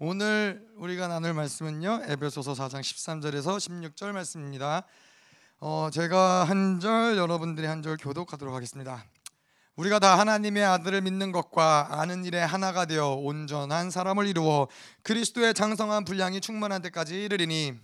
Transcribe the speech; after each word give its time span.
오늘 0.00 0.64
우리가 0.76 1.08
나눌 1.08 1.34
말씀은요 1.34 2.02
에베소서 2.06 2.52
4장 2.52 2.80
13절에서 2.80 3.56
16절 3.56 4.12
말씀입니다. 4.12 4.84
어, 5.60 5.88
제가 5.92 6.44
한 6.44 6.78
절 6.80 7.16
여러분들이 7.16 7.66
한 7.66 7.82
절 7.82 7.96
교독하도록 7.96 8.54
하겠습니다. 8.54 9.04
우리가 9.74 9.98
다 9.98 10.16
하나님의 10.18 10.64
아들을 10.64 11.00
믿는 11.02 11.32
것과 11.32 12.00
아는 12.00 12.24
일에 12.24 12.40
하나가 12.40 12.84
되어 12.84 13.08
온전한 13.14 13.90
사람을 13.90 14.26
이루어 14.28 14.68
그리스도의 15.02 15.54
장성한 15.54 16.04
분량이 16.04 16.40
충만한 16.40 16.80
데까지 16.82 17.24
이르리니 17.24 17.74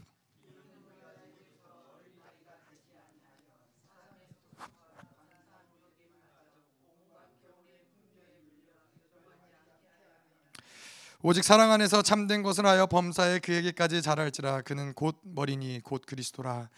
오직 11.26 11.42
사랑 11.42 11.72
안에서 11.72 12.02
참된 12.02 12.42
것을 12.42 12.66
하여 12.66 12.84
범사에 12.84 13.38
그에게까지 13.38 14.02
자랄지라 14.02 14.60
그는 14.60 14.92
곧 14.92 15.18
머리니 15.22 15.80
곧 15.82 16.02
그리스도라 16.04 16.68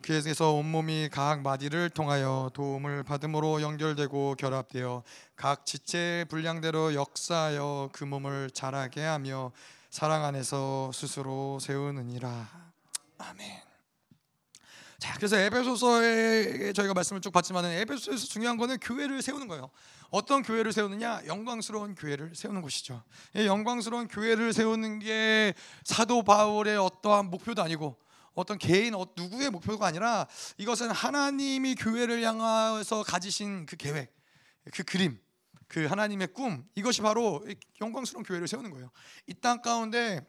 그에게서 0.00 0.52
온몸이 0.52 1.10
각 1.12 1.42
마디를 1.42 1.90
통하여 1.90 2.48
도움을 2.54 3.02
받음으로 3.02 3.60
연결되고 3.60 4.36
결합되어 4.36 5.02
각 5.36 5.66
지체의 5.66 6.24
분량대로 6.24 6.94
역사하여 6.94 7.90
그 7.92 8.04
몸을 8.04 8.50
자라게 8.54 9.02
하며 9.02 9.52
사랑 9.90 10.24
안에서 10.24 10.90
스스로 10.94 11.58
세우느니라 11.60 12.48
아멘. 13.18 13.60
자, 15.00 15.12
그래서 15.16 15.36
에베소서에 15.36 16.72
저희가 16.72 16.94
말씀을 16.94 17.20
쭉 17.20 17.30
봤지만 17.30 17.66
에베소에서 17.66 18.24
중요한 18.24 18.56
거는 18.56 18.78
교회를 18.78 19.20
세우는 19.20 19.48
거예요. 19.48 19.68
어떤 20.12 20.42
교회를 20.42 20.74
세우느냐? 20.74 21.22
영광스러운 21.26 21.94
교회를 21.94 22.34
세우는 22.34 22.60
것이죠. 22.60 23.02
이 23.34 23.46
영광스러운 23.46 24.08
교회를 24.08 24.52
세우는 24.52 24.98
게 24.98 25.54
사도 25.84 26.22
바울의 26.22 26.76
어떠한 26.76 27.30
목표도 27.30 27.62
아니고 27.62 27.98
어떤 28.34 28.58
개인 28.58 28.94
어, 28.94 29.06
누구의 29.16 29.48
목표가 29.48 29.86
아니라 29.86 30.26
이것은 30.58 30.90
하나님이 30.90 31.76
교회를 31.76 32.22
향해서 32.22 33.02
가지신 33.04 33.64
그 33.64 33.76
계획, 33.76 34.14
그 34.74 34.82
그림, 34.82 35.18
그 35.66 35.86
하나님의 35.86 36.28
꿈 36.34 36.62
이것이 36.74 37.00
바로 37.00 37.42
영광스러운 37.80 38.22
교회를 38.22 38.46
세우는 38.46 38.70
거예요. 38.70 38.90
이 39.26 39.32
땅 39.32 39.62
가운데 39.62 40.20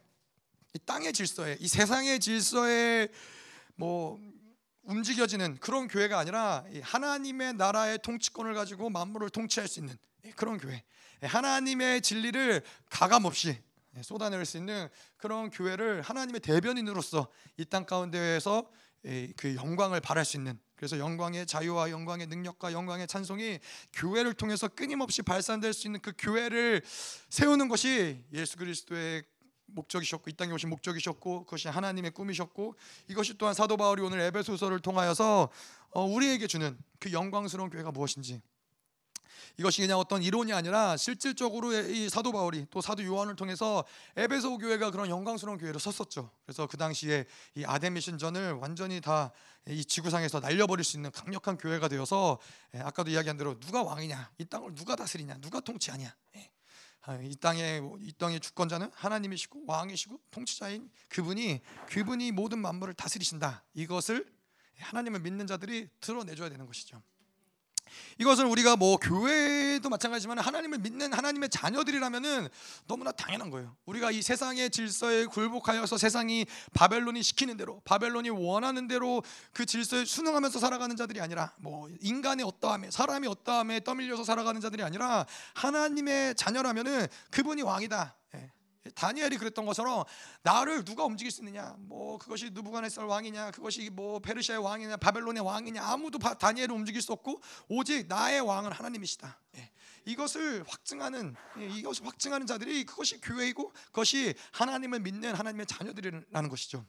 이 0.72 0.78
땅의 0.78 1.12
질서에 1.12 1.58
이 1.60 1.68
세상의 1.68 2.20
질서에 2.20 3.08
뭐 3.76 4.18
움직여지는 4.84 5.58
그런 5.60 5.88
교회가 5.88 6.18
아니라 6.18 6.64
하나님의 6.82 7.54
나라의 7.54 7.98
통치권을 8.02 8.54
가지고 8.54 8.90
만물을 8.90 9.30
통치할 9.30 9.68
수 9.68 9.80
있는 9.80 9.96
그런 10.36 10.58
교회. 10.58 10.82
하나님의 11.22 12.02
진리를 12.02 12.62
가감 12.90 13.24
없이 13.24 13.58
쏟아낼 14.02 14.44
수 14.44 14.56
있는 14.58 14.88
그런 15.16 15.50
교회를 15.50 16.02
하나님의 16.02 16.40
대변인으로서 16.40 17.28
이 17.56 17.64
땅 17.64 17.86
가운데에서 17.86 18.68
그 19.36 19.54
영광을 19.56 20.00
발할 20.00 20.24
수 20.24 20.36
있는 20.36 20.58
그래서 20.76 20.98
영광의 20.98 21.46
자유와 21.46 21.90
영광의 21.90 22.26
능력과 22.26 22.72
영광의 22.72 23.06
찬송이 23.06 23.60
교회를 23.92 24.34
통해서 24.34 24.68
끊임없이 24.68 25.22
발산될 25.22 25.72
수 25.72 25.86
있는 25.86 26.00
그 26.00 26.12
교회를 26.18 26.82
세우는 27.30 27.68
것이 27.68 28.24
예수 28.32 28.56
그리스도의 28.56 29.22
목적이셨고 29.66 30.30
이 30.30 30.32
땅에 30.34 30.52
오신 30.52 30.68
목적이셨고 30.70 31.44
그것이 31.44 31.68
하나님의 31.68 32.12
꿈이셨고 32.12 32.76
이것이 33.08 33.38
또한 33.38 33.54
사도 33.54 33.76
바울이 33.76 34.02
오늘 34.02 34.20
에베소서를 34.20 34.80
통하여서 34.80 35.48
어, 35.90 36.04
우리에게 36.04 36.46
주는 36.46 36.78
그 36.98 37.12
영광스러운 37.12 37.70
교회가 37.70 37.92
무엇인지 37.92 38.40
이것이 39.56 39.82
그냥 39.82 39.98
어떤 39.98 40.22
이론이 40.22 40.52
아니라 40.52 40.96
실질적으로 40.96 41.72
이 41.72 42.08
사도 42.08 42.32
바울이 42.32 42.66
또 42.70 42.80
사도 42.80 43.04
요한을 43.04 43.36
통해서 43.36 43.84
에베소 44.16 44.58
교회가 44.58 44.90
그런 44.90 45.08
영광스러운 45.08 45.58
교회로 45.58 45.78
섰었죠. 45.78 46.30
그래서 46.44 46.66
그 46.66 46.76
당시에 46.76 47.24
이 47.54 47.64
아데미신전을 47.64 48.52
완전히 48.54 49.00
다 49.00 49.32
이 49.66 49.84
지구상에서 49.84 50.40
날려버릴 50.40 50.84
수 50.84 50.96
있는 50.96 51.10
강력한 51.10 51.56
교회가 51.56 51.88
되어서 51.88 52.38
예, 52.74 52.80
아까도 52.80 53.10
이야기한 53.10 53.36
대로 53.36 53.58
누가 53.58 53.82
왕이냐, 53.82 54.32
이 54.38 54.44
땅을 54.44 54.74
누가 54.74 54.94
다스리냐, 54.94 55.38
누가 55.40 55.60
통치하냐. 55.60 56.14
예. 56.36 56.50
아, 57.06 57.18
이 57.20 57.36
땅의 57.36 57.82
이 58.00 58.12
땅의 58.12 58.40
주권자는 58.40 58.90
하나님이시고 58.94 59.64
왕이시고 59.66 60.20
통치자인 60.30 60.90
그분이 61.10 61.60
그분이 61.88 62.32
모든 62.32 62.60
만물을 62.60 62.94
다스리신다. 62.94 63.64
이것을 63.74 64.32
하나님을 64.78 65.20
믿는 65.20 65.46
자들이 65.46 65.88
드러내줘야 66.00 66.48
되는 66.48 66.66
것이죠. 66.66 67.02
이것은 68.18 68.46
우리가 68.46 68.76
뭐 68.76 68.96
교회도 68.96 69.88
마찬가지지만 69.88 70.38
하나님을 70.38 70.78
믿는 70.78 71.12
하나님의 71.12 71.48
자녀들이라면은 71.50 72.48
너무나 72.86 73.12
당연한 73.12 73.50
거예요. 73.50 73.74
우리가 73.86 74.10
이 74.10 74.22
세상의 74.22 74.70
질서에 74.70 75.26
굴복하여서 75.26 75.98
세상이 75.98 76.46
바벨론이 76.72 77.22
시키는 77.22 77.56
대로 77.56 77.80
바벨론이 77.84 78.30
원하는 78.30 78.88
대로 78.88 79.22
그 79.52 79.66
질서에 79.66 80.04
순응하면서 80.04 80.58
살아가는 80.58 80.94
자들이 80.96 81.20
아니라 81.20 81.52
뭐 81.58 81.88
인간의 82.00 82.46
어떠함에 82.46 82.90
사람이 82.90 83.26
어떠함에 83.26 83.80
떠밀려서 83.80 84.24
살아가는 84.24 84.60
자들이 84.60 84.82
아니라 84.82 85.26
하나님의 85.54 86.34
자녀라면은 86.36 87.06
그분이 87.30 87.62
왕이다. 87.62 88.14
다니엘이 88.94 89.38
그랬던 89.38 89.64
것처럼 89.64 90.04
나를 90.42 90.84
누가 90.84 91.04
움직일 91.04 91.30
수 91.30 91.40
있느냐? 91.40 91.74
뭐 91.78 92.18
그것이 92.18 92.50
누부갓네살 92.50 93.06
왕이냐? 93.06 93.52
그것이 93.52 93.88
뭐 93.90 94.18
페르시아의 94.18 94.62
왕이냐? 94.62 94.96
바벨론의 94.98 95.42
왕이냐? 95.42 95.82
아무도 95.82 96.18
다니엘을 96.18 96.74
움직일 96.74 97.00
수 97.00 97.12
없고 97.12 97.40
오직 97.68 98.06
나의 98.08 98.40
왕은 98.40 98.72
하나님이시다. 98.72 99.38
예. 99.56 99.70
이것을 100.06 100.64
확증하는 100.68 101.34
예, 101.58 101.66
이것을 101.68 102.06
확증하는 102.06 102.46
자들이 102.46 102.84
그것이 102.84 103.20
교회이고 103.22 103.72
그것이 103.86 104.34
하나님을 104.52 105.00
믿는 105.00 105.34
하나님의 105.34 105.66
자녀들이라는 105.66 106.48
것이죠. 106.50 106.84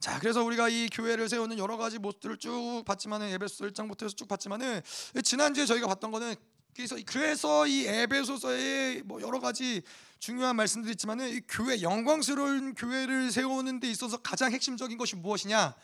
자, 0.00 0.18
그래서 0.18 0.42
우리가 0.42 0.68
이 0.68 0.88
교회를 0.88 1.28
세우는 1.28 1.58
여러 1.58 1.76
가지 1.76 1.98
모습들을 1.98 2.38
쭉 2.38 2.82
봤지만은 2.84 3.28
에베소 3.28 3.66
1장부터 3.66 4.04
해서 4.04 4.14
쭉 4.14 4.28
봤지만은 4.28 4.82
지난주에 5.22 5.64
저희가 5.64 5.86
봤던 5.86 6.10
거는 6.10 6.34
그래서 6.76 6.96
그래서 7.06 7.66
이 7.66 7.86
에베소서에 7.86 9.02
뭐 9.06 9.22
여러 9.22 9.40
가지 9.40 9.80
중요한 10.18 10.56
말씀들이 10.56 10.92
있지만은 10.92 11.30
이 11.30 11.40
교회 11.48 11.80
영광스러운 11.80 12.74
교회를 12.74 13.32
세우는 13.32 13.80
데 13.80 13.90
있어서 13.90 14.18
가장 14.18 14.52
핵심적인 14.52 14.98
것이 14.98 15.16
무엇이냐? 15.16 15.74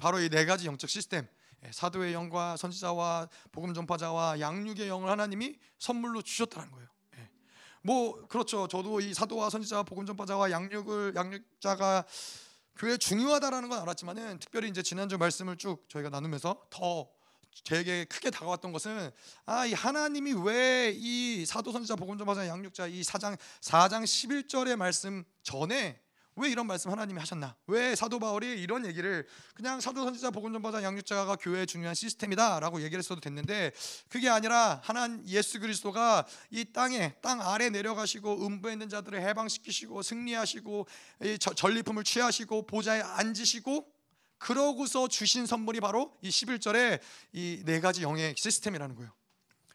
바로 0.00 0.18
이 0.20 0.30
네 0.30 0.46
가지 0.46 0.66
영적 0.66 0.88
시스템. 0.88 1.26
예, 1.66 1.72
사도의 1.72 2.14
영과 2.14 2.56
선지자와 2.56 3.28
복음 3.52 3.74
전파자와 3.74 4.40
양육의 4.40 4.88
영을 4.88 5.10
하나님이 5.10 5.56
선물로 5.78 6.22
주셨다는 6.22 6.70
거예요. 6.70 6.88
예. 7.18 7.28
뭐 7.82 8.26
그렇죠. 8.28 8.68
저도 8.68 9.00
이 9.00 9.12
사도와 9.12 9.50
선지자와 9.50 9.82
복음 9.82 10.06
전파자와 10.06 10.50
양육을 10.50 11.14
양육자가 11.14 12.04
교회 12.76 12.96
중요하다라는 12.96 13.68
건 13.68 13.80
알았지만은 13.82 14.38
특별히 14.38 14.68
이제 14.68 14.82
지난주 14.82 15.18
말씀을 15.18 15.56
쭉 15.56 15.84
저희가 15.88 16.08
나누면서 16.10 16.68
더 16.70 17.08
제게 17.64 18.04
크게 18.04 18.30
다가왔던 18.30 18.72
것은 18.72 19.10
아, 19.46 19.66
이 19.66 19.72
하나님이 19.72 20.32
왜 20.44 20.78
이 20.98 21.44
사도 21.46 21.72
선지자 21.72 21.96
복음 21.96 22.18
전파자 22.18 22.46
양육자 22.46 22.86
이 22.88 23.02
4장 23.02 23.36
4장 23.60 24.04
11절의 24.04 24.76
말씀 24.76 25.24
전에 25.42 26.00
왜 26.36 26.50
이런 26.50 26.66
말씀 26.68 26.90
하나님이 26.92 27.18
하셨나? 27.18 27.56
왜 27.66 27.96
사도 27.96 28.20
바울이 28.20 28.62
이런 28.62 28.86
얘기를 28.86 29.26
그냥 29.54 29.80
사도 29.80 30.04
선지자 30.04 30.30
복음 30.30 30.52
전파자 30.52 30.82
양육자가 30.84 31.36
교회의 31.36 31.66
중요한 31.66 31.94
시스템이다라고 31.96 32.80
얘기를 32.82 32.98
했어도 33.00 33.20
됐는데 33.20 33.72
그게 34.08 34.28
아니라 34.28 34.80
하나님 34.84 35.26
예수 35.26 35.58
그리스도가 35.58 36.26
이 36.50 36.64
땅에 36.72 37.14
땅 37.22 37.40
아래 37.40 37.70
내려가시고 37.70 38.46
음부에 38.46 38.72
있는 38.72 38.88
자들을 38.88 39.20
해방시키시고 39.20 40.02
승리하시고 40.02 40.86
전리품을 41.56 42.04
취하시고 42.04 42.66
보좌에 42.66 43.00
앉으시고 43.02 43.97
그러고서 44.38 45.08
주신 45.08 45.46
선물이 45.46 45.80
바로 45.80 46.16
이 46.22 46.28
11절에 46.28 47.00
이 47.32 47.62
네 47.64 47.80
가지 47.80 48.02
영의 48.02 48.34
시스템이라는 48.36 48.94
거예요. 48.94 49.12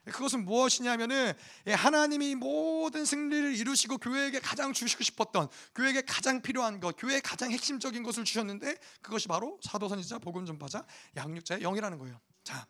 그것은 0.05 0.43
무엇이냐면은 0.43 1.33
예, 1.67 1.73
하나님이 1.73 2.35
모든 2.35 3.05
승리를 3.05 3.55
이루시고 3.55 3.99
교회에게 3.99 4.39
가장 4.39 4.73
주시고 4.73 5.01
싶었던 5.03 5.47
교회에게 5.75 6.01
가장 6.01 6.41
필요한 6.41 6.81
것, 6.81 6.95
교회의 6.97 7.21
가장 7.21 7.51
핵심적인 7.51 8.03
것을 8.03 8.25
주셨는데 8.25 8.75
그것이 9.01 9.29
바로 9.29 9.59
사도 9.63 9.87
선지자, 9.87 10.19
복음 10.19 10.45
전파자, 10.45 10.85
양육자의 11.15 11.61
영이라는 11.61 11.97
거예요. 11.99 12.19
자. 12.43 12.67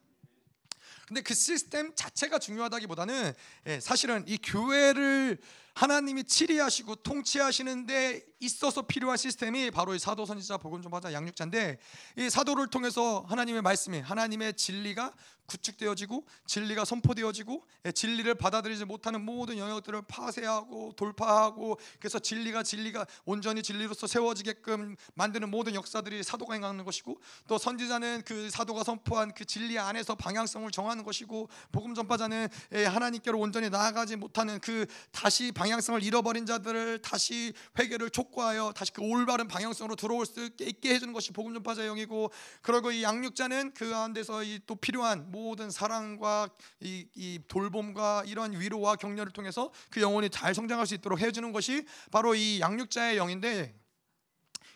근데 1.07 1.21
그 1.21 1.33
시스템 1.33 1.93
자체가 1.95 2.39
중요하다기보다는 2.39 3.33
예, 3.67 3.79
사실은 3.79 4.23
이 4.27 4.37
교회를 4.37 5.37
하나님이 5.73 6.23
치리하시고 6.25 6.97
통치하시는데 6.97 8.25
있어서 8.45 8.83
필요한 8.83 9.17
시스템이 9.17 9.71
바로 9.71 9.95
이 9.95 9.99
사도 9.99 10.25
선지자 10.25 10.57
복음 10.57 10.81
전파자 10.81 11.11
양육자인데 11.11 11.79
이 12.17 12.29
사도를 12.29 12.67
통해서 12.67 13.25
하나님의 13.27 13.61
말씀이 13.61 13.99
하나님의 13.99 14.53
진리가 14.53 15.13
구축되어지고 15.45 16.25
진리가 16.47 16.85
선포되어지고 16.85 17.67
예, 17.85 17.91
진리를 17.91 18.33
받아들이지 18.35 18.85
못하는 18.85 19.25
모든 19.25 19.57
영역들을 19.57 20.03
파쇄하고 20.03 20.93
돌파하고 20.95 21.77
그래서 21.99 22.17
진리가 22.17 22.63
진리가 22.63 23.05
온전히 23.25 23.61
진리로서 23.61 24.07
세워지게끔 24.07 24.95
만드는 25.15 25.49
모든 25.49 25.75
역사들이 25.75 26.23
사도가 26.23 26.53
행하는 26.53 26.85
것이고 26.85 27.19
또 27.49 27.57
선지자는 27.57 28.21
그 28.25 28.49
사도가 28.49 28.85
선포한 28.85 29.33
그 29.33 29.43
진리 29.43 29.77
안에서 29.77 30.15
방향성을 30.15 30.71
정하는 30.71 31.03
것이고 31.03 31.49
복음 31.73 31.93
전파자는 31.93 32.47
예, 32.71 32.85
하나님께로 32.85 33.37
온전히 33.37 33.69
나아가지 33.69 34.15
못하는 34.15 34.59
그 34.61 34.85
다시 35.11 35.51
방 35.51 35.63
방향성을 35.63 36.03
잃어버린 36.03 36.45
자들을 36.45 37.01
다시 37.01 37.53
회개를 37.79 38.09
촉 38.09 38.31
구하여 38.33 38.73
다시 38.75 38.91
그 38.91 39.01
올바른 39.03 39.47
방향성으로 39.47 39.95
들어올 39.95 40.25
수 40.25 40.49
있게 40.59 40.95
해주는 40.95 41.13
것이 41.13 41.31
복음 41.31 41.53
전파자의 41.53 41.87
영이고 41.87 42.31
그리고 42.61 42.91
이 42.91 43.03
양육자는 43.03 43.73
그 43.75 43.89
가운데서 43.91 44.43
이 44.43 44.63
또 44.65 44.75
필요한 44.75 45.31
모든 45.31 45.69
사랑과 45.69 46.49
이, 46.79 47.05
이 47.15 47.39
돌봄과 47.47 48.23
이런 48.25 48.59
위로와 48.59 48.95
격려를 48.95 49.31
통해서 49.31 49.71
그 49.89 50.01
영혼이 50.01 50.29
잘 50.29 50.55
성장할 50.55 50.87
수 50.87 50.95
있도록 50.95 51.19
해주는 51.19 51.51
것이 51.51 51.85
바로 52.11 52.35
이 52.35 52.59
양육자의 52.59 53.17
영인데 53.17 53.75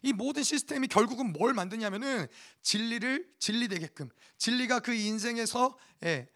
이 0.04 0.14
모든 0.14 0.44
시스템이 0.44 0.88
결국은 0.88 1.34
뭘 1.34 1.54
만드냐면은 1.54 2.28
진리를 2.62 3.28
진리 3.40 3.68
되게끔 3.68 4.10
진리가 4.38 4.80
그 4.80 4.94
인생에서 4.94 5.78
예, 6.04 6.28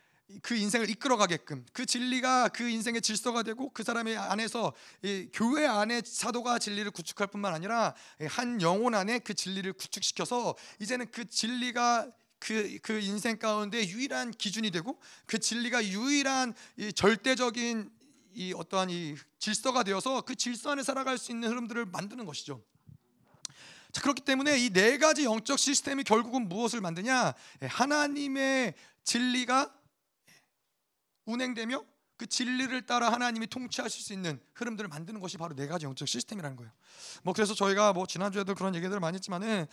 그 0.42 0.56
인생을 0.56 0.90
이끌어가게끔 0.90 1.66
그 1.74 1.86
진리가 1.86 2.50
그 2.50 2.68
인생의 2.70 3.02
질서가 3.02 3.44
되고 3.44 3.70
그 3.74 3.84
사람의 3.84 4.18
안에서 4.18 4.74
이 5.04 5.28
교회 5.34 5.66
안에 5.66 6.02
사도가 6.06 6.60
진리를 6.60 6.90
구축할 6.92 7.28
뿐만 7.28 7.54
아니라 7.54 7.94
한 8.28 8.62
영혼 8.62 8.96
안에 8.96 9.20
그 9.20 9.34
진리를 9.34 9.72
구축시켜서 9.74 10.56
이제는 10.80 11.08
그 11.12 11.26
진리가 11.26 12.10
그, 12.40 12.80
그 12.82 13.00
인생 13.00 13.38
가운데 13.38 13.88
유일한 13.88 14.32
기준이 14.32 14.72
되고 14.72 15.00
그 15.26 15.38
진리가 15.38 15.86
유일한 15.86 16.54
이 16.78 16.92
절대적인 16.92 17.90
이 18.34 18.54
어떠한 18.56 18.90
이 18.90 19.16
질서가 19.40 19.84
되어서 19.84 20.22
그 20.22 20.36
질서 20.36 20.72
안에 20.72 20.84
살아갈 20.84 21.18
수 21.18 21.32
있는 21.32 21.50
흐름들을 21.50 21.86
만드는 21.86 22.26
것이죠. 22.26 22.64
자, 23.92 24.02
그렇기 24.02 24.22
때문에 24.22 24.58
이 24.58 24.70
네 24.70 24.98
가지 24.98 25.26
영적 25.26 25.60
시스템이 25.60 26.04
결국은 26.04 26.48
무엇을 26.48 26.80
만드냐? 26.82 27.34
예, 27.62 27.66
하나님의 27.66 28.74
진리가 29.04 29.74
운행되며 31.26 31.84
그 32.18 32.28
진리를 32.28 32.86
따라 32.86 33.12
하나님이 33.12 33.48
통치하실 33.48 34.04
수 34.04 34.14
있는 34.14 34.40
흐름들을 34.54 34.88
만드는 34.90 35.20
것이 35.20 35.38
바로 35.38 35.56
네 35.56 35.66
가지 35.68 35.86
영적 35.86 36.08
시스템이라는 36.08 36.56
거예요. 36.56 36.72
뭐 37.24 37.34
그래서 37.34 37.54
저희가 37.56 37.94
뭐 37.94 38.06
지난주에도 38.06 38.54
그런 38.54 38.76
얘기들을 38.76 39.00
많이 39.00 39.16
했지만은 39.16 39.66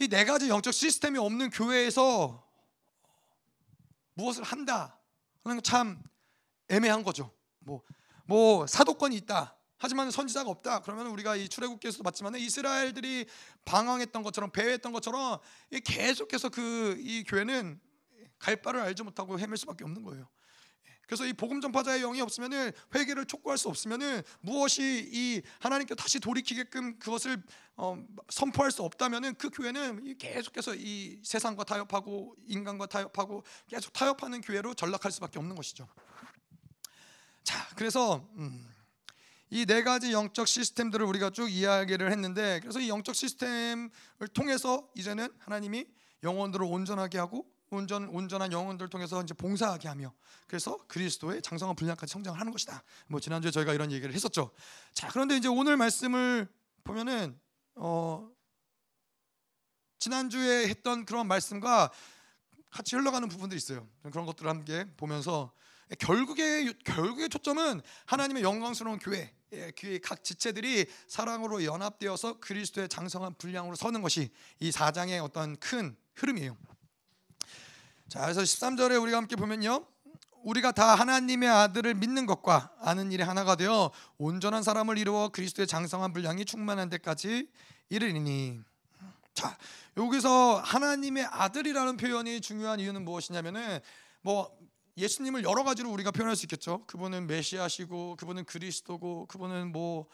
이 0.00 0.08
네 0.08 0.24
가지 0.24 0.48
영적 0.48 0.72
시스템이 0.72 1.18
없는 1.18 1.50
교회에서 1.50 2.44
무엇을 4.14 4.42
한다 4.44 5.00
하는 5.44 5.62
참 5.62 6.02
애매한 6.68 7.02
거죠. 7.02 7.32
뭐, 7.60 7.82
뭐 8.24 8.66
사도권이 8.66 9.16
있다. 9.16 9.56
하지만 9.76 10.10
선지자가 10.10 10.48
없다. 10.48 10.80
그러면 10.80 11.08
우리가 11.08 11.36
이 11.36 11.48
출애굽기에서도 11.48 12.02
봤지만 12.04 12.36
이스라엘들이 12.36 13.26
방황했던 13.64 14.22
것처럼 14.22 14.50
배회했던 14.50 14.92
것처럼 14.92 15.38
계속해서 15.84 16.48
그 16.48 16.96
이 17.00 17.24
교회는 17.24 17.80
갈 18.38 18.56
바를 18.56 18.80
알지 18.80 19.02
못하고 19.02 19.38
헤맬 19.38 19.56
수밖에 19.58 19.84
없는 19.84 20.02
거예요. 20.04 20.28
그래서 21.06 21.26
이 21.26 21.32
복음 21.32 21.60
전파자의 21.60 22.00
영이 22.00 22.20
없으면은 22.20 22.72
회개를 22.94 23.26
촉구할 23.26 23.58
수 23.58 23.68
없으면은 23.68 24.22
무엇이 24.40 25.08
이 25.12 25.42
하나님께 25.60 25.94
다시 25.94 26.20
돌이키게끔 26.20 26.98
그것을 26.98 27.42
어, 27.76 27.96
선포할 28.28 28.70
수 28.70 28.82
없다면은 28.82 29.34
그 29.34 29.50
교회는 29.50 30.16
계속해서 30.18 30.74
이 30.76 31.18
세상과 31.22 31.64
타협하고 31.64 32.36
인간과 32.46 32.86
타협하고 32.86 33.44
계속 33.66 33.92
타협하는 33.92 34.40
교회로 34.40 34.74
전락할 34.74 35.10
수밖에 35.12 35.38
없는 35.38 35.56
것이죠. 35.56 35.88
자, 37.42 37.68
그래서 37.76 38.26
음, 38.36 38.66
이네 39.50 39.82
가지 39.82 40.12
영적 40.12 40.48
시스템들을 40.48 41.04
우리가 41.06 41.30
쭉 41.30 41.48
이야기를 41.48 42.10
했는데 42.10 42.60
그래서 42.60 42.80
이 42.80 42.88
영적 42.88 43.14
시스템을 43.14 43.90
통해서 44.32 44.88
이제는 44.94 45.28
하나님이 45.38 45.86
영혼들을 46.22 46.64
온전하게 46.64 47.18
하고 47.18 47.46
온전 47.74 48.08
온전한 48.08 48.52
영혼들을 48.52 48.88
통해서 48.88 49.22
이제 49.22 49.34
봉사하게 49.34 49.88
하며 49.88 50.12
그래서 50.46 50.78
그리스도의 50.86 51.42
장성한 51.42 51.76
분량까지 51.76 52.12
성장을 52.12 52.38
하는 52.38 52.52
것이다. 52.52 52.82
뭐 53.08 53.20
지난주에 53.20 53.50
저희가 53.50 53.74
이런 53.74 53.92
얘기를 53.92 54.14
했었죠. 54.14 54.50
자, 54.92 55.08
그런데 55.08 55.36
이제 55.36 55.48
오늘 55.48 55.76
말씀을 55.76 56.48
보면은 56.84 57.38
어 57.74 58.30
지난주에 59.98 60.68
했던 60.68 61.04
그런 61.04 61.26
말씀과 61.26 61.90
같이 62.70 62.96
흘러가는 62.96 63.28
부분들이 63.28 63.56
있어요. 63.56 63.88
그런 64.02 64.26
것들을 64.26 64.50
함께 64.50 64.84
보면서 64.96 65.52
결국에 65.98 66.72
결국의 66.84 67.28
초점은 67.28 67.80
하나님의 68.06 68.42
영광스러운 68.42 68.98
교회, 68.98 69.32
예, 69.52 69.70
그각 69.70 70.24
지체들이 70.24 70.86
사랑으로 71.06 71.64
연합되어서 71.64 72.40
그리스도의 72.40 72.88
장성한 72.88 73.34
분량으로 73.34 73.76
서는 73.76 74.02
것이 74.02 74.30
이 74.60 74.72
사장의 74.72 75.20
어떤 75.20 75.56
큰 75.56 75.96
흐름이에요. 76.14 76.56
자, 78.08 78.20
그래서 78.22 78.42
13절에 78.42 79.00
우리가 79.02 79.16
함께 79.16 79.34
보면요. 79.36 79.86
우리가 80.42 80.72
다 80.72 80.94
하나님의 80.94 81.48
아들을 81.48 81.94
믿는 81.94 82.26
것과 82.26 82.70
아는 82.78 83.10
일이 83.12 83.22
하나가 83.22 83.56
되어 83.56 83.90
온전한 84.18 84.62
사람을 84.62 84.98
이루어 84.98 85.30
그리스도의 85.30 85.66
장성한 85.66 86.12
분량이 86.12 86.44
충만한 86.44 86.90
데까지 86.90 87.48
이르리니. 87.88 88.60
자, 89.32 89.56
여기서 89.96 90.60
하나님의 90.60 91.24
아들이라는 91.24 91.96
표현이 91.96 92.40
중요한 92.42 92.78
이유는 92.78 93.04
무엇이냐면은 93.04 93.80
뭐 94.20 94.54
예수님을 94.96 95.42
여러 95.44 95.64
가지로 95.64 95.90
우리가 95.90 96.10
표현할 96.10 96.36
수 96.36 96.44
있겠죠. 96.44 96.84
그분은 96.86 97.26
메시아시고, 97.26 98.16
그분은 98.16 98.44
그리스도고, 98.44 99.26
그분은 99.26 99.72
뭐, 99.72 100.06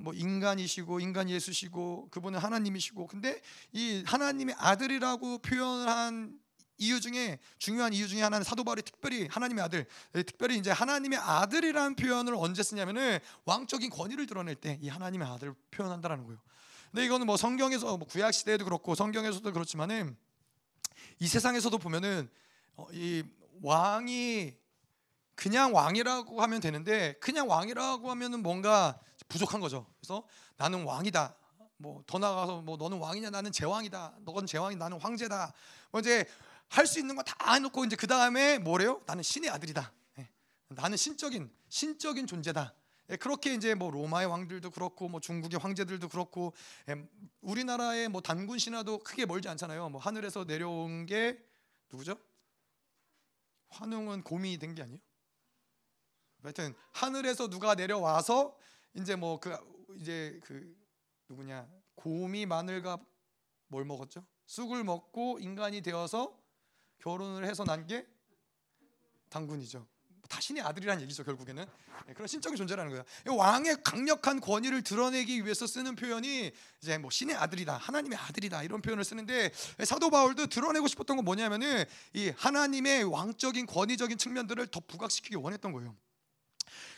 뭐 0.00 0.12
인간이시고, 0.12 1.00
인간 1.00 1.30
예수시고, 1.30 2.08
그분은 2.10 2.38
하나님이시고. 2.38 3.06
근데 3.06 3.40
이 3.72 4.02
하나님의 4.04 4.54
아들이라고 4.58 5.38
표현한 5.38 6.38
이유 6.78 7.00
중에 7.00 7.38
중요한 7.58 7.92
이유 7.92 8.06
중에 8.08 8.22
하나는 8.22 8.44
사도 8.44 8.64
바울이 8.64 8.82
특별히 8.82 9.26
하나님의 9.28 9.64
아들, 9.64 9.86
특별히 10.12 10.58
이제 10.58 10.70
하나님의 10.70 11.18
아들이라는 11.18 11.96
표현을 11.96 12.34
언제 12.36 12.62
쓰냐면은 12.62 13.18
왕적인 13.44 13.90
권위를 13.90 14.26
드러낼 14.26 14.54
때 14.54 14.78
이 14.82 14.88
하나님의 14.88 15.26
아들을 15.28 15.54
표현한다라는 15.70 16.24
거예요. 16.24 16.38
근데 16.90 17.04
이거는 17.06 17.26
뭐 17.26 17.36
성경에서 17.36 17.96
뭐 17.96 18.06
구약 18.06 18.32
시대에도 18.32 18.64
그렇고 18.64 18.94
성경에서도 18.94 19.52
그렇지만은 19.52 20.16
이 21.18 21.26
세상에서도 21.26 21.76
보면은 21.78 22.28
어, 22.76 22.86
이 22.92 23.22
왕이 23.62 24.54
그냥 25.34 25.74
왕이라고 25.74 26.40
하면 26.42 26.60
되는데 26.60 27.14
그냥 27.20 27.48
왕이라고 27.48 28.10
하면은 28.10 28.42
뭔가 28.42 28.98
부족한 29.28 29.60
거죠. 29.60 29.86
그래서 30.00 30.24
나는 30.56 30.84
왕이다. 30.84 31.34
뭐 31.78 32.02
더 32.06 32.18
나가서 32.18 32.62
뭐 32.62 32.76
너는 32.76 32.98
왕이냐 32.98 33.30
나는 33.30 33.52
제왕이다. 33.52 34.14
너건 34.20 34.46
제왕이 34.46 34.76
나는 34.76 34.98
황제다. 35.00 35.52
뭐 35.90 36.00
이제 36.00 36.24
할 36.68 36.86
수 36.86 36.98
있는 36.98 37.14
거 37.16 37.22
다 37.22 37.54
해놓고 37.54 37.84
이제 37.84 37.96
그 37.96 38.06
다음에 38.06 38.58
뭐래요? 38.58 39.02
나는 39.06 39.22
신의 39.22 39.50
아들이다. 39.50 39.92
예. 40.18 40.28
나는 40.68 40.96
신적인 40.96 41.50
신적인 41.68 42.26
존재다. 42.26 42.74
예, 43.10 43.16
그렇게 43.16 43.54
이제 43.54 43.74
뭐 43.74 43.90
로마의 43.90 44.26
왕들도 44.26 44.70
그렇고 44.70 45.08
뭐 45.08 45.20
중국의 45.20 45.60
황제들도 45.60 46.08
그렇고 46.08 46.52
예, 46.88 47.08
우리나라의 47.40 48.08
뭐 48.08 48.20
단군 48.20 48.58
신화도 48.58 48.98
크게 48.98 49.26
멀지 49.26 49.48
않잖아요. 49.48 49.88
뭐 49.90 50.00
하늘에서 50.00 50.44
내려온 50.44 51.06
게 51.06 51.38
누구죠? 51.90 52.18
환웅은 53.68 54.22
곰이 54.22 54.58
된 54.58 54.74
게 54.74 54.82
아니에요? 54.82 54.98
하여튼 56.42 56.74
하늘에서 56.92 57.48
누가 57.48 57.74
내려와서 57.74 58.56
이제 58.94 59.16
뭐 59.16 59.38
그 59.40 59.56
이제 59.98 60.38
그 60.44 60.76
누구냐 61.28 61.68
곰이 61.94 62.46
마늘과 62.46 62.98
뭘 63.68 63.84
먹었죠? 63.84 64.24
쑥을 64.46 64.84
먹고 64.84 65.38
인간이 65.40 65.80
되어서 65.80 66.38
결혼을 66.98 67.44
해서 67.46 67.64
난 67.64 67.86
게 67.86 68.06
당군이죠. 69.28 69.86
다신의 70.28 70.62
아들이라는 70.64 71.02
얘기죠 71.02 71.22
결국에는 71.22 71.64
네, 72.06 72.12
그런 72.14 72.26
신적인 72.26 72.56
존재라는 72.56 72.90
거예요. 72.90 73.04
왕의 73.38 73.82
강력한 73.84 74.40
권위를 74.40 74.82
드러내기 74.82 75.44
위해서 75.44 75.68
쓰는 75.68 75.94
표현이 75.94 76.50
이제 76.82 76.98
뭐 76.98 77.10
신의 77.10 77.36
아들이다, 77.36 77.76
하나님의 77.76 78.18
아들이다 78.18 78.64
이런 78.64 78.82
표현을 78.82 79.04
쓰는데 79.04 79.52
사도 79.84 80.10
바울도 80.10 80.48
드러내고 80.48 80.88
싶었던 80.88 81.16
건 81.16 81.24
뭐냐면은 81.24 81.84
이 82.12 82.32
하나님의 82.36 83.04
왕적인 83.04 83.66
권위적인 83.66 84.18
측면들을 84.18 84.66
더 84.68 84.80
부각시키기 84.80 85.36
원했던 85.36 85.72
거예요. 85.72 85.94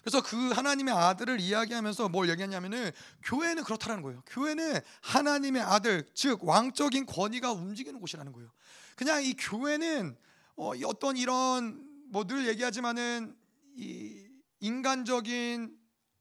그래서 0.00 0.22
그 0.22 0.50
하나님의 0.52 0.94
아들을 0.94 1.38
이야기하면서 1.40 2.08
뭘 2.08 2.30
얘기했냐면은 2.30 2.90
교회는 3.24 3.62
그렇다라는 3.64 4.02
거예요. 4.02 4.22
교회는 4.26 4.80
하나님의 5.02 5.60
아들, 5.60 6.06
즉 6.14 6.42
왕적인 6.44 7.04
권위가 7.04 7.52
움직이는 7.52 8.00
곳이라는 8.00 8.32
거예요. 8.32 8.50
그냥 8.98 9.22
이 9.22 9.32
교회는 9.34 10.16
어, 10.56 10.72
어떤 10.84 11.16
이런 11.16 11.86
뭐 12.10 12.24
늘 12.24 12.48
얘기하지만은 12.48 13.36
이 13.76 14.26
인간적인 14.58 15.78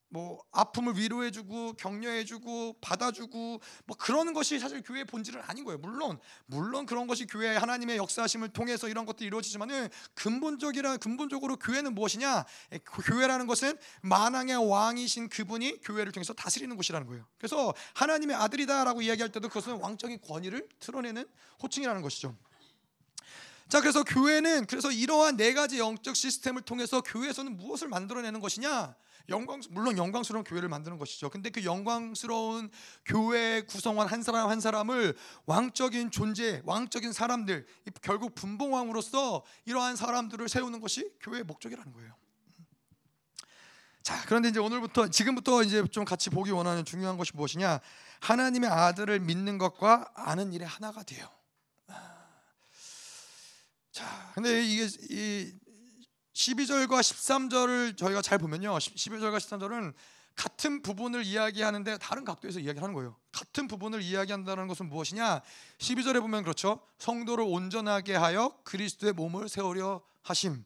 뭐 0.10 0.44
아픔을 0.52 0.96
위로해주고 0.96 1.74
격려해주고 1.74 2.78
받아주고 2.80 3.62
뭐 3.86 3.98
그런 3.98 4.32
것이 4.34 4.60
사실 4.60 4.84
교회의 4.84 5.06
본질은 5.06 5.42
아닌 5.48 5.64
거예요. 5.64 5.80
물론 5.80 6.20
물론 6.46 6.86
그런 6.86 7.08
것이 7.08 7.26
교회 7.26 7.56
하나님의 7.56 7.98
역사하심을 7.98 8.50
통해서 8.50 8.88
이런 8.88 9.08
것들이 9.08 9.26
이루어지지만은 9.26 9.90
근본적이라 10.14 10.98
근본적으로 10.98 11.58
교회는 11.58 11.96
무엇이냐? 11.96 12.46
교회라는 13.08 13.48
것은 13.48 13.76
만왕의 14.04 14.70
왕이신 14.70 15.30
그분이 15.30 15.82
교회를 15.82 16.12
통해서 16.12 16.32
다스리는 16.34 16.74
곳이라는 16.76 17.08
거예요. 17.08 17.26
그래서 17.40 17.74
하나님의 17.96 18.36
아들이다라고 18.36 19.02
이야기할 19.02 19.32
때도 19.32 19.48
그것은 19.48 19.78
왕적인 19.78 20.22
권위를 20.22 20.70
드러내는 20.80 21.26
호칭이라는 21.64 22.04
것이죠. 22.04 22.38
자, 23.70 23.82
그래서 23.82 24.04
교회는 24.04 24.66
그래서 24.66 24.92
이러한 24.92 25.36
네 25.36 25.54
가지 25.54 25.78
영적 25.80 26.16
시스템을 26.16 26.62
통해서 26.62 27.02
교회에서는 27.02 27.58
무엇을 27.58 27.90
만들어내는 27.90 28.40
것이냐? 28.40 28.96
영광 29.30 29.60
물론 29.72 29.98
영광스러운 29.98 30.46
교회를 30.46 30.70
만드는 30.70 30.98
것이죠. 30.98 31.30
근데 31.30 31.50
그 31.50 31.66
영광스러운 31.66 32.70
교회 33.06 33.62
구성원 33.64 34.08
한 34.08 34.24
사람 34.24 34.50
한 34.50 34.62
사람을 34.62 35.18
왕적인 35.46 36.12
존재, 36.12 36.62
왕적인 36.64 37.12
사람들, 37.12 37.66
결국 38.02 38.36
분봉왕으로서 38.36 39.44
이러한 39.66 39.98
사람들을 39.98 40.48
세우는 40.48 40.80
것이 40.80 41.12
교회의 41.20 41.44
목적이라는 41.44 41.92
거예요. 41.92 42.16
자, 44.02 44.24
그런데 44.28 44.48
이제 44.48 44.60
오늘부터 44.62 45.10
지금부터 45.10 45.64
이제 45.64 45.86
좀 45.92 46.06
같이 46.06 46.30
보기 46.30 46.52
원하는 46.52 46.86
중요한 46.86 47.18
것이 47.18 47.34
무엇이냐? 47.36 47.82
하나님의 48.22 48.70
아들을 48.70 49.20
믿는 49.20 49.58
것과 49.58 50.10
아는 50.16 50.54
일의 50.54 50.66
하나가 50.66 51.04
돼요. 51.04 51.28
자, 53.98 54.32
근데 54.36 54.64
이게 54.64 54.84
이 55.10 55.52
12절과 56.36 57.00
13절을 57.00 57.98
저희가 57.98 58.22
잘 58.22 58.38
보면요. 58.38 58.78
12절과 58.78 59.38
13절은 59.38 59.92
같은 60.36 60.84
부분을 60.84 61.26
이야기하는데 61.26 61.98
다른 61.98 62.24
각도에서 62.24 62.60
이야기하는 62.60 62.94
거예요. 62.94 63.16
같은 63.32 63.68
부분을 63.68 64.04
이야기한다는 64.04 64.68
것은 64.68 64.88
무엇이냐? 64.88 65.42
12절에 65.80 66.22
보면 66.22 66.44
그렇죠. 66.44 66.80
성도를 67.00 67.44
온전하게 67.48 68.14
하여 68.14 68.56
그리스도의 68.66 69.14
몸을 69.14 69.50
세우려 69.50 70.04
하심. 70.22 70.64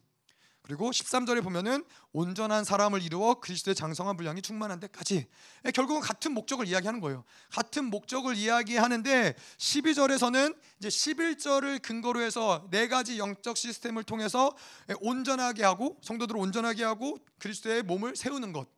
그리고 0.62 0.90
13절에 0.90 1.42
보면은 1.42 1.84
온전한 2.12 2.64
사람을 2.64 3.02
이루어 3.02 3.34
그리스도의 3.34 3.74
장성한 3.74 4.16
분량이 4.16 4.42
충만한 4.42 4.78
데까지 4.78 5.26
예, 5.64 5.70
결국은 5.72 6.00
같은 6.00 6.32
목적을 6.32 6.68
이야기하는 6.68 7.00
거예요. 7.00 7.24
같은 7.50 7.86
목적을 7.86 8.36
이야기하는데 8.36 9.34
12절에서는 9.58 10.56
이제 10.78 10.88
11절을 10.88 11.82
근거로 11.82 12.20
해서 12.20 12.68
네 12.70 12.86
가지 12.86 13.18
영적 13.18 13.56
시스템을 13.56 14.04
통해서 14.04 14.54
예, 14.88 14.94
온전하게 15.00 15.64
하고 15.64 15.98
성도들을 16.02 16.40
온전하게 16.40 16.84
하고 16.84 17.18
그리스도의 17.38 17.82
몸을 17.82 18.14
세우는 18.14 18.52
것. 18.52 18.68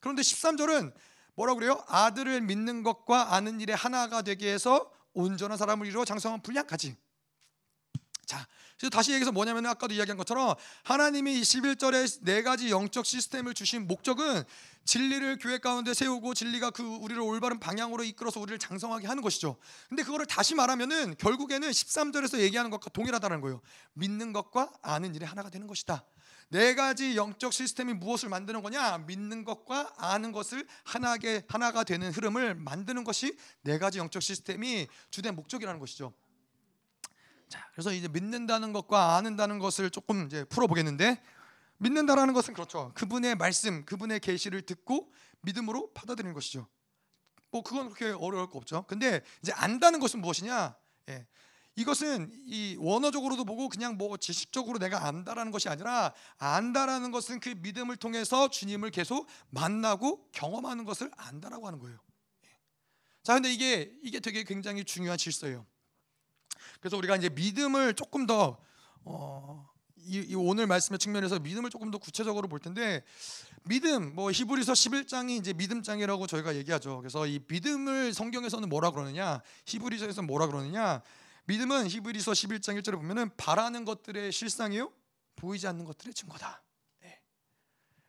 그런데 0.00 0.22
13절은 0.22 0.94
뭐라고 1.34 1.58
그래요? 1.58 1.82
아들을 1.88 2.40
믿는 2.40 2.82
것과 2.82 3.34
아는 3.34 3.60
일에 3.60 3.74
하나가 3.74 4.22
되게 4.22 4.52
해서 4.52 4.90
온전한 5.12 5.58
사람을 5.58 5.86
이루어 5.86 6.04
장성한 6.04 6.42
분량까지. 6.42 6.96
자, 8.26 8.46
그래서 8.78 8.90
다시 8.90 9.12
얘기해서 9.12 9.32
뭐냐면 9.32 9.66
아까도 9.66 9.94
이야기한 9.94 10.16
것처럼 10.16 10.54
하나님이 10.82 11.40
21절에 11.40 12.18
네 12.22 12.42
가지 12.42 12.70
영적 12.70 13.06
시스템을 13.06 13.54
주신 13.54 13.86
목적은 13.86 14.44
진리를 14.84 15.38
교회 15.38 15.58
가운데 15.58 15.94
세우고 15.94 16.34
진리가 16.34 16.70
그 16.70 16.82
우리를 16.82 17.20
올바른 17.22 17.58
방향으로 17.58 18.04
이끌어서 18.04 18.40
우리를 18.40 18.58
장성하게 18.58 19.06
하는 19.06 19.22
것이죠. 19.22 19.56
근데 19.88 20.02
그거를 20.02 20.26
다시 20.26 20.54
말하면은 20.54 21.16
결국에는 21.16 21.70
13절에서 21.70 22.40
얘기하는 22.40 22.70
것과 22.70 22.90
동일하다는 22.90 23.40
거예요. 23.40 23.60
믿는 23.94 24.32
것과 24.32 24.70
아는 24.82 25.14
일이 25.14 25.24
하나가 25.24 25.50
되는 25.50 25.66
것이다. 25.66 26.04
네 26.50 26.74
가지 26.74 27.16
영적 27.16 27.52
시스템이 27.52 27.94
무엇을 27.94 28.28
만드는 28.28 28.62
거냐? 28.62 28.98
믿는 28.98 29.44
것과 29.44 29.94
아는 29.96 30.30
것을 30.32 30.66
하나게 30.84 31.42
하나가 31.48 31.84
되는 31.84 32.12
흐름을 32.12 32.54
만드는 32.54 33.04
것이 33.04 33.36
네 33.62 33.78
가지 33.78 33.98
영적 33.98 34.22
시스템이 34.22 34.86
주된 35.10 35.34
목적이라는 35.34 35.80
것이죠. 35.80 36.12
자, 37.54 37.68
그래서 37.70 37.92
이제 37.92 38.08
믿는다는 38.08 38.72
것과 38.72 39.14
아는다는 39.14 39.60
것을 39.60 39.88
조금 39.88 40.26
이제 40.26 40.42
풀어보겠는데 40.46 41.22
믿는다라는 41.78 42.34
것은 42.34 42.52
그렇죠. 42.52 42.90
그분의 42.96 43.36
말씀, 43.36 43.84
그분의 43.84 44.18
계시를 44.18 44.62
듣고 44.62 45.12
믿음으로 45.42 45.92
받아들이는 45.92 46.34
것이죠. 46.34 46.66
뭐 47.52 47.62
그건 47.62 47.90
그렇게 47.90 48.06
어려울 48.06 48.50
거 48.50 48.58
없죠. 48.58 48.84
근데 48.88 49.22
이제 49.40 49.52
안다는 49.52 50.00
것은 50.00 50.20
무엇이냐? 50.20 50.74
예. 51.10 51.26
이것은 51.76 52.32
이 52.44 52.76
원어적으로도 52.80 53.44
보고 53.44 53.68
그냥 53.68 53.96
뭐 53.96 54.16
지식적으로 54.16 54.80
내가 54.80 55.06
안다라는 55.06 55.52
것이 55.52 55.68
아니라 55.68 56.12
안다라는 56.38 57.12
것은 57.12 57.38
그 57.38 57.50
믿음을 57.50 57.94
통해서 57.96 58.48
주님을 58.48 58.90
계속 58.90 59.28
만나고 59.50 60.28
경험하는 60.32 60.84
것을 60.84 61.08
안다라고 61.16 61.68
하는 61.68 61.78
거예요. 61.78 62.00
예. 62.46 62.50
자, 63.22 63.34
근데 63.34 63.52
이게 63.52 63.92
이게 64.02 64.18
되게 64.18 64.42
굉장히 64.42 64.84
중요한 64.84 65.16
질서예요. 65.16 65.64
그래서 66.84 66.98
우리가 66.98 67.16
이제 67.16 67.30
믿음을 67.30 67.94
조금 67.94 68.26
더 68.26 68.58
어, 69.04 69.66
이, 69.96 70.18
이, 70.18 70.34
오늘 70.34 70.66
말씀의 70.66 70.98
측면에서 70.98 71.38
믿음을 71.38 71.70
조금 71.70 71.90
더 71.90 71.96
구체적으로 71.96 72.46
볼 72.46 72.60
텐데 72.60 73.02
믿음 73.62 74.14
뭐 74.14 74.30
히브리서 74.30 74.74
11장이 74.74 75.30
이제 75.40 75.54
믿음장이라고 75.54 76.26
저희가 76.26 76.56
얘기하죠. 76.56 76.98
그래서 76.98 77.26
이 77.26 77.40
믿음을 77.48 78.12
성경에서는 78.12 78.68
뭐라 78.68 78.90
그러느냐? 78.90 79.40
히브리서에서 79.64 80.20
뭐라 80.20 80.46
그러느냐? 80.46 81.00
믿음은 81.46 81.88
히브리서 81.88 82.32
11장 82.32 82.78
1절에 82.78 82.96
보면은 82.96 83.30
바라는 83.38 83.86
것들의 83.86 84.30
실상이요 84.30 84.92
보이지 85.36 85.66
않는 85.66 85.86
것들의 85.86 86.12
증거다. 86.12 86.62
네. 87.00 87.18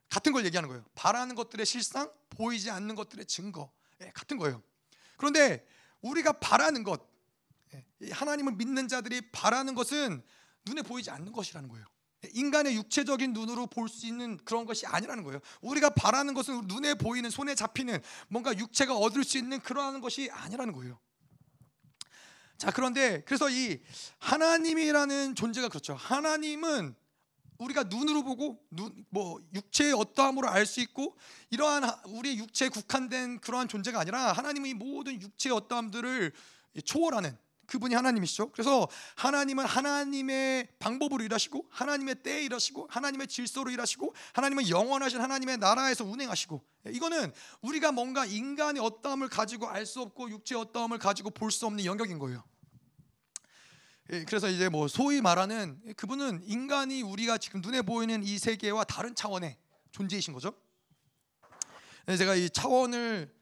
같은 0.09 0.33
걸 0.33 0.43
얘기하는 0.43 0.67
거예요. 0.67 0.83
바라는 0.95 1.35
것들의 1.35 1.65
실상, 1.65 2.11
보이지 2.29 2.71
않는 2.71 2.95
것들의 2.95 3.25
증거. 3.25 3.71
네, 3.99 4.11
같은 4.13 4.35
거예요. 4.35 4.61
그런데 5.15 5.65
우리가 6.01 6.33
바라는 6.33 6.83
것 6.83 7.14
하나님을 8.11 8.53
믿는 8.53 8.87
자들이 8.87 9.31
바라는 9.31 9.75
것은 9.75 10.23
눈에 10.65 10.81
보이지 10.81 11.11
않는 11.11 11.31
것이라는 11.31 11.69
거예요. 11.69 11.85
인간의 12.33 12.75
육체적인 12.75 13.33
눈으로 13.33 13.67
볼 13.67 13.87
수 13.87 14.07
있는 14.07 14.37
그런 14.45 14.65
것이 14.65 14.85
아니라는 14.87 15.23
거예요. 15.23 15.39
우리가 15.61 15.91
바라는 15.91 16.33
것은 16.33 16.67
눈에 16.67 16.95
보이는 16.95 17.29
손에 17.29 17.53
잡히는 17.53 18.01
뭔가 18.29 18.57
육체가 18.57 18.95
얻을 18.95 19.23
수 19.23 19.37
있는 19.37 19.59
그러한 19.59 20.01
것이 20.01 20.29
아니라는 20.31 20.73
거예요. 20.73 20.99
자, 22.57 22.71
그런데 22.71 23.21
그래서 23.25 23.49
이 23.49 23.79
하나님이라는 24.19 25.35
존재가 25.35 25.69
그렇죠. 25.69 25.93
하나님은 25.93 26.95
우리가 27.57 27.83
눈으로 27.83 28.23
보고 28.23 28.59
눈, 28.71 29.05
뭐 29.09 29.39
육체의 29.53 29.93
어떠함으로 29.93 30.49
알 30.49 30.65
수 30.65 30.81
있고 30.81 31.15
이러한 31.51 31.83
우리 32.07 32.37
육체에 32.37 32.69
국한된 32.69 33.39
그러한 33.39 33.67
존재가 33.67 33.99
아니라 33.99 34.33
하나님은 34.33 34.69
이 34.69 34.73
모든 34.73 35.21
육체의 35.21 35.55
어떠함들을 35.55 36.33
초월하는 36.83 37.37
그분이 37.67 37.95
하나님이시죠. 37.95 38.51
그래서 38.51 38.87
하나님은 39.15 39.65
하나님의 39.65 40.67
방법으로 40.79 41.23
일하시고 41.23 41.67
하나님의 41.69 42.23
때에 42.23 42.43
일하시고 42.43 42.87
하나님의 42.89 43.27
질서로 43.27 43.71
일하시고 43.71 44.13
하나님은 44.33 44.69
영원하신 44.69 45.19
하나님의 45.21 45.57
나라에서 45.57 46.05
운행하시고 46.05 46.63
이거는 46.91 47.33
우리가 47.61 47.91
뭔가 47.91 48.25
인간의 48.25 48.81
어떠함을 48.81 49.29
가지고 49.29 49.67
알 49.69 49.85
수 49.85 50.01
없고 50.01 50.29
육체의 50.29 50.61
어떠함을 50.61 50.97
가지고 50.97 51.29
볼 51.29 51.51
수 51.51 51.65
없는 51.65 51.85
영역인 51.85 52.19
거예요. 52.19 52.43
예, 54.11 54.23
그래서 54.23 54.49
이제 54.49 54.69
뭐 54.69 54.87
소위 54.87 55.19
말하는 55.21 55.81
그분은 55.97 56.43
인간이 56.45 57.01
우리가 57.01 57.37
지금 57.39 57.61
눈에 57.61 57.81
보이는 57.81 58.23
이 58.23 58.37
세계와 58.37 58.83
다른 58.83 59.15
차원의 59.15 59.57
존재이신 59.91 60.33
거죠. 60.33 60.53
예, 62.07 62.15
제가 62.17 62.35
이 62.35 62.49
차원을 62.49 63.33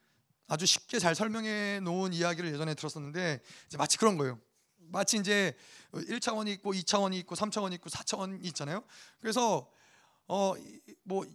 아주 0.54 0.68
쉽게 0.68 1.00
잘 1.00 1.16
설명해 1.16 1.80
놓은 1.82 2.14
이야기를 2.14 2.54
예전에 2.54 2.76
들었었는데 2.76 3.42
이제 3.66 3.78
마치 3.78 3.98
그런 3.98 4.18
거예요. 4.20 4.40
마치 4.78 5.18
이제 5.18 5.58
1차원이 5.94 6.50
있고 6.50 6.74
2차원이 6.74 7.16
있고 7.22 7.34
3차원이 7.36 7.74
있고 7.74 7.90
4차원이 7.90 8.46
있잖아요. 8.46 8.84
그래서 9.20 9.68
어 10.28 10.54
뭐 11.04 11.26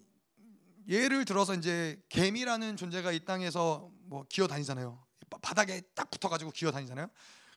예를 0.89 1.25
들어서 1.25 1.55
이제 1.55 2.01
개미라는 2.09 2.77
존재가 2.77 3.11
이 3.13 3.25
땅에서 3.25 3.91
뭐 4.05 4.25
기어 4.29 4.47
다니잖아요. 4.47 5.05
바닥에 5.43 5.81
딱 5.95 6.11
붙어 6.11 6.29
가지고 6.29 6.53
기어 6.53 6.71
다니잖아요. 6.71 7.09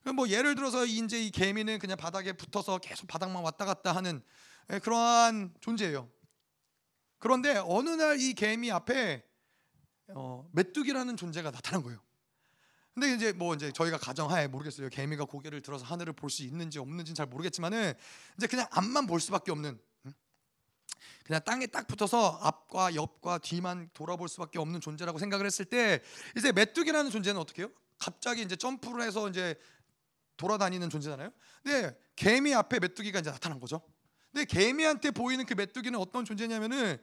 그럼 0.02 0.16
뭐 0.16 0.28
예를 0.28 0.56
들어서 0.56 0.84
이제 0.84 1.22
이 1.22 1.30
개미는 1.30 1.78
그냥 1.78 1.96
바닥에 1.96 2.32
붙어서 2.32 2.78
계속 2.78 3.06
바닥만 3.06 3.42
왔다 3.44 3.64
갔다 3.64 3.94
하는 3.94 4.20
예, 4.72 4.80
그러한 4.80 5.54
존재예요. 5.60 6.10
그런데 7.18 7.56
어느 7.64 7.88
날 7.90 8.18
이 8.18 8.34
개미 8.34 8.70
앞에 8.72 9.24
어, 10.08 10.48
메뚜기라는 10.52 11.16
존재가 11.16 11.50
나타난 11.50 11.82
거예요. 11.82 12.00
근데 12.94 13.14
이제 13.14 13.32
뭐 13.32 13.54
이제 13.54 13.72
저희가 13.72 13.96
가정하에 13.96 14.48
모르겠어요. 14.48 14.88
개미가 14.90 15.24
고개를 15.24 15.62
들어서 15.62 15.84
하늘을 15.84 16.12
볼 16.12 16.28
수 16.28 16.42
있는지 16.42 16.78
없는지는 16.78 17.14
잘 17.14 17.26
모르겠지만은 17.26 17.94
이제 18.36 18.46
그냥 18.46 18.66
앞만 18.70 19.06
볼 19.06 19.20
수밖에 19.20 19.50
없는 19.50 19.80
그냥 21.24 21.40
땅에 21.44 21.66
딱 21.66 21.86
붙어서 21.86 22.38
앞과 22.42 22.94
옆과 22.94 23.38
뒤만 23.38 23.88
돌아볼 23.94 24.28
수밖에 24.28 24.58
없는 24.58 24.80
존재라고 24.80 25.18
생각을 25.18 25.46
했을 25.46 25.64
때 25.64 26.02
이제 26.36 26.52
메뚜기라는 26.52 27.10
존재는 27.10 27.40
어떻게 27.40 27.62
해요? 27.62 27.70
갑자기 27.98 28.42
이제 28.42 28.56
점프를 28.56 29.02
해서 29.02 29.28
이제 29.28 29.54
돌아다니는 30.36 30.90
존재잖아요. 30.90 31.30
근데 31.62 31.96
개미 32.16 32.54
앞에 32.54 32.80
메뚜기가 32.80 33.20
이제 33.20 33.30
나타난 33.30 33.60
거죠. 33.60 33.80
근데 34.32 34.44
개미한테 34.44 35.12
보이는 35.12 35.46
그 35.46 35.54
메뚜기는 35.54 35.98
어떤 35.98 36.24
존재냐면은 36.24 36.98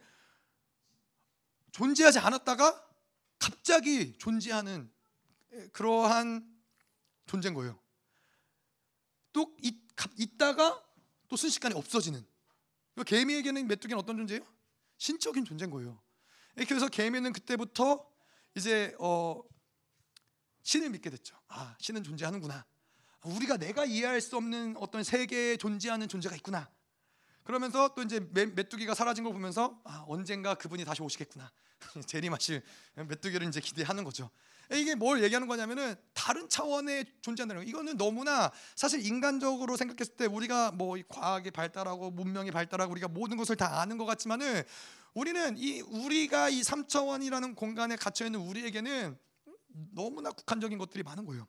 존재하지 1.72 2.18
않았다가 2.18 2.89
갑자기 3.40 4.16
존재하는 4.18 4.92
그러한 5.72 6.48
존재인 7.26 7.54
거예요. 7.54 7.80
또 9.32 9.56
있, 9.62 10.38
다가 10.38 10.82
또 11.28 11.36
순식간에 11.36 11.74
없어지는. 11.74 12.24
개미에게는 13.04 13.66
메뚜기는 13.66 13.98
어떤 13.98 14.16
존재예요? 14.16 14.46
신적인 14.98 15.44
존재인 15.44 15.70
거예요. 15.70 16.00
그래서 16.54 16.88
개미는 16.88 17.32
그때부터 17.32 18.08
이제 18.54 18.94
어, 18.98 19.42
신을 20.62 20.90
믿게 20.90 21.10
됐죠. 21.10 21.36
아, 21.48 21.76
신은 21.80 22.02
존재하는구나. 22.04 22.66
우리가 23.24 23.56
내가 23.56 23.84
이해할 23.84 24.20
수 24.20 24.36
없는 24.36 24.76
어떤 24.76 25.02
세계에 25.02 25.56
존재하는 25.56 26.08
존재가 26.08 26.36
있구나. 26.36 26.70
그러면서 27.44 27.94
또 27.94 28.02
이제 28.02 28.20
메, 28.32 28.46
메뚜기가 28.46 28.94
사라진 28.94 29.24
걸 29.24 29.32
보면서 29.32 29.80
아, 29.84 30.04
언젠가 30.06 30.54
그분이 30.54 30.84
다시 30.84 31.02
오시겠구나. 31.02 31.50
재림하실 32.06 32.62
메뚜기를 32.94 33.48
이제 33.48 33.60
기대하는 33.60 34.04
거죠. 34.04 34.30
이게 34.72 34.94
뭘 34.94 35.22
얘기하는 35.24 35.48
거냐면은 35.48 35.96
다른 36.14 36.48
차원의 36.48 37.06
존재한다는 37.22 37.64
거. 37.64 37.68
이거는 37.68 37.96
너무나 37.96 38.52
사실 38.76 39.04
인간적으로 39.04 39.76
생각했을 39.76 40.14
때 40.14 40.26
우리가 40.26 40.70
뭐 40.70 40.96
과학이 41.08 41.50
발달하고 41.50 42.12
문명이 42.12 42.52
발달하고 42.52 42.92
우리가 42.92 43.08
모든 43.08 43.36
것을 43.36 43.56
다 43.56 43.80
아는 43.80 43.98
것 43.98 44.04
같지만은 44.04 44.62
우리는 45.12 45.58
이 45.58 45.80
우리가 45.80 46.50
이 46.50 46.60
3차원이라는 46.60 47.56
공간에 47.56 47.96
갇혀 47.96 48.26
있는 48.26 48.40
우리에게는 48.40 49.18
너무나 49.92 50.30
국한적인 50.30 50.78
것들이 50.78 51.02
많은 51.02 51.26
거예요. 51.26 51.48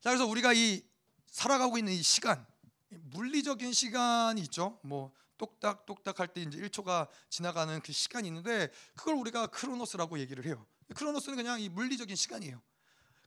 자, 0.00 0.10
그래서 0.10 0.26
우리가 0.26 0.54
이 0.54 0.82
살아가고 1.30 1.76
있는 1.76 1.92
이 1.92 2.02
시간, 2.02 2.46
물리적인 2.90 3.72
시간이 3.72 4.40
있죠. 4.42 4.78
뭐 4.82 5.12
똑딱 5.36 5.86
똑딱 5.86 6.18
할 6.18 6.28
때 6.28 6.42
이제 6.42 6.58
1초가 6.58 7.08
지나가는 7.30 7.80
그 7.80 7.92
시간이 7.92 8.28
있는데 8.28 8.70
그걸 8.96 9.14
우리가 9.14 9.48
크로노스라고 9.48 10.18
얘기를 10.18 10.44
해요. 10.44 10.66
크로노스는 10.94 11.36
그냥 11.36 11.60
이 11.60 11.68
물리적인 11.68 12.16
시간이에요. 12.16 12.60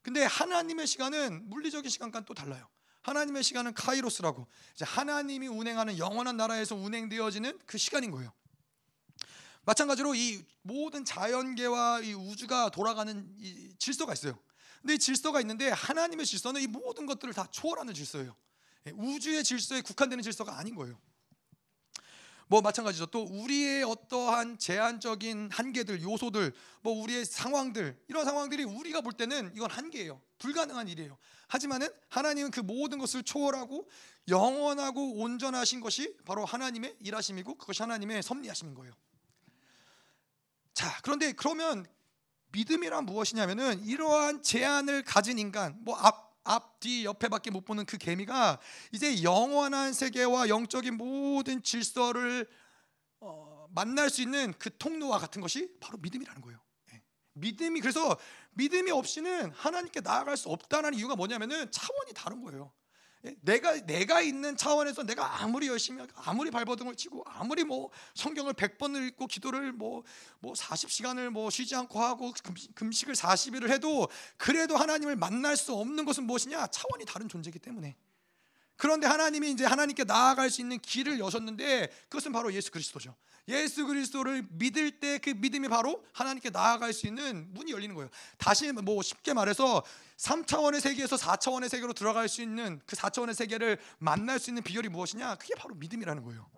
근데 0.02 0.24
하나님의 0.24 0.86
시간은 0.86 1.48
물리적인 1.48 1.90
시간과는 1.90 2.24
또 2.26 2.34
달라요. 2.34 2.68
하나님의 3.02 3.42
시간은 3.42 3.74
카이로스라고 3.74 4.46
이제 4.74 4.84
하나님이 4.84 5.48
운행하는 5.48 5.98
영원한 5.98 6.36
나라에서 6.36 6.74
운행되어지는 6.76 7.58
그 7.66 7.78
시간인 7.78 8.10
거예요. 8.10 8.32
마찬가지로 9.64 10.14
이 10.14 10.44
모든 10.62 11.04
자연계와 11.04 12.00
이 12.00 12.14
우주가 12.14 12.68
돌아가는 12.68 13.32
이 13.38 13.74
질서가 13.78 14.12
있어요. 14.12 14.38
근데 14.80 14.94
이 14.94 14.98
질서가 14.98 15.40
있는데 15.40 15.70
하나님의 15.70 16.26
질서는 16.26 16.60
이 16.60 16.66
모든 16.66 17.06
것들을 17.06 17.32
다 17.32 17.46
초월하는 17.50 17.94
질서예요. 17.94 18.36
예, 18.86 18.90
우주의 18.92 19.42
질서에 19.44 19.80
국한되는 19.80 20.22
질서가 20.22 20.58
아닌 20.58 20.74
거예요. 20.74 20.98
뭐 22.52 22.60
마찬가지죠. 22.60 23.06
또 23.06 23.22
우리의 23.22 23.82
어떠한 23.82 24.58
제한적인 24.58 25.48
한계들, 25.50 26.02
요소들, 26.02 26.52
뭐 26.82 26.92
우리의 27.02 27.24
상황들 27.24 27.98
이런 28.08 28.26
상황들이 28.26 28.64
우리가 28.64 29.00
볼 29.00 29.14
때는 29.14 29.52
이건 29.54 29.70
한계예요. 29.70 30.20
불가능한 30.38 30.86
일이에요. 30.88 31.16
하지만은 31.48 31.88
하나님은 32.10 32.50
그 32.50 32.60
모든 32.60 32.98
것을 32.98 33.22
초월하고 33.22 33.88
영원하고 34.28 35.14
온전하신 35.14 35.80
것이 35.80 36.14
바로 36.26 36.44
하나님의 36.44 36.96
일하심이고 37.00 37.54
그것이 37.56 37.82
하나님의 37.82 38.22
섭리하심인 38.22 38.74
거예요. 38.74 38.92
자, 40.74 41.00
그런데 41.02 41.32
그러면 41.32 41.86
믿음이란 42.48 43.06
무엇이냐면은 43.06 43.82
이러한 43.84 44.42
제한을 44.42 45.04
가진 45.04 45.38
인간, 45.38 45.78
뭐 45.84 45.96
앞, 45.96 46.31
앞, 46.44 46.80
뒤, 46.80 47.04
옆에밖에 47.04 47.50
못 47.50 47.64
보는 47.64 47.84
그 47.86 47.98
개미가 47.98 48.60
이제 48.92 49.22
영원한 49.22 49.92
세계와 49.92 50.48
영적인 50.48 50.96
모든 50.96 51.62
질서를 51.62 52.48
어, 53.20 53.68
만날 53.70 54.10
수 54.10 54.22
있는 54.22 54.52
그 54.58 54.76
통로와 54.76 55.18
같은 55.18 55.40
것이 55.40 55.72
바로 55.80 55.98
믿음이라는 55.98 56.42
거예요. 56.42 56.60
예. 56.92 57.02
믿음이 57.34 57.80
그래서 57.80 58.18
믿음이 58.52 58.90
없이는 58.90 59.50
하나님께 59.52 60.00
나아갈 60.00 60.36
수 60.36 60.48
없다는 60.48 60.94
이유가 60.94 61.14
뭐냐면은 61.16 61.70
차원이 61.70 62.12
다른 62.14 62.42
거예요. 62.42 62.72
예? 63.24 63.36
내가 63.40 63.80
내가 63.86 64.20
있는 64.20 64.56
차원에서 64.56 65.04
내가 65.04 65.42
아무리 65.42 65.68
열심히 65.68 66.04
아무리 66.16 66.50
발버둥을 66.50 66.96
치고 66.96 67.22
아무리 67.26 67.64
뭐 67.64 67.90
성경을 68.14 68.54
100번을 68.54 69.08
읽고 69.08 69.26
기도를 69.26 69.72
뭐뭐 69.72 70.02
뭐 70.40 70.52
40시간을 70.54 71.30
뭐 71.30 71.50
쉬지 71.50 71.74
않고 71.76 72.00
하고 72.00 72.32
금식, 72.74 73.08
을 73.08 73.14
40일을 73.14 73.70
해도 73.70 74.08
그래도 74.36 74.76
하나님을 74.76 75.16
만날 75.16 75.56
수 75.56 75.72
없는 75.74 76.04
것은 76.04 76.24
무엇이냐? 76.24 76.66
차원이 76.68 77.04
다른 77.04 77.28
존재이기 77.28 77.58
때문에. 77.58 77.96
그런데 78.82 79.06
하나님이 79.06 79.52
이제 79.52 79.64
하나님께 79.64 80.02
나아갈 80.02 80.50
수 80.50 80.60
있는 80.60 80.76
길을 80.80 81.20
여셨는데 81.20 81.86
그것은 82.08 82.32
바로 82.32 82.52
예수 82.52 82.72
그리스도죠. 82.72 83.14
예수 83.46 83.86
그리스도를 83.86 84.44
믿을 84.50 84.98
때 84.98 85.18
그 85.18 85.30
믿음이 85.30 85.68
바로 85.68 86.04
하나님께 86.12 86.50
나아갈 86.50 86.92
수 86.92 87.06
있는 87.06 87.46
문이 87.54 87.70
열리는 87.70 87.94
거예요. 87.94 88.10
다시 88.38 88.72
뭐 88.72 89.00
쉽게 89.00 89.34
말해서 89.34 89.84
3차원의 90.16 90.80
세계에서 90.80 91.14
4차원의 91.14 91.68
세계로 91.68 91.92
들어갈 91.92 92.28
수 92.28 92.42
있는 92.42 92.80
그 92.84 92.96
4차원의 92.96 93.34
세계를 93.34 93.78
만날 93.98 94.40
수 94.40 94.50
있는 94.50 94.64
비결이 94.64 94.88
무엇이냐? 94.88 95.36
그게 95.36 95.54
바로 95.54 95.76
믿음이라는 95.76 96.24
거예요. 96.24 96.50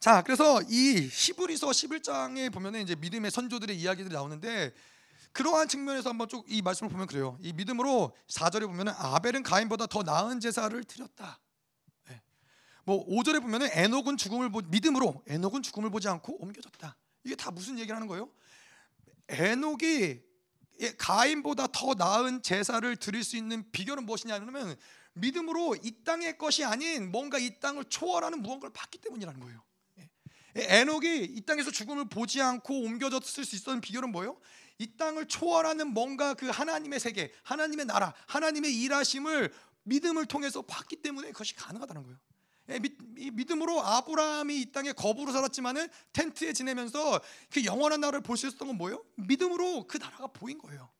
자, 0.00 0.22
그래서 0.22 0.62
이 0.62 1.10
히브리서 1.12 1.66
11장에 1.68 2.50
보면은 2.50 2.80
이제 2.80 2.94
믿음의 2.94 3.30
선조들의 3.30 3.76
이야기들이 3.76 4.14
나오는데 4.14 4.72
그러한 5.34 5.68
측면에서 5.68 6.10
한번 6.10 6.28
쭉 6.28 6.44
이 6.48 6.62
말씀을 6.62 6.90
보면 6.90 7.06
그래요. 7.06 7.36
이 7.40 7.52
믿음으로 7.52 8.16
4절에 8.28 8.66
보면은 8.66 8.92
아벨은 8.96 9.42
가인보다 9.42 9.86
더 9.86 10.02
나은 10.02 10.40
제사를 10.40 10.82
드렸다. 10.84 11.40
네. 12.08 12.22
뭐 12.84 13.04
5절에 13.06 13.42
보면은 13.42 13.68
에녹은 13.72 14.16
죽음을 14.16 14.50
보, 14.50 14.60
믿음으로 14.60 15.22
에녹은 15.26 15.62
죽음을 15.62 15.90
보지 15.90 16.08
않고 16.08 16.38
옮겨졌다. 16.40 16.96
이게 17.24 17.34
다 17.34 17.50
무슨 17.50 17.78
얘기를 17.78 17.96
하는 17.96 18.06
거예요? 18.06 18.30
에녹이 19.28 20.22
가인보다 20.98 21.66
더 21.68 21.94
나은 21.94 22.42
제사를 22.42 22.96
드릴 22.96 23.24
수 23.24 23.36
있는 23.36 23.70
비결은 23.72 24.06
무엇이냐면 24.06 24.76
믿음으로 25.14 25.76
이 25.82 26.04
땅의 26.04 26.38
것이 26.38 26.64
아닌 26.64 27.10
뭔가 27.10 27.38
이 27.38 27.58
땅을 27.58 27.84
초월하는 27.86 28.42
무언가를 28.42 28.72
받기 28.72 28.98
때문이라는 28.98 29.40
거예요. 29.40 29.62
예. 29.98 30.10
에녹이 30.56 31.24
이 31.24 31.40
땅에서 31.42 31.70
죽음을 31.70 32.08
보지 32.08 32.40
않고 32.40 32.82
옮겨졌을 32.82 33.44
수 33.44 33.56
있었던 33.56 33.80
비결은 33.80 34.12
뭐예요? 34.12 34.38
이 34.78 34.96
땅을 34.96 35.28
초월하는 35.28 35.88
뭔가 35.88 36.34
그 36.34 36.48
하나님의 36.48 37.00
세계, 37.00 37.32
하나님의 37.44 37.86
나라, 37.86 38.12
하나님의 38.26 38.74
일하심을 38.82 39.52
믿음을 39.84 40.26
통해서 40.26 40.62
봤기 40.62 40.96
때문에 40.96 41.30
그것이 41.32 41.54
가능하다는 41.54 42.02
거예요. 42.02 42.18
예, 42.70 42.80
믿음으로 43.30 43.82
아브라함이 43.82 44.58
이 44.58 44.72
땅에 44.72 44.92
거부로 44.92 45.32
살았지만은 45.32 45.86
텐트에 46.14 46.52
지내면서 46.54 47.20
그 47.50 47.62
영원한 47.64 48.00
나라를 48.00 48.22
볼 48.22 48.38
수 48.38 48.46
있었던 48.46 48.66
건 48.68 48.78
뭐예요? 48.78 49.04
믿음으로 49.16 49.86
그 49.86 49.98
나라가 49.98 50.26
보인 50.28 50.58
거예요. 50.58 50.90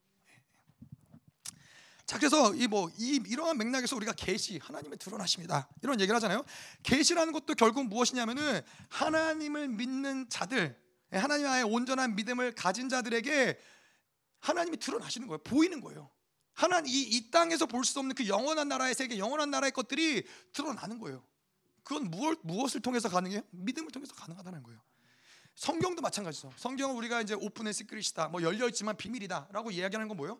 자 2.05 2.19
그래서 2.19 2.53
이 2.53 2.67
뭐 2.67 2.91
이 2.99 3.19
이러한 3.25 3.57
맥락에서 3.57 3.95
우리가 3.95 4.13
계시 4.13 4.59
하나님의 4.59 4.99
드러나십니다 4.99 5.67
이런 5.81 5.99
얘기를 5.99 6.15
하잖아요. 6.17 6.45
계시라는 6.83 7.33
것도 7.33 7.55
결국 7.55 7.87
무엇이냐면은 7.87 8.61
하나님을 8.89 9.69
믿는 9.69 10.29
자들 10.29 10.65
예, 10.67 10.84
하나님의 11.19 11.63
온전한 11.63 12.15
믿음을 12.15 12.53
가진 12.53 12.89
자들에게 12.89 13.59
하나님이 14.39 14.77
드러나시는 14.77 15.27
거예요. 15.27 15.39
보이는 15.39 15.81
거예요. 15.81 16.09
하나님 16.53 16.93
이, 16.93 17.01
이 17.01 17.31
땅에서 17.31 17.65
볼 17.65 17.83
수 17.83 17.99
없는 17.99 18.15
그 18.15 18.27
영원한 18.27 18.67
나라의 18.67 18.95
세계, 18.95 19.17
영원한 19.17 19.51
나라의 19.51 19.71
것들이 19.71 20.25
드러나는 20.53 20.99
거예요. 20.99 21.23
그건 21.83 22.09
무엇, 22.09 22.39
무엇을 22.43 22.81
통해서 22.81 23.09
가능해요? 23.09 23.41
믿음을 23.51 23.91
통해서 23.91 24.13
가능하다는 24.15 24.63
거예요. 24.63 24.81
성경도 25.55 26.01
마찬가지죠. 26.01 26.53
성경은 26.57 26.95
우리가 26.95 27.21
이제 27.21 27.33
오픈의 27.33 27.73
시크릿이다, 27.73 28.27
뭐 28.29 28.41
열려 28.41 28.67
있지만 28.69 28.97
비밀이다라고 28.97 29.71
이야기하는 29.71 30.07
건 30.07 30.17
뭐예요? 30.17 30.39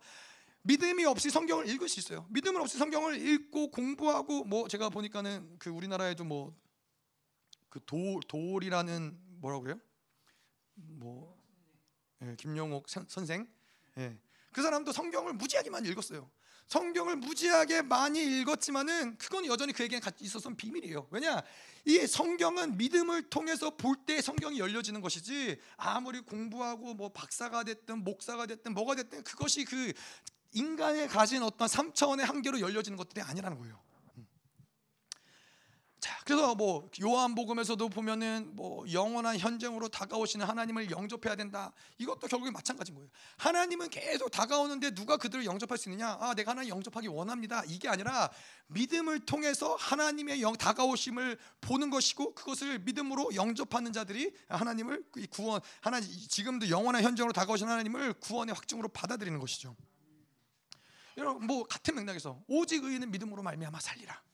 믿음이 0.63 1.05
없이 1.05 1.29
성경을 1.29 1.69
읽을 1.69 1.87
수 1.87 1.99
있어요. 1.99 2.25
믿음을 2.29 2.59
없이 2.59 2.77
성경을 2.77 3.25
읽고 3.25 3.71
공부하고 3.71 4.45
뭐 4.45 4.67
제가 4.67 4.89
보니까는 4.89 5.57
그 5.59 5.69
우리나라에도 5.69 6.23
뭐 6.23 6.65
그 7.75 7.81
돌이라는 8.27 9.19
뭐라고 9.41 9.63
그래요? 9.63 9.79
뭐 10.75 11.37
예, 12.21 12.35
김용옥 12.37 12.87
선생 13.07 13.47
예. 13.97 14.17
그 14.51 14.61
사람도 14.61 14.91
성경을 14.91 15.33
무지하게 15.33 15.69
많이 15.69 15.89
읽었어요. 15.89 16.29
성경을 16.67 17.17
무지하게 17.17 17.83
많이 17.83 18.23
읽었지만은 18.41 19.17
그건 19.17 19.45
여전히 19.45 19.71
그에게 19.71 19.99
있어서는 20.19 20.57
비밀이에요. 20.57 21.07
왜냐? 21.11 21.43
이 21.85 21.99
성경은 22.07 22.77
믿음을 22.77 23.29
통해서 23.29 23.69
볼 23.75 23.95
때 24.05 24.21
성경이 24.21 24.59
열려지는 24.59 25.01
것이지 25.01 25.59
아무리 25.77 26.21
공부하고 26.21 26.93
뭐 26.93 27.09
박사가 27.09 27.63
됐든 27.63 28.03
목사가 28.03 28.45
됐든 28.45 28.73
뭐가 28.73 28.95
됐든 28.95 29.23
그것이 29.23 29.65
그 29.65 29.93
인간의 30.53 31.07
가진 31.07 31.43
어떤 31.43 31.67
3차원의 31.67 32.21
한계로 32.21 32.59
열려지는 32.59 32.97
것들이 32.97 33.21
아니라는 33.21 33.57
거예요. 33.59 33.84
자, 36.05 36.19
그래서 36.23 36.53
뭐 36.53 36.87
요한복음에서도 37.01 37.89
보면은 37.89 38.51
뭐 38.55 38.85
영원한 38.91 39.39
현장으로 39.39 39.87
다가오시는 39.87 40.45
하나님을 40.45 40.91
영접해야 40.91 41.35
된다. 41.35 41.73
이것도 41.97 42.27
결국에 42.27 42.51
마찬가지인 42.51 42.95
거예요. 42.95 43.09
하나님은 43.37 43.89
계속 43.89 44.29
다가오는데 44.29 44.91
누가 44.93 45.17
그들을 45.17 45.45
영접할 45.45 45.79
수 45.79 45.89
있느냐? 45.89 46.15
아, 46.21 46.35
내가 46.35 46.51
하나님 46.51 46.69
영접하기 46.69 47.07
원합니다. 47.07 47.63
이게 47.65 47.89
아니라 47.89 48.29
믿음을 48.67 49.25
통해서 49.25 49.73
하나님의 49.79 50.43
영 50.43 50.55
다가오심을 50.55 51.39
보는 51.61 51.89
것이고 51.89 52.35
그것을 52.35 52.77
믿음으로 52.77 53.33
영접하는 53.33 53.91
자들이 53.91 54.31
하나님을 54.47 55.05
구원 55.31 55.59
하나님 55.81 56.07
지금도 56.29 56.69
영원한 56.69 57.01
현장으로 57.01 57.33
다가오신 57.33 57.67
하나님을 57.67 58.13
구원의 58.19 58.53
확증으로 58.53 58.89
받아들이는 58.89 59.39
것이죠. 59.39 59.75
여러분 61.17 61.47
뭐 61.47 61.63
같은 61.63 61.95
맥락에서 61.95 62.43
오직 62.47 62.83
의인은 62.83 63.09
믿음으로 63.09 63.41
말미암아 63.41 63.79
살리라. 63.79 64.24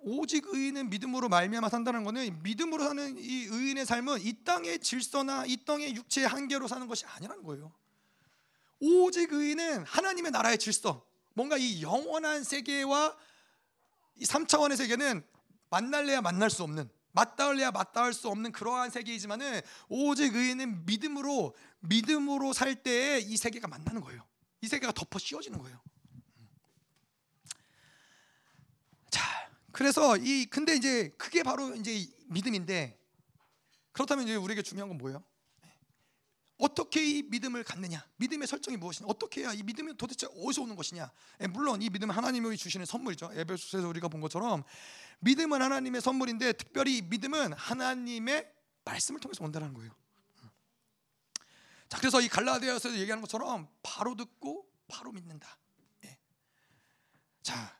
오직 0.00 0.46
의인은 0.46 0.90
믿음으로 0.90 1.28
말미암아 1.28 1.68
산다는 1.68 2.04
것은 2.04 2.42
믿음으로 2.42 2.84
사는 2.84 3.16
이 3.18 3.44
의인의 3.44 3.86
삶은 3.86 4.20
이 4.22 4.44
땅의 4.44 4.80
질서나 4.80 5.44
이 5.46 5.56
땅의 5.64 5.94
육체의 5.96 6.26
한계로 6.28 6.68
사는 6.68 6.86
것이 6.86 7.04
아니라는 7.06 7.42
거예요. 7.42 7.72
오직 8.80 9.32
의인은 9.32 9.84
하나님의 9.84 10.30
나라의 10.30 10.58
질서, 10.58 11.04
뭔가 11.34 11.56
이 11.56 11.82
영원한 11.82 12.44
세계와 12.44 13.16
이 14.16 14.24
3차원의 14.24 14.76
세계는 14.76 15.24
만날래야 15.70 16.20
만날 16.20 16.50
수 16.50 16.62
없는 16.62 16.90
맞닿을래야 17.12 17.70
맞닿을 17.72 18.12
수 18.12 18.28
없는 18.28 18.52
그러한 18.52 18.90
세계이지만은 18.90 19.60
오직 19.88 20.34
의인은 20.34 20.86
믿음으로 20.86 21.54
믿음으로 21.80 22.52
살 22.52 22.76
때에 22.76 23.18
이 23.18 23.36
세계가 23.36 23.66
만나는 23.66 24.00
거예요. 24.02 24.24
이 24.60 24.68
세계가 24.68 24.92
덮어 24.92 25.18
씌워지는 25.18 25.58
거예요. 25.58 25.80
자, 29.10 29.47
그래서 29.78 30.16
이 30.16 30.44
근데 30.46 30.74
이제 30.74 31.14
그게 31.16 31.44
바로 31.44 31.72
이제 31.76 32.04
믿음인데 32.26 32.98
그렇다면 33.92 34.24
이제 34.24 34.34
우리에게 34.34 34.60
중요한 34.60 34.88
건 34.88 34.98
뭐예요? 34.98 35.22
어떻게 36.56 37.06
이 37.06 37.22
믿음을 37.22 37.62
갖느냐? 37.62 38.04
믿음의 38.16 38.48
설정이 38.48 38.76
무엇이냐? 38.76 39.06
어떻게 39.08 39.42
해야 39.42 39.52
이 39.52 39.62
믿음이 39.62 39.96
도대체 39.96 40.26
어디서 40.26 40.62
오는 40.62 40.74
것이냐? 40.74 41.12
예, 41.42 41.46
물론 41.46 41.80
이 41.80 41.90
믿음은 41.90 42.12
하나님이 42.12 42.56
주시는 42.56 42.86
선물이죠. 42.86 43.30
에베소서에서 43.34 43.86
우리가 43.86 44.08
본 44.08 44.20
것처럼 44.20 44.64
믿음은 45.20 45.62
하나님의 45.62 46.00
선물인데 46.00 46.54
특별히 46.54 47.00
믿음은 47.02 47.52
하나님의 47.52 48.52
말씀을 48.84 49.20
통해서 49.20 49.44
온다는 49.44 49.74
거예요. 49.74 49.92
자, 51.88 51.98
그래서 51.98 52.20
이 52.20 52.26
갈라디아서 52.26 52.94
얘기하는 52.98 53.20
것처럼 53.20 53.68
바로 53.84 54.16
듣고 54.16 54.68
바로 54.88 55.12
믿는다. 55.12 55.56
예. 56.04 56.18
자, 57.44 57.77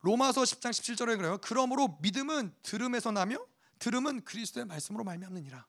로마서 0.00 0.42
10장 0.42 0.70
17절에 0.70 1.16
그래요. 1.16 1.38
그러므로 1.42 1.98
믿음은 2.00 2.54
들음에서 2.62 3.12
나며 3.12 3.44
들음은 3.78 4.24
그리스도의 4.24 4.66
말씀으로 4.66 5.04
말미암느니라. 5.04 5.66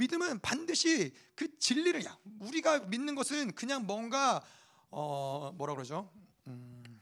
믿음은 0.00 0.40
반드시 0.40 1.12
그 1.34 1.58
진리를 1.58 2.04
야 2.06 2.18
우리가 2.40 2.80
믿는 2.80 3.14
것은 3.14 3.52
그냥 3.54 3.86
뭔가 3.86 4.42
어 4.90 5.52
뭐라 5.56 5.74
그러죠? 5.74 6.10
음, 6.46 7.00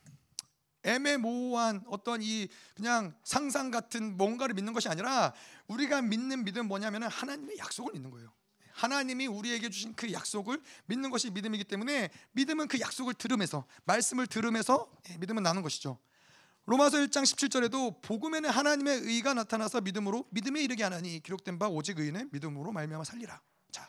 애매모호한 0.83 1.85
어떤 1.87 2.20
이 2.22 2.48
그냥 2.74 3.14
상상 3.22 3.70
같은 3.70 4.16
뭔가를 4.16 4.55
믿는 4.55 4.72
것이 4.72 4.88
아니라 4.88 5.33
우리가 5.68 6.03
믿는 6.03 6.44
믿음 6.44 6.66
뭐냐면은 6.66 7.07
하나님의 7.09 7.59
약속을 7.59 7.92
믿는 7.92 8.11
거예요. 8.11 8.33
하나님이 8.72 9.29
우리에게 9.29 9.70
주신 9.70 9.94
그 9.94 10.12
약속을 10.12 10.61
믿는 10.87 11.11
것이 11.11 11.31
믿음이기 11.31 11.64
때문에 11.64 12.11
믿음은 12.33 12.66
그 12.66 12.81
약속을 12.81 13.14
들으면서 13.14 13.64
말씀을 13.85 14.27
들으면서 14.27 14.90
예, 15.11 15.18
믿음은 15.18 15.42
나는 15.42 15.62
것이죠. 15.62 15.98
로마서 16.68 16.98
1장 16.98 17.22
17절에도 17.22 18.02
복음에는 18.02 18.50
하나님의 18.50 18.98
의가 18.98 19.33
나타나서 19.33 19.81
믿음으로 19.81 20.26
믿음에 20.28 20.61
이르게 20.61 20.83
하나니 20.83 21.20
기록된 21.20 21.59
바 21.59 21.66
오직 21.66 21.98
의인은 21.98 22.28
믿음으로 22.31 22.72
말미암아 22.72 23.04
살리라. 23.04 23.40
자, 23.70 23.88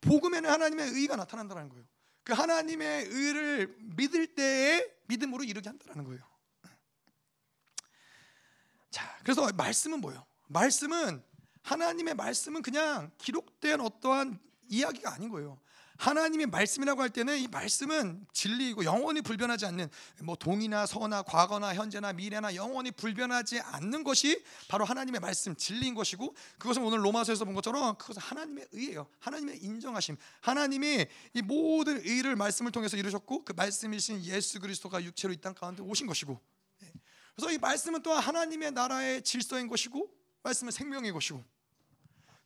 복음에는 0.00 0.48
하나님의 0.48 0.92
의가 0.92 1.16
나타난다는 1.16 1.68
거예요. 1.68 1.84
그 2.24 2.32
하나님의 2.32 3.04
의를 3.04 3.76
믿을 3.96 4.34
때에 4.34 4.90
믿음으로 5.08 5.44
이르게 5.44 5.68
한다는 5.68 6.04
거예요. 6.04 6.22
자, 8.90 9.18
그래서 9.22 9.52
말씀은 9.52 10.00
뭐예요? 10.00 10.24
말씀은 10.46 11.22
하나님의 11.64 12.14
말씀은 12.14 12.62
그냥 12.62 13.10
기록된 13.18 13.82
어떠한 13.82 14.40
이야기가 14.68 15.12
아닌 15.12 15.28
거예요. 15.28 15.60
하나님의 15.98 16.46
말씀이라고 16.48 17.00
할 17.00 17.10
때는 17.10 17.38
이 17.38 17.48
말씀은 17.48 18.26
진리이고 18.32 18.84
영원히 18.84 19.22
불변하지 19.22 19.66
않는 19.66 19.88
뭐 20.22 20.36
동이나 20.36 20.84
서나 20.84 21.22
과거나 21.22 21.74
현재나 21.74 22.12
미래나 22.12 22.54
영원히 22.54 22.90
불변하지 22.90 23.60
않는 23.60 24.04
것이 24.04 24.42
바로 24.68 24.84
하나님의 24.84 25.20
말씀 25.20 25.56
진리인 25.56 25.94
것이고 25.94 26.34
그것은 26.58 26.82
오늘 26.82 27.04
로마서에서 27.04 27.44
본 27.44 27.54
것처럼 27.54 27.96
그것은 27.96 28.20
하나님의 28.20 28.68
의예요. 28.72 29.06
하나님의 29.20 29.62
인정하심. 29.62 30.16
하나님이 30.40 31.06
이 31.34 31.42
모든 31.42 31.98
의를 32.04 32.36
말씀을 32.36 32.72
통해서 32.72 32.96
이루셨고 32.96 33.44
그 33.44 33.52
말씀이신 33.54 34.24
예수 34.24 34.60
그리스도가 34.60 35.02
육체로 35.02 35.32
이 35.32 35.36
땅 35.38 35.54
가운데 35.54 35.82
오신 35.82 36.06
것이고 36.06 36.40
예. 36.82 36.92
그래서 37.34 37.52
이 37.52 37.58
말씀은 37.58 38.02
또한 38.02 38.22
하나님의 38.22 38.72
나라의 38.72 39.22
질서인 39.22 39.68
것이고 39.68 40.10
말씀은 40.42 40.72
생명의 40.72 41.12
것이고 41.12 41.44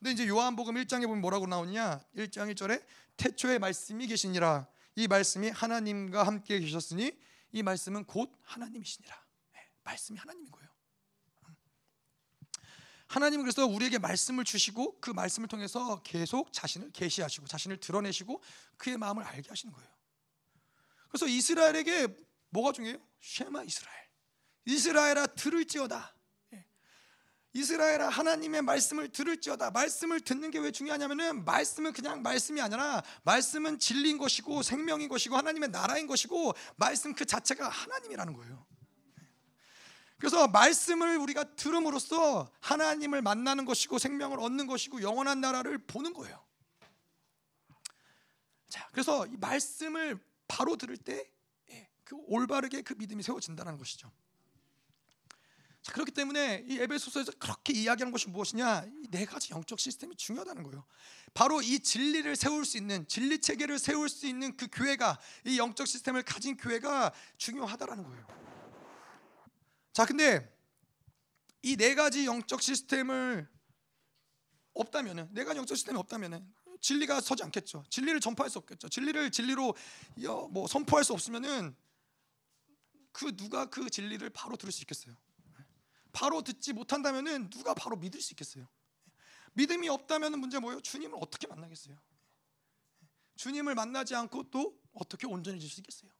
근데 0.01 0.13
이제 0.13 0.27
요한복음 0.27 0.77
1장에 0.77 1.07
보면 1.07 1.21
뭐라고 1.21 1.47
나오냐? 1.47 2.01
1장 2.17 2.53
1절에 2.55 2.83
태초에 3.19 3.59
말씀이 3.59 4.07
계시니라. 4.07 4.67
이 4.97 5.07
말씀이 5.07 5.51
하나님과 5.51 6.27
함께 6.27 6.59
계셨으니 6.59 7.13
이 7.53 7.63
말씀은 7.63 8.05
곧 8.05 8.33
하나님이시니라. 8.43 9.15
네, 9.53 9.61
말씀이 9.85 10.19
하나님인 10.19 10.51
거예요. 10.51 10.71
하나님은 13.09 13.45
그래서 13.45 13.67
우리에게 13.67 13.99
말씀을 13.99 14.45
주시고 14.45 15.01
그 15.01 15.11
말씀을 15.11 15.49
통해서 15.49 16.01
계속 16.03 16.51
자신을 16.51 16.93
계시하시고 16.93 17.47
자신을 17.47 17.79
드러내시고 17.79 18.43
그의 18.79 18.97
마음을 18.97 19.23
알게 19.23 19.51
하시는 19.51 19.75
거예요. 19.75 19.91
그래서 21.09 21.27
이스라엘에게 21.27 22.17
뭐가 22.51 22.73
중요해요? 22.73 22.99
쉐마 23.21 23.65
이스라엘. 23.65 24.09
이스라엘아 24.65 25.27
들을지어다. 25.27 26.15
이스라엘아 27.53 28.09
하나님의 28.09 28.63
말씀을 28.63 29.09
들을지어다 29.09 29.73
말씀을 29.73 30.21
듣는 30.21 30.51
게 30.51 30.61
왜 30.61 30.71
중요하냐면은 30.71 31.45
말씀은 31.45 31.93
그냥 31.93 32.23
말씀이 32.23 32.61
아니라 32.61 33.03
말씀은 33.25 33.79
진리인 33.79 34.19
것이고 34.19 34.63
생명인 34.63 35.09
것이고 35.09 35.37
하나님의 35.37 35.71
나라인 35.71 36.07
것이고 36.07 36.55
말씀 36.77 37.15
그 37.15 37.25
자체가 37.25 37.69
하나님이라는 37.69 38.35
거예요. 38.35 38.67
그래서 40.19 40.47
말씀을 40.49 41.17
우리가 41.17 41.45
들음으로써 41.57 42.53
하나님을 42.61 43.23
만나는 43.23 43.65
것이고 43.65 43.99
생명을 43.99 44.39
얻는 44.39 44.67
것이고 44.67 45.01
영원한 45.03 45.41
나라를 45.41 45.79
보는 45.79 46.13
거예요. 46.13 46.45
자, 48.69 48.87
그래서 48.93 49.27
이 49.27 49.37
말씀을 49.39 50.23
바로 50.47 50.77
들을 50.77 50.97
때그 50.97 51.27
예, 51.71 51.89
올바르게 52.11 52.83
그 52.83 52.95
믿음이 52.99 53.23
세워진다는 53.23 53.79
것이죠. 53.79 54.13
자, 55.83 55.93
그렇기 55.93 56.13
때문에 56.13 56.65
이 56.69 56.79
에베소서에서 56.79 57.33
그렇게 57.39 57.73
이야기하는 57.73 58.13
것이 58.13 58.29
무엇이냐? 58.29 58.85
네 59.11 59.25
가지 59.25 59.53
영적 59.53 59.81
시스템이 59.81 60.15
중요하다는 60.17 60.63
거예요. 60.65 60.85
바로 61.33 61.63
이 61.63 61.79
진리를 61.81 62.37
세울 62.37 62.65
수 62.67 62.77
있는 62.77 63.07
진리 63.09 63.41
체계를 63.41 63.79
세울 63.79 64.09
수 64.09 64.27
있는 64.27 64.57
그 64.57 64.69
교회가 64.71 65.19
이 65.47 65.59
영적 65.59 65.87
시스템을 65.87 66.23
가진 66.23 66.57
교회가 66.57 67.13
중요하다라는 67.39 68.05
거예요. 68.05 68.27
자, 69.93 70.05
근데 70.05 70.55
이 71.63 71.77
네 71.77 71.95
가지 71.95 72.27
영적 72.27 72.63
시스템을 72.63 73.49
없다면은 74.75 75.29
네 75.33 75.45
가지 75.45 75.59
영적 75.59 75.77
시스템이 75.77 75.99
없다면은 75.99 76.47
진리가 76.81 77.21
서지 77.21 77.43
않겠죠. 77.43 77.85
진리를 77.91 78.19
전파할 78.21 78.51
수 78.51 78.59
없겠죠. 78.59 78.89
진리를 78.89 79.31
진리로 79.31 79.75
뭐 80.51 80.67
선포할 80.67 81.05
수 81.05 81.13
없으면은 81.13 81.77
그 83.13 83.37
누가 83.37 83.67
그 83.67 83.91
진리를 83.91 84.29
바로 84.31 84.57
들을 84.57 84.73
수 84.73 84.83
있겠어요. 84.83 85.15
바로 86.13 86.43
듣지 86.43 86.73
못한다면은 86.73 87.51
누가 87.51 87.75
바로 87.75 87.97
믿을 87.97 88.21
수 88.21 88.33
있겠어요? 88.33 88.67
믿음이 89.55 89.89
없다면 89.89 90.39
문제 90.39 90.59
뭐예요? 90.59 90.81
주님을 90.81 91.19
어떻게 91.21 91.47
만나겠어요? 91.47 91.97
주님을 93.37 93.75
만나지 93.75 94.15
않고 94.15 94.45
또 94.51 94.79
어떻게 94.93 95.27
온전해질 95.27 95.69
수 95.69 95.81
있겠어요? 95.81 96.11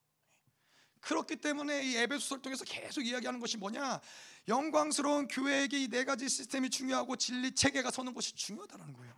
그렇기 1.01 1.37
때문에 1.37 1.83
이 1.85 1.97
에베소서를 1.97 2.43
통해서 2.43 2.65
계속 2.65 3.07
이야기하는 3.07 3.41
것이 3.41 3.57
뭐냐? 3.57 4.01
영광스러운 4.49 5.29
교회에게 5.29 5.79
이 5.83 5.89
네 5.89 6.05
가지 6.05 6.29
시스템이 6.29 6.71
중요하고 6.71 7.17
진리 7.17 7.55
체계가 7.55 7.91
서는 7.91 8.13
것이 8.15 8.35
중요하다는 8.35 8.93
거예요. 8.93 9.15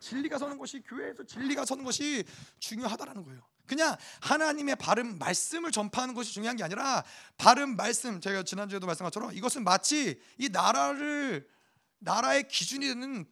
진리가 0.00 0.38
서는 0.38 0.58
것이 0.58 0.80
교회에서 0.80 1.24
진리가 1.24 1.64
서는 1.64 1.84
것이 1.84 2.24
중요하다라는 2.58 3.24
거예요. 3.24 3.42
그냥 3.66 3.96
하나님의 4.20 4.76
바른 4.76 5.18
말씀을 5.18 5.72
전파하는 5.72 6.14
것이 6.14 6.32
중요한 6.32 6.56
게 6.56 6.64
아니라 6.64 7.04
바른 7.36 7.76
말씀 7.76 8.20
제가 8.20 8.42
지난주에도 8.42 8.86
말씀한 8.86 9.10
것처럼 9.10 9.32
이것은 9.34 9.64
마치 9.64 10.20
이 10.38 10.48
나라를 10.48 11.48
나라의 11.98 12.48
기준이 12.48 12.86
되는 12.86 13.26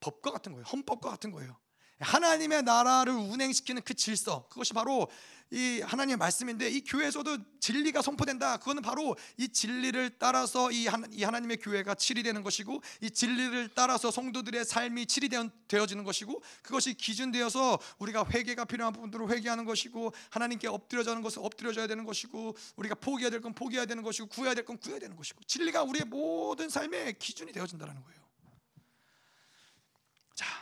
법과 0.00 0.30
같은 0.30 0.52
거예요. 0.52 0.64
헌법과 0.64 1.10
같은 1.10 1.30
거예요. 1.30 1.56
하나님의 2.00 2.62
나라를 2.62 3.12
운행시키는 3.12 3.82
그 3.82 3.94
질서 3.94 4.46
그것이 4.48 4.72
바로 4.72 5.08
이 5.50 5.80
하나님의 5.80 6.18
말씀인데 6.18 6.68
이 6.68 6.82
교회에서도 6.82 7.38
진리가 7.58 8.02
선포된다. 8.02 8.58
그거는 8.58 8.82
바로 8.82 9.16
이 9.38 9.48
진리를 9.48 10.18
따라서 10.18 10.70
이, 10.70 10.86
하나, 10.86 11.06
이 11.10 11.24
하나님의 11.24 11.56
교회가 11.56 11.94
치리되는 11.94 12.42
것이고 12.42 12.82
이 13.00 13.10
진리를 13.10 13.70
따라서 13.74 14.10
성도들의 14.10 14.66
삶이 14.66 15.06
치리되어지는 15.06 16.04
것이고 16.04 16.42
그것이 16.62 16.92
기준되어서 16.92 17.78
우리가 17.98 18.26
회개가 18.28 18.66
필요한 18.66 18.92
부분들을 18.92 19.30
회개하는 19.30 19.64
것이고 19.64 20.12
하나님께 20.28 20.68
엎드려져는 20.68 21.22
것을 21.22 21.42
엎드려져야 21.42 21.86
되는 21.86 22.04
것이고 22.04 22.54
우리가 22.76 22.94
포기해야 22.96 23.30
될 23.30 23.40
건 23.40 23.54
포기해야 23.54 23.86
되는 23.86 24.02
것이고 24.02 24.26
구해야 24.28 24.52
될 24.52 24.66
건 24.66 24.76
구해야 24.76 24.98
되는 24.98 25.16
것이고 25.16 25.40
진리가 25.44 25.82
우리의 25.84 26.04
모든 26.04 26.68
삶의 26.68 27.18
기준이 27.18 27.52
되어진다는 27.52 27.94
거예요. 27.94 28.17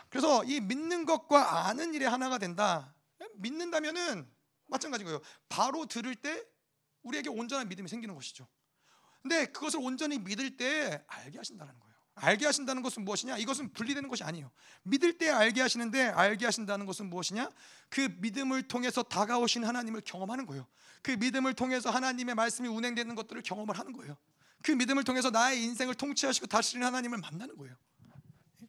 자, 0.07 0.09
그래서 0.09 0.43
이 0.45 0.59
믿는 0.59 1.05
것과 1.05 1.67
아는 1.67 1.93
일이 1.93 2.05
하나가 2.05 2.37
된다. 2.37 2.93
믿는다면은 3.35 4.27
마찬가지인 4.67 5.05
거예요. 5.05 5.21
바로 5.49 5.85
들을 5.85 6.15
때 6.15 6.43
우리에게 7.03 7.29
온전한 7.29 7.67
믿음이 7.69 7.87
생기는 7.87 8.15
것이죠. 8.15 8.47
근데 9.21 9.45
그것을 9.47 9.79
온전히 9.81 10.17
믿을 10.19 10.57
때 10.57 11.03
알게 11.07 11.37
하신다는 11.37 11.77
거예요. 11.79 11.95
알게 12.15 12.45
하신다는 12.45 12.81
것은 12.81 13.05
무엇이냐? 13.05 13.37
이것은 13.37 13.73
분리되는 13.73 14.09
것이 14.09 14.23
아니에요. 14.23 14.51
믿을 14.83 15.17
때 15.17 15.29
알게 15.29 15.61
하시는데 15.61 16.07
알게 16.07 16.45
하신다는 16.45 16.85
것은 16.85 17.09
무엇이냐? 17.09 17.51
그 17.89 18.09
믿음을 18.19 18.67
통해서 18.67 19.03
다가오신 19.03 19.63
하나님을 19.63 20.01
경험하는 20.01 20.47
거예요. 20.47 20.67
그 21.03 21.11
믿음을 21.11 21.53
통해서 21.53 21.91
하나님의 21.91 22.33
말씀이 22.33 22.67
운행되는 22.67 23.13
것들을 23.13 23.43
경험을 23.43 23.77
하는 23.77 23.93
거예요. 23.93 24.17
그 24.63 24.71
믿음을 24.71 25.03
통해서 25.03 25.29
나의 25.29 25.63
인생을 25.63 25.93
통치하시고 25.93 26.47
다스리는 26.47 26.85
하나님을 26.85 27.19
만나는 27.19 27.55
거예요. 27.55 27.75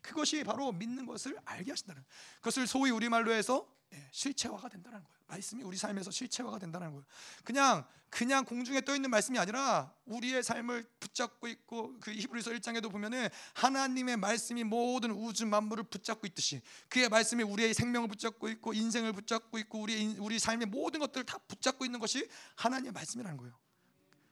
그것이 0.08 0.42
바로 0.42 0.72
믿는 0.72 1.06
것을 1.06 1.38
알게 1.44 1.70
하신다는 1.70 2.02
그것을 2.36 2.66
소위 2.66 2.90
우리말로 2.90 3.32
해서 3.32 3.68
예, 3.94 4.08
실체화가 4.12 4.68
된다는 4.68 5.02
거예요. 5.02 5.18
말씀이 5.26 5.62
우리 5.62 5.76
삶에서 5.76 6.10
실체화가 6.10 6.58
된다는 6.58 6.90
거예요. 6.90 7.04
그냥 7.44 7.86
그냥 8.10 8.44
공중에 8.44 8.80
떠 8.80 8.94
있는 8.94 9.10
말씀이 9.10 9.38
아니라 9.38 9.92
우리의 10.06 10.42
삶을 10.42 10.86
붙잡고 10.98 11.46
있고 11.48 11.98
그 12.00 12.10
히브리서 12.12 12.52
1장에도 12.52 12.90
보면은 12.90 13.28
하나님의 13.54 14.16
말씀이 14.16 14.64
모든 14.64 15.10
우주 15.10 15.46
만물을 15.46 15.84
붙잡고 15.84 16.26
있듯이 16.28 16.62
그의 16.88 17.10
말씀이 17.10 17.42
우리의 17.42 17.74
생명을 17.74 18.08
붙잡고 18.08 18.48
있고 18.48 18.72
인생을 18.72 19.12
붙잡고 19.12 19.58
있고 19.58 19.80
우리 19.80 20.16
우리 20.18 20.38
삶의 20.38 20.68
모든 20.68 21.00
것들을 21.00 21.26
다 21.26 21.38
붙잡고 21.48 21.84
있는 21.84 22.00
것이 22.00 22.28
하나님의 22.56 22.92
말씀이라는 22.92 23.36
거예요. 23.36 23.54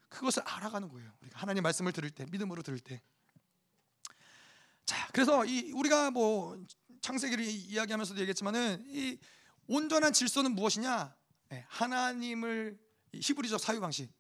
그것을 0.09 0.43
알아가는 0.43 0.89
거예요. 0.89 1.12
우리가 1.21 1.39
하나님 1.39 1.62
말씀을 1.62 1.93
들을 1.93 2.09
때 2.11 2.25
믿음으로 2.31 2.62
들을 2.62 2.79
때. 2.79 3.03
자, 4.87 5.09
그래서 5.12 5.44
이 5.44 5.72
우리가 5.72 6.11
뭐 6.11 6.64
창세기를 7.01 7.44
이야기하면서도 7.44 8.20
얘기했지만은 8.20 8.85
이 8.88 9.18
온전한 9.66 10.12
질서는 10.12 10.53
무엇이냐? 10.53 11.14
네, 11.49 11.64
하나님을 11.68 12.79
히브리적 13.12 13.61
사유 13.61 13.81
방식 13.81 14.12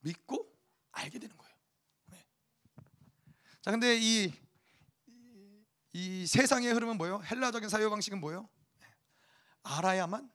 믿고 0.00 0.46
알게 0.92 1.18
되는 1.18 1.36
거예요. 1.36 1.54
네. 2.06 2.26
자, 3.62 3.70
근데 3.70 3.98
이, 3.98 4.32
이 5.92 6.26
세상의 6.26 6.72
흐름은 6.72 6.98
뭐예요? 6.98 7.22
헬라적인 7.24 7.68
사유 7.68 7.88
방식은 7.90 8.20
뭐예요? 8.20 8.48
네. 8.78 8.86
알아야만 9.62 10.30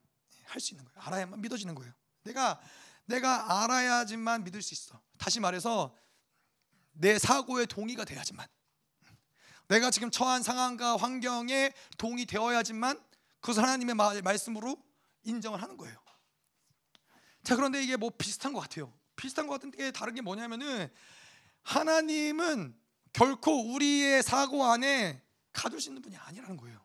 할 0.46 0.62
수 0.62 0.74
있는 0.74 0.86
거예요. 0.86 1.00
알아야만 1.08 1.42
믿어지는 1.42 1.76
거예요. 1.76 1.94
내가 2.24 2.60
내가 3.06 3.64
알아야지만 3.64 4.44
믿을 4.44 4.62
수 4.62 4.74
있어. 4.74 5.00
다시 5.18 5.40
말해서 5.40 5.96
내 6.94 7.20
사고에 7.20 7.66
동의가 7.66 8.06
돼야지만 8.06 8.48
내가 9.68 9.92
지금 9.92 10.12
처한 10.12 10.44
상황과 10.44 10.98
환경에 10.98 11.74
동의되어야지만 11.98 13.02
그것을 13.40 13.64
하나님의 13.64 13.96
말씀으로 14.24 14.78
인정을 15.24 15.62
하는 15.62 15.78
거예요. 15.78 15.98
자 17.44 17.56
그런데 17.56 17.84
이게 17.84 17.96
뭐 17.96 18.10
비슷한 18.10 18.54
것 18.54 18.60
같아요. 18.60 18.94
비슷한 19.16 19.48
것 19.48 19.54
같은데 19.54 19.92
다른 19.92 20.14
게 20.14 20.22
뭐냐면은 20.22 20.92
하나님은 21.64 22.78
결코 23.14 23.74
우리의 23.74 24.22
사고 24.24 24.66
안에 24.66 25.22
가둘 25.54 25.80
수 25.80 25.90
있는 25.90 26.02
분이 26.02 26.18
아니라는 26.18 26.58
거예요. 26.58 26.84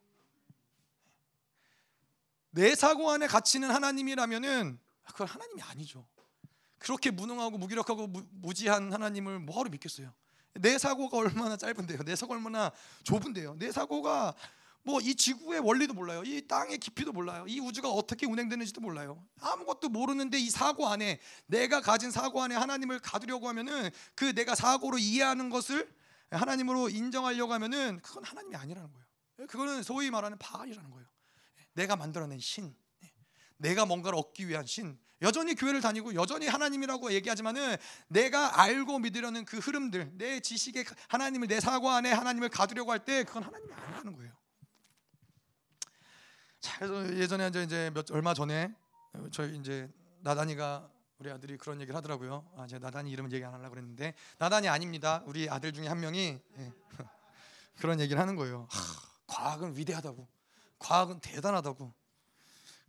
내 2.50 2.74
사고 2.74 3.10
안에 3.10 3.26
갇히는 3.26 3.70
하나님이라면은 3.70 4.78
그건 5.04 5.26
하나님이 5.26 5.62
아니죠. 5.62 6.06
그렇게 6.78 7.10
무능하고 7.10 7.58
무기력하고 7.58 8.06
무, 8.06 8.54
지한 8.54 8.92
하나님을 8.92 9.38
뭐하러 9.40 9.70
믿겠어요? 9.70 10.12
내 10.54 10.78
사고가 10.78 11.18
얼마나 11.18 11.56
짧은데요? 11.56 12.02
내 12.04 12.16
사고 12.16 12.34
얼마나 12.34 12.70
좁은데요? 13.04 13.56
내 13.58 13.70
사고가 13.72 14.34
뭐 14.82 15.00
이 15.00 15.14
지구의 15.14 15.60
원리도 15.60 15.94
몰라요. 15.94 16.22
이 16.24 16.46
땅의 16.46 16.78
깊이도 16.78 17.12
몰라요. 17.12 17.44
이 17.46 17.60
우주가 17.60 17.88
어떻게 17.90 18.26
운행되는지도 18.26 18.80
몰라요. 18.80 19.22
아무것도 19.40 19.88
모르는데 19.90 20.38
이 20.38 20.50
사고 20.50 20.88
안에 20.88 21.20
내가 21.46 21.80
가진 21.80 22.10
사고 22.10 22.42
안에 22.42 22.54
하나님을 22.54 22.98
가두려고 23.00 23.48
하면은 23.48 23.90
그 24.14 24.34
내가 24.34 24.54
사고로 24.54 24.98
이해하는 24.98 25.50
것을 25.50 25.92
하나님으로 26.30 26.88
인정하려고 26.88 27.52
하면은 27.54 28.00
그건 28.02 28.24
하나님이 28.24 28.56
아니라는 28.56 28.90
거예요. 28.92 29.46
그거는 29.48 29.82
소위 29.82 30.10
말하는 30.10 30.38
바알이라는 30.38 30.90
거예요. 30.90 31.06
내가 31.74 31.96
만들어낸 31.96 32.38
신, 32.38 32.74
내가 33.56 33.84
뭔가를 33.86 34.18
얻기 34.18 34.48
위한 34.48 34.66
신. 34.66 34.98
여전히 35.22 35.54
교회를 35.54 35.80
다니고 35.80 36.14
여전히 36.14 36.46
하나님이라고 36.46 37.12
얘기하지만은 37.12 37.76
내가 38.08 38.60
알고 38.60 38.98
믿으려는 39.00 39.44
그 39.44 39.58
흐름들, 39.58 40.12
내 40.14 40.40
지식에 40.40 40.84
하나님을 41.08 41.48
내 41.48 41.60
사고 41.60 41.90
안에 41.90 42.10
하나님을 42.12 42.48
가두려고 42.48 42.90
할 42.92 43.00
때 43.00 43.24
그건 43.24 43.42
하나님이 43.42 43.72
아니라는 43.72 44.16
거예요. 44.16 44.32
자, 46.60 46.78
그래서 46.78 47.16
예전에 47.16 47.48
이제 47.64 47.90
몇 47.94 48.10
얼마 48.10 48.34
전에 48.34 48.74
저희 49.30 49.56
이제 49.58 49.90
나단이가 50.20 50.90
우리 51.18 51.30
아들이 51.30 51.58
그런 51.58 51.80
얘기를 51.80 51.96
하더라고요. 51.96 52.50
아, 52.56 52.66
제가 52.66 52.86
나단이 52.86 53.10
이름을 53.10 53.32
얘기 53.32 53.44
안 53.44 53.52
하려고 53.52 53.70
그랬는데 53.70 54.14
나단이 54.38 54.68
아닙니다. 54.68 55.22
우리 55.26 55.48
아들 55.50 55.72
중에 55.72 55.86
한 55.86 56.00
명이 56.00 56.38
예, 56.58 56.72
그런 57.80 58.00
얘기를 58.00 58.20
하는 58.20 58.36
거예요. 58.36 58.66
하, 58.70 58.80
과학은 59.26 59.76
위대하다고, 59.76 60.26
과학은 60.78 61.20
대단하다고 61.20 61.92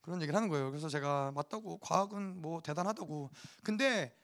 그런 0.02 0.22
얘기를 0.22 0.36
하는 0.36 0.50
거예요. 0.50 0.72
그래서 0.72 0.90
제가 0.90 1.32
맞다고 1.34 1.78
과학은 1.80 2.42
뭐 2.42 2.62
대단하다고. 2.62 3.30
근데 3.64 4.16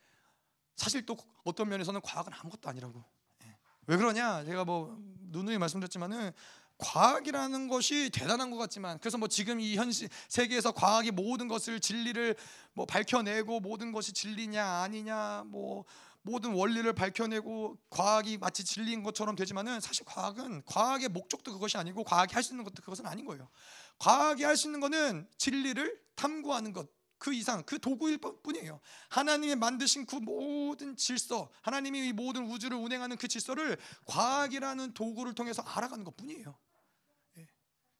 사실 0.76 1.06
또 1.06 1.18
어떤 1.44 1.70
면에서는 1.70 2.02
과학은 2.02 2.34
아무것도 2.34 2.70
아니라고. 2.70 3.04
예. 3.46 3.58
왜 3.88 3.98
그러냐? 3.98 4.44
제가 4.46 4.66
뭐 4.66 4.98
누누이 5.30 5.58
말씀드렸지만은 5.58 6.32
과학이라는 6.80 7.68
것이 7.68 8.12
대단한 8.12 8.52
것 8.52 8.58
같지만 8.58 9.00
그래서 9.00 9.18
뭐 9.18 9.28
지금 9.28 9.60
이 9.60 9.76
현실 9.76 10.10
세계에서 10.30 10.74
과학이 10.74 11.10
모든 11.10 11.48
것을 11.48 11.80
진리를 11.80 12.36
뭐 12.74 12.86
밝혀내고 12.86 13.60
모든 13.62 13.92
것이 13.92 14.14
진리냐 14.14 14.64
아니냐 14.64 15.46
뭐 15.48 15.86
모든 16.22 16.54
원리를 16.54 16.92
밝혀내고 16.94 17.78
과학이 17.90 18.38
마치 18.38 18.64
진리인 18.64 19.02
것처럼 19.02 19.36
되지만은 19.36 19.80
사실 19.80 20.06
과학은 20.06 20.64
과학의 20.66 21.10
목적도 21.10 21.54
그것이 21.54 21.78
아니고 21.78 22.04
과학이 22.04 22.34
할 22.36 22.44
수 22.44 22.54
있는 22.54 22.64
것도 22.64 22.84
그것은 22.84 23.08
아닌 23.08 23.26
거예요. 23.26 23.50
과학이 24.00 24.44
할수 24.44 24.68
있는 24.68 24.80
것은 24.80 25.28
진리를 25.38 26.02
탐구하는 26.16 26.74
것. 26.74 26.88
그 27.18 27.34
이상 27.34 27.64
그 27.64 27.80
도구일 27.80 28.20
뿐이에요. 28.44 28.80
하나님이 29.10 29.56
만드신 29.56 30.06
그 30.06 30.16
모든 30.18 30.96
질서, 30.96 31.52
하나님이 31.62 32.10
이 32.10 32.14
모든 32.14 32.46
우주를 32.46 32.78
운행하는 32.78 33.18
그 33.18 33.28
질서를 33.28 33.78
과학이라는 34.06 34.94
도구를 34.94 35.34
통해서 35.34 35.64
알아가는 35.64 36.04
것뿐이에요. 36.04 36.56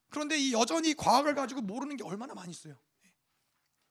그런데 0.10 0.38
이 0.38 0.54
여전히 0.54 0.94
과학을 0.94 1.36
가지고 1.36 1.62
모르는 1.62 1.98
게 1.98 2.04
얼마나 2.04 2.34
많이 2.34 2.52
있어요. 2.52 2.78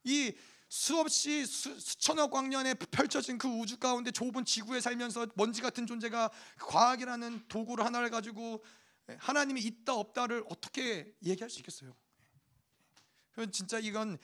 이 0.04 0.32
수없이 0.68 1.44
수, 1.46 1.78
천억 1.98 2.30
광년에 2.30 2.74
펼쳐진 2.74 3.38
그 3.38 3.48
우주 3.48 3.78
가운데 3.78 4.10
좁은 4.10 4.44
지구에 4.44 4.80
살면서 4.80 5.26
먼지 5.34 5.60
같은 5.60 5.86
존재가 5.86 6.30
과학이라는 6.58 7.48
도구를 7.48 7.84
하나를 7.84 8.10
가지고 8.10 8.64
하나님이 9.18 9.60
있다 9.62 9.94
없다를 9.94 10.44
어떻게 10.48 11.14
얘기할 11.24 11.48
수 11.50 11.58
있겠어요? 11.60 11.94
진짜 13.52 13.78
이건 13.78 14.18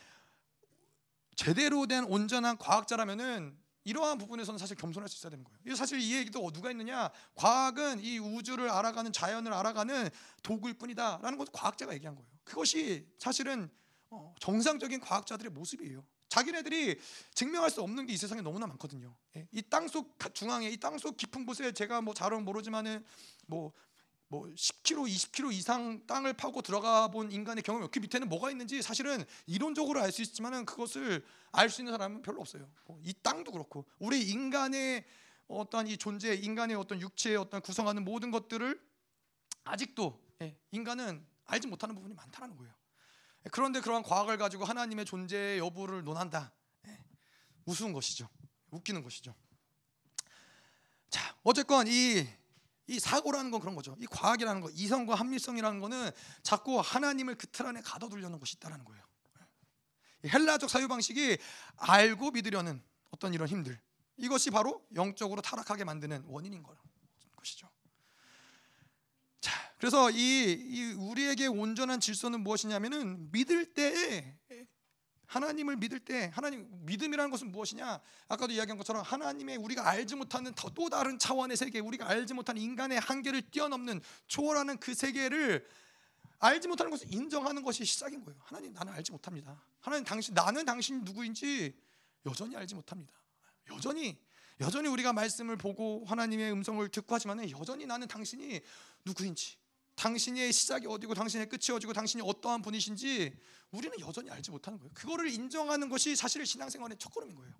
제대로 1.36 1.86
된 1.86 2.04
온전한 2.04 2.56
과학자라면은 2.56 3.56
이러한 3.84 4.18
부분에서는 4.18 4.58
사실 4.58 4.76
겸손할 4.76 5.08
수 5.08 5.18
있어야 5.18 5.30
되는 5.30 5.44
거예요. 5.44 5.74
사실 5.74 6.00
이 6.00 6.14
얘기도 6.14 6.50
누가 6.52 6.70
있느냐? 6.70 7.10
과학은 7.34 8.00
이 8.00 8.18
우주를 8.18 8.70
알아가는 8.70 9.12
자연을 9.12 9.52
알아가는 9.52 10.08
도구일 10.42 10.74
뿐이다라는 10.74 11.36
것도 11.36 11.50
과학자가 11.52 11.92
얘기한 11.94 12.14
거예요. 12.14 12.30
그것이 12.44 13.08
사실은 13.18 13.68
어, 14.10 14.34
정상적인 14.40 15.00
과학자들의 15.00 15.50
모습이에요. 15.52 16.04
자기네들이 16.28 16.98
증명할 17.34 17.70
수 17.70 17.82
없는 17.82 18.06
게 18.06 18.12
이 18.14 18.16
세상에 18.16 18.40
너무나 18.40 18.66
많거든요. 18.66 19.14
예, 19.36 19.48
이 19.50 19.62
땅속 19.62 20.16
중앙에 20.32 20.70
이 20.70 20.76
땅속 20.78 21.16
깊은 21.16 21.44
곳에 21.44 21.72
제가 21.72 22.00
뭐 22.00 22.14
잘은 22.14 22.44
모르지만은 22.44 23.04
뭐 23.46 23.72
뭐 24.32 24.46
10km, 24.46 25.06
20km 25.06 25.52
이상 25.52 26.06
땅을 26.06 26.32
파고 26.32 26.62
들어가 26.62 27.08
본 27.08 27.30
인간의 27.30 27.62
경험이 27.62 27.88
그 27.92 27.98
밑에는 27.98 28.30
뭐가 28.30 28.50
있는지 28.50 28.80
사실은 28.80 29.22
이론적으로 29.44 30.00
알 30.00 30.10
수 30.10 30.22
있지만은 30.22 30.64
그것을 30.64 31.22
알 31.52 31.68
수 31.68 31.82
있는 31.82 31.92
사람은 31.92 32.22
별로 32.22 32.40
없어요. 32.40 32.66
뭐 32.86 32.98
이 33.04 33.12
땅도 33.22 33.52
그렇고 33.52 33.84
우리 33.98 34.22
인간의 34.30 35.04
어떤 35.48 35.86
이 35.86 35.98
존재, 35.98 36.32
인간의 36.34 36.76
어떤 36.76 36.98
육체의 36.98 37.36
어떤 37.36 37.60
구성하는 37.60 38.06
모든 38.06 38.30
것들을 38.30 38.80
아직도 39.64 40.18
예, 40.40 40.56
인간은 40.70 41.26
알지 41.44 41.66
못하는 41.66 41.94
부분이 41.94 42.14
많다는 42.14 42.56
거예요. 42.56 42.72
그런데 43.50 43.80
그러한 43.80 44.02
과학을 44.02 44.38
가지고 44.38 44.64
하나님의 44.64 45.04
존재 45.04 45.58
여부를 45.58 46.04
논한다. 46.04 46.50
예, 46.86 46.98
우스운 47.66 47.92
것이죠. 47.92 48.30
웃기는 48.70 49.02
것이죠. 49.02 49.34
자, 51.10 51.36
어쨌건 51.42 51.86
이 51.86 52.26
이 52.88 52.98
사고라는 52.98 53.50
건 53.50 53.60
그런 53.60 53.74
거죠. 53.74 53.96
이 53.98 54.06
과학이라는 54.06 54.60
거, 54.60 54.70
이성과 54.70 55.14
합리성이라는 55.14 55.80
거는 55.80 56.10
자꾸 56.42 56.80
하나님을 56.80 57.36
그 57.36 57.46
틀 57.46 57.66
안에 57.66 57.80
가둬두려는 57.82 58.38
것이 58.38 58.56
있다는 58.56 58.84
거예요. 58.84 59.02
헬라적 60.24 60.70
사유 60.70 60.86
방식이 60.88 61.36
알고 61.76 62.30
믿으려는 62.30 62.82
어떤 63.10 63.34
이런 63.34 63.48
힘들 63.48 63.80
이것이 64.16 64.50
바로 64.50 64.86
영적으로 64.94 65.42
타락하게 65.42 65.84
만드는 65.84 66.24
원인인 66.26 66.62
것이죠. 67.36 67.68
자, 69.40 69.52
그래서 69.78 70.10
이, 70.10 70.52
이 70.52 70.92
우리에게 70.92 71.48
온전한 71.48 71.98
질서는 71.98 72.40
무엇이냐면은 72.42 73.32
믿을 73.32 73.74
때에 73.74 74.38
하나님을 75.32 75.76
믿을 75.76 75.98
때 75.98 76.30
하나님 76.34 76.68
믿음이라는 76.84 77.30
것은 77.30 77.50
무엇이냐? 77.50 78.00
아까도 78.28 78.52
이야기한 78.52 78.76
것처럼 78.76 79.02
하나님의 79.02 79.56
우리가 79.56 79.88
알지 79.88 80.14
못하는 80.14 80.52
또 80.74 80.90
다른 80.90 81.18
차원의 81.18 81.56
세계, 81.56 81.80
우리가 81.80 82.06
알지 82.06 82.34
못하는 82.34 82.60
인간의 82.60 83.00
한계를 83.00 83.40
뛰어넘는 83.50 84.02
초월하는 84.26 84.76
그 84.76 84.92
세계를 84.92 85.66
알지 86.38 86.68
못하는 86.68 86.90
것을 86.90 87.12
인정하는 87.12 87.62
것이 87.62 87.82
시작인 87.86 88.22
거예요. 88.24 88.38
하나님 88.44 88.74
나는 88.74 88.92
알지 88.92 89.10
못합니다. 89.10 89.64
하나님 89.80 90.04
당신 90.04 90.34
나는 90.34 90.66
당신 90.66 91.02
누구인지 91.02 91.74
여전히 92.26 92.54
알지 92.54 92.74
못합니다. 92.74 93.14
여전히 93.70 94.18
여전히 94.60 94.88
우리가 94.88 95.14
말씀을 95.14 95.56
보고 95.56 96.04
하나님의 96.06 96.52
음성을 96.52 96.86
듣고 96.90 97.14
하지만 97.14 97.48
여전히 97.50 97.86
나는 97.86 98.06
당신이 98.06 98.60
누구인지 99.06 99.56
당신의 99.94 100.52
시작이 100.52 100.86
어디고 100.86 101.14
당신의 101.14 101.48
끝이 101.48 101.74
어디고 101.74 101.92
당신이 101.92 102.22
어떠한 102.26 102.62
분이신지 102.62 103.36
우리는 103.70 104.00
여전히 104.00 104.30
알지 104.30 104.50
못하는 104.50 104.78
거예요. 104.78 104.92
그거를 104.94 105.28
인정하는 105.28 105.88
것이 105.88 106.16
사실 106.16 106.44
신앙생활의 106.44 106.98
첫걸음인 106.98 107.34
거예요. 107.34 107.52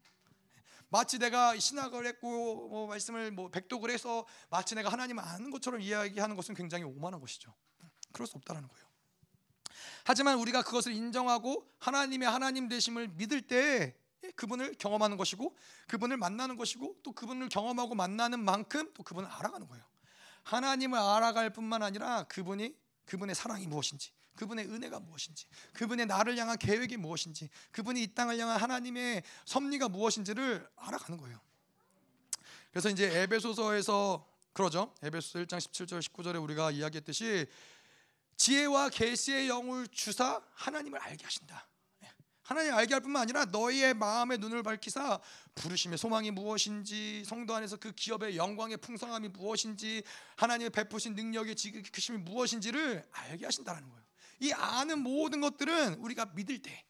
마치 0.88 1.18
내가 1.18 1.59
신학을 1.59 2.07
했고 2.07 2.68
뭐 2.68 2.87
말씀을 2.87 3.31
뭐 3.31 3.51
백독을 3.51 3.90
해서 3.90 4.27
마치 4.51 4.75
내가 4.75 4.90
하나님을 4.90 5.25
아는 5.25 5.51
것처럼 5.51 5.81
이야기하는 5.81 6.37
것은 6.37 6.55
굉장히 6.55 6.85
오만한 6.85 7.18
것이죠. 7.18 7.55
그럴 8.12 8.27
수 8.27 8.37
없다라는 8.37 8.68
거예요. 8.68 8.87
하지만 10.05 10.38
우리가 10.38 10.62
그것을 10.62 10.92
인정하고 10.92 11.66
하나님의 11.79 12.29
하나님 12.29 12.68
되심을 12.68 13.09
믿을 13.09 13.40
때 13.47 13.97
그분을 14.37 14.75
경험하는 14.79 15.16
것이고 15.16 15.57
그분을 15.88 16.16
만나는 16.16 16.57
것이고 16.57 16.97
또 17.03 17.12
그분을 17.12 17.49
경험하고 17.49 17.95
만나는 17.95 18.45
만큼 18.45 18.92
또 18.95 19.03
그분을 19.03 19.29
알아가는 19.29 19.66
거예요. 19.66 19.85
하나님을 20.45 20.99
알아갈 20.99 21.51
뿐만 21.51 21.83
아니라 21.83 22.25
그분이 22.25 22.75
그분의 23.05 23.35
사랑이 23.35 23.67
무엇인지, 23.67 24.11
그분의 24.37 24.67
은혜가 24.67 25.01
무엇인지, 25.01 25.47
그분의 25.75 26.07
나를 26.07 26.37
향한 26.39 26.57
계획이 26.57 26.97
무엇인지, 26.97 27.49
그분이 27.71 28.03
이 28.03 28.15
땅을 28.15 28.39
향한 28.39 28.59
하나님의 28.61 29.23
섭리가 29.45 29.89
무엇인지를 29.89 30.69
알아가는 30.77 31.19
거예요. 31.21 31.41
그래서 32.71 32.89
이제 32.89 33.21
에베소서에서 33.21 34.27
그러죠. 34.53 34.95
에베소서 35.03 35.41
1장 35.41 35.59
17절 35.59 36.01
19절에 36.01 36.43
우리가 36.43 36.71
이야기했듯이 36.71 37.47
지혜와 38.37 38.89
계시의 38.89 39.49
영을 39.49 39.87
주사 39.89 40.43
하나님을 40.55 40.99
알게 40.99 41.25
하신다. 41.25 41.67
하나님 42.53 42.75
알게 42.75 42.93
할 42.93 43.01
뿐만 43.01 43.23
아니라 43.23 43.47
너희의 43.47 43.95
마음의 43.95 44.37
눈을 44.37 44.62
밝히사 44.62 45.19
부르심의 45.55 45.97
소망이 45.97 46.31
무엇인지 46.31 47.25
성도 47.25 47.55
안에서 47.55 47.79
그 47.79 47.93
기업의 47.93 48.37
영광의 48.37 48.77
풍성함이 48.77 49.29
무엇인지 49.29 50.03
하나님의 50.37 50.69
베푸신 50.69 51.15
능력의 51.15 51.57
지극히심이 51.57 52.19
무엇인지를 52.19 53.09
알게 53.11 53.47
하신다는 53.47 53.88
거예요. 53.88 54.05
이 54.41 54.53
아는 54.53 54.99
모든 54.99 55.41
것들은 55.41 55.95
우리가 55.95 56.27
믿을 56.35 56.61
때 56.61 56.85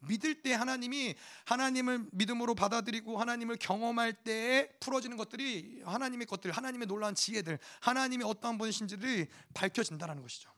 믿을 0.00 0.42
때 0.42 0.52
하나님이 0.52 1.14
하나님을 1.46 2.08
믿음으로 2.12 2.54
받아들이고 2.54 3.18
하나님을 3.18 3.56
경험할 3.56 4.12
때에 4.12 4.68
풀어지는 4.80 5.16
것들이 5.16 5.80
하나님의 5.86 6.26
것들, 6.26 6.50
하나님의 6.50 6.86
놀라운 6.88 7.14
지혜들, 7.14 7.58
하나님이 7.80 8.24
어떠한 8.24 8.58
분이신지를 8.58 9.28
밝혀진다는 9.54 10.20
것이죠. 10.20 10.50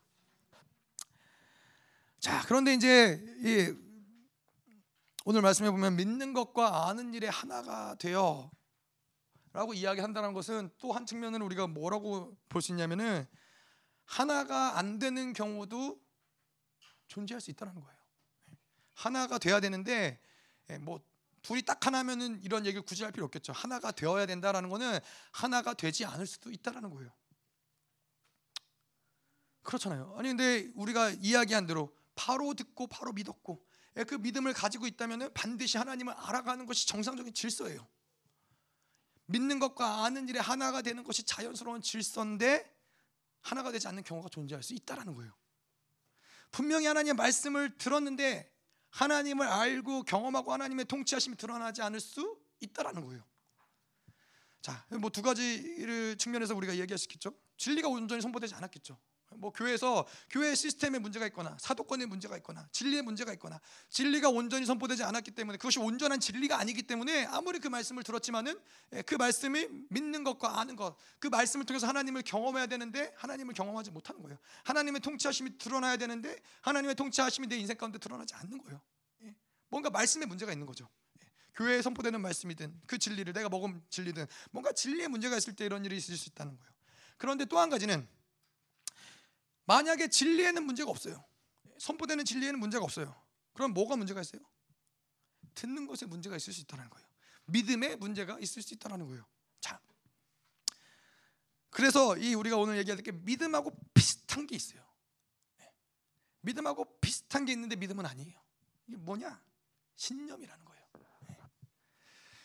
자, 2.18 2.42
그런데 2.46 2.72
이제 2.72 3.22
이 3.44 3.93
오늘 5.24 5.40
말씀해 5.40 5.70
보면 5.70 5.96
믿는 5.96 6.34
것과 6.34 6.88
아는 6.88 7.14
일의 7.14 7.30
하나가 7.30 7.94
되어 7.94 8.50
라고 9.52 9.72
이야기한다는 9.72 10.32
것은 10.34 10.70
또 10.78 10.92
한 10.92 11.06
측면은 11.06 11.40
우리가 11.42 11.66
뭐라고 11.66 12.36
볼 12.48 12.60
수 12.60 12.72
있냐면은 12.72 13.26
하나가 14.04 14.76
안 14.78 14.98
되는 14.98 15.32
경우도 15.32 15.98
존재할 17.08 17.40
수 17.40 17.50
있다는 17.50 17.74
거예요. 17.74 17.98
하나가 18.92 19.38
돼야 19.38 19.60
되는데 19.60 20.20
예, 20.68 20.78
뭐 20.78 21.00
둘이 21.40 21.62
딱 21.62 21.86
하나면은 21.86 22.42
이런 22.42 22.66
얘기를 22.66 22.82
굳이 22.82 23.02
할 23.02 23.12
필요 23.12 23.24
없겠죠. 23.26 23.52
하나가 23.54 23.92
되어야 23.92 24.26
된다라는 24.26 24.68
거는 24.68 24.98
하나가 25.32 25.72
되지 25.72 26.04
않을 26.04 26.26
수도 26.26 26.50
있다라는 26.50 26.90
거예요. 26.90 27.10
그렇잖아요. 29.62 30.14
아니 30.18 30.28
근데 30.28 30.70
우리가 30.74 31.10
이야기한 31.10 31.66
대로 31.66 31.96
바로 32.14 32.52
듣고 32.52 32.86
바로 32.88 33.12
믿었고 33.12 33.63
예, 33.63 33.63
그 33.94 34.16
믿음을 34.16 34.52
가지고 34.52 34.86
있다면 34.86 35.32
반드시 35.34 35.78
하나님을 35.78 36.12
알아가는 36.14 36.66
것이 36.66 36.86
정상적인 36.88 37.32
질서예요. 37.32 37.86
믿는 39.26 39.58
것과 39.60 40.04
아는 40.04 40.28
일에 40.28 40.40
하나가 40.40 40.82
되는 40.82 41.04
것이 41.04 41.22
자연스러운 41.22 41.80
질서인데 41.80 42.74
하나가 43.40 43.70
되지 43.70 43.86
않는 43.88 44.02
경우가 44.02 44.28
존재할 44.30 44.62
수 44.62 44.74
있다라는 44.74 45.14
거예요. 45.14 45.32
분명히 46.50 46.86
하나님의 46.86 47.14
말씀을 47.14 47.76
들었는데 47.78 48.52
하나님을 48.90 49.46
알고 49.46 50.02
경험하고 50.04 50.52
하나님의 50.52 50.84
통치하심이 50.86 51.36
드러나지 51.36 51.82
않을 51.82 52.00
수 52.00 52.38
있다라는 52.60 53.04
거예요. 53.04 53.24
자, 54.60 54.86
뭐 54.98 55.10
두 55.10 55.20
가지 55.22 56.16
측면에서 56.18 56.54
우리가 56.54 56.76
얘기할 56.78 56.98
수 56.98 57.04
있겠죠. 57.04 57.32
진리가 57.56 57.88
온전히 57.88 58.22
선포되지 58.22 58.54
않았겠죠. 58.54 58.98
뭐 59.38 59.52
교회에서 59.52 60.06
교회 60.30 60.54
시스템에 60.54 60.98
문제가 60.98 61.26
있거나 61.26 61.56
사도권에 61.60 62.06
문제가 62.06 62.36
있거나 62.38 62.66
진리에 62.72 63.02
문제가 63.02 63.32
있거나 63.34 63.60
진리가 63.90 64.28
온전히 64.30 64.66
선포되지 64.66 65.02
않았기 65.04 65.32
때문에 65.32 65.58
그것이 65.58 65.78
온전한 65.78 66.20
진리가 66.20 66.58
아니기 66.58 66.82
때문에 66.82 67.26
아무리 67.26 67.58
그 67.58 67.68
말씀을 67.68 68.02
들었지만은 68.02 68.58
예, 68.92 69.02
그 69.02 69.14
말씀이 69.14 69.68
믿는 69.90 70.24
것과 70.24 70.60
아는 70.60 70.76
것 70.76 70.96
그 71.18 71.28
말씀을 71.28 71.64
통해서 71.64 71.86
하나님을 71.86 72.22
경험해야 72.22 72.66
되는데 72.66 73.12
하나님을 73.16 73.54
경험하지 73.54 73.90
못하는 73.90 74.22
거예요. 74.22 74.38
하나님의 74.64 75.00
통치하심이 75.00 75.58
드러나야 75.58 75.96
되는데 75.96 76.38
하나님의 76.62 76.94
통치하심이 76.96 77.46
내 77.48 77.56
인생 77.56 77.76
가운데 77.76 77.98
드러나지 77.98 78.34
않는 78.34 78.58
거예요. 78.58 78.80
예, 79.22 79.34
뭔가 79.68 79.90
말씀에 79.90 80.26
문제가 80.26 80.52
있는 80.52 80.66
거죠. 80.66 80.88
예, 81.22 81.26
교회에 81.54 81.82
선포되는 81.82 82.20
말씀이든 82.20 82.80
그 82.86 82.98
진리를 82.98 83.32
내가 83.32 83.48
먹은 83.48 83.82
진리든 83.88 84.26
뭔가 84.50 84.72
진리에 84.72 85.08
문제가 85.08 85.36
있을 85.36 85.54
때 85.54 85.64
이런 85.64 85.84
일이 85.84 85.96
있을 85.96 86.16
수 86.16 86.28
있다는 86.28 86.56
거예요. 86.56 86.72
그런데 87.16 87.44
또 87.46 87.58
한 87.58 87.70
가지는 87.70 88.06
만약에 89.66 90.08
진리에는 90.08 90.64
문제가 90.64 90.90
없어요. 90.90 91.24
선포되는 91.78 92.24
진리에는 92.24 92.58
문제가 92.58 92.84
없어요. 92.84 93.14
그럼 93.52 93.72
뭐가 93.72 93.96
문제가 93.96 94.20
있어요? 94.20 94.42
듣는 95.54 95.86
것에 95.86 96.06
문제가 96.06 96.36
있을 96.36 96.52
수 96.52 96.60
있다는 96.62 96.88
거예요. 96.90 97.06
믿음에 97.46 97.96
문제가 97.96 98.38
있을 98.40 98.62
수 98.62 98.74
있다는 98.74 99.06
거예요. 99.06 99.26
자, 99.60 99.80
그래서 101.70 102.16
이 102.16 102.34
우리가 102.34 102.56
오늘 102.56 102.78
얘기할 102.78 103.02
때 103.02 103.12
믿음하고 103.12 103.76
비슷한 103.92 104.46
게 104.46 104.56
있어요. 104.56 104.84
네. 105.58 105.72
믿음하고 106.40 107.00
비슷한 107.00 107.44
게 107.44 107.52
있는데 107.52 107.76
믿음은 107.76 108.06
아니에요. 108.06 108.40
이게 108.86 108.96
뭐냐? 108.96 109.42
신념이라는 109.96 110.64
거예요. 110.64 110.84
네. 111.28 111.38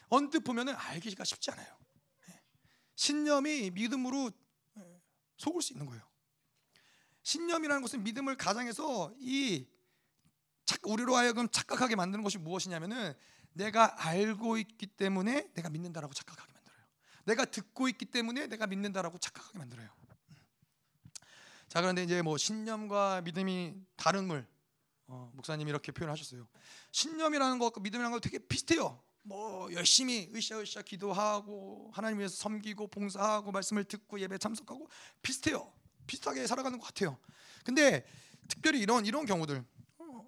언뜻 0.10 0.39
보면은 0.41 0.75
알기가 0.75 1.23
쉽지 1.23 1.51
않아요. 1.51 1.77
네. 2.27 2.41
신념이 2.95 3.71
믿음으로 3.71 4.32
속을 5.38 5.62
수 5.62 5.73
있는 5.73 5.86
거예요. 5.86 6.09
신념이라는 7.30 7.84
것은 7.84 8.04
믿음을 8.04 8.36
가장해서 8.36 9.13
이 9.20 9.68
우리로 10.84 11.15
하여금 11.15 11.48
착각하게 11.50 11.96
만드는 11.96 12.24
것이 12.24 12.39
무엇이냐면은 12.39 13.13
내가 13.54 14.04
알고 14.08 14.58
있기 14.58 14.88
때문에 14.88 15.52
내가 15.54 15.70
믿는다라고 15.70 16.13
착각하게 16.13 16.52
만들어요. 16.52 16.80
내가 17.26 17.46
듣고 17.46 17.88
있기 17.89 18.06
때문에 18.06 18.48
내가 18.48 18.65
믿는다라고 18.65 19.20
착각하게 19.20 19.60
만들어요. 19.60 19.89
자 21.68 21.82
그런데 21.82 22.04
이제 22.04 22.24
뭐 22.24 22.36
신념과 22.36 23.22
믿음이 23.22 23.76
다른 23.96 24.26
물 24.26 24.48
어, 25.06 25.32
목사님이 25.36 25.70
이렇게 25.70 25.92
표현하셨어요. 25.92 26.48
신념이라는 26.92 27.60
것과 27.60 27.80
믿음이라는 27.82 28.12
것 28.12 28.22
되게 28.22 28.39
비슷해요. 28.39 29.04
뭐 29.22 29.72
열심히 29.74 30.32
으쌰으쌰 30.34 30.82
기도하고 30.82 31.92
하나님 31.94 32.18
위해서 32.18 32.36
섬기고 32.38 32.88
봉사하고 32.88 33.52
말씀을 33.52 33.84
듣고 33.84 34.20
예배 34.20 34.39
참석하고 34.39 34.89
비슷해요. 35.22 35.72
비슷하게 36.10 36.48
살아가는 36.48 36.78
것 36.80 36.86
같아요. 36.88 37.17
근데 37.63 38.04
특별히 38.48 38.80
이런 38.80 39.06
이런 39.06 39.26
경우들 39.28 39.63
어, 40.00 40.26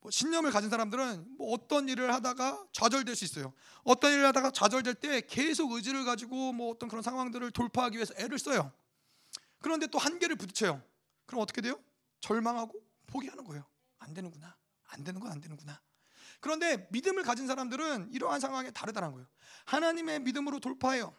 뭐 0.00 0.10
신념을 0.10 0.50
가진 0.50 0.68
사람들은 0.68 1.36
뭐 1.38 1.52
어떤 1.54 1.88
일을 1.88 2.12
하다가 2.12 2.66
좌절될 2.72 3.14
수 3.14 3.24
있어요. 3.24 3.54
어떤 3.84 4.12
일을 4.12 4.26
하다가 4.26 4.50
좌절될 4.50 4.94
때 4.96 5.20
계속 5.22 5.72
의지를 5.72 6.04
가지고 6.04 6.52
뭐 6.52 6.70
어떤 6.72 6.88
그런 6.88 7.02
상황들을 7.02 7.50
돌파하기 7.52 7.96
위해서 7.96 8.12
애를 8.16 8.38
써요. 8.38 8.72
그런데 9.60 9.86
또 9.86 9.98
한계를 9.98 10.34
부딪혀요. 10.36 10.82
그럼 11.26 11.40
어떻게 11.40 11.60
돼요? 11.60 11.78
절망하고 12.20 12.80
포기하는 13.06 13.44
거예요. 13.44 13.64
안 13.98 14.12
되는구나. 14.12 14.56
안 14.88 15.04
되는 15.04 15.20
건 15.20 15.30
안 15.30 15.40
되는구나. 15.40 15.80
그런데 16.40 16.88
믿음을 16.90 17.22
가진 17.22 17.46
사람들은 17.46 18.10
이러한 18.12 18.40
상황에 18.40 18.72
다르다는 18.72 19.12
거예요. 19.12 19.26
하나님의 19.66 20.20
믿음으로 20.20 20.58
돌파해요. 20.58 21.14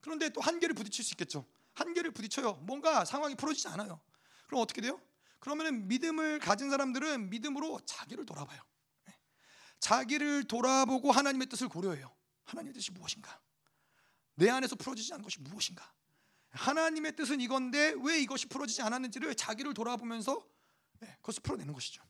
그런데 0.00 0.28
또 0.28 0.40
한계를 0.40 0.74
부딪힐 0.76 1.04
수 1.04 1.14
있겠죠. 1.14 1.44
한계를 1.76 2.10
부딪혀요. 2.10 2.54
뭔가 2.62 3.04
상황이 3.04 3.34
풀어지지 3.34 3.68
않아요. 3.68 4.00
그럼 4.46 4.62
어떻게 4.62 4.80
돼요? 4.80 5.00
그러면 5.38 5.86
믿음을 5.86 6.38
가진 6.38 6.70
사람들은 6.70 7.30
믿음으로 7.30 7.80
자기를 7.84 8.24
돌아봐요. 8.24 8.60
네. 9.04 9.14
자기를 9.78 10.44
돌아보고 10.44 11.12
하나님의 11.12 11.48
뜻을 11.48 11.68
고려해요. 11.68 12.14
하나님의 12.44 12.74
뜻이 12.74 12.92
무엇인가? 12.92 13.40
내 14.34 14.48
안에서 14.48 14.74
풀어지지 14.76 15.12
않은 15.14 15.22
것이 15.22 15.40
무엇인가? 15.40 15.92
하나님의 16.50 17.14
뜻은 17.14 17.40
이건데 17.40 17.94
왜 18.02 18.18
이것이 18.20 18.46
풀어지지 18.46 18.80
않았는지를 18.82 19.34
자기를 19.34 19.74
돌아보면서 19.74 20.46
네, 21.00 21.14
그것을 21.20 21.42
풀어내는 21.42 21.74
것이죠. 21.74 22.02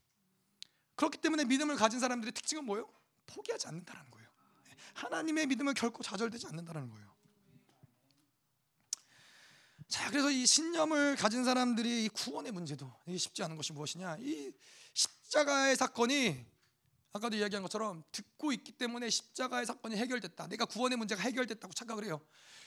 그렇기 0.95 1.19
때문에 1.19 1.45
믿음을 1.45 1.75
가진 1.77 1.99
사람들의 1.99 2.33
특징은 2.33 2.65
뭐예요? 2.65 2.89
포기하지 3.27 3.67
않는다는 3.67 4.11
거예요. 4.13 4.29
하나님의 4.95 5.47
믿음은 5.49 5.75
결코 5.75 6.03
좌절되지 6.03 6.47
않는다는 6.47 6.89
거예요. 6.89 7.16
자, 9.89 10.11
그래서 10.11 10.31
이 10.31 10.45
신념을 10.47 11.17
가진 11.17 11.45
사람들이 11.45 12.05
이 12.05 12.09
구원의 12.09 12.53
문제도 12.53 12.93
이게 13.07 13.19
쉽지 13.19 13.43
않은 13.45 13.57
것이 13.57 13.73
무엇이냐? 13.73 14.17
이 14.21 14.53
십자가의 14.95 15.77
사건이 15.77 16.45
아까도 17.13 17.37
이야기한 17.37 17.63
것처럼 17.63 18.03
듣고 18.11 18.53
있기 18.53 18.73
때문에 18.73 19.09
십자가의 19.09 19.65
사건이 19.65 19.97
해결됐다. 19.97 20.49
내가 20.49 20.65
구원의 20.65 20.99
문제가 20.99 21.23
해결됐다고 21.23 21.73
착각을 21.73 22.05
해요. 22.05 22.21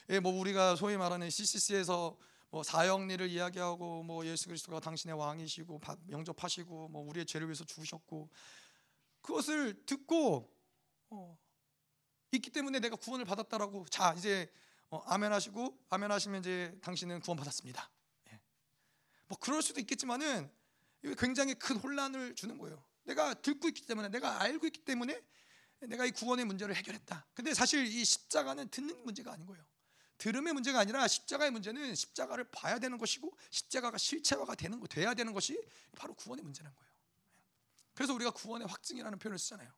예, 0.08 0.18
뭐 0.18 0.32
우리가 0.32 0.76
소위 0.76 0.96
말하는 0.96 1.28
CCC에서 1.28 2.16
뭐 2.48 2.62
사형리를 2.62 3.28
이야기하고 3.28 4.02
뭐 4.02 4.26
예수 4.26 4.46
그리스도가 4.48 4.80
당신의 4.80 5.16
왕이시고 5.16 5.80
영접하시고 6.10 6.88
뭐 6.88 7.02
우리의 7.08 7.26
죄를 7.26 7.46
위해서 7.46 7.64
죽으셨고 7.64 8.28
그것을 9.20 9.84
듣고 9.86 10.50
어, 11.10 11.38
있기 12.32 12.50
때문에 12.50 12.80
내가 12.80 12.96
구원을 12.96 13.24
받았다라고 13.24 13.86
자 13.88 14.14
이제 14.16 14.50
어, 14.90 14.98
아멘 15.06 15.32
하시고 15.32 15.78
아멘 15.88 16.10
하시면 16.10 16.40
이제 16.40 16.76
당신은 16.82 17.20
구원 17.20 17.38
받았습니다. 17.38 17.90
예. 18.32 18.40
뭐 19.28 19.38
그럴 19.38 19.62
수도 19.62 19.80
있겠지만은 19.80 20.50
굉장히 21.16 21.54
큰 21.54 21.76
혼란을 21.76 22.34
주는 22.34 22.58
거예요. 22.58 22.84
내가 23.04 23.34
듣고 23.34 23.68
있기 23.68 23.86
때문에 23.86 24.08
내가 24.08 24.40
알고 24.42 24.66
있기 24.66 24.84
때문에 24.84 25.20
내가 25.80 26.04
이 26.04 26.10
구원의 26.10 26.44
문제를 26.44 26.74
해결했다. 26.74 27.26
근데 27.34 27.54
사실 27.54 27.86
이 27.86 28.04
십자가는 28.04 28.68
듣는 28.68 29.04
문제가 29.04 29.32
아닌 29.32 29.46
거예요. 29.46 29.64
들음의 30.18 30.52
문제가 30.52 30.80
아니라 30.80 31.08
십자가의 31.08 31.50
문제는 31.50 31.94
십자가를 31.94 32.44
봐야 32.50 32.78
되는 32.78 32.98
것이고 32.98 33.34
십자가가 33.50 33.96
실체화가 33.96 34.54
되는 34.54 34.78
거 34.78 34.86
돼야 34.86 35.14
되는 35.14 35.32
것이 35.32 35.58
바로 35.96 36.12
구원의 36.14 36.44
문제라는 36.44 36.76
거예요. 36.76 36.90
그래서 37.94 38.12
우리가 38.12 38.30
구원의 38.32 38.68
확증이라는 38.68 39.18
표현을 39.18 39.38
쓰잖아요. 39.38 39.72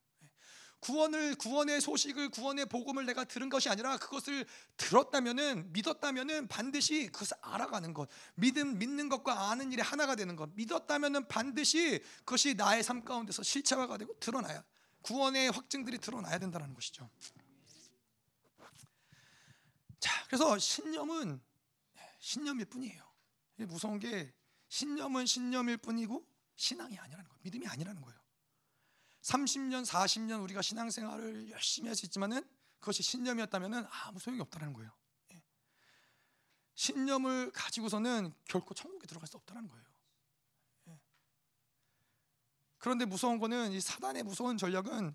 구원을 0.83 1.37
구원의 1.37 1.81
소식을 1.81 2.31
구원의 2.31 2.67
복음을 2.67 3.07
내가 3.07 3.23
들은 3.25 3.49
것이 3.49 3.69
아니라 3.69 3.97
그것을 3.99 4.45
들었다면은 4.77 5.73
믿었다면은 5.73 6.49
반드시 6.49 7.07
그것을 7.07 7.37
알아가는 7.41 7.95
것 7.95 8.09
믿음 8.35 8.79
믿는 8.79 9.09
것과 9.09 9.51
아는 9.51 9.71
일이 9.71 9.81
하나가 9.81 10.17
되는 10.17 10.35
것 10.35 10.51
믿었다면은 10.55 11.29
반드시 11.29 12.03
그것이 12.19 12.55
나의 12.55 12.83
삶 12.83 13.05
가운데서 13.05 13.45
실체화가 13.45 13.97
되고 13.97 14.13
드러나야 14.19 14.65
구원의 15.03 15.53
확증들이 15.53 15.99
드러나야 15.99 16.39
된다는 16.39 16.75
것이죠. 16.75 17.09
자, 20.01 20.25
그래서 20.27 20.59
신념은 20.59 21.41
신념일 22.19 22.65
뿐이에요. 22.67 23.05
무서운 23.59 24.01
게 24.01 24.35
신념은 24.69 25.27
신념일 25.27 25.77
뿐이고 25.77 26.27
신앙이 26.57 26.99
아니라는 26.99 27.29
거예요. 27.29 27.41
믿음이 27.43 27.69
아니라는 27.69 28.03
거예요. 28.03 28.22
30년, 29.23 29.85
40년 29.87 30.43
우리가 30.43 30.63
신앙생활을 30.63 31.51
열심히 31.51 31.89
할 31.89 31.97
수 31.97 32.07
있지만은 32.07 32.43
그것이 32.81 33.03
신념이었다면은 33.03 33.87
아무 33.89 34.19
소용이 34.19 34.41
없다는 34.41 34.73
거예요. 34.73 34.91
예. 35.33 35.43
신념을 36.75 37.53
가지고서는 37.53 38.35
결코 38.47 38.75
천국에 38.75 39.07
들어갈 39.07 39.29
수 39.29 39.37
없다는 39.37 39.69
거예요. 39.69 39.85
예. 40.89 41.01
그런데 42.79 43.05
무서운 43.05 43.39
거는 43.39 43.71
이 43.73 43.81
사단의 43.81 44.25
무서운 44.25 44.59
전략은 44.59 45.15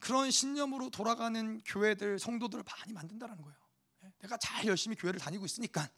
그런 0.00 0.30
신념으로 0.30 0.90
돌아가는 0.90 1.60
교회들 1.64 2.18
성도들을 2.18 2.64
많이 2.64 2.92
만든다는 2.92 3.40
거예요. 3.40 3.58
예. 4.04 4.12
내가 4.18 4.36
잘 4.36 4.66
열심히 4.66 4.96
교회를 4.96 5.20
다니고 5.20 5.44
있으니까 5.46 5.88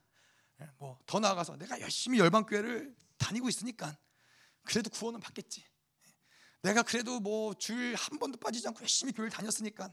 뭐 0.77 0.99
더 1.07 1.19
나아가서 1.21 1.57
내가 1.57 1.81
열심히 1.81 2.19
열방 2.19 2.45
교회를 2.45 2.95
다니고 3.17 3.49
있으니까 3.49 3.97
그래도 4.63 4.91
구원은 4.91 5.21
받겠지. 5.21 5.65
내가 6.63 6.83
그래도 6.83 7.21
뭐 7.21 7.55
주일 7.55 7.95
한 7.95 8.19
번도 8.19 8.39
빠지지 8.39 8.67
않고 8.69 8.81
열심히 8.81 9.13
교회를 9.13 9.31
다녔으니까 9.31 9.93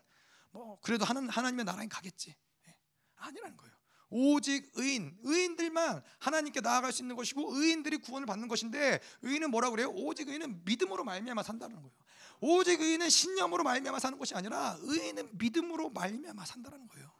뭐 0.51 0.79
그래도 0.81 1.05
하는 1.05 1.29
하나님의 1.29 1.65
나라에 1.65 1.87
가겠지. 1.87 2.35
예. 2.67 2.75
아니라는 3.15 3.55
거예요. 3.57 3.73
오직 4.09 4.71
의인, 4.75 5.17
의인들만 5.23 6.01
하나님께 6.19 6.61
나아갈 6.61 6.93
수 6.93 7.03
있는 7.03 7.15
것이고 7.15 7.55
의인들이 7.57 7.97
구원을 7.97 8.25
받는 8.25 8.47
것인데 8.47 9.01
의인은 9.21 9.51
뭐라 9.51 9.69
그래요? 9.69 9.89
오직 9.89 10.29
의인은 10.29 10.63
믿음으로 10.63 11.03
말미암아 11.03 11.43
산다는 11.43 11.75
거예요. 11.75 11.91
오직 12.39 12.79
의인은 12.79 13.09
신념으로 13.09 13.63
말미암아 13.63 13.99
사는 13.99 14.17
것이 14.17 14.35
아니라 14.35 14.77
의인은 14.81 15.37
믿음으로 15.37 15.89
말미암아 15.89 16.45
산다는 16.45 16.87
거예요. 16.87 17.11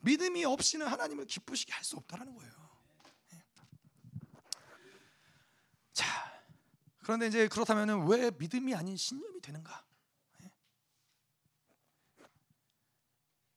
믿음이 0.00 0.44
없이는 0.44 0.86
하나님을 0.86 1.26
기쁘시게 1.26 1.72
할 1.72 1.84
수 1.84 1.96
없다는 1.96 2.34
거예요. 2.34 2.52
예. 3.34 3.44
자, 5.92 6.27
그런데 7.08 7.26
이제 7.28 7.48
그렇다면 7.48 8.06
왜 8.06 8.30
믿음이 8.32 8.74
아닌 8.74 8.94
신념이 8.94 9.40
되는가? 9.40 9.82
예? 10.44 10.52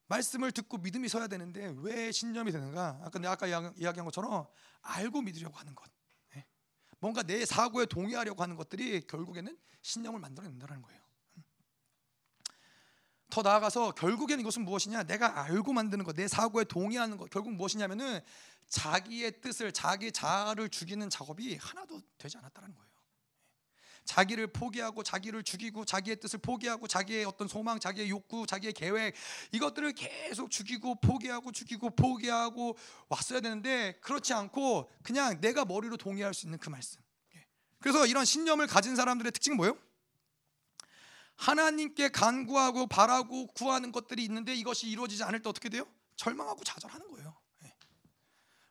말씀을 0.07 0.53
듣고 0.53 0.77
믿음이 0.77 1.09
서야 1.09 1.27
되는데 1.27 1.75
왜 1.79 2.13
신념이 2.13 2.53
되는가? 2.53 3.01
아까 3.03 3.19
내가 3.19 3.33
아까 3.33 3.47
이야기한 3.47 4.05
것처럼 4.05 4.47
알고 4.83 5.23
믿으려고 5.23 5.57
하는 5.57 5.75
것, 5.75 5.91
예? 6.37 6.45
뭔가 6.99 7.23
내 7.23 7.45
사고에 7.45 7.87
동의하려고 7.87 8.41
하는 8.41 8.55
것들이 8.55 9.01
결국에는 9.01 9.57
신념을 9.81 10.21
만들어낸다는 10.21 10.81
거예요. 10.81 11.01
더 13.31 13.41
나아가서 13.41 13.95
결국에는 13.95 14.39
이것은 14.39 14.63
무엇이냐? 14.63 15.03
내가 15.03 15.43
알고 15.43 15.73
만드는 15.73 16.05
것, 16.05 16.15
내 16.15 16.29
사고에 16.29 16.63
동의하는 16.63 17.17
것, 17.17 17.29
결국 17.29 17.51
무엇이냐면은 17.51 18.21
자기의 18.69 19.41
뜻을, 19.41 19.73
자기 19.73 20.13
자아를 20.13 20.69
죽이는 20.69 21.09
작업이 21.09 21.57
하나도 21.57 22.01
되지 22.17 22.37
않았다는 22.37 22.73
거예요. 22.73 22.90
자기를 24.05 24.47
포기하고 24.47 25.03
자기를 25.03 25.43
죽이고 25.43 25.85
자기의 25.85 26.19
뜻을 26.19 26.39
포기하고 26.39 26.87
자기의 26.87 27.25
어떤 27.25 27.47
소망, 27.47 27.79
자기의 27.79 28.09
욕구, 28.09 28.45
자기의 28.45 28.73
계획 28.73 29.15
이것들을 29.51 29.93
계속 29.93 30.51
죽이고 30.51 30.95
포기하고 30.95 31.51
죽이고 31.51 31.91
포기하고 31.91 32.77
왔어야 33.09 33.39
되는데 33.41 33.97
그렇지 34.01 34.33
않고 34.33 34.91
그냥 35.03 35.39
내가 35.41 35.65
머리로 35.65 35.97
동의할 35.97 36.33
수 36.33 36.45
있는 36.45 36.59
그 36.59 36.69
말씀. 36.69 37.01
예. 37.35 37.45
그래서 37.79 38.05
이런 38.05 38.25
신념을 38.25 38.67
가진 38.67 38.95
사람들의 38.95 39.31
특징은 39.31 39.57
뭐예요? 39.57 39.77
하나님께 41.37 42.09
간구하고 42.09 42.87
바라고 42.87 43.47
구하는 43.47 43.91
것들이 43.91 44.23
있는데 44.25 44.53
이것이 44.53 44.87
이루어지지 44.87 45.23
않을 45.23 45.41
때 45.41 45.49
어떻게 45.49 45.69
돼요? 45.69 45.87
절망하고 46.15 46.63
좌절하는 46.63 47.09
거예요. 47.11 47.30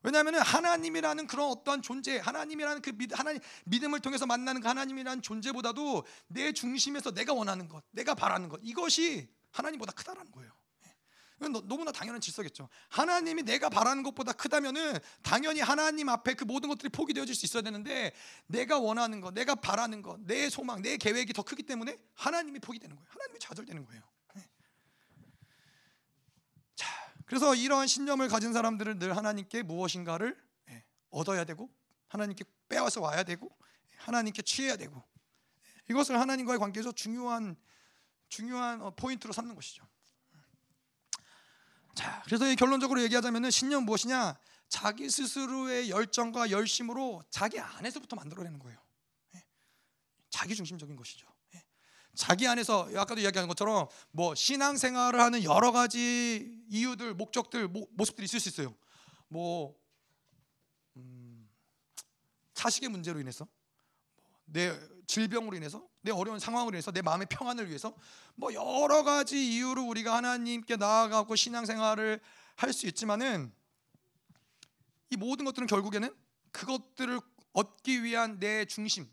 왜냐하면 0.03 0.37
하나님이라는 0.37 1.27
그런 1.27 1.49
어떠한 1.51 1.83
존재, 1.83 2.19
하나님이라는 2.19 2.83
그 2.83 2.93
믿, 2.93 3.19
하나님 3.19 3.41
믿음을 3.67 4.01
통해서 4.01 4.27
만나는 4.27 4.61
그 4.61 4.69
하나님이라는 4.69 5.23
존재보다도 5.23 6.05
내 6.29 6.53
중심에서 6.53 7.13
내가 7.13 7.35
원하는 7.35 7.69
것, 7.69 7.85
내가 7.91 8.15
바라는 8.15 8.49
것 8.49 8.61
이것이 8.63 9.29
하나님보다 9.51 9.93
크다라는 9.93 10.31
거예요. 10.33 10.51
예. 10.87 11.49
너무나 11.49 11.93
당연한 11.93 12.21
질서겠죠. 12.21 12.69
하나님이 12.89 13.43
내가 13.43 13.69
바라는 13.69 14.03
것보다 14.03 14.33
크다면은 14.33 14.99
당연히 15.23 15.61
하나님 15.61 16.09
앞에 16.09 16.35
그 16.35 16.45
모든 16.45 16.71
것들이 16.71 16.89
포기되어질 16.89 17.35
수 17.35 17.45
있어야 17.45 17.63
되는데 17.63 18.15
내가 18.47 18.79
원하는 18.79 19.21
것, 19.21 19.35
내가 19.35 19.55
바라는 19.55 20.01
것, 20.01 20.19
내 20.21 20.49
소망, 20.49 20.81
내 20.81 20.97
계획이 20.97 21.35
더 21.35 21.43
크기 21.43 21.63
때문에 21.63 21.99
하나님이 22.15 22.61
포기되는 22.61 22.97
거예요. 22.97 23.09
하나님이 23.11 23.39
좌절되는 23.39 23.85
거예요. 23.85 24.03
그래서 27.31 27.55
이러한 27.55 27.87
신념을 27.87 28.27
가진 28.27 28.53
사람들은 28.53 28.99
늘 28.99 29.17
하나님께 29.17 29.63
무엇인가를 29.63 30.37
예, 30.71 30.85
얻어야 31.11 31.45
되고 31.45 31.71
하나님께 32.09 32.45
빼앗아 32.69 33.01
와야 33.01 33.23
되고 33.23 33.57
하나님께 33.99 34.43
취해야 34.43 34.77
되고 34.77 35.01
이것을 35.89 36.19
하나님과의 36.19 36.59
관계에서 36.59 36.91
중요한 36.91 37.55
중요한 38.29 38.83
어, 38.83 38.91
포인트로 38.97 39.33
삼는 39.33 39.55
것이죠. 39.55 39.87
자, 41.95 42.21
그래서 42.25 42.53
결론적으로 42.57 43.01
얘기하자면은 43.03 43.53
신념 43.53 43.85
무엇이냐? 43.85 44.37
자기 44.69 45.09
스스로의 45.09 45.89
열정과 45.89 46.51
열심으로 46.51 47.23
자기 47.31 47.61
안에서부터 47.61 48.17
만들어내는 48.17 48.59
거예요. 48.59 48.77
예, 49.37 49.45
자기 50.31 50.57
중심적인 50.57 50.97
것이죠. 50.97 51.30
자기 52.15 52.47
안에서 52.47 52.89
아까도 52.97 53.21
이야기한 53.21 53.49
것처럼 53.49 53.89
뭐 54.11 54.35
신앙생활을 54.35 55.21
하는 55.21 55.45
여러 55.45 55.73
가지 55.73 56.61
이유들, 56.69 57.15
목적들, 57.15 57.69
모, 57.69 57.87
습들이 58.05 58.25
있을 58.25 58.41
수 58.41 58.49
있어요. 58.49 58.75
뭐 59.29 59.75
음, 60.97 61.49
자식의 62.55 62.89
문제로 62.89 63.21
인해서, 63.21 63.47
내 64.45 64.77
질병으로 65.07 65.57
인해서, 65.57 65.87
내 66.03 66.11
어려운 66.11 66.39
상황으로 66.39 66.75
인해서, 66.75 66.91
내 66.93 67.03
마음의 67.03 67.29
평안을 67.31 67.69
위해서, 67.69 67.95
뭐 68.35 68.53
여러 68.55 69.03
가지 69.03 69.55
이유로 69.55 69.85
우리가 69.85 70.17
하나님께 70.17 70.77
나아가고 70.77 71.37
신앙생활을 71.37 72.21
할 72.57 72.73
수 72.75 72.87
있지만은 72.87 73.53
이 75.09 75.17
모든 75.17 75.47
것들은 75.47 75.67
결국에는 75.67 76.15
그것들을 76.53 77.19
얻기 77.53 78.03
위한 78.03 78.39
내 78.39 78.67
중심, 78.67 79.09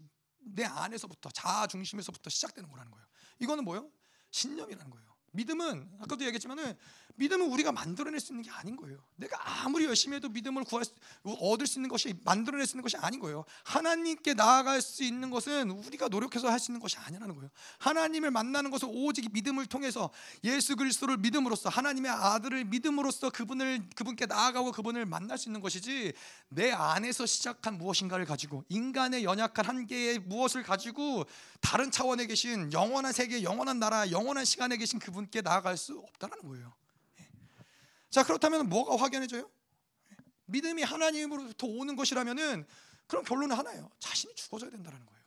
내 0.53 0.63
안에서부터 0.65 1.29
자아 1.29 1.67
중심에서부터 1.67 2.29
시작되는 2.29 2.69
거라는 2.69 2.91
거예요. 2.91 3.05
이거는 3.39 3.63
뭐예요? 3.63 3.89
신념이라는 4.31 4.89
거예요. 4.89 5.07
믿음은 5.33 5.97
아까도 5.99 6.23
얘기했지만은 6.25 6.77
믿음은 7.17 7.47
우리가 7.51 7.71
만들어낼 7.71 8.19
수 8.19 8.31
있는 8.31 8.43
게 8.43 8.51
아닌 8.51 8.75
거예요. 8.75 8.97
내가 9.15 9.37
아무리 9.63 9.85
열심히 9.85 10.15
해도 10.15 10.29
믿음을 10.29 10.63
구할 10.63 10.85
수, 10.85 10.93
얻을 11.23 11.67
수 11.67 11.79
있는 11.79 11.89
것이 11.89 12.13
만들어낼 12.23 12.65
수 12.65 12.75
있는 12.75 12.83
것이 12.83 12.97
아닌 12.97 13.19
거예요. 13.19 13.43
하나님께 13.63 14.35
나아갈 14.35 14.81
수 14.81 15.03
있는 15.03 15.29
것은 15.29 15.71
우리가 15.71 16.07
노력해서 16.07 16.49
할 16.49 16.57
수 16.59 16.71
있는 16.71 16.79
것이 16.81 16.97
아니라는 16.97 17.35
거예요. 17.35 17.49
하나님을 17.79 18.31
만나는 18.31 18.71
것은 18.71 18.89
오직 18.91 19.31
믿음을 19.31 19.65
통해서 19.65 20.09
예수 20.43 20.75
그리스도를 20.75 21.17
믿음으로써 21.17 21.69
하나님의 21.69 22.11
아들을 22.11 22.65
믿음으로써 22.65 23.29
그분을 23.29 23.89
그분께 23.95 24.25
나아가고 24.25 24.71
그분을 24.71 25.05
만날 25.05 25.37
수 25.37 25.49
있는 25.49 25.61
것이지 25.61 26.13
내 26.49 26.71
안에서 26.71 27.25
시작한 27.25 27.77
무엇인가를 27.77 28.25
가지고 28.25 28.63
인간의 28.69 29.23
연약한 29.23 29.65
한계의 29.65 30.19
무엇을 30.19 30.63
가지고 30.63 31.25
다른 31.61 31.91
차원에 31.91 32.25
계신 32.25 32.71
영원한 32.73 33.13
세계, 33.13 33.43
영원한 33.43 33.79
나라, 33.79 34.09
영원한 34.11 34.45
시간에 34.45 34.77
계신 34.77 34.99
그분께 34.99 35.41
나아갈 35.41 35.77
수 35.77 35.97
없다는 35.99 36.41
거예요. 36.41 36.73
자 38.09 38.23
그렇다면 38.23 38.69
뭐가 38.69 38.95
확연해져요? 38.95 39.49
믿음이 40.45 40.83
하나님으로부터 40.83 41.67
오는 41.67 41.95
것이라면은 41.95 42.65
그럼 43.07 43.23
결론은 43.23 43.55
하나예요. 43.55 43.89
자신이 43.99 44.33
죽어져야 44.35 44.71
된다는 44.71 45.05
거예요. 45.05 45.17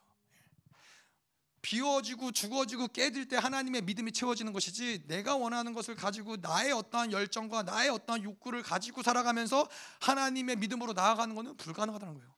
비워지고 1.62 2.32
죽어지고 2.32 2.88
깨질 2.88 3.28
때 3.28 3.36
하나님의 3.36 3.82
믿음이 3.82 4.12
채워지는 4.12 4.52
것이지 4.52 5.04
내가 5.06 5.36
원하는 5.36 5.74
것을 5.74 5.94
가지고 5.94 6.36
나의 6.36 6.72
어떠한 6.72 7.12
열정과 7.12 7.64
나의 7.64 7.90
어떠한 7.90 8.22
욕구를 8.22 8.62
가지고 8.62 9.02
살아가면서 9.02 9.68
하나님의 10.00 10.56
믿음으로 10.56 10.94
나아가는 10.94 11.34
것은 11.34 11.56
불가능하다는 11.58 12.14
거예요. 12.14 12.34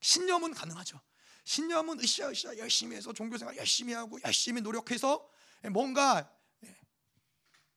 신념은 0.00 0.54
가능하죠. 0.54 1.00
신념은 1.44 2.00
으쌰으쌰 2.00 2.58
열심히 2.58 2.96
해서 2.96 3.12
종교생활 3.12 3.56
열심히 3.56 3.92
하고 3.92 4.18
열심히 4.24 4.60
노력해서 4.60 5.28
뭔가 5.70 6.30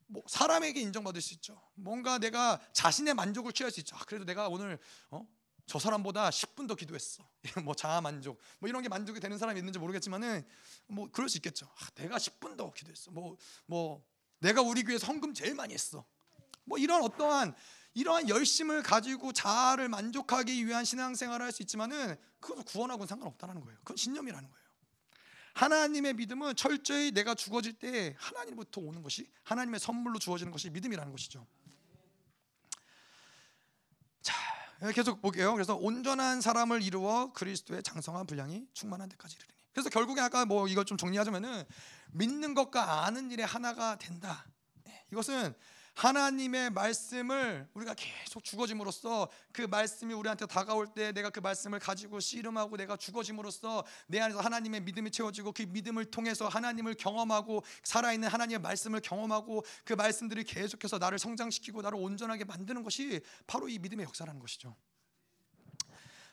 뭐 0.07 0.23
사람에게 0.27 0.79
인정받을 0.81 1.21
수 1.21 1.33
있죠. 1.35 1.61
뭔가 1.75 2.17
내가 2.17 2.59
자신의 2.73 3.13
만족을 3.13 3.53
취할 3.53 3.71
수 3.71 3.79
있죠. 3.81 3.95
아, 3.95 3.99
그래도 4.05 4.25
내가 4.25 4.47
오늘 4.47 4.79
어? 5.11 5.27
저 5.65 5.79
사람보다 5.79 6.29
10분 6.29 6.67
더 6.67 6.75
기도했어. 6.75 7.27
뭐 7.65 7.75
자아 7.75 7.99
만족, 7.99 8.39
뭐 8.59 8.69
이런 8.69 8.81
게 8.81 8.89
만족이 8.89 9.19
되는 9.19 9.37
사람이 9.37 9.59
있는지 9.59 9.79
모르겠지만은 9.79 10.45
뭐 10.87 11.09
그럴 11.11 11.27
수 11.27 11.37
있겠죠. 11.37 11.65
아, 11.65 11.89
내가 11.95 12.17
10분 12.17 12.55
더 12.57 12.71
기도했어. 12.71 13.11
뭐뭐 13.11 13.37
뭐 13.65 14.03
내가 14.39 14.61
우리 14.61 14.83
교회 14.83 14.97
성금 14.97 15.33
제일 15.33 15.55
많이 15.55 15.73
했어. 15.73 16.05
뭐 16.63 16.77
이런 16.77 17.03
어떠한 17.03 17.53
이러한 17.95 18.29
열심을 18.29 18.83
가지고 18.83 19.33
자아를 19.33 19.89
만족하기 19.89 20.65
위한 20.67 20.85
신앙생활을 20.85 21.45
할 21.45 21.51
수 21.51 21.63
있지만은 21.63 22.15
그것도 22.39 22.63
구원하고는 22.63 23.07
상관없다는 23.07 23.59
거예요. 23.61 23.77
그건 23.79 23.97
신념이라는 23.97 24.49
거예요. 24.49 24.66
하나님의 25.57 26.13
믿음은 26.13 26.55
철저히 26.55 27.11
내가 27.11 27.33
죽어질 27.33 27.73
때 27.73 28.15
하나님부터 28.19 28.79
오는 28.79 29.01
것이 29.01 29.27
하나님의 29.43 29.79
선물로 29.79 30.19
주어지는 30.19 30.51
것이 30.51 30.69
믿음이라는 30.69 31.11
것이죠. 31.11 31.47
자, 34.21 34.35
계속 34.93 35.19
볼게요. 35.19 35.53
그래서 35.53 35.75
온전한 35.75 36.41
사람을 36.41 36.83
이루어 36.83 37.33
그리스도의 37.33 37.81
장성한 37.81 38.27
분량이 38.27 38.67
충만한 38.73 39.09
데까지 39.09 39.35
이르리니. 39.35 39.57
그래서 39.73 39.89
결국에 39.89 40.21
아까 40.21 40.45
뭐 40.45 40.67
이걸 40.67 40.85
좀 40.85 40.95
정리하자면은 40.95 41.63
믿는 42.11 42.53
것과 42.53 43.05
아는 43.05 43.31
일의 43.31 43.43
하나가 43.43 43.97
된다. 43.97 44.45
네, 44.83 45.05
이것은 45.11 45.55
하나님의 45.97 46.69
말씀을 46.69 47.67
우리가 47.73 47.95
계속 47.95 48.43
죽어짐으로써 48.43 49.29
그 49.51 49.63
말씀이 49.63 50.13
우리한테 50.13 50.45
다가올 50.45 50.93
때 50.93 51.11
내가 51.11 51.31
그 51.31 51.39
말씀을 51.39 51.79
가지고 51.79 52.19
씨름하고 52.19 52.77
내가 52.77 52.97
죽어짐으로써 52.97 53.83
내 54.05 54.19
안에서 54.19 54.39
하나님의 54.39 54.81
믿음이 54.81 55.09
채워지고 55.09 55.53
그 55.53 55.63
믿음을 55.63 56.05
통해서 56.05 56.47
하나님을 56.47 56.93
경험하고 56.93 57.63
살아있는 57.81 58.29
하나님의 58.29 58.59
말씀을 58.59 58.99
경험하고 59.01 59.65
그 59.85 59.93
말씀들이 59.93 60.43
계속해서 60.43 60.99
나를 60.99 61.17
성장시키고 61.17 61.81
나를 61.81 61.97
온전하게 61.99 62.45
만드는 62.45 62.83
것이 62.83 63.21
바로 63.47 63.67
이 63.67 63.79
믿음의 63.79 64.05
역사라는 64.05 64.39
것이죠. 64.39 64.75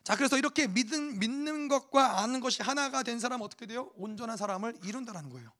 자, 0.02 0.14
그래서 0.14 0.36
이렇게 0.36 0.66
믿은, 0.66 1.18
믿는 1.18 1.68
것과 1.68 2.20
아는 2.20 2.40
것이 2.40 2.62
하나가 2.62 3.02
된 3.02 3.18
사람은 3.18 3.42
어떻게 3.42 3.64
돼요? 3.64 3.90
온전한 3.96 4.36
사람을 4.36 4.76
이룬다라는 4.84 5.30
거예요. 5.30 5.50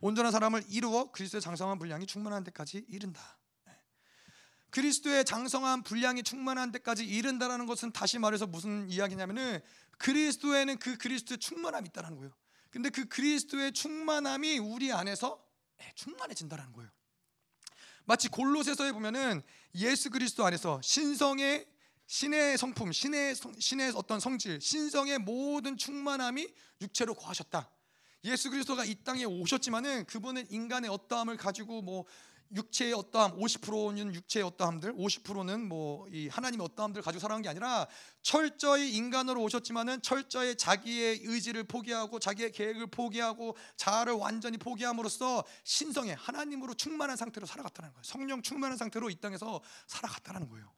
온전한 0.00 0.32
사람을 0.32 0.64
이루어 0.68 1.10
그리스도의 1.10 1.40
장성한 1.40 1.78
분량이 1.78 2.06
충만한 2.06 2.44
데까지 2.44 2.84
이른다. 2.88 3.38
네. 3.66 3.72
그리스도의 4.70 5.24
장성한 5.24 5.82
분량이 5.82 6.22
충만한 6.22 6.72
데까지 6.72 7.04
이른다라는 7.04 7.66
것은 7.66 7.92
다시 7.92 8.18
말해서 8.18 8.46
무슨 8.46 8.88
이야기냐면은 8.90 9.60
그리스도에는 9.98 10.78
그 10.78 10.96
그리스도의 10.96 11.38
충만함이 11.38 11.88
있다는 11.88 12.16
거예요. 12.16 12.32
근데 12.70 12.88
그 12.88 13.06
그리스도의 13.06 13.72
충만함이 13.72 14.58
우리 14.58 14.92
안에서 14.92 15.44
네, 15.76 15.92
충만해진다는 15.94 16.72
거예요. 16.72 16.90
마치 18.04 18.28
골로새서에 18.28 18.92
보면은 18.92 19.42
예수 19.74 20.10
그리스도 20.10 20.44
안에서 20.44 20.80
신성의 20.82 21.66
신의 22.06 22.58
성품, 22.58 22.90
신의 22.90 23.36
신의 23.60 23.92
어떤 23.94 24.18
성질, 24.18 24.60
신성의 24.60 25.18
모든 25.18 25.76
충만함이 25.76 26.48
육체로 26.80 27.14
거하셨다. 27.14 27.70
예수 28.24 28.50
그리스도가 28.50 28.84
이 28.84 28.94
땅에 29.02 29.24
오셨지만은 29.24 30.04
그분은 30.06 30.46
인간의 30.50 30.90
어떠함을 30.90 31.36
가지고 31.36 31.82
뭐 31.82 32.04
육체의 32.52 32.92
어떠함 32.94 33.38
50%는 33.38 34.12
육체의 34.14 34.44
어떠함들 34.44 34.94
50%는 34.94 35.68
뭐 35.68 35.90
이 36.12 36.28
하나님의 36.28 36.64
어떠함들 36.64 37.02
가지고 37.02 37.20
살아간 37.20 37.42
게 37.42 37.48
아니라 37.48 37.86
철저히 38.22 38.94
인간으로 38.96 39.42
오셨지만은 39.42 40.02
철저히 40.02 40.56
자기의 40.56 41.20
의지를 41.22 41.64
포기하고 41.64 42.18
자기의 42.18 42.52
계획을 42.52 42.88
포기하고 42.88 43.56
자아를 43.76 44.14
완전히 44.14 44.58
포기함으로써 44.58 45.44
신성의 45.64 46.16
하나님으로 46.16 46.74
충만한 46.74 47.16
상태로 47.16 47.46
살아갔다는 47.46 47.92
거예요. 47.92 48.02
성령 48.02 48.42
충만한 48.42 48.76
상태로 48.76 49.10
이 49.10 49.14
땅에서 49.16 49.60
살아갔다는 49.86 50.48
거예요. 50.48 50.72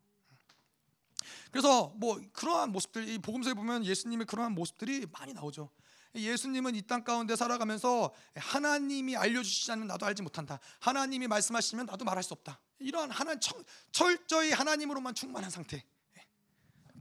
그래서 1.51 1.95
뭐 1.97 2.21
그러한 2.33 2.73
모습들 2.73 3.09
이 3.09 3.19
복음서에 3.19 3.55
보면 3.55 3.85
예수님의 3.85 4.27
그러한 4.27 4.53
모습들이 4.53 5.07
많이 5.11 5.33
나오죠. 5.33 5.71
예수님은 6.15 6.75
이 6.75 6.83
땅 6.83 7.05
가운데 7.05 7.37
살아가면서 7.37 8.13
하나님이 8.37 9.17
알려주시지 9.17 9.73
않으면 9.73 9.89
나도 9.89 10.05
알지 10.05 10.23
못한다. 10.23 10.59
하나님이 10.81 11.27
말씀하시면 11.29 11.87
나도 11.87 12.05
말할 12.05 12.23
수 12.23 12.35
없다. 12.35 12.61
이러한 12.81 13.11
하나 13.11 13.35
철저히 13.93 14.53
하나님으로만 14.53 15.15
충만한 15.15 15.51
상태. 15.51 15.85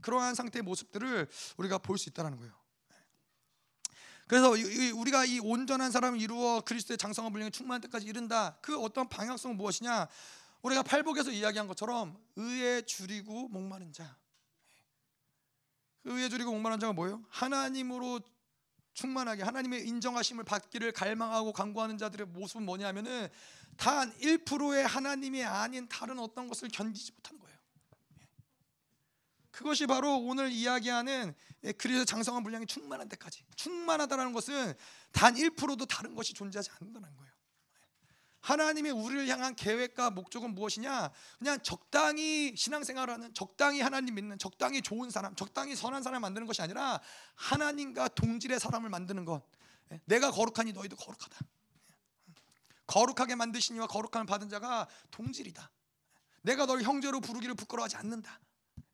그러한 0.00 0.34
상태의 0.34 0.62
모습들을 0.62 1.28
우리가 1.58 1.78
볼 1.78 1.98
수 1.98 2.08
있다는 2.08 2.36
거예요. 2.38 2.52
그래서 4.26 4.50
우리가 4.96 5.26
이 5.26 5.38
온전한 5.40 5.90
사람을 5.90 6.20
이루어 6.20 6.62
그리스도의 6.62 6.96
장성한 6.96 7.32
분량에 7.32 7.50
충만한 7.50 7.82
때까지 7.82 8.06
이른다. 8.06 8.56
그 8.62 8.80
어떤 8.80 9.08
방향성은 9.08 9.56
무엇이냐? 9.58 10.08
우리가 10.62 10.82
팔복에서 10.84 11.30
이야기한 11.32 11.68
것처럼 11.68 12.16
의에 12.36 12.82
줄이고 12.82 13.48
목마른 13.48 13.92
자. 13.92 14.16
그 16.02 16.18
의에 16.18 16.28
줄이고 16.30 16.50
목마른 16.50 16.80
자가 16.80 16.92
뭐예요? 16.94 17.22
하나님으로 17.28 18.20
충만하게 18.94 19.42
하나님의 19.42 19.86
인정하심을 19.88 20.44
받기를 20.44 20.92
갈망하고 20.92 21.52
간구하는 21.52 21.98
자들의 21.98 22.26
모습은 22.28 22.64
뭐냐면은 22.64 23.28
단 23.76 24.12
1%의 24.18 24.86
하나님이 24.86 25.44
아닌 25.44 25.88
다른 25.88 26.18
어떤 26.18 26.48
것을 26.48 26.68
견디지 26.68 27.12
못하는 27.12 27.40
거예요. 27.40 27.56
그것이 29.50 29.86
바로 29.86 30.16
오늘 30.18 30.50
이야기하는 30.50 31.34
그리스도 31.78 32.04
장성한 32.04 32.42
분량이 32.42 32.66
충만한 32.66 33.08
데까지 33.08 33.44
충만하다라는 33.54 34.32
것은 34.32 34.74
단 35.12 35.34
1%도 35.34 35.86
다른 35.86 36.14
것이 36.14 36.32
존재하지 36.34 36.70
않는다는 36.80 37.14
거예요. 37.16 37.31
하나님의 38.42 38.92
우리를 38.92 39.28
향한 39.28 39.54
계획과 39.54 40.10
목적은 40.10 40.54
무엇이냐? 40.54 41.10
그냥 41.38 41.62
적당히 41.62 42.54
신앙생활하는 42.56 43.32
적당히 43.34 43.80
하나님 43.80 44.16
믿는 44.16 44.38
적당히 44.38 44.82
좋은 44.82 45.10
사람, 45.10 45.34
적당히 45.36 45.76
선한 45.76 46.02
사람 46.02 46.22
만드는 46.22 46.46
것이 46.46 46.60
아니라 46.60 47.00
하나님과 47.36 48.08
동질의 48.08 48.58
사람을 48.58 48.90
만드는 48.90 49.24
것. 49.24 49.42
예, 49.92 50.00
내가 50.06 50.32
거룩하니 50.32 50.72
너희도 50.72 50.96
거룩하다. 50.96 51.38
거룩하게 52.88 53.36
만드시니와 53.36 53.86
거룩함을 53.86 54.26
받은 54.26 54.48
자가 54.48 54.88
동질이다. 55.12 55.70
내가 56.42 56.66
널 56.66 56.82
형제로 56.82 57.20
부르기를 57.20 57.54
부끄러워하지 57.54 57.96
않는다. 57.96 58.40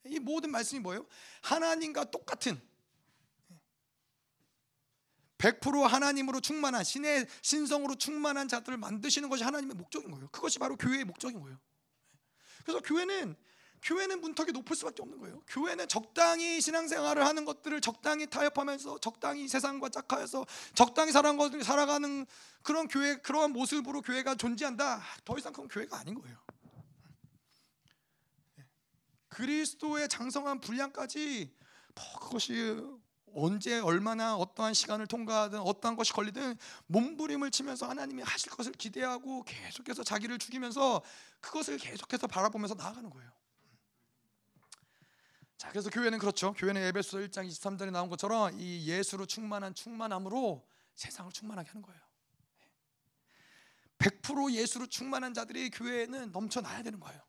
이 0.05 0.19
모든 0.19 0.51
말씀이 0.51 0.81
뭐예요? 0.81 1.07
하나님과 1.41 2.11
똑같은 2.11 2.61
100% 5.39 5.87
하나님으로 5.87 6.41
충만한 6.41 6.85
신의 6.85 7.27
신성으로 7.43 7.95
충만한 7.95 8.49
자들을 8.49 8.77
만드시는 8.77 9.29
것이 9.29 9.45
하나님의 9.45 9.77
목적인 9.77 10.11
거예요. 10.11 10.29
그것이 10.31 10.59
바로 10.59 10.77
교회의 10.77 11.05
목적인 11.05 11.41
거예요. 11.41 11.59
그래서 12.65 12.81
교회는 12.81 13.37
교회는 13.81 14.21
문턱이 14.21 14.51
높을 14.51 14.75
수밖에 14.75 15.03
없는 15.03 15.21
거예요. 15.21 15.41
교회는 15.47 15.87
적당히 15.87 16.61
신앙생활을 16.61 17.25
하는 17.25 17.45
것들을 17.45 17.81
적당히 17.81 18.27
타협하면서 18.27 18.99
적당히 18.99 19.47
세상과 19.47 19.91
짝하여서 19.91 20.45
적당히 20.75 21.13
살아가는, 21.13 22.27
그런 22.63 22.89
교회 22.89 23.17
그러한 23.19 23.53
모습으로 23.53 24.03
교회가 24.03 24.35
존재한다. 24.35 25.01
더 25.25 25.39
이상 25.39 25.53
그건 25.53 25.69
교회가 25.69 25.97
아닌 25.97 26.21
거예요. 26.21 26.37
그리스도의 29.29 30.09
장성한 30.09 30.61
분량까지 30.61 31.55
뭐 31.95 32.21
그것이 32.21 32.83
언제 33.35 33.81
얼마나 33.81 34.37
어떠한 34.37 34.75
시간을 34.75 35.07
통과하든 35.07 35.61
어떠한 35.61 35.97
것이 35.97 36.13
걸리든 36.13 36.57
몸부림을 36.87 37.51
치면서 37.51 37.89
하나님이 37.89 38.23
하실 38.23 38.51
것을 38.51 38.73
기대하고 38.73 39.45
계속해서 39.45 40.05
자기를 40.05 40.39
죽이면서 40.39 41.03
그것을 41.41 41.79
계속해서 41.79 42.27
바라보면서 42.27 42.75
나아가는 42.75 43.09
거예요. 43.11 43.31
자, 45.57 45.71
그래서 45.71 45.91
교회는 45.91 46.19
그렇죠. 46.19 46.53
교회는 46.55 46.81
에베소 46.83 47.19
1장 47.19 47.49
23절에 47.49 47.91
나온 47.91 48.09
것처럼 48.09 48.59
이 48.61 48.87
예수로 48.87 49.27
충만한 49.27 49.75
충만함으로 49.75 50.65
세상을 50.95 51.33
충만하게 51.33 51.69
하는 51.71 51.83
거예요. 51.83 52.01
100% 53.99 54.53
예수로 54.53 54.87
충만한 54.87 55.35
자들이 55.35 55.71
교회에는 55.71 56.31
넘쳐나야 56.31 56.85
되는 56.85 57.01
거예요. 57.01 57.21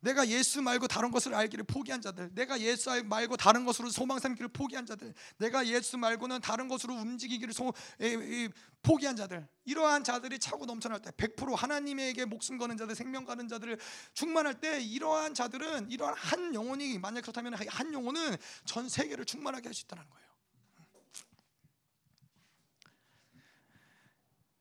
내가 0.00 0.26
예수 0.28 0.62
말고 0.62 0.88
다른 0.88 1.10
것을 1.10 1.34
알기를 1.34 1.64
포기한 1.64 2.00
자들, 2.00 2.30
내가 2.34 2.58
예수 2.60 2.90
말고 3.04 3.36
다른 3.36 3.64
것으로 3.64 3.90
소망 3.90 4.18
삼기를 4.18 4.48
포기한 4.48 4.86
자들, 4.86 5.12
내가 5.36 5.66
예수 5.66 5.98
말고는 5.98 6.40
다른 6.40 6.68
것으로 6.68 6.94
움직이기를 6.94 7.52
소, 7.52 7.72
에, 8.00 8.14
에, 8.14 8.48
포기한 8.82 9.14
자들, 9.14 9.46
이러한 9.66 10.04
자들이 10.04 10.38
차고 10.38 10.64
넘쳐날 10.64 11.00
때, 11.00 11.10
100% 11.10 11.54
하나님에게 11.54 12.24
목숨 12.24 12.56
거는 12.56 12.78
자들, 12.78 12.94
생명 12.94 13.26
가는 13.26 13.46
자들을 13.46 13.78
충만할 14.14 14.60
때, 14.60 14.80
이러한 14.80 15.34
자들은 15.34 15.90
이러한 15.90 16.14
한 16.16 16.54
영혼이 16.54 16.98
만약 16.98 17.20
그렇다면 17.20 17.54
한 17.54 17.92
영혼은 17.92 18.36
전 18.64 18.88
세계를 18.88 19.24
충만하게 19.24 19.68
할 19.68 19.74
수 19.74 19.84
있다는 19.84 20.08
거예요. 20.10 20.30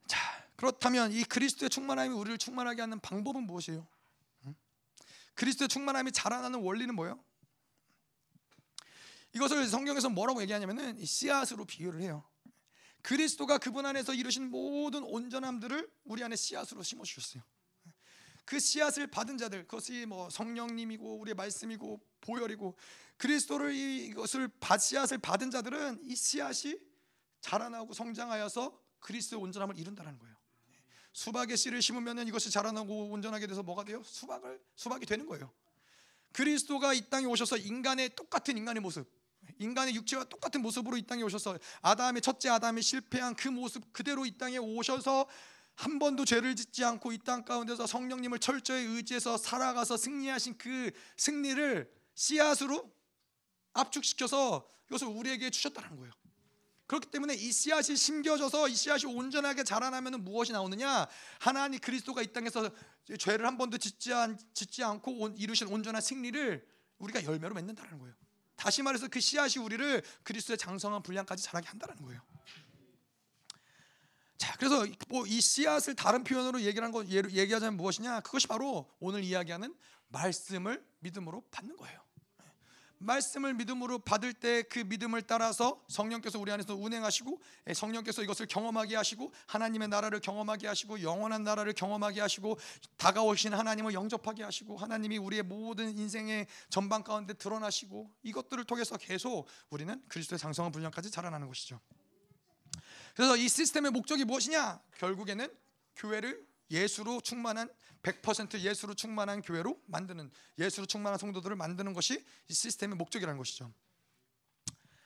자, 0.08 0.20
그렇다면 0.56 1.12
이 1.12 1.24
그리스도의 1.24 1.70
충만함이 1.70 2.14
우리를 2.14 2.38
충만하게 2.38 2.82
하는 2.82 3.00
방법은 3.00 3.44
무엇이에요? 3.44 3.88
그리스도의 5.40 5.70
충만함이 5.70 6.12
자라나는 6.12 6.60
원리는 6.60 6.94
뭐예요? 6.94 7.24
이것을 9.34 9.66
성경에서 9.68 10.10
뭐라고 10.10 10.42
얘기하냐면은 10.42 11.04
씨앗으로 11.06 11.64
비유를 11.64 12.02
해요. 12.02 12.26
그리스도가 13.02 13.58
그분 13.58 13.86
안에서 13.86 14.14
이루신 14.14 14.52
모든 14.52 15.04
온전함들을 15.04 15.90
우리 16.04 16.24
안에 16.26 16.36
씨앗으로 16.36 16.84
심어 16.84 17.06
주셨어요. 17.06 17.42
그 18.44 18.60
씨앗을 18.60 19.08
받은 19.08 19.38
자들, 19.38 19.66
그것이 19.66 20.06
뭐 20.06 20.30
성령님이고 20.30 21.20
우리의 21.20 21.36
말씀이고 21.36 22.06
보혈이고 22.20 22.78
그리스도를 23.16 23.74
이것을 23.74 24.50
받 24.60 24.80
씨앗을 24.80 25.20
받은 25.20 25.52
자들은 25.52 26.02
이 26.04 26.18
씨앗이 26.18 26.76
자라나고 27.40 27.94
성장하여서 27.94 28.78
그리스도의 29.00 29.42
온전함을 29.42 29.78
이룬다는 29.78 30.20
거예요. 30.20 30.36
수박의 31.14 31.57
씨를 31.57 31.82
심으면 31.82 32.28
이것이 32.28 32.51
자라나고 32.51 33.10
온전하게 33.10 33.47
돼서 33.47 33.64
뭐가 33.64 33.84
돼요? 33.84 34.01
수박을 34.03 34.62
수박이 34.76 35.05
되는 35.05 35.26
거예요. 35.26 35.51
그리스도가 36.34 36.93
이 36.93 37.10
땅에 37.10 37.26
오셔서 37.26 37.57
인간의 37.57 38.16
똑같은 38.16 38.57
인간의 38.57 38.82
모습, 38.82 39.10
인간의 39.57 39.95
육체와 39.95 40.26
똑같은 40.26 40.62
모습으로 40.62 40.97
이 40.97 41.01
땅에 41.01 41.24
오셔서 41.24 41.57
아담의 41.82 42.22
첫째 42.22 42.49
아담이 42.49 42.82
실패한 42.82 43.36
그 43.36 43.47
모습 43.47 43.91
그대로 43.91 44.26
이 44.26 44.38
땅에 44.38 44.57
오셔서 44.57 45.28
한 45.76 45.97
번도 45.97 46.26
죄를 46.26 46.55
짓지 46.55 46.84
않고 46.84 47.14
이 47.14 47.20
땅 47.20 47.45
가운데서 47.45 47.88
성령님을 47.88 48.39
철저히 48.39 48.84
의지해서 48.84 49.38
살아가서 49.38 49.97
승리하신 49.97 50.57
그 50.57 50.91
승리를 51.18 51.89
씨앗으로 52.16 52.91
압축시켜서 53.74 54.70
이것을 54.89 55.07
우리에게 55.07 55.49
주셨다는 55.49 55.95
거예요. 55.97 56.12
그렇기 56.90 57.12
때문에 57.12 57.36
이 57.36 57.52
씨앗이 57.52 57.96
심겨져서 57.96 58.68
이 58.68 58.74
씨앗이 58.74 59.06
온전하게 59.06 59.64
자라나면 59.64 60.24
무엇이 60.24 60.52
나오느냐? 60.52 61.08
하나님 61.40 61.80
그리스도가 61.80 62.24
이 62.24 62.34
땅에서 62.34 62.72
죄를 63.20 63.46
한 63.46 63.60
번도 63.60 63.78
짓지, 63.78 64.12
않, 64.12 64.36
짓지 64.56 64.84
않고 64.84 65.36
이루신 65.38 65.68
온전한 65.68 66.02
승리를 66.02 66.68
우리가 66.98 67.24
열매로 67.24 67.54
맺는다는 67.54 68.00
거예요. 68.00 68.16
다시 68.56 68.82
말해서 68.82 69.08
그 69.08 69.20
씨앗이 69.20 69.64
우리를 69.64 70.02
그리스도의 70.24 70.58
장성한 70.58 71.04
분량까지 71.04 71.44
자라게 71.44 71.68
한다는 71.68 71.96
거예요. 72.02 72.22
자, 74.40 74.56
그래서 74.58 74.84
뭐 75.10 75.28
이 75.28 75.40
씨앗을 75.42 75.94
다른 75.96 76.24
표현으로 76.24 76.62
얘기하는 76.62 76.92
거 76.92 77.06
얘기하자면 77.06 77.78
무엇이냐? 77.78 78.22
그것이 78.22 78.48
바로 78.48 78.90
오늘 79.00 79.24
이야기하는 79.24 79.76
말씀을 80.08 80.84
믿음으로 81.02 81.44
받는 81.52 81.78
거예요. 81.78 82.09
말씀을 83.00 83.54
믿음으로 83.56 84.00
받을 84.00 84.34
때 84.34 84.60
그 84.70 84.80
믿음을 84.80 85.22
따라서 85.24 85.84
성령께서 85.88 86.39
우리 86.39 86.52
안에서 86.52 86.76
운행하시고 86.76 87.41
예, 87.68 87.74
성령께서 87.74 88.24
이것을 88.24 88.45
경험하게 88.47 88.95
하시고 88.95 89.34
하나님의 89.47 89.88
나라를 89.88 90.20
경험하게 90.20 90.68
하시고 90.68 91.02
영원한 91.02 91.43
나라를 91.43 91.74
경험하게 91.74 92.22
하시고 92.22 92.58
다가오신 92.97 93.54
하나님을 93.54 93.93
영접하게 93.93 94.43
하시고 94.43 94.78
하나님이 94.78 95.18
우리의 95.18 95.43
모든 95.43 95.97
인생의 95.97 96.47
전반 96.70 97.04
가운데 97.04 97.34
드러나시고 97.34 98.12
이것들을 98.24 98.64
통해서 98.66 98.97
계속 98.97 99.47
우리는 99.70 100.02
그리스도의 100.08 100.39
장성한 100.39 100.72
분량까지 100.72 101.12
자라나는 101.12 101.47
것이죠. 101.47 101.80
그래서 103.16 103.36
이 103.36 103.50
시스템의 103.50 103.91
목적이 103.91 104.26
무엇이냐? 104.26 104.80
결국에는 104.97 105.52
교회를 105.95 106.49
예수로 106.72 107.22
충만한 107.22 107.70
100% 108.04 108.60
예수로 108.60 108.94
충만한 108.94 109.42
교회로 109.42 109.82
만드는 109.88 110.32
예수로 110.58 110.86
충만한 110.86 111.18
성도들을 111.18 111.56
만드는 111.56 111.94
것이 111.94 112.26
이 112.48 112.54
시스템의 112.54 112.98
목적이라는 112.98 113.38
것이죠. 113.38 113.72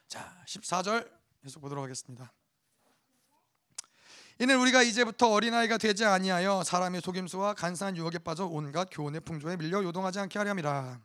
자, 0.08 0.44
14절 0.48 1.10
계속 1.42 1.60
보도록 1.60 1.84
하겠습니다. 1.84 2.32
이는 4.40 4.60
우리가 4.60 4.82
이제부터 4.82 5.30
어린아이가 5.32 5.78
되지 5.78 6.06
아니하여 6.06 6.64
사람의 6.64 7.02
속임수와 7.02 7.54
간사한 7.54 7.98
유혹에 7.98 8.18
빠져 8.18 8.46
온갖 8.46 8.90
교훈의 8.92 9.22
풍조에 9.22 9.58
밀려 9.58 9.84
요동하지 9.84 10.20
않게 10.20 10.40
하렴이라. 10.40 11.00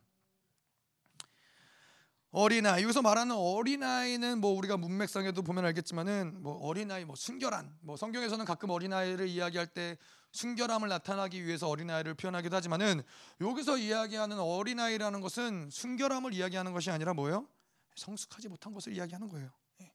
어린아이 2.30 2.82
여기서 2.82 3.00
말하는 3.00 3.34
어린아이는 3.34 4.40
뭐 4.40 4.52
우리가 4.52 4.76
문맥상에도 4.76 5.42
보면 5.42 5.64
알겠지만은 5.66 6.42
뭐 6.42 6.54
어린아이 6.58 7.04
뭐 7.04 7.16
순결한 7.16 7.74
뭐 7.80 7.96
성경에서는 7.96 8.44
가끔 8.44 8.70
어린아이를 8.70 9.28
이야기할 9.28 9.66
때 9.68 9.96
순결함을 10.32 10.88
나타나기 10.88 11.44
위해서 11.44 11.68
어린아이를 11.68 12.14
표현하기도 12.14 12.54
하지만은 12.54 13.02
여기서 13.40 13.78
이야기하는 13.78 14.38
어린아이라는 14.38 15.20
것은 15.20 15.70
순결함을 15.70 16.34
이야기하는 16.34 16.72
것이 16.72 16.90
아니라 16.90 17.14
뭐예요? 17.14 17.48
성숙하지 17.96 18.48
못한 18.48 18.72
것을 18.72 18.92
이야기하는 18.92 19.28
거예요. 19.28 19.50
예. 19.80 19.92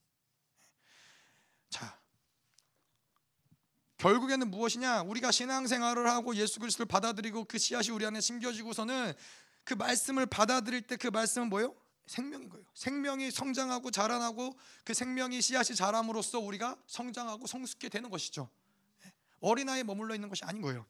자, 1.69 1.97
결국에는 3.97 4.51
무엇이냐? 4.51 5.03
우리가 5.03 5.31
신앙생활을 5.31 6.09
하고 6.09 6.35
예수 6.35 6.59
그리스도를 6.59 6.87
받아들이고 6.87 7.45
그 7.45 7.57
씨앗이 7.57 7.89
우리 7.91 8.05
안에 8.05 8.19
심겨지고서는 8.19 9.13
그 9.63 9.75
말씀을 9.75 10.25
받아들일 10.25 10.81
때 10.81 10.97
그 10.97 11.07
말씀은 11.07 11.49
뭐예요? 11.49 11.73
생명인 12.05 12.49
거예요. 12.49 12.65
생명이 12.73 13.31
성장하고 13.31 13.91
자라나고 13.91 14.57
그 14.83 14.93
생명이 14.93 15.41
씨앗이 15.41 15.75
자람으로써 15.75 16.39
우리가 16.39 16.77
성장하고 16.85 17.47
성숙해 17.47 17.87
되는 17.87 18.09
것이죠. 18.09 18.49
어린아이에 19.43 19.83
머물러 19.83 20.15
있는 20.15 20.29
것이 20.29 20.43
아닌 20.45 20.61
거예요. 20.61 20.85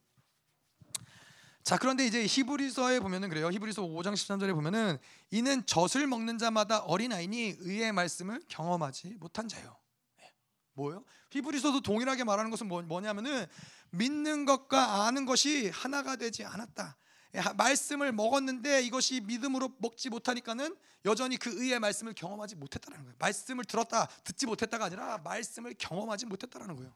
자 1.64 1.78
그런데 1.78 2.06
이제 2.06 2.26
히브리서에 2.26 3.00
보면은 3.00 3.30
그래요. 3.30 3.50
히브리서 3.50 3.84
5장 3.84 4.14
13절에 4.14 4.54
보면은 4.54 4.98
이는 5.32 5.66
젖을 5.66 6.08
먹는 6.08 6.38
자마다 6.38 6.80
어린아이니 6.80 7.56
의의 7.60 7.94
말씀을 7.94 8.42
경험하지 8.50 9.16
못한 9.20 9.48
자요. 9.48 9.76
예. 10.22 10.32
뭐요? 10.74 11.06
히브리서도 11.32 11.82
동일하게 11.82 12.26
말하는 12.26 12.52
것은 12.52 12.68
뭐, 12.68 12.82
뭐냐면은 12.82 13.46
믿는 13.92 14.46
것과 14.46 15.06
아는 15.06 15.26
것이 15.26 15.70
하나가 15.70 16.18
되지 16.18 16.44
않았다. 16.44 16.98
예, 17.36 17.42
말씀을 17.56 18.12
먹었는데 18.12 18.82
이것이 18.84 19.22
믿음으로 19.22 19.74
먹지 19.80 20.10
못하니까는 20.10 20.76
여전히 21.06 21.38
그 21.38 21.50
의의 21.62 21.80
말씀을 21.80 22.14
경험하지 22.14 22.56
못했다는 22.56 23.04
거예요. 23.04 23.16
말씀을 23.20 23.66
들었다, 23.66 24.08
듣지 24.24 24.46
못했다가 24.46 24.86
아니라 24.86 25.18
말씀을 25.20 25.76
경험하지 25.78 26.26
못했다는 26.28 26.76
거예요. 26.76 26.94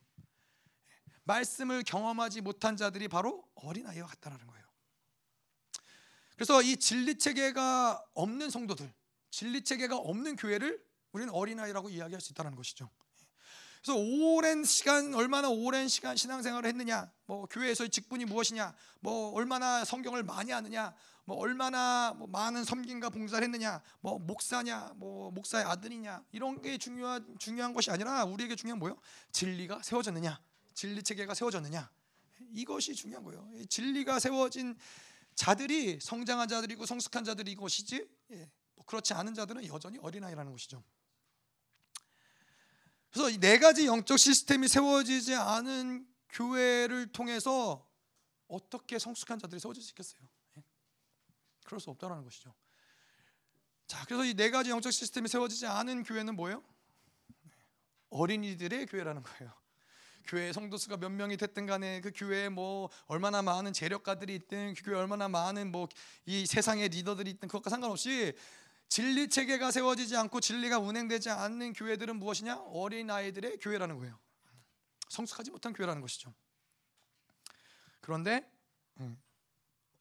말씀을 1.28 1.84
경험하지 1.84 2.42
못한 2.42 2.76
자들이 2.76 3.08
바로 3.08 3.48
어린아이와 3.56 4.08
같다는 4.08 4.48
거예요. 4.48 4.66
그래서 6.36 6.62
이 6.62 6.78
진리 6.78 7.18
체계가 7.18 8.04
없는 8.14 8.50
성도들, 8.50 8.94
진리 9.30 9.64
체계가 9.64 9.98
없는 9.98 10.36
교회를 10.36 10.84
우리는 11.12 11.34
어린아이라고 11.34 11.90
이야기할 11.90 12.22
수 12.22 12.32
있다는 12.32 12.56
것이죠. 12.56 12.90
그래서 13.82 14.00
오랜 14.00 14.64
시간 14.64 15.14
얼마나 15.14 15.50
오랜 15.50 15.88
시간 15.88 16.18
신앙생활을 16.18 16.68
했느냐, 16.68 17.12
뭐 17.26 17.46
교회에서의 17.46 17.90
직분이 17.90 18.26
무엇이냐, 18.26 18.76
뭐 19.00 19.32
얼마나 19.34 19.86
성경을 19.86 20.24
많이 20.24 20.52
아느냐, 20.52 20.94
뭐 21.26 21.38
얼마나 21.38 22.14
뭐 22.18 22.28
많은 22.28 22.64
섬김과 22.64 23.10
봉사를 23.10 23.44
했느냐, 23.44 23.82
뭐 24.02 24.20
목사냐, 24.20 24.94
뭐 24.96 25.32
목사의 25.32 25.66
아들이냐 25.66 26.24
이런 26.32 26.62
게 26.62 26.78
중요한 26.78 27.36
중요한 27.40 27.74
것이 27.74 27.90
아니라 27.92 28.26
우리에게 28.26 28.56
중요한 28.56 28.80
뭐요? 28.80 29.00
진리가 29.32 29.82
세워졌느냐, 29.84 30.40
진리 30.78 31.02
체계가 31.02 31.34
세워졌느냐 31.34 31.90
이것이 32.52 32.94
중요한 32.94 33.24
거예요. 33.24 33.50
진리가 33.68 34.20
세워진 34.20 34.78
자들이 35.34 36.00
성장한 36.00 36.48
자들이고 36.48 36.86
성숙한 36.86 37.24
자들이 37.26 37.56
것이지 37.56 38.08
예, 38.32 38.50
뭐 38.76 38.86
그렇지 38.86 39.16
않은 39.16 39.34
자들은 39.34 39.66
여전히 39.68 39.98
어린아이라는 39.98 40.52
것이죠. 40.52 40.84
그래서 43.10 43.32
이 43.32 43.40
네 43.40 43.58
가지 43.58 43.88
영적 43.88 44.20
시스템이 44.20 44.68
세워지지 44.68 45.34
않은 45.34 46.08
교회를 46.30 47.12
통해서 47.12 47.90
어떻게 48.48 49.00
성숙한 49.00 49.40
자들이 49.40 49.60
세워질 49.60 49.82
수 49.82 49.90
있겠어요? 49.92 50.22
예? 50.58 50.64
그럴 51.66 51.80
수 51.80 51.90
없다는 51.90 52.24
것이죠. 52.24 52.54
자, 53.88 54.06
그래서 54.06 54.26
이 54.26 54.36
네 54.36 54.52
가지 54.52 54.70
영적 54.70 54.92
시스템이 54.94 55.28
세워지지 55.28 55.66
않은 55.66 56.04
교회는 56.04 56.36
뭐예요? 56.36 56.64
어린이들의 58.10 58.86
교회라는 58.86 59.24
거예요. 59.24 59.54
교회 60.28 60.54
성도 60.54 60.78
수가 60.78 60.98
몇 60.98 61.10
명이 61.10 61.38
됐든 61.38 61.66
간에 61.66 62.02
그 62.02 62.12
교회에 62.16 62.50
뭐 62.50 62.90
얼마나 63.08 63.42
많은 63.42 63.74
재력가들이 63.74 64.36
있든 64.36 64.76
그 64.76 64.84
교회 64.84 64.98
얼마나 64.98 65.28
많은 65.28 65.72
뭐 65.72 65.88
이 66.26 66.46
세상의 66.46 66.90
리더들이 66.90 67.32
있든 67.32 67.48
그것과 67.48 67.70
상관없이 67.70 68.34
진리 68.90 69.30
체계가 69.30 69.72
세워지지 69.72 70.16
않고 70.18 70.40
진리가 70.40 70.80
운행되지 70.80 71.30
않는 71.30 71.74
교회들은 71.74 72.18
무엇이냐? 72.18 72.60
어린 72.68 73.10
아이들의 73.10 73.58
교회라는 73.60 73.98
거예요. 73.98 74.20
성숙하지 75.10 75.52
못한 75.52 75.74
교회라는 75.74 76.02
것이죠. 76.02 76.34
그런데 78.02 78.50
음, 79.00 79.22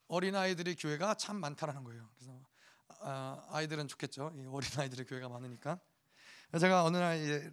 어린 0.08 0.34
아이들의 0.34 0.74
교회가 0.76 1.14
참 1.14 1.36
많다라는 1.36 1.84
거예요. 1.84 2.08
그래서 2.14 2.40
아, 3.00 3.44
아이들은 3.50 3.86
좋겠죠. 3.88 4.32
어린 4.50 4.70
아이들의 4.76 5.06
교회가 5.06 5.28
많으니까. 5.28 5.78
제가 6.60 6.84
어느 6.84 6.96
날 6.96 7.52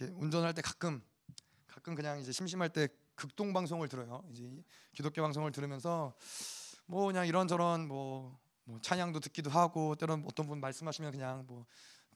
운전할 0.00 0.54
때 0.54 0.62
가끔 0.62 1.02
가끔 1.80 1.94
그냥 1.94 2.20
이제 2.20 2.30
심심할 2.30 2.68
때 2.68 2.88
극동 3.14 3.54
방송을 3.54 3.88
들어요. 3.88 4.22
이제 4.30 4.50
기독교 4.92 5.22
방송을 5.22 5.50
들으면서 5.50 6.14
뭐 6.84 7.06
그냥 7.06 7.26
이런저런 7.26 7.88
뭐, 7.88 8.38
뭐 8.64 8.78
찬양도 8.82 9.20
듣기도 9.20 9.48
하고 9.48 9.94
때론 9.96 10.24
어떤 10.26 10.46
분 10.46 10.60
말씀하시면 10.60 11.10
그냥 11.10 11.44
뭐 11.46 11.64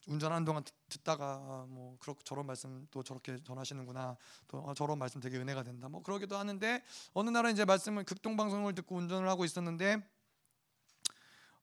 운전하는 0.07 0.45
동안 0.45 0.63
듣, 0.87 1.03
다가 1.03 1.65
뭐 1.67 1.97
그렇게 1.99 2.21
저런 2.23 2.45
말씀 2.45 2.87
또 2.91 3.01
저렇게 3.01 3.39
전하시는구나 3.43 4.17
또 4.47 4.69
아, 4.69 4.75
저런 4.75 4.99
말씀 4.99 5.19
되게 5.19 5.37
은혜가 5.37 5.63
된다 5.63 5.89
뭐 5.89 6.03
그러기도 6.03 6.37
하는데 6.37 6.83
어느 7.13 7.29
날은 7.31 7.51
이제 7.51 7.65
말씀을 7.65 8.03
극동 8.03 8.37
방송을 8.37 8.75
듣고 8.75 8.97
운전을 8.97 9.27
하고 9.27 9.45
있었는데 9.45 10.07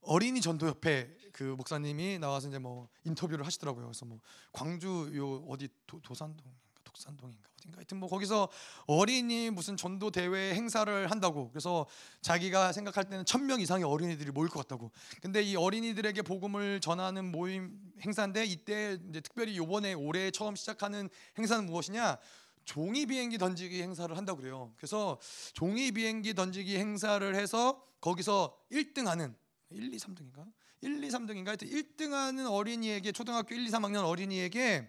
어린이 0.01 0.41
전도 0.41 0.67
협회 0.67 1.17
그 1.33 1.45
목사님이 1.45 2.19
나와서 2.19 2.49
이제 2.49 2.59
뭐 2.59 2.89
인터뷰를 3.05 3.47
하시더라고요. 3.47 3.85
그래서 3.87 4.05
뭐 4.07 4.19
광주 4.51 5.13
요 5.15 5.45
어디 5.49 5.69
도, 5.87 6.01
도산동 6.01 6.53
독산동인가 6.83 7.52
어딘가. 7.63 7.79
하여튼 7.79 7.99
뭐 7.99 8.09
거기서 8.09 8.49
어린이 8.87 9.51
무슨 9.51 9.77
전도 9.77 10.11
대회 10.11 10.55
행사를 10.55 11.11
한다고. 11.11 11.51
그래서 11.51 11.87
자기가 12.21 12.73
생각할 12.73 13.05
때는 13.05 13.25
천 13.25 13.43
명 13.43 13.61
이상의 13.61 13.85
어린이들이 13.85 14.31
모일 14.31 14.49
것 14.49 14.61
같다고. 14.61 14.93
근데 15.21 15.43
이 15.43 15.57
어린이들에게 15.57 16.23
복음을 16.23 16.81
전하는 16.81 17.25
모임 17.31 17.77
행사인데 18.03 18.45
이때 18.45 18.99
이제 19.09 19.21
특별히 19.21 19.57
요번에 19.57 19.95
올해 19.95 20.31
처음 20.31 20.55
시작하는 20.55 21.09
행사는 21.39 21.67
무엇이냐? 21.67 22.19
종이 22.65 23.07
비행기 23.07 23.39
던지기 23.39 23.83
행사를 23.83 24.17
한다고 24.17 24.41
그래요. 24.41 24.73
그래서 24.77 25.19
종이 25.55 25.91
비행기 25.91 26.35
던지기 26.35 26.77
행사를 26.79 27.35
해서 27.35 27.83
거기서 28.01 28.57
1등 28.71 29.07
하는 29.07 29.35
1, 29.71 29.93
2, 29.93 29.97
3등인가? 29.97 30.47
1, 30.83 31.03
2, 31.03 31.09
3등인가? 31.09 31.47
하여튼 31.47 31.69
1등 31.69 32.11
하는 32.11 32.47
어린이에게 32.47 33.11
초등학교 33.11 33.57
1, 33.57 33.67
2, 33.67 33.71
3학년 33.71 34.05
어린이에게 34.05 34.89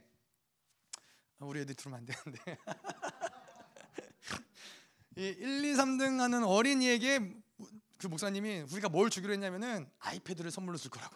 우리 1.40 1.62
애들 1.62 1.76
들으면 1.76 2.00
안 2.00 2.06
되는데 2.06 2.58
이 5.18 5.22
1, 5.22 5.66
2, 5.66 5.74
3등 5.74 6.20
하는 6.20 6.44
어린이에게 6.44 7.20
그 7.98 8.08
목사님이 8.08 8.66
우리가 8.72 8.90
뭘 8.90 9.10
주기로 9.10 9.34
했냐면은 9.34 9.90
아이패드를 10.00 10.52
선물로 10.52 10.78
줄 10.78 10.92
거라고. 10.92 11.16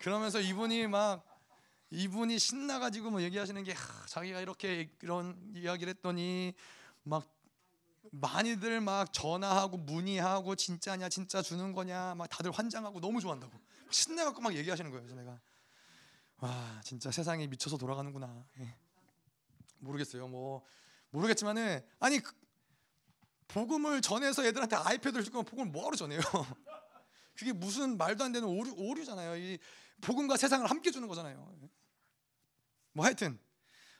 그러면서 0.00 0.40
이분이 0.40 0.86
막 0.86 1.24
이분이 1.90 2.38
신나가지고 2.38 3.10
뭐 3.10 3.22
얘기하시는 3.22 3.62
게 3.64 3.72
하, 3.72 4.06
자기가 4.06 4.40
이렇게 4.40 4.90
이런 5.02 5.36
이야기를 5.54 5.94
했더니 5.94 6.54
막 7.02 7.28
많이들 8.12 8.80
막 8.80 9.12
전화하고 9.12 9.78
문의하고 9.78 10.54
진짜냐 10.54 11.08
진짜 11.08 11.42
주는 11.42 11.72
거냐 11.72 12.14
막 12.14 12.28
다들 12.28 12.50
환장하고 12.50 13.00
너무 13.00 13.20
좋아한다고 13.20 13.52
신나갖고 13.90 14.40
막 14.40 14.54
얘기하시는 14.54 14.90
거예요. 14.90 15.04
그래서 15.04 15.20
내가 15.20 15.40
와 16.38 16.80
진짜 16.84 17.10
세상이 17.10 17.46
미쳐서 17.48 17.76
돌아가는구나. 17.76 18.44
예. 18.60 18.76
모르겠어요. 19.78 20.28
뭐 20.28 20.64
모르겠지만은 21.10 21.84
아니 21.98 22.18
그 22.20 22.32
복음을 23.48 24.02
전해서 24.02 24.44
애들한테 24.44 24.76
아이패드를 24.76 25.24
줄 25.24 25.32
거면 25.32 25.44
복음을 25.44 25.70
뭐하러 25.70 25.96
전해요? 25.96 26.20
그게 27.34 27.52
무슨 27.52 27.96
말도 27.96 28.24
안 28.24 28.32
되는 28.32 28.48
오류, 28.48 28.72
오류잖아요. 28.76 29.36
이 29.36 29.58
복음과 30.00 30.36
세상을 30.36 30.68
함께 30.68 30.90
주는 30.90 31.06
거잖아요. 31.08 31.54
뭐 32.92 33.04
하여튼 33.04 33.38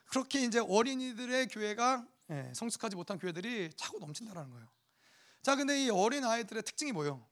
그렇게 0.05 0.43
이제 0.43 0.59
어린이들의 0.59 1.47
교회가 1.47 2.07
예, 2.29 2.51
성숙하지 2.53 2.95
못한 2.95 3.17
교회들이 3.17 3.71
차고 3.75 3.99
넘친다라는 3.99 4.51
거예요. 4.51 4.67
자, 5.41 5.55
근데 5.55 5.85
이 5.85 5.89
어린 5.89 6.25
아이들의 6.25 6.63
특징이 6.63 6.91
뭐예요? 6.91 7.25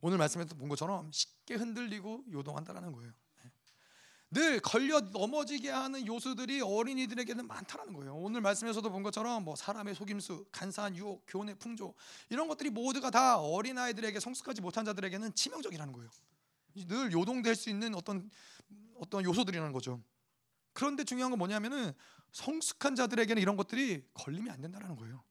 오늘 0.00 0.18
말씀에서 0.18 0.54
본 0.54 0.68
것처럼 0.68 1.10
쉽게 1.10 1.54
흔들리고 1.54 2.24
요동한다라는 2.30 2.92
거예요. 2.92 3.12
늘 4.34 4.58
걸려 4.58 5.00
넘어지게 5.00 5.70
하는 5.70 6.06
요소들이 6.06 6.60
어린이들에게는 6.60 7.46
많다라는 7.46 7.94
거예요. 7.94 8.16
오늘 8.16 8.40
말씀에서도 8.40 8.90
본 8.90 9.04
것처럼 9.04 9.44
뭐 9.44 9.54
사람의 9.54 9.94
속임수, 9.94 10.46
간사한 10.50 10.96
유혹, 10.96 11.24
교훈의 11.28 11.54
풍조 11.54 11.94
이런 12.28 12.48
것들이 12.48 12.70
모두가 12.70 13.10
다 13.10 13.38
어린 13.38 13.78
아이들에게 13.78 14.18
성숙하지 14.18 14.60
못한 14.60 14.84
자들에게는 14.84 15.34
치명적이라는 15.34 15.92
거예요. 15.92 16.10
늘 16.88 17.12
요동될 17.12 17.54
수 17.54 17.70
있는 17.70 17.94
어떤 17.94 18.28
어떤 18.96 19.24
요소들이라는 19.24 19.72
거죠. 19.72 20.02
그런데 20.72 21.04
중요한 21.04 21.30
건 21.30 21.38
뭐냐면은 21.38 21.92
성숙한 22.32 22.96
자들에게는 22.96 23.40
이런 23.40 23.56
것들이 23.56 24.04
걸리면 24.14 24.52
안 24.52 24.60
된다라는 24.60 24.96
거예요. 24.96 25.22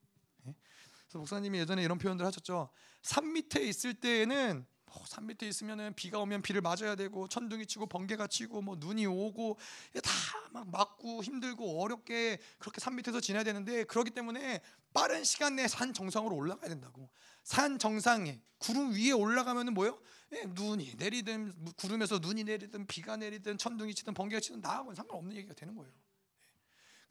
예? 0.48 0.56
그래서 1.04 1.20
목사님이 1.20 1.60
예전에 1.60 1.84
이런 1.84 1.98
표현들 1.98 2.26
하셨죠. 2.26 2.70
산 3.02 3.34
밑에 3.34 3.62
있을 3.68 3.94
때에는 3.94 4.56
뭐, 4.56 4.66
산 5.06 5.26
밑에 5.28 5.48
있으면은 5.48 5.94
비가 5.96 6.20
오면 6.20 6.42
비를 6.42 6.62
맞아야 6.62 6.96
되고 6.96 7.28
천둥이 7.28 7.66
치고 7.66 7.88
번개가 7.88 8.28
치고 8.28 8.62
뭐 8.62 8.76
눈이 8.78 9.06
오고 9.06 9.58
다 10.04 10.44
막 10.54 10.70
맞고 10.70 11.24
힘들고 11.24 11.82
어렵게 11.82 12.38
그렇게 12.60 12.80
산 12.80 12.96
밑에서 12.96 13.20
지내야 13.20 13.44
되는데 13.44 13.84
그렇기 13.86 14.12
때문에 14.12 14.62
빠른 14.94 15.24
시간 15.24 15.56
내에 15.56 15.68
산 15.68 15.94
정상으로 15.94 16.36
올라가야 16.36 16.70
된다고. 16.70 17.10
산 17.44 17.80
정상에 17.80 18.40
구름 18.60 18.94
위에 18.94 19.12
올라가면은 19.12 19.74
뭐요? 19.74 20.00
예, 20.34 20.44
눈이 20.46 20.94
내리든 20.98 21.74
구름에서 21.76 22.20
눈이 22.20 22.44
내리든 22.44 22.86
비가 22.86 23.18
내리든 23.18 23.58
천둥이 23.58 23.96
치든 23.96 24.14
번개가 24.14 24.40
치든 24.40 24.62
나하고는 24.62 24.96
상관없는 24.96 25.36
얘기가 25.38 25.56
되는 25.56 25.76
거예요. 25.76 25.92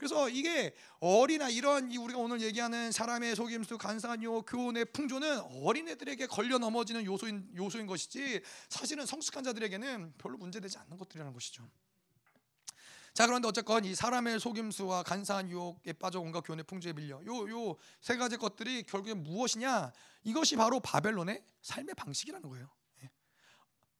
그래서 0.03 0.29
이게 0.29 0.75
어린아 0.99 1.51
이런 1.51 1.89
우리가 1.95 2.19
오늘 2.19 2.41
얘기하는 2.41 2.91
사람의 2.91 3.37
속임수, 3.37 3.79
간사요, 3.79 4.43
교훈의 4.43 4.87
풍조는 4.87 5.39
어린애들에게 5.63 6.27
걸려 6.27 6.59
넘어지는 6.59 7.05
요소인 7.05 7.53
요소인 7.57 7.87
것이지 7.87 8.43
사실은 8.69 9.07
성숙한 9.07 9.45
자들에게는 9.45 10.15
별로 10.19 10.39
문제되지 10.39 10.77
않는 10.79 10.99
것들이라는 10.99 11.33
것이죠. 11.33 11.71
자 13.15 13.27
그런데 13.29 13.47
어쨌건 13.47 13.85
이 13.85 13.95
사람의 13.95 14.41
속임수와 14.41 15.05
간사한 15.05 15.49
유혹에 15.51 15.93
빠져 15.93 16.19
온갖 16.19 16.41
교훈의 16.41 16.65
풍조에 16.65 16.95
밀려 16.95 17.21
요 17.25 17.49
요 17.49 17.77
세 18.01 18.17
가지 18.17 18.37
것들이 18.37 18.83
결국에 18.83 19.15
무엇이냐 19.15 19.93
이것이 20.25 20.57
바로 20.57 20.81
바벨론의 20.81 21.45
삶의 21.61 21.95
방식이라는 21.95 22.49
거예요. 22.49 22.69
예. 23.05 23.11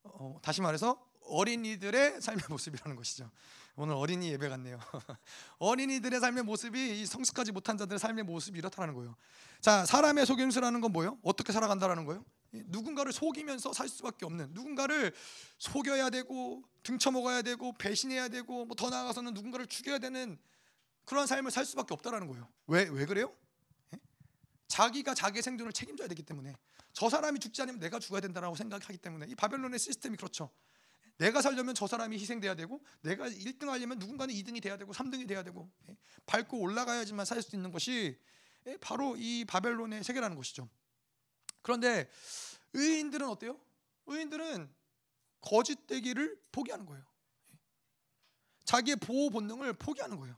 어, 0.03 0.41
다시 0.43 0.63
말해서 0.63 1.01
어린이들의 1.27 2.21
삶의 2.21 2.43
모습이라는 2.49 2.97
것이죠. 2.97 3.31
오늘 3.75 3.95
어린이 3.95 4.31
예배 4.33 4.49
같네요. 4.49 4.79
어린이들의 5.59 6.21
삶의 6.21 6.43
모습이 6.45 7.07
성숙하지 7.07 7.53
못한 7.53 7.79
자들의 7.79 7.99
삶의 7.99 8.25
모습이 8.25 8.59
이렇다는 8.59 8.95
거예요. 8.95 9.17
자, 9.61 9.87
사람의 9.87 10.27
속임수라는 10.27 10.81
건 10.83 10.93
뭐예요? 10.93 11.19
어떻게 11.23 11.53
살아간다라는 11.53 12.05
거예요? 12.05 12.25
누군가를 12.51 13.13
속이면서 13.15 13.73
살 13.73 13.89
수밖에 13.89 14.27
없는 14.27 14.51
누군가를 14.53 15.15
속여야 15.57 16.11
되고 16.11 16.63
등쳐먹어야 16.83 17.41
되고 17.43 17.73
배신해야 17.79 18.29
되고 18.29 18.67
뭐 18.67 18.75
더 18.77 18.91
나아가서는 18.91 19.33
누군가를 19.33 19.67
죽여야 19.67 19.99
되는 19.99 20.39
그런 21.07 21.27
삶을 21.27 21.51
살 21.51 21.65
수밖에 21.65 21.95
없다라는 21.95 22.27
거예요. 22.29 22.49
왜 22.67 22.89
왜 22.91 23.07
그래요? 23.07 23.35
예? 23.95 23.99
자기가 24.69 25.15
자기의 25.15 25.43
생존을 25.43 25.73
책임져야 25.73 26.09
되기 26.09 26.23
때문에 26.23 26.55
저 26.93 27.09
사람이 27.09 27.41
죽지 27.41 27.63
않으면 27.63 27.81
내가 27.81 27.99
죽어야 27.99 28.21
된다라고 28.21 28.55
생각하기 28.55 28.99
때문에 28.99 29.27
이 29.31 29.35
바벨론의 29.35 29.79
시스템이 29.79 30.19
그렇죠. 30.19 30.51
내가 31.23 31.41
살려면 31.41 31.73
저 31.77 31.87
사람이 31.87 32.19
희생돼야 32.19 32.57
되고 32.57 32.85
내가 33.01 33.29
1등 33.29 33.67
하려면 33.67 34.01
누군가는 34.01 34.35
2등이 34.35 34.61
돼야 34.61 34.77
되고 34.77 34.93
3등이 34.93 35.29
돼야 35.29 35.45
되고 35.45 35.71
예, 35.89 35.97
밟고 36.27 36.59
올라가야지만 36.59 37.25
살 37.25 37.41
수 37.43 37.55
있는 37.55 37.71
것이 37.71 38.19
예, 38.67 38.77
바로 38.79 39.15
이 39.17 39.45
바벨론의 39.45 40.03
세계라는 40.03 40.37
것이죠. 40.37 40.69
그런데 41.63 42.11
의인들은 42.73 43.29
어때요? 43.29 43.61
의인들은 44.07 44.75
거짓되기를 45.43 46.41
포기하는 46.51 46.87
거예요. 46.87 47.05
예. 47.55 47.59
자기의 48.65 48.97
보호 48.97 49.31
본능을 49.31 49.75
포기하는 49.75 50.17
거예요. 50.17 50.37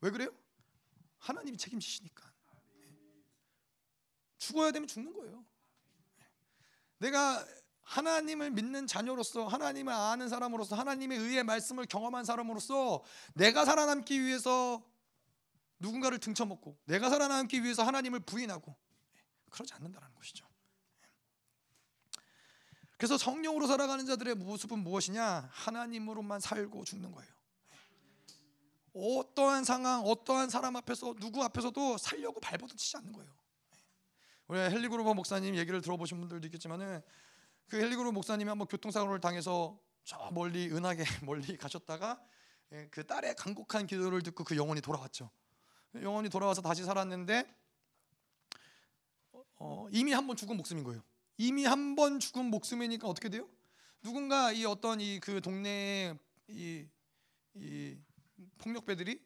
왜 0.00 0.10
그래요? 0.10 0.34
하나님이 1.18 1.56
책임지시니까. 1.56 2.28
죽어야 4.38 4.72
되면 4.72 4.88
죽는 4.88 5.12
거예요. 5.12 5.44
내가 6.98 7.46
하나님을 7.90 8.52
믿는 8.52 8.86
자녀로서 8.86 9.48
하나님을 9.48 9.92
아는 9.92 10.28
사람으로서 10.28 10.76
하나님의 10.76 11.18
의의 11.18 11.42
말씀을 11.42 11.86
경험한 11.86 12.24
사람으로서 12.24 13.02
내가 13.34 13.64
살아남기 13.64 14.22
위해서 14.22 14.80
누군가를 15.80 16.20
등쳐먹고 16.20 16.78
내가 16.84 17.10
살아남기 17.10 17.64
위해서 17.64 17.82
하나님을 17.82 18.20
부인하고 18.20 18.76
그러지 19.50 19.74
않는다는 19.74 20.14
것이죠. 20.14 20.46
그래서 22.96 23.18
성령으로 23.18 23.66
살아가는 23.66 24.06
자들의 24.06 24.36
모습은 24.36 24.78
무엇이냐? 24.78 25.48
하나님으로만 25.50 26.38
살고 26.38 26.84
죽는 26.84 27.10
거예요. 27.10 27.32
어떠한 28.92 29.64
상황, 29.64 30.02
어떠한 30.02 30.48
사람 30.48 30.76
앞에서 30.76 31.14
누구 31.14 31.42
앞에서도 31.42 31.98
살려고 31.98 32.38
발버둥 32.38 32.76
치지 32.76 32.98
않는 32.98 33.12
거예요. 33.12 33.32
우리 34.46 34.58
헬리그로버 34.58 35.14
목사님 35.14 35.56
얘기를 35.56 35.80
들어보신 35.80 36.20
분들도 36.20 36.46
있겠지만은 36.46 37.02
그 37.70 37.76
헬리그로버 37.80 38.10
목사님이 38.10 38.48
한번 38.48 38.66
교통사고를 38.66 39.20
당해서 39.20 39.78
저 40.02 40.28
멀리 40.32 40.68
은하계 40.72 41.04
멀리 41.24 41.56
가셨다가 41.56 42.20
예, 42.72 42.88
그 42.90 43.06
딸의 43.06 43.36
간곡한 43.36 43.86
기도를 43.86 44.22
듣고 44.22 44.42
그 44.42 44.56
영혼이 44.56 44.80
돌아왔죠. 44.80 45.30
영혼이 45.94 46.28
돌아와서 46.30 46.62
다시 46.62 46.82
살았는데 46.84 47.46
어, 49.62 49.86
이미 49.92 50.12
한 50.12 50.26
번 50.26 50.36
죽은 50.36 50.56
목숨인 50.56 50.82
거예요. 50.82 51.02
이미 51.38 51.64
한 51.64 51.94
번 51.94 52.18
죽은 52.18 52.46
목숨이니까 52.46 53.06
어떻게 53.08 53.28
돼요? 53.28 53.48
누군가 54.02 54.50
이 54.50 54.64
어떤 54.64 55.00
이 55.00 55.20
그 55.20 55.40
동네에 55.40 56.18
이, 56.48 56.84
이 57.54 57.96
폭력배들이 58.58 59.20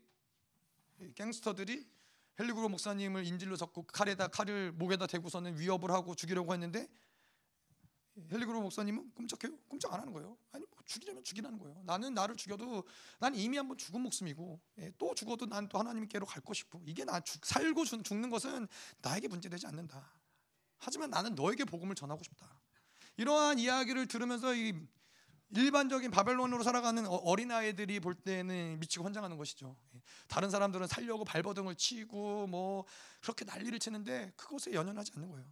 갱스터들이 1.15 1.89
헬리그로 2.39 2.69
목사님을 2.69 3.25
인질로 3.25 3.57
잡고 3.57 3.85
칼에다 3.85 4.29
칼을 4.29 4.73
목에다 4.73 5.07
대고서는 5.07 5.59
위협을 5.59 5.91
하고 5.93 6.15
죽이려고 6.15 6.53
했는데 6.53 6.89
헬리그로 8.31 8.61
목사님은 8.61 9.13
끔찍해요. 9.15 9.57
끔찍 9.69 9.93
안 9.93 10.01
하는 10.01 10.13
거예요. 10.13 10.37
아니 10.53 10.65
뭐 10.71 10.79
죽이려면 10.85 11.25
죽이라는 11.25 11.59
거예요. 11.59 11.83
나는 11.85 12.15
나를 12.15 12.37
죽여도 12.37 12.85
난 13.19 13.35
이미 13.35 13.57
한번 13.57 13.77
죽은 13.77 14.01
목숨이고 14.01 14.61
예, 14.79 14.93
또 14.99 15.15
죽어도 15.15 15.47
난 15.47 15.69
또 15.69 15.79
하나님께로 15.79 16.27
갈 16.27 16.43
것이고 16.43 16.83
이게 16.87 17.05
나 17.05 17.21
죽, 17.21 17.45
살고 17.45 17.85
죽, 17.85 18.05
죽는 18.05 18.31
것은 18.31 18.69
나에게 19.03 19.29
문제되지 19.29 19.67
않는다. 19.67 20.09
하지만 20.79 21.11
나는 21.11 21.35
너에게 21.35 21.65
복음을 21.65 21.95
전하고 21.95 22.23
싶다. 22.23 22.61
이러한 23.17 23.59
이야기를 23.59 24.07
들으면서 24.07 24.55
이 24.55 24.73
일반적인 25.51 26.11
바벨론으로 26.11 26.63
살아가는 26.63 27.07
어, 27.07 27.15
어린 27.17 27.51
아이들이 27.51 28.01
볼 28.01 28.15
때는 28.15 28.79
미치고 28.81 29.05
환장하는 29.05 29.37
것이죠. 29.37 29.77
예, 29.95 30.03
다른 30.29 30.51
사람들은 30.51 30.87
살려고 30.87 31.25
발버둥을 31.25 31.77
치고 31.77 32.47
뭐 32.47 32.85
그렇게 33.21 33.45
난리를 33.45 33.79
치는데 33.79 34.33
그것에 34.37 34.73
연연하지 34.73 35.13
않는 35.17 35.31
거예요. 35.31 35.47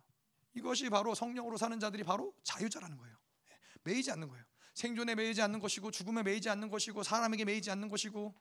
이것이 0.55 0.91
바로 0.91 1.15
성령으로 1.15 1.57
사는 1.57 1.79
자들이 1.81 2.05
바로 2.05 2.35
자유자라는 2.45 2.97
거예요. 2.99 3.17
예, 3.51 3.59
매이지 3.85 4.11
않는 4.13 4.29
거예요. 4.29 4.45
생존에 4.75 5.15
매이지 5.15 5.43
않는 5.43 5.61
것이고 5.61 5.91
죽음에 5.91 6.23
매이지 6.23 6.49
않는 6.51 6.71
것이고 6.71 7.03
사람에게 7.03 7.45
매이지 7.45 7.71
않는 7.71 7.89
것이고 7.89 8.35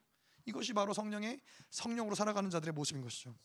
이것이 0.45 0.73
바로 0.73 0.93
성령의 0.93 1.39
성령으로 1.69 2.15
살아가는 2.15 2.49
자들의 2.49 2.73
모습인 2.73 3.01
것이죠. 3.01 3.35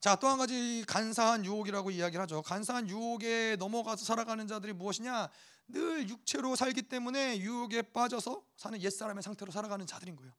자, 0.00 0.16
또 0.16 0.26
한 0.26 0.36
가지 0.36 0.84
간사한 0.88 1.44
유혹이라고 1.44 1.92
이야기를 1.92 2.20
하죠. 2.22 2.42
간사한 2.42 2.88
유혹에 2.88 3.54
넘어가서 3.56 4.04
살아가는 4.04 4.48
자들이 4.48 4.72
무엇이냐? 4.72 5.28
늘 5.68 6.08
육체로 6.08 6.56
살기 6.56 6.82
때문에 6.82 7.38
유혹에 7.38 7.82
빠져서 7.82 8.44
사는 8.56 8.82
옛사람의 8.82 9.22
상태로 9.22 9.52
살아가는 9.52 9.86
자들인 9.86 10.16
거예요. 10.16 10.32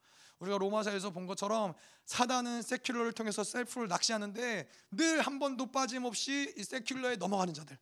우리가 0.44 0.58
로마서에서 0.58 1.12
본 1.12 1.26
것처럼 1.26 1.74
사단은 2.06 2.62
세큘러를 2.62 3.16
통해서 3.16 3.44
셀프를 3.44 3.88
낚시하는데 3.88 4.70
늘 4.92 5.22
한 5.22 5.40
번도 5.40 5.72
빠짐없이 5.72 6.54
이 6.58 6.62
세큘러에 6.62 7.18
넘어가는 7.18 7.54
자들. 7.54 7.78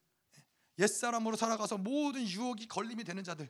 옛사람으로 0.77 1.35
살아가서 1.35 1.77
모든 1.77 2.27
유혹이 2.27 2.67
걸림이 2.67 3.03
되는 3.03 3.23
자들. 3.23 3.49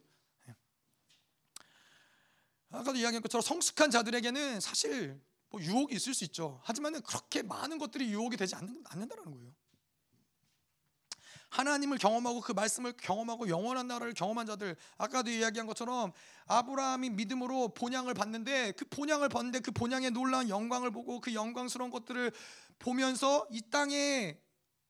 아까도 2.70 2.97
이야기한 2.97 3.22
것처럼 3.22 3.41
성숙한 3.41 3.91
자들에게는 3.91 4.62
사실 4.62 5.20
뭐 5.49 5.62
유혹이 5.62 5.93
있을 5.95 6.14
수 6.14 6.24
있죠. 6.24 6.62
하지만 6.64 7.01
그렇게 7.01 7.41
많은 7.41 7.78
것들이 7.78 8.09
유혹이 8.09 8.38
되지 8.38 8.55
않는, 8.55 8.84
않는다는 8.86 9.26
거예요. 9.26 9.53
하나님을 11.51 11.97
경험하고 11.97 12.41
그 12.41 12.53
말씀을 12.53 12.93
경험하고 12.93 13.49
영원한 13.49 13.85
나라를 13.87 14.13
경험한 14.13 14.47
자들 14.47 14.75
아까도 14.97 15.29
이야기한 15.29 15.67
것처럼 15.67 16.13
아브라함이 16.47 17.11
믿음으로 17.11 17.69
본향을 17.73 18.13
받는데 18.13 18.71
그 18.71 18.85
본향을 18.85 19.29
봤는데 19.29 19.59
그 19.59 19.71
본향의 19.71 20.11
놀라운 20.11 20.49
영광을 20.49 20.91
보고 20.91 21.19
그 21.19 21.33
영광스러운 21.33 21.91
것들을 21.91 22.31
보면서 22.79 23.45
이 23.51 23.61
땅에 23.69 24.39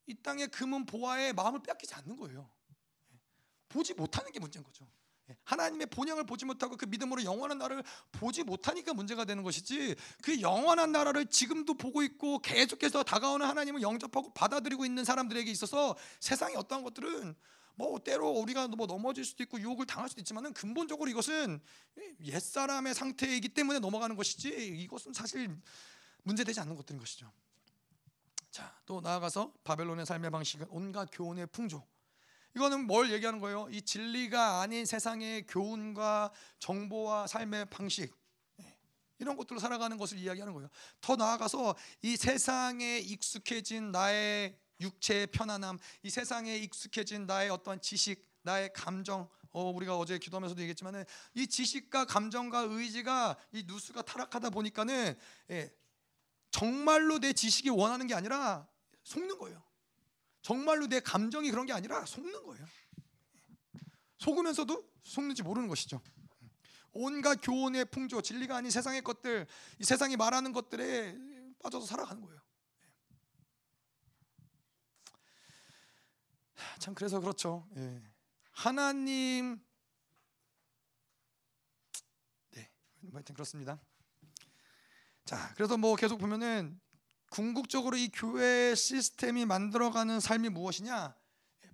이 0.06 0.16
땅의 0.22 0.50
금은 0.50 0.86
보화에 0.86 1.34
마음을 1.34 1.62
뺏기지 1.64 1.96
않는 1.96 2.16
거예요. 2.16 2.50
보지 3.70 3.96
못하는 3.96 4.32
게 4.32 4.40
문제인 4.40 4.64
거죠. 4.64 4.88
예, 5.32 5.38
하나님의 5.44 5.88
본향을 5.88 6.26
보지 6.26 6.46
못하고 6.46 6.78
그 6.78 6.86
믿음으로 6.86 7.24
영원한 7.24 7.58
나라를 7.58 7.84
보지 8.12 8.44
못하니까 8.44 8.94
문제가 8.94 9.26
되는 9.26 9.44
것이지 9.44 9.96
그 10.22 10.42
영원한 10.42 10.92
나라를 10.92 11.28
지금도 11.28 11.76
보고 11.76 12.04
있고 12.04 12.40
계속해서 12.40 13.04
다가오는 13.04 13.46
하나님을 13.46 13.82
영접하고 13.82 14.34
받아들이고 14.34 14.86
있는 14.86 15.06
사람들에게 15.06 15.50
있어서 15.52 15.96
세상의 16.20 16.58
어떠한 16.58 16.84
것들은 16.84 17.36
뭐 17.76 18.00
때로 18.00 18.30
우리가 18.30 18.68
뭐 18.68 18.86
넘어질 18.86 19.24
수도 19.24 19.44
있고 19.44 19.60
유혹을 19.60 19.86
당할 19.86 20.10
수도 20.10 20.22
있지만은 20.22 20.54
근본적으로 20.54 21.10
이것은 21.10 21.60
옛 22.24 22.40
사람의 22.40 22.94
상태이기 22.94 23.50
때문에 23.50 23.80
넘어가는 23.80 24.16
것이지 24.16 24.50
이것은 24.50 25.14
사실 25.14 25.50
문제되지 26.24 26.60
않는 26.60 26.76
것들인 26.76 27.00
것이죠. 27.00 27.32
자, 28.52 28.78
또 28.86 29.00
나아가서 29.00 29.54
바벨론의 29.64 30.06
삶의 30.06 30.30
방식은 30.30 30.68
온갖 30.70 31.08
교훈의 31.12 31.48
풍조 31.48 31.84
이거는 32.56 32.86
뭘 32.86 33.12
얘기하는 33.12 33.40
거예요? 33.40 33.68
이 33.72 33.82
진리가 33.82 34.62
아닌 34.62 34.86
세상의 34.86 35.48
교훈과 35.48 36.32
정보와 36.60 37.28
삶의 37.28 37.70
방식 37.70 38.14
예, 38.62 38.78
이런 39.20 39.38
것들로 39.38 39.60
살아가는 39.60 39.98
것을 39.98 40.18
이야기하는 40.18 40.54
거예요. 40.54 40.70
더 41.00 41.16
나아가서 41.16 41.76
이 42.02 42.18
세상에 42.18 43.00
익숙해진 43.00 43.92
나의 43.92 44.58
육체의 44.82 45.28
편안함, 45.28 45.78
이 46.04 46.10
세상에 46.10 46.58
익숙해진 46.58 47.26
나의 47.26 47.50
어떤 47.52 47.80
지식, 47.80 48.28
나의 48.42 48.74
감정, 48.74 49.30
어, 49.52 49.70
우리가 49.70 49.98
어제 49.98 50.18
기도하면서도 50.18 50.62
얘기했지만은 50.62 51.06
이 51.36 51.48
지식과 51.48 52.06
감정과 52.06 52.62
의지가 52.62 53.38
이 53.52 53.64
누수가 53.68 54.02
타락하다 54.02 54.50
보니까는 54.50 55.18
예, 55.52 55.72
정말로 56.50 57.20
내 57.20 57.32
지식이 57.32 57.70
원하는 57.70 58.08
게 58.08 58.14
아니라 58.14 58.68
속는 59.04 59.38
거예요. 59.38 59.64
정말로 60.42 60.88
내 60.88 61.00
감정이 61.00 61.52
그런 61.52 61.66
게 61.66 61.74
아니라 61.74 62.06
속는 62.06 62.44
거예요. 62.46 62.66
속으면서도 64.18 64.90
속는지 65.04 65.44
모르는 65.44 65.68
것이죠. 65.68 66.02
온갖 66.94 67.40
교훈의 67.42 67.86
풍조, 67.86 68.22
진리가 68.22 68.58
아닌 68.58 68.70
세상의 68.70 69.02
것들, 69.02 69.48
이 69.80 69.84
세상이 69.84 70.18
말하는 70.18 70.52
것들에 70.52 71.18
빠져서 71.64 71.86
살아가는 71.86 72.22
거예요. 72.22 72.42
참 76.80 76.94
그래서 76.94 77.20
그렇죠. 77.20 77.68
예. 77.78 78.02
하나님, 78.52 79.64
네, 82.52 82.70
하여튼 83.14 83.34
그렇습니다. 83.34 83.80
자, 85.26 85.54
그래서 85.56 85.78
뭐 85.78 85.96
계속 85.96 86.18
보면은 86.18 86.80
궁극적으로 87.32 87.96
이 87.96 88.10
교회 88.10 88.76
시스템이 88.76 89.46
만들어가는 89.46 90.20
삶이 90.20 90.50
무엇이냐? 90.50 91.16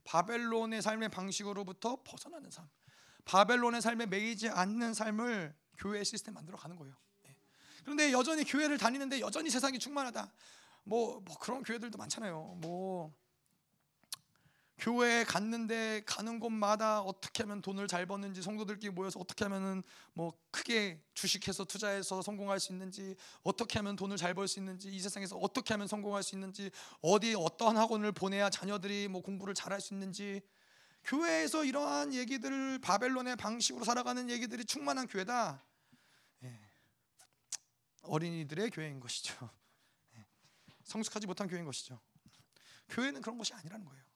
바벨론의 0.04 0.84
삶의 0.84 1.10
방식으로부터 1.10 2.04
벗어나는 2.04 2.52
삶. 2.52 2.70
바벨론의 3.26 3.82
삶에 3.82 4.06
매이지 4.06 4.50
않는 4.50 4.94
삶을 4.94 5.56
교회 5.80 6.04
시스템 6.04 6.36
만들어 6.36 6.58
가는 6.58 6.76
거예요. 6.76 6.96
예. 7.26 7.36
그런데 7.84 8.12
여전히 8.12 8.44
교회를 8.44 8.78
다니는데 8.78 9.20
여전히 9.20 9.50
세상이 9.50 9.80
충만하다. 9.80 10.32
뭐, 10.84 11.22
뭐 11.26 11.38
그런 11.40 11.64
교회들도 11.64 11.98
많잖아요. 11.98 12.60
뭐 12.62 13.14
교회에 14.80 15.24
갔는데 15.24 16.04
가는 16.06 16.40
곳마다 16.40 17.02
어떻게 17.02 17.44
하면 17.44 17.62
돈을 17.62 17.88
잘 17.88 18.06
버는지 18.06 18.44
성도들끼리 18.44 18.92
모여서 18.92 19.20
어떻게 19.20 19.44
하면은 19.46 19.82
뭐 20.14 20.38
크게 20.52 21.02
주식해서 21.16 21.66
투자해서 21.66 22.22
성공할 22.22 22.60
수 22.60 22.72
있는지 22.74 23.16
어떻게 23.42 23.80
하면 23.80 23.96
돈을 23.96 24.18
잘 24.18 24.36
벌 24.36 24.48
수 24.48 24.60
있는지 24.60 24.90
이 24.90 25.00
세상에서 25.00 25.36
어떻게 25.38 25.74
하면 25.74 25.88
성공할 25.88 26.22
수 26.22 26.36
있는지 26.36 26.70
어디 27.02 27.34
어떠한 27.36 27.76
학원을 27.76 28.12
보내야 28.12 28.52
자녀들이 28.52 29.08
뭐 29.08 29.22
공부를 29.24 29.56
잘할 29.56 29.82
수 29.82 29.96
있는지 29.96 30.42
교회에서 31.06 31.64
이러한 31.66 32.14
얘기들을 32.14 32.80
바벨론의 32.80 33.36
방식으로 33.38 33.84
살아가는 33.84 34.30
얘기들이 34.30 34.66
충만한 34.66 35.08
교회다. 35.08 35.64
예. 36.44 36.60
어린이들의 38.04 38.70
교회인 38.72 39.00
것이죠. 39.00 39.50
예. 40.18 40.26
성숙하지 40.84 41.26
못한 41.26 41.48
교회인 41.48 41.66
것이죠. 41.66 42.00
교회는 42.90 43.22
그런 43.22 43.38
것이 43.38 43.54
아니라는 43.54 43.86
거예요. 43.86 44.07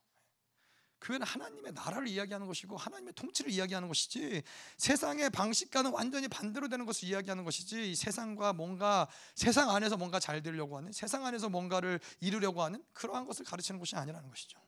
교회는 1.02 1.26
하나님의 1.26 1.74
나라를 1.74 2.08
이야기하는 2.08 2.48
것이고 2.48 2.78
하나님의 2.78 3.14
통치를 3.16 3.52
이야기하는 3.52 3.88
것이지 3.88 4.44
세상의 4.78 5.32
방식과는 5.32 5.92
완전히 5.92 6.28
반대로 6.28 6.68
되는 6.68 6.86
것을 6.86 7.10
이야기하는 7.10 7.44
것이지 7.44 7.96
세상과 7.96 8.54
뭔가 8.54 9.08
세상 9.36 9.70
안에서 9.72 9.98
뭔가 9.98 10.20
잘 10.20 10.44
되려고 10.44 10.78
하는 10.78 10.92
세상 10.92 11.26
안에서 11.26 11.50
뭔가를 11.50 12.00
이루려고 12.20 12.62
하는 12.62 12.84
그러한 12.94 13.26
것을 13.26 13.46
가르치는 13.46 13.80
것이 13.80 13.96
아니라는 13.96 14.30
것이죠. 14.30 14.60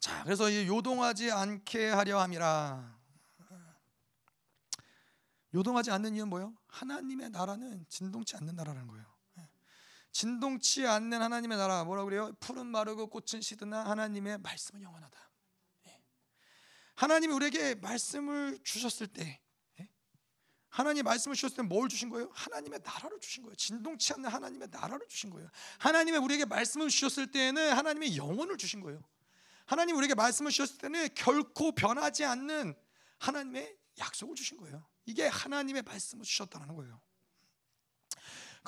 자, 0.00 0.22
그래서 0.24 0.48
이 0.48 0.66
요동하지 0.66 1.30
않게 1.30 1.90
하려 1.90 2.20
함이라. 2.20 2.98
요동하지 5.54 5.90
않는 5.90 6.14
이유는 6.14 6.28
뭐예요? 6.28 6.54
하나님의 6.68 7.30
나라는 7.30 7.84
진동치 7.88 8.36
않는 8.36 8.54
나라라는 8.54 8.86
거예요. 8.86 9.17
진동치 10.18 10.84
않는 10.84 11.22
하나님의 11.22 11.56
나라 11.56 11.84
뭐라 11.84 12.02
그래요? 12.02 12.32
푸른 12.40 12.66
마르고 12.66 13.06
꽃은 13.06 13.40
시드나 13.40 13.84
하나님의 13.84 14.38
말씀은 14.38 14.82
영원하다. 14.82 15.16
하나님이 16.96 17.32
우리에게 17.34 17.76
말씀을 17.76 18.58
주셨을 18.64 19.06
때 19.06 19.40
예? 19.78 19.88
하나님 20.70 21.04
말씀을 21.04 21.36
주셨을 21.36 21.58
때 21.58 21.62
뭘 21.62 21.88
주신 21.88 22.08
거예요? 22.08 22.32
하나님의 22.34 22.80
나라를 22.82 23.20
주신 23.20 23.44
거예요. 23.44 23.54
진동치 23.54 24.12
않는 24.14 24.28
하나님의 24.28 24.66
나라를 24.72 25.06
주신 25.06 25.30
거예요. 25.30 25.48
하나님의 25.78 26.18
우리에게 26.18 26.46
말씀을 26.46 26.88
주셨을 26.88 27.30
때에는 27.30 27.74
하나님의 27.74 28.16
영혼을 28.16 28.56
주신 28.56 28.80
거예요. 28.80 29.00
하나님 29.66 29.96
우리에게 29.98 30.16
말씀을 30.16 30.50
주셨을 30.50 30.78
때는 30.78 31.10
결코 31.14 31.70
변하지 31.70 32.24
않는 32.24 32.74
하나님의 33.18 33.78
약속을 34.00 34.34
주신 34.34 34.56
거예요. 34.56 34.84
이게 35.06 35.28
하나님의 35.28 35.82
말씀을 35.82 36.24
주셨다는 36.24 36.74
거예요. 36.74 37.00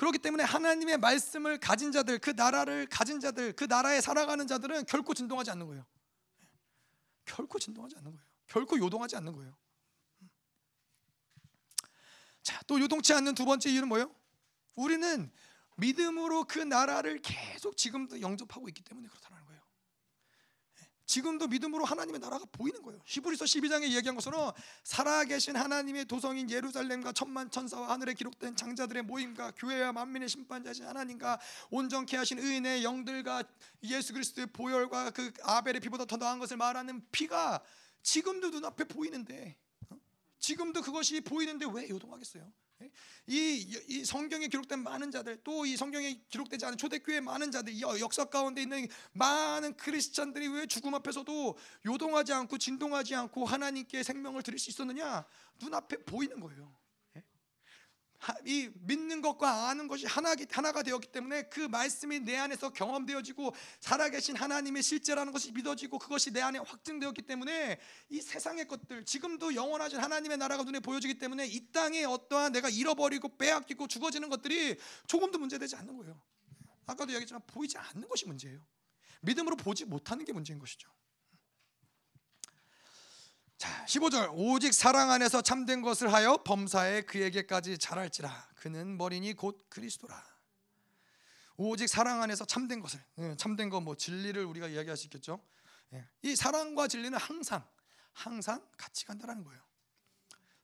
그렇기 0.01 0.17
때문에 0.17 0.43
하나님의 0.43 0.97
말씀을 0.97 1.59
가진 1.59 1.91
자들, 1.91 2.17
그 2.17 2.31
나라를 2.31 2.87
가진 2.87 3.19
자들, 3.19 3.53
그 3.53 3.65
나라에 3.65 4.01
살아가는 4.01 4.47
자들은 4.47 4.85
결코 4.85 5.13
진동하지 5.13 5.51
않는 5.51 5.67
거예요. 5.67 5.85
결코 7.23 7.59
진동하지 7.59 7.97
않는 7.97 8.11
거예요. 8.11 8.25
결코 8.47 8.79
요동하지 8.79 9.15
않는 9.17 9.35
거예요. 9.35 9.55
자, 12.41 12.59
또 12.65 12.79
요동치 12.79 13.13
않는 13.13 13.35
두 13.35 13.45
번째 13.45 13.69
이유는 13.69 13.89
뭐예요? 13.89 14.11
우리는 14.73 15.31
믿음으로 15.77 16.45
그 16.45 16.57
나라를 16.57 17.21
계속 17.21 17.77
지금도 17.77 18.21
영접하고 18.21 18.67
있기 18.69 18.81
때문에 18.81 19.07
그렇다는 19.07 19.45
거예요. 19.45 19.50
지금도 21.11 21.49
믿음으로 21.49 21.83
하나님의 21.83 22.21
나라가 22.21 22.45
보이는 22.53 22.81
거예요. 22.81 23.01
히브리서 23.05 23.43
12장에 23.43 23.83
이야기한 23.83 24.15
것처럼 24.15 24.53
살아계신 24.85 25.57
하나님의 25.57 26.05
도성인 26.05 26.49
예루살렘과 26.49 27.11
천만 27.11 27.51
천사와 27.51 27.89
하늘에 27.89 28.13
기록된 28.13 28.55
장자들의 28.55 29.03
모임과 29.03 29.51
교회와 29.57 29.91
만민의 29.91 30.29
심판자신 30.29 30.85
하나님과 30.85 31.37
온전케 31.69 32.15
하신 32.15 32.39
의인의 32.39 32.85
영들과 32.85 33.43
예수 33.83 34.13
그리스도의 34.13 34.47
보혈과 34.53 35.11
그 35.11 35.33
아벨의 35.43 35.81
피보다 35.81 36.05
더 36.05 36.15
나은 36.15 36.39
것을 36.39 36.55
말하는 36.55 37.05
피가 37.11 37.61
지금도 38.03 38.49
눈앞에 38.51 38.85
보이는데 38.85 39.57
어? 39.89 39.97
지금도 40.39 40.81
그것이 40.81 41.19
보이는데 41.19 41.65
왜 41.73 41.89
요동하겠어요? 41.89 42.49
이, 43.27 43.81
이 43.87 44.05
성경에 44.05 44.47
기록된 44.47 44.79
많은 44.79 45.11
자들 45.11 45.37
또 45.43 45.61
이 45.65 45.77
성경에 45.77 46.19
기록되지 46.29 46.65
않은 46.65 46.77
초대교회 46.77 47.19
많은 47.19 47.51
자들 47.51 47.73
이 47.73 47.81
역사 47.81 48.25
가운데 48.25 48.61
있는 48.61 48.87
많은 49.13 49.77
크리스찬들이 49.77 50.47
왜 50.47 50.65
죽음 50.65 50.93
앞에서도 50.95 51.57
요동하지 51.85 52.33
않고 52.33 52.57
진동하지 52.57 53.15
않고 53.15 53.45
하나님께 53.45 54.03
생명을 54.03 54.41
드릴 54.43 54.59
수 54.59 54.69
있었느냐? 54.69 55.25
눈앞에 55.61 55.97
보이는 55.97 56.39
거예요 56.39 56.80
이 58.45 58.69
믿는 58.81 59.21
것과 59.21 59.69
아는 59.69 59.87
것이 59.87 60.05
하나, 60.05 60.35
하나가 60.51 60.83
되었기 60.83 61.07
때문에 61.11 61.43
그 61.43 61.61
말씀이 61.61 62.19
내 62.19 62.37
안에서 62.37 62.71
경험되어지고 62.71 63.53
살아계신 63.79 64.35
하나님의 64.35 64.83
실제라는 64.83 65.31
것이 65.33 65.51
믿어지고 65.51 65.99
그것이 65.99 66.31
내 66.31 66.41
안에 66.41 66.59
확증되었기 66.59 67.23
때문에 67.23 67.79
이 68.09 68.21
세상의 68.21 68.67
것들 68.67 69.05
지금도 69.05 69.55
영원하신 69.55 69.99
하나님의 69.99 70.37
나라가 70.37 70.63
눈에 70.63 70.79
보여지기 70.79 71.15
때문에 71.15 71.47
이 71.47 71.71
땅에 71.71 72.03
어떠한 72.03 72.51
내가 72.51 72.69
잃어버리고 72.69 73.37
빼앗기고 73.37 73.87
죽어지는 73.87 74.29
것들이 74.29 74.77
조금도 75.07 75.39
문제되지 75.39 75.75
않는 75.77 75.97
거예요. 75.97 76.21
아까도 76.85 77.11
얘기했지만 77.13 77.41
보이지 77.47 77.77
않는 77.77 78.07
것이 78.07 78.25
문제예요. 78.25 78.59
믿음으로 79.21 79.55
보지 79.55 79.85
못하는 79.85 80.25
게 80.25 80.33
문제인 80.33 80.59
것이죠 80.59 80.89
자, 83.61 83.85
15절 83.85 84.31
오직 84.33 84.73
사랑 84.73 85.11
안에서 85.11 85.43
참된 85.43 85.83
것을 85.83 86.11
하여 86.11 86.37
범사에 86.37 87.01
그에게까지 87.03 87.77
잘할지라 87.77 88.49
그는 88.55 88.97
머리니 88.97 89.33
곧 89.33 89.63
그리스도라. 89.69 90.19
오직 91.57 91.87
사랑 91.87 92.23
안에서 92.23 92.43
참된 92.43 92.79
것을 92.79 92.99
예, 93.19 93.35
참된 93.37 93.69
거 93.69 93.79
뭐 93.79 93.93
진리를 93.95 94.43
우리가 94.43 94.67
이야기할 94.67 94.97
수 94.97 95.05
있겠죠. 95.05 95.45
예, 95.93 96.09
이 96.23 96.35
사랑과 96.35 96.87
진리는 96.87 97.15
항상 97.19 97.63
항상 98.13 98.67
같이 98.79 99.05
간다라는 99.05 99.43
거예요. 99.43 99.61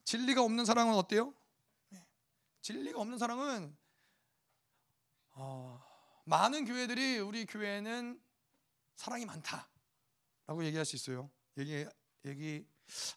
진리가 0.04 0.42
없는 0.42 0.66
사랑은 0.66 0.96
어때요? 0.96 1.36
예, 1.94 2.04
진리가 2.62 3.00
없는 3.00 3.20
사랑은 3.20 3.78
어, 5.34 5.80
많은 6.26 6.66
교회들이 6.66 7.20
우리 7.20 7.46
교회는 7.46 8.20
사랑이 8.96 9.24
많다라고 9.28 10.64
얘기할 10.64 10.84
수 10.84 10.96
있어요. 10.96 11.30
얘기 11.60 11.86
얘기 12.26 12.66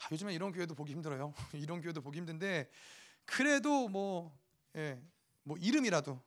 아, 0.00 0.08
요즘에 0.12 0.34
이런 0.34 0.52
교회도 0.52 0.74
보기 0.74 0.92
힘들어요. 0.92 1.34
이런 1.54 1.80
교회도 1.80 2.00
보기 2.02 2.18
힘든데 2.18 2.70
그래도 3.24 3.88
뭐, 3.88 4.36
예, 4.76 5.00
뭐 5.42 5.56
이름이라도 5.56 6.20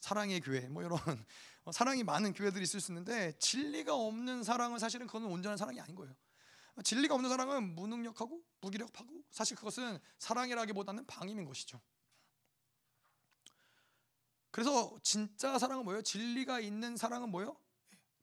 사랑의 0.00 0.40
교회 0.40 0.68
뭐 0.68 0.82
이런 0.82 0.98
어, 1.64 1.72
사랑이 1.72 2.04
많은 2.04 2.32
교회들이 2.32 2.62
있을 2.62 2.80
수 2.80 2.92
있는데 2.92 3.32
진리가 3.38 3.94
없는 3.94 4.42
사랑은 4.42 4.78
사실은 4.78 5.06
그건 5.06 5.24
온전한 5.24 5.56
사랑이 5.56 5.80
아닌 5.80 5.94
거예요. 5.94 6.14
진리가 6.82 7.14
없는 7.14 7.28
사랑은 7.28 7.74
무능력하고 7.74 8.42
무기력하고 8.60 9.24
사실 9.30 9.56
그것은 9.56 9.98
사랑이라기보다는 10.18 11.06
방임인 11.06 11.44
것이죠. 11.44 11.80
그래서 14.50 14.98
진짜 15.02 15.58
사랑은 15.58 15.84
뭐예요? 15.84 16.02
진리가 16.02 16.60
있는 16.60 16.96
사랑은 16.96 17.30
뭐예요? 17.30 17.56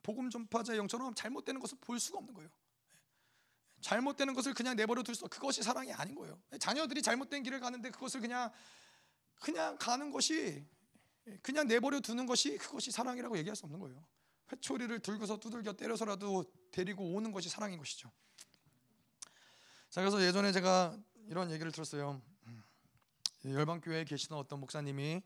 복음 0.03 0.29
전파자의 0.29 0.79
영처럼 0.79 1.13
잘못되는 1.13 1.59
것을 1.59 1.77
볼 1.81 1.99
수가 1.99 2.19
없는 2.19 2.33
거예요. 2.33 2.49
잘못되는 3.82 4.34
것을 4.34 4.53
그냥 4.53 4.75
내버려 4.75 5.03
둘 5.03 5.15
수, 5.15 5.28
그것이 5.28 5.63
사랑이 5.63 5.93
아닌 5.93 6.15
거예요. 6.15 6.39
자녀들이 6.59 7.01
잘못된 7.01 7.43
길을 7.43 7.59
가는데 7.59 7.91
그것을 7.91 8.21
그냥 8.21 8.51
그냥 9.39 9.78
가는 9.78 10.11
것이 10.11 10.65
그냥 11.41 11.67
내버려 11.67 11.99
두는 11.99 12.25
것이 12.25 12.57
그것이 12.57 12.91
사랑이라고 12.91 13.38
얘기할 13.38 13.55
수 13.55 13.65
없는 13.65 13.80
거예요. 13.80 14.05
회초리를 14.51 14.99
들고서 14.99 15.38
두들겨 15.39 15.73
때려서라도 15.73 16.45
데리고 16.71 17.13
오는 17.13 17.32
것이 17.32 17.49
사랑인 17.49 17.78
것이죠. 17.78 18.11
자 19.89 20.01
그래서 20.01 20.21
예전에 20.23 20.51
제가 20.51 20.97
이런 21.28 21.51
얘기를 21.51 21.71
들었어요. 21.71 22.21
음, 22.47 22.63
열방 23.45 23.82
교회에 23.82 24.05
계시던 24.05 24.38
어떤 24.38 24.59
목사님이 24.59 25.21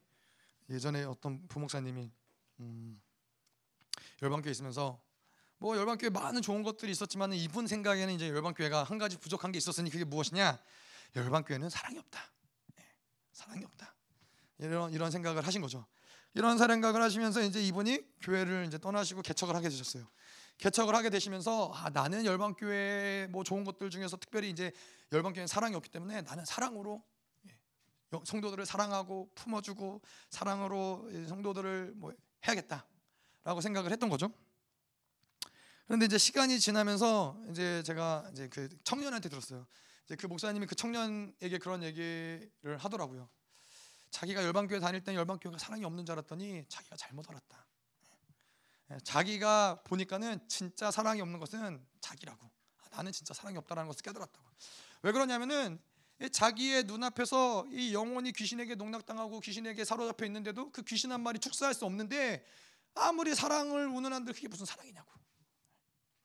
예전에 0.70 1.04
어떤 1.04 1.47
부목사님이 1.47 2.12
음, 2.60 3.02
열방 4.22 4.41
교회 4.41 4.52
있으면서 4.52 4.99
뭐 5.62 5.78
열방교회 5.78 6.09
많은 6.09 6.41
좋은 6.41 6.64
것들이 6.64 6.91
있었지만 6.91 7.34
이분 7.34 7.68
생각에는 7.68 8.16
이제 8.16 8.28
열방교회가 8.30 8.82
한 8.84 8.97
가지 8.97 9.16
부족한 9.16 9.51
게 9.51 9.59
있었으니 9.59 9.91
그게 9.91 10.03
무엇이냐? 10.03 10.59
열방교회는 11.16 11.70
사랑이 11.70 11.99
없다. 11.99 12.20
네, 12.78 12.84
사랑이 13.32 13.64
없다. 13.64 13.93
이런 14.57 14.91
이런 14.91 15.12
생각을 15.12 15.45
하신 15.45 15.62
거죠. 15.62 15.86
이런 16.34 16.57
생각을 16.57 16.99
하시면서 17.03 17.43
이제 17.43 17.62
이분이 17.62 17.99
교회를 18.22 18.66
이제 18.66 18.80
떠나시고 18.80 19.22
개척을 19.22 19.55
하게 19.55 19.70
되셨어요. 19.70 20.07
개척을 20.57 20.95
하게 20.95 21.12
되시면서 21.12 21.72
아, 21.76 21.91
나는 21.91 22.26
열방 22.26 22.55
교회 22.55 23.28
뭐 23.30 23.43
좋은 23.43 23.64
것들 23.64 23.91
중에서 23.91 24.18
특별히 24.18 24.49
이제 24.49 24.72
열방 25.12 25.34
교회는 25.34 25.45
사랑이 25.45 25.76
없기 25.76 25.91
때문에 25.91 26.24
나는 26.24 26.43
사랑으로 26.43 27.03
예, 27.47 28.20
성도들을 28.24 28.66
사랑하고 28.66 29.30
품어주고 29.36 30.01
사랑으로 30.32 31.07
성도들을 31.28 31.93
뭐 31.97 32.14
해야겠다라고 32.47 33.62
생각을 33.62 33.91
했던 33.91 34.09
거죠. 34.09 34.34
그런데 35.92 36.06
이제 36.06 36.18
시간이 36.18 36.58
지나면서 36.58 37.38
이제 37.50 37.84
제가 37.84 38.26
이제 38.32 38.48
그 38.48 38.70
청년한테 38.86 39.28
들었어요. 39.28 39.68
이제 40.06 40.16
그 40.16 40.26
목사님이 40.26 40.66
그 40.66 40.74
청년에게 40.74 41.58
그런 41.58 41.84
얘기를 41.84 42.78
하더라고요. 42.78 43.28
자기가 44.10 44.42
열방교회 44.42 44.80
다닐 44.80 45.04
때 45.04 45.14
열방교회가 45.14 45.58
사랑이 45.58 45.84
없는 45.84 46.06
줄 46.06 46.14
알았더니 46.14 46.64
자기가 46.70 46.96
잘못 46.96 47.30
알았다. 47.30 47.68
예, 48.92 48.98
자기가 49.04 49.82
보니까는 49.84 50.48
진짜 50.48 50.92
사랑이 50.92 51.20
없는 51.20 51.42
것은 51.42 51.86
자기라고. 52.00 52.50
아, 52.78 52.96
나는 52.96 53.12
진짜 53.12 53.34
사랑이 53.34 53.58
없다라는 53.58 53.89
것을 53.89 54.02
깨달았다고. 54.02 54.48
왜 55.02 55.12
그러냐면은 55.12 55.78
자기의 56.32 56.86
눈앞에서 56.86 57.68
이 57.70 57.94
영혼이 57.94 58.32
귀신에게 58.32 58.76
농락당하고 58.76 59.42
귀신에게 59.42 59.84
사로잡혀 59.84 60.26
있는데도 60.28 60.72
그 60.72 60.84
귀신 60.84 61.12
한 61.12 61.20
마리 61.20 61.38
축사할 61.38 61.74
수 61.74 61.84
없는데 61.84 62.46
아무리 62.96 63.36
사랑을 63.36 63.88
운운한들 63.88 64.34
그게 64.34 64.48
무슨 64.48 64.66
사랑이냐고. 64.66 65.21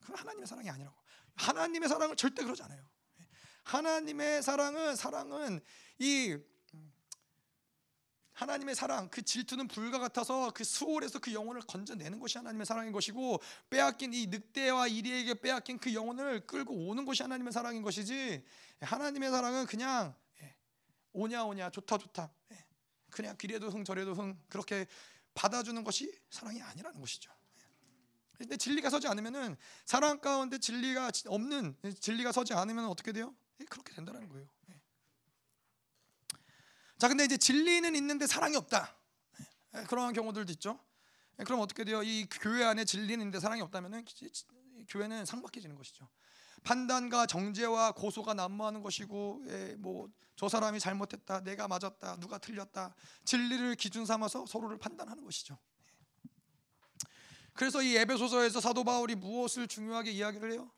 그건 0.06 0.20
하나님의 0.20 0.46
사랑이 0.46 0.70
아니라고. 0.70 0.96
하나님의 1.34 1.88
사랑을 1.88 2.14
절대 2.14 2.44
그러지 2.44 2.62
않아요. 2.62 2.88
하나님의 3.64 4.42
사랑은 4.42 4.94
사랑은 4.94 5.60
이 5.98 6.38
하나님의 8.32 8.74
사랑 8.74 9.08
그 9.08 9.22
질투는 9.22 9.66
불과 9.66 9.98
같아서 9.98 10.52
그 10.52 10.62
수월에서 10.62 11.18
그 11.18 11.32
영혼을 11.32 11.62
건져내는 11.62 12.20
것이 12.20 12.38
하나님의 12.38 12.66
사랑인 12.66 12.92
것이고 12.92 13.40
빼앗긴 13.70 14.12
이 14.12 14.26
늑대와 14.26 14.88
이리에게 14.88 15.40
빼앗긴 15.40 15.78
그 15.78 15.92
영혼을 15.94 16.46
끌고 16.46 16.72
오는 16.88 17.04
것이 17.04 17.22
하나님의 17.22 17.52
사랑인 17.52 17.82
것이지 17.82 18.44
하나님의 18.80 19.30
사랑은 19.30 19.66
그냥 19.66 20.14
예, 20.42 20.54
오냐 21.14 21.44
오냐 21.44 21.70
좋다 21.70 21.96
좋다 21.96 22.30
예, 22.52 22.66
그냥 23.10 23.36
길에도 23.38 23.70
흥 23.70 23.84
저래도 23.84 24.12
흥 24.12 24.38
그렇게 24.50 24.86
받아주는 25.34 25.82
것이 25.82 26.16
사랑이 26.30 26.60
아니라는 26.62 27.00
것이죠. 27.00 27.35
근데 28.38 28.56
진리가 28.56 28.90
서지 28.90 29.08
않으면은 29.08 29.56
사랑 29.84 30.20
가운데 30.20 30.58
진리가 30.58 31.10
없는 31.26 31.76
진리가 32.00 32.32
서지 32.32 32.54
않으면 32.54 32.86
어떻게 32.86 33.12
돼요? 33.12 33.34
예, 33.60 33.64
그렇게 33.64 33.94
된다는 33.94 34.28
거예요. 34.28 34.46
예. 34.70 34.80
자, 36.98 37.08
근데 37.08 37.24
이제 37.24 37.36
진리는 37.36 37.94
있는데 37.96 38.26
사랑이 38.26 38.56
없다. 38.56 38.96
예, 39.74 39.84
그런 39.84 40.12
경우들도 40.12 40.52
있죠. 40.52 40.78
그럼 41.44 41.60
어떻게 41.60 41.84
돼요? 41.84 42.02
이 42.02 42.26
교회 42.30 42.64
안에 42.64 42.84
진리는 42.84 43.20
있는데 43.20 43.40
사랑이 43.40 43.60
없다면은 43.60 44.04
교회는 44.88 45.26
상박해지는 45.26 45.76
것이죠. 45.76 46.08
판단과 46.66 47.26
정죄와 47.26 47.92
고소가 47.92 48.34
난무하는 48.34 48.82
것이고 48.82 49.44
예, 49.46 49.76
뭐저 49.78 50.48
사람이 50.50 50.80
잘못했다 50.80 51.40
내가 51.42 51.68
맞았다 51.68 52.16
누가 52.16 52.38
틀렸다 52.38 52.94
진리를 53.24 53.76
기준 53.76 54.04
삼아서 54.04 54.46
서로를 54.46 54.76
판단하는 54.76 55.22
것이죠 55.22 55.56
그래서 57.56 57.82
이 57.82 57.96
에베소서에서 57.96 58.60
사도 58.60 58.84
바울이 58.84 59.14
무엇을 59.14 59.66
중요하게 59.66 60.12
이야기를 60.12 60.52
해요 60.52 60.70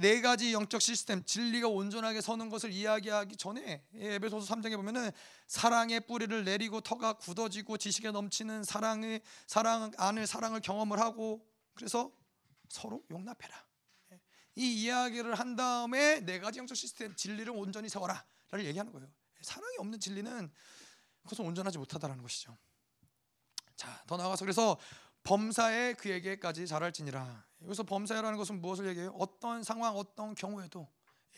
네 0.00 0.22
가지 0.22 0.54
영적 0.54 0.80
시스템 0.80 1.22
진리가 1.24 1.68
온전하게 1.68 2.22
서는 2.22 2.48
것을 2.48 2.72
이야기하기 2.72 3.36
전에 3.36 3.84
에베소서 3.94 4.54
3장에 4.54 4.76
보면은 4.76 5.10
사랑의 5.46 6.00
뿌리를 6.00 6.42
내리고 6.44 6.80
터가 6.80 7.14
굳어지고 7.14 7.76
지식에 7.76 8.10
넘치는 8.10 8.64
사랑의 8.64 9.20
사랑 9.46 9.90
안을 9.98 10.26
사랑을 10.26 10.60
경험을 10.60 10.98
하고 11.00 11.46
그래서 11.74 12.10
서로 12.70 13.04
용납해라. 13.10 13.64
이 14.56 14.84
이야기를 14.84 15.34
한 15.34 15.54
다음에 15.56 16.20
네 16.20 16.38
가지 16.38 16.60
영적 16.60 16.76
시스템 16.76 17.14
진리를 17.14 17.52
온전히 17.54 17.88
세워라를 17.90 18.64
얘기하는 18.64 18.90
거예요. 18.90 19.08
사랑이 19.42 19.76
없는 19.78 20.00
진리는 20.00 20.50
그것은 21.24 21.44
온전하지 21.44 21.76
못하다라는 21.76 22.22
것이죠. 22.22 22.56
자, 23.76 24.02
더 24.06 24.16
나아가서 24.16 24.44
그래서 24.44 24.78
범사에 25.24 25.94
그에게까지 25.94 26.66
잘할지니라. 26.66 27.44
여기서 27.62 27.82
범사라는 27.82 28.36
것은 28.38 28.60
무엇을 28.60 28.86
얘기해요? 28.88 29.10
어떤 29.18 29.62
상황, 29.62 29.96
어떤 29.96 30.34
경우에도 30.34 30.86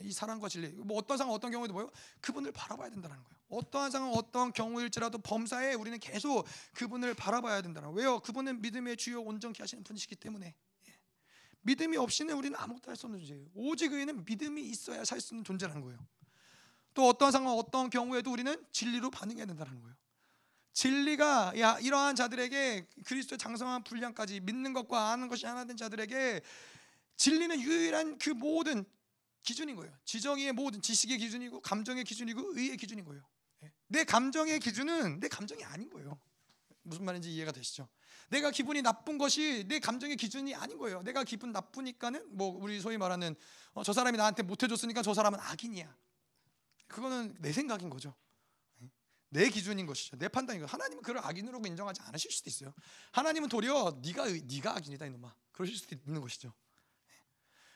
이 0.00 0.12
사랑과 0.12 0.48
진리, 0.48 0.68
뭐 0.68 0.98
어떤 0.98 1.16
상황, 1.16 1.32
어떤 1.34 1.50
경우에도 1.50 1.72
뭐요? 1.72 1.90
그분을 2.20 2.52
바라봐야 2.52 2.90
된다는 2.90 3.16
거예요. 3.16 3.36
어떠한 3.48 3.90
상황, 3.90 4.12
어떤 4.12 4.52
경우일지라도 4.52 5.18
범사에 5.18 5.74
우리는 5.74 5.98
계속 5.98 6.46
그분을 6.74 7.14
바라봐야 7.14 7.62
된다는 7.62 7.92
거예요. 7.92 7.96
왜요? 8.10 8.20
그분은 8.20 8.60
믿음의 8.60 8.96
주요 8.98 9.22
온전케 9.22 9.62
하시는 9.62 9.82
분이시기 9.84 10.16
때문에. 10.16 10.54
예. 10.88 10.92
믿음이 11.62 11.96
없이는 11.96 12.34
우리는 12.34 12.58
아무것도 12.58 12.90
할 12.90 12.96
수 12.96 13.06
없는 13.06 13.20
존재예요. 13.20 13.46
오직 13.54 13.92
의인은 13.92 14.24
믿음이 14.24 14.62
있어야 14.68 15.04
살 15.04 15.20
수 15.20 15.32
있는 15.32 15.44
존재라는 15.44 15.80
거예요. 15.80 15.98
또 16.92 17.08
어떤 17.08 17.30
상황, 17.30 17.54
어떤 17.56 17.88
경우에도 17.88 18.32
우리는 18.32 18.62
진리로 18.72 19.10
반응해야 19.10 19.46
된다는 19.46 19.80
거예요. 19.80 19.94
진리가 20.76 21.54
야, 21.58 21.78
이러한 21.78 22.16
자들에게 22.16 22.86
그리스도의 23.06 23.38
장성한 23.38 23.82
분량까지 23.84 24.40
믿는 24.40 24.74
것과 24.74 25.10
아는 25.10 25.26
것이 25.28 25.46
하나 25.46 25.64
된 25.64 25.74
자들에게 25.74 26.42
진리는 27.16 27.58
유일한 27.62 28.18
그 28.18 28.28
모든 28.28 28.84
기준인 29.42 29.76
거예요. 29.76 29.96
지정의 30.04 30.52
모든 30.52 30.82
지식의 30.82 31.16
기준이고 31.16 31.62
감정의 31.62 32.04
기준이고 32.04 32.58
의의 32.58 32.76
기준인 32.76 33.06
거예요. 33.06 33.22
예. 33.62 33.72
내 33.86 34.04
감정의 34.04 34.60
기준은 34.60 35.18
내 35.18 35.28
감정이 35.28 35.64
아닌 35.64 35.88
거예요. 35.88 36.20
무슨 36.82 37.06
말인지 37.06 37.34
이해가 37.34 37.52
되시죠? 37.52 37.88
내가 38.28 38.50
기분이 38.50 38.82
나쁜 38.82 39.16
것이 39.16 39.64
내 39.68 39.78
감정의 39.78 40.16
기준이 40.16 40.54
아닌 40.54 40.76
거예요. 40.76 41.00
내가 41.04 41.24
기분 41.24 41.52
나쁘니까는 41.52 42.36
뭐 42.36 42.48
우리 42.48 42.82
소위 42.82 42.98
말하는 42.98 43.34
어, 43.72 43.82
저 43.82 43.94
사람이 43.94 44.18
나한테 44.18 44.42
못해줬으니까 44.42 45.00
저 45.00 45.14
사람은 45.14 45.40
악인이야. 45.40 45.96
그거는 46.86 47.34
내 47.40 47.50
생각인 47.52 47.88
거죠. 47.88 48.14
내 49.28 49.48
기준인 49.48 49.86
것이죠. 49.86 50.16
내 50.16 50.28
판단인 50.28 50.62
거. 50.62 50.66
하나님은 50.66 51.02
그를 51.02 51.20
악인으로 51.24 51.60
인정하지 51.66 52.00
않으실 52.02 52.30
수도 52.30 52.48
있어요. 52.50 52.72
하나님은 53.12 53.48
도리어 53.48 54.00
네가 54.02 54.26
네가 54.26 54.76
악인이다 54.76 55.06
이놈아. 55.06 55.34
그러실 55.52 55.76
수도 55.76 55.96
있는 55.96 56.20
것이죠. 56.20 56.52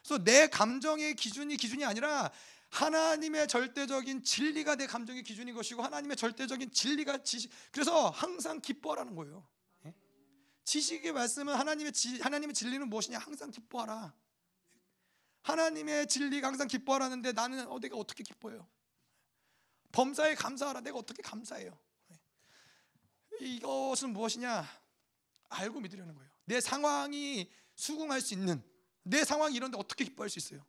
그래서 0.03 0.23
내 0.23 0.49
감정의 0.49 1.15
기준이 1.15 1.57
기준이 1.57 1.85
아니라 1.85 2.31
하나님의 2.71 3.49
절대적인 3.49 4.23
진리가 4.23 4.77
내 4.77 4.87
감정의 4.87 5.23
기준인 5.23 5.55
것이고 5.55 5.83
하나님의 5.83 6.17
절대적인 6.17 6.71
진리가 6.73 7.23
지식. 7.25 7.51
그래서 7.73 8.11
항상 8.11 8.61
기뻐하라는 8.61 9.17
거예요. 9.17 9.47
예? 9.87 9.95
지식의 10.65 11.13
말씀은 11.13 11.55
하나님의 11.55 11.93
지, 11.93 12.21
하나님의 12.21 12.55
진리는 12.55 12.89
무엇이냐? 12.89 13.19
항상 13.19 13.51
기뻐하라. 13.51 14.15
하나님의 15.43 16.07
진리가 16.07 16.47
항상 16.47 16.69
기뻐하라는데 16.69 17.33
나는 17.33 17.67
어 17.67 17.81
내가 17.81 17.97
어떻게 17.97 18.23
기뻐해요? 18.23 18.69
범사에 19.93 20.35
감사하라. 20.35 20.81
내가 20.81 20.99
어떻게 20.99 21.23
감사해요? 21.23 21.77
이것은 23.41 24.13
무엇이냐? 24.13 24.67
알고 25.49 25.81
믿으려는 25.81 26.15
거예요. 26.15 26.31
내 26.45 26.61
상황이 26.61 27.51
수긍할 27.75 28.21
수 28.21 28.35
있는 28.35 28.63
내 29.03 29.25
상황이 29.25 29.55
이런데 29.57 29.79
어떻게 29.79 30.05
기뻐할 30.05 30.29
수 30.29 30.39
있어요? 30.39 30.65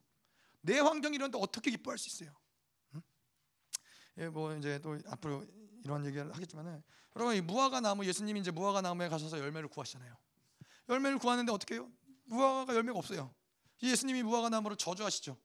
내 0.62 0.80
환경이 0.80 1.16
이런데 1.16 1.38
어떻게 1.40 1.72
기뻐할 1.72 1.98
수 1.98 2.08
있어요? 2.08 2.36
응? 2.96 3.02
예, 4.18 4.30
뭐 4.30 4.56
이제 4.56 4.80
또 4.80 4.98
앞으로 5.08 5.46
이런 5.84 6.06
얘기를 6.06 6.34
하겠지만은 6.34 6.84
여러분 7.16 7.36
이 7.36 7.42
무화과 7.42 7.82
나무 7.82 8.06
예수님이 8.06 8.40
이제 8.40 8.52
무화과 8.52 8.82
나무에 8.82 9.10
가셔서 9.10 9.40
열매를 9.40 9.68
구하시잖아요. 9.70 10.16
열매를 10.90 11.18
구하는데 11.20 11.52
어떻게 11.52 11.76
해요? 11.76 11.92
무화과가 12.26 12.76
열매가 12.76 12.98
없어요. 12.98 13.34
예수님이 13.84 14.24
무화과 14.24 14.50
나무를 14.50 14.78
저주하시죠. 14.78 15.38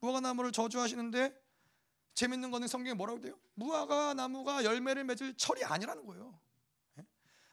무화과 0.00 0.20
나무를 0.20 0.52
저주하시는데 0.52 1.41
재밌는 2.14 2.50
거는 2.50 2.68
성경에 2.68 2.94
뭐라고 2.94 3.20
돼요? 3.20 3.38
무화과 3.54 4.14
나무가 4.14 4.64
열매를 4.64 5.04
맺을 5.04 5.34
철이 5.34 5.64
아니라는 5.64 6.04
거예요. 6.06 6.38
예? 6.98 7.06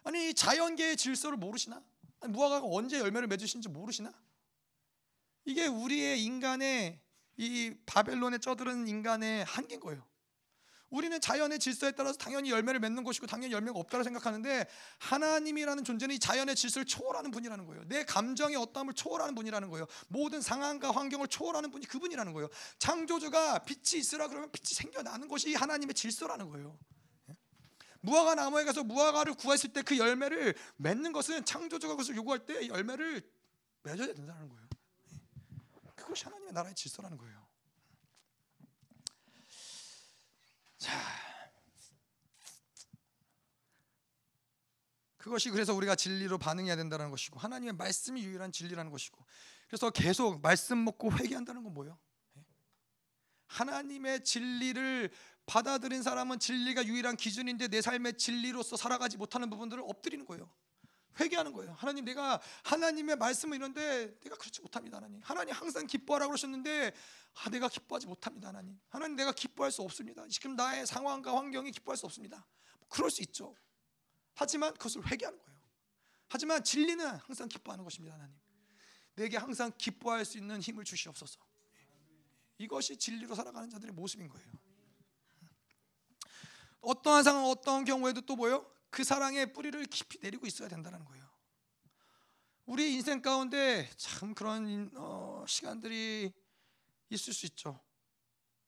아니 0.04 0.34
자연계의 0.34 0.98
질서를 0.98 1.38
모르시나? 1.38 1.84
아니, 2.22 2.34
무화과가 2.34 2.68
언제 2.70 3.00
열매를 3.00 3.28
맺으신지 3.28 3.70
모르시나? 3.70 4.12
이게 5.46 5.68
우리의 5.68 6.24
인간의 6.24 7.00
이 7.38 7.74
바벨론에 7.86 8.38
쩌들은 8.38 8.88
인간의 8.88 9.46
한계인 9.46 9.80
거예요. 9.80 10.09
우리는 10.90 11.20
자연의 11.22 11.60
질서에 11.60 11.92
따라서 11.92 12.18
당연히 12.18 12.50
열매를 12.52 12.80
맺는 12.80 13.04
것이고 13.04 13.28
당연히 13.28 13.54
열매가 13.54 13.78
없다고 13.78 14.04
생각하는데 14.04 14.66
하나님이라는 15.00 15.84
존재는 15.84 16.16
이 16.16 16.20
자연의 16.20 16.56
질서를 16.56 16.86
초월하는 16.86 17.32
분이라는 17.32 17.66
거예요. 17.66 17.84
내 17.88 18.04
감정의 18.04 18.56
어떠함을 18.58 18.94
초월하는 18.94 19.36
분이라는 19.36 19.70
거예요. 19.70 19.86
모든 20.08 20.42
상황과 20.42 20.92
환경을 20.92 21.28
초월하는 21.28 21.72
분이 21.72 21.86
그분이라는 21.86 22.34
거예요. 22.34 22.50
창조주가 22.80 23.60
빛이 23.60 24.00
있으라 24.00 24.28
그러면 24.28 24.52
빛이 24.52 24.74
생겨나는 24.74 25.28
것이 25.28 25.54
하나님의 25.54 25.94
질서라는 25.94 26.50
거예요. 26.50 26.78
예? 27.30 27.36
무화과 28.02 28.36
나무에 28.36 28.64
가서 28.64 28.84
무화과를 28.84 29.36
구했을 29.36 29.74
때 29.74 29.82
그 29.82 29.98
열매를 29.98 30.56
맺는 30.78 31.12
것은 31.14 31.46
창조주가 31.46 31.94
그것을 31.94 32.16
요구할 32.16 32.46
때 32.46 32.68
열매를 32.68 33.22
맺어야 33.84 34.14
된다는 34.14 34.50
거예요. 34.50 34.68
예? 35.14 35.90
그것이 35.96 36.24
하나님의 36.26 36.54
나라의 36.54 36.76
질서라는 36.76 37.18
거예요. 37.18 37.49
자, 40.80 40.92
그것이 45.18 45.50
그래서 45.50 45.74
우리가 45.74 45.96
진리로 45.96 46.38
반응해야 46.38 46.78
된다는 46.78 47.12
것이고 47.12 47.38
하나님의 47.40 47.74
말씀이 47.74 48.24
유일한 48.24 48.52
진리라는 48.52 48.90
것이고 48.90 49.24
그래서 49.68 49.90
계속 49.92 50.42
말씀 50.42 50.84
먹고 50.84 51.12
회개한다는 51.12 51.64
건 51.64 51.74
뭐예요? 51.74 52.00
예? 52.38 52.46
하나님의 53.48 54.24
진리를 54.24 55.12
받아들인 55.46 56.02
사람은 56.02 56.40
진리가 56.40 56.86
유일한 56.86 57.18
기준인데 57.18 57.68
내 57.68 57.82
삶의 57.82 58.18
진리로서 58.18 58.78
살아가지 58.78 59.18
못하는 59.18 59.50
부분들을 59.50 59.84
엎드리는 59.86 60.26
거예요. 60.26 60.50
회개하는 61.20 61.54
거예요. 61.54 61.74
하나님 61.74 62.06
내가 62.06 62.42
하나님의 62.64 63.16
말씀을 63.18 63.58
이런데 63.58 64.18
내가 64.20 64.36
그렇지 64.36 64.62
못합니다. 64.62 64.98
하나님. 64.98 65.22
하나님 65.24 65.54
항상 65.54 65.88
기뻐하라 65.88 66.28
그러셨는데 66.28 66.94
아, 67.36 67.50
내가 67.50 67.70
기뻐하지 67.70 68.08
못합니다. 68.08 68.50
하나님. 68.50 68.80
하나님 68.90 69.16
내가 69.16 69.32
기뻐할 69.32 69.72
수 69.72 69.82
없습니다. 69.82 70.28
지금 70.28 70.56
나의 70.56 70.86
상황과 70.86 71.36
환경이 71.36 71.72
기뻐할 71.72 71.98
수 71.98 72.06
없습니다. 72.06 72.46
그럴 72.90 73.10
수 73.10 73.22
있죠. 73.24 73.56
하지만 74.36 74.74
그것을 74.74 75.06
회개하는 75.10 75.40
거예요. 75.40 75.60
하지만 76.28 76.64
진리는 76.64 77.06
항상 77.06 77.48
기뻐하는 77.48 77.84
것입니다. 77.84 78.16
하나님. 78.16 78.36
내게 79.16 79.38
항상 79.38 79.72
기뻐할 79.78 80.24
수 80.26 80.38
있는 80.38 80.62
힘을 80.62 80.84
주시옵소서. 80.84 81.40
이것이 82.58 82.98
진리로 82.98 83.36
살아가는 83.36 83.70
자들의 83.70 83.94
모습인 83.94 84.30
거예요. 84.30 84.48
어떠한 86.82 87.24
상황, 87.24 87.46
어떠한 87.46 87.86
경우에도 87.86 88.22
또 88.22 88.36
뭐요? 88.36 88.70
그 88.90 89.04
사랑의 89.04 89.54
뿌리를 89.54 89.84
깊이 89.86 90.20
내리고 90.22 90.46
있어야 90.48 90.68
된다는 90.68 91.04
거예요. 91.06 91.30
우리 92.66 92.94
인생 92.94 93.22
가운데 93.22 93.90
참 93.98 94.34
그런 94.36 94.92
어, 94.96 95.44
시간들이 95.48 96.32
있을 97.10 97.34
수 97.34 97.46
있죠. 97.48 97.80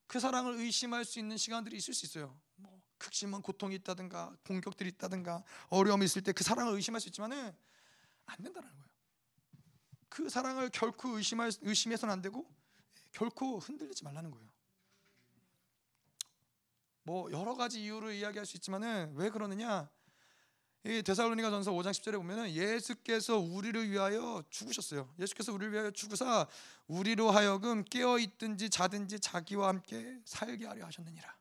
그 0.07 0.19
사랑을 0.19 0.56
의심할 0.56 1.06
수 1.06 1.19
있는 1.19 1.38
시간들이 1.38 1.77
있을 1.77 1.93
수 1.93 2.06
있어요. 2.06 2.39
뭐 2.56 2.81
극심한 2.98 3.41
고통이 3.41 3.76
있다든가 3.76 4.35
공격들이 4.45 4.89
있다든가 4.89 5.43
어려움이 5.69 6.06
있을 6.06 6.23
때 6.23 6.34
그 6.34 6.43
사랑을 6.43 6.73
의심할 6.73 6.99
수 6.99 7.10
있지만은 7.10 7.56
안 8.26 8.41
된다는 8.41 8.69
거예요. 8.69 8.91
그 10.10 10.30
사랑을 10.30 10.69
결코 10.69 11.10
의심할 11.18 11.52
의심해서는 11.61 12.11
안 12.11 12.22
되고 12.22 12.45
결코 13.11 13.60
흔들리지 13.60 14.03
말라는 14.03 14.31
거예요. 14.31 14.49
뭐 17.03 17.31
여러 17.31 17.56
가지 17.56 17.84
이유를 17.84 18.14
이야기할 18.15 18.45
수 18.45 18.57
있지만은 18.57 19.14
왜 19.15 19.30
그러느냐? 19.30 19.89
이 20.84 21.03
데살로니가 21.03 21.52
전서 21.52 21.72
5장 21.72 21.91
10절에 21.91 22.14
보면은 22.14 22.49
예수께서 22.52 23.38
우리를 23.38 23.91
위하여 23.91 24.44
죽으셨어요. 24.49 25.14
예수께서 25.20 25.53
우리를 25.53 25.72
위하여 25.72 25.91
죽으사 25.91 26.48
우리로 26.88 27.30
하여금 27.30 27.84
깨어 27.86 28.18
있든지 28.18 28.72
자든지 28.72 29.20
자기와 29.20 29.68
함께 29.68 30.20
살게 30.26 30.66
하려 30.66 30.86
하셨느니라. 30.88 31.38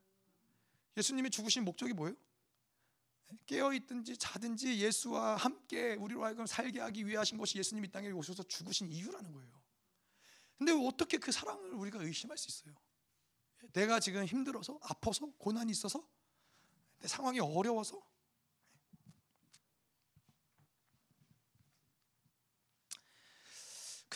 예수님이 0.99 1.31
죽으신 1.31 1.65
목적이 1.65 1.95
뭐예요? 1.95 2.15
깨어 3.47 3.73
있든지 3.73 4.19
자든지 4.19 4.79
예수와 4.79 5.37
함께 5.37 5.95
우리로 5.95 6.23
하여금 6.23 6.45
살게 6.47 6.81
하기 6.81 7.07
위해 7.07 7.17
하신 7.17 7.39
것이 7.39 7.59
예수님이 7.59 7.91
땅에 7.91 8.11
오셔서 8.11 8.43
죽으신 8.43 8.91
이유라는 8.91 9.33
거예요. 9.33 9.61
근데 10.59 10.73
어떻게 10.73 11.17
그 11.17 11.33
사랑을 11.33 11.73
우리가 11.73 12.03
의심할 12.03 12.37
수 12.37 12.49
있어요? 12.49 12.75
내가 13.73 14.01
지금 14.01 14.27
힘들어서 14.27 14.79
아파서 14.83 15.27
고난이 15.39 15.71
있어서 15.71 16.07
내 16.99 17.09
상황이 17.09 17.41
어려워서 17.41 18.10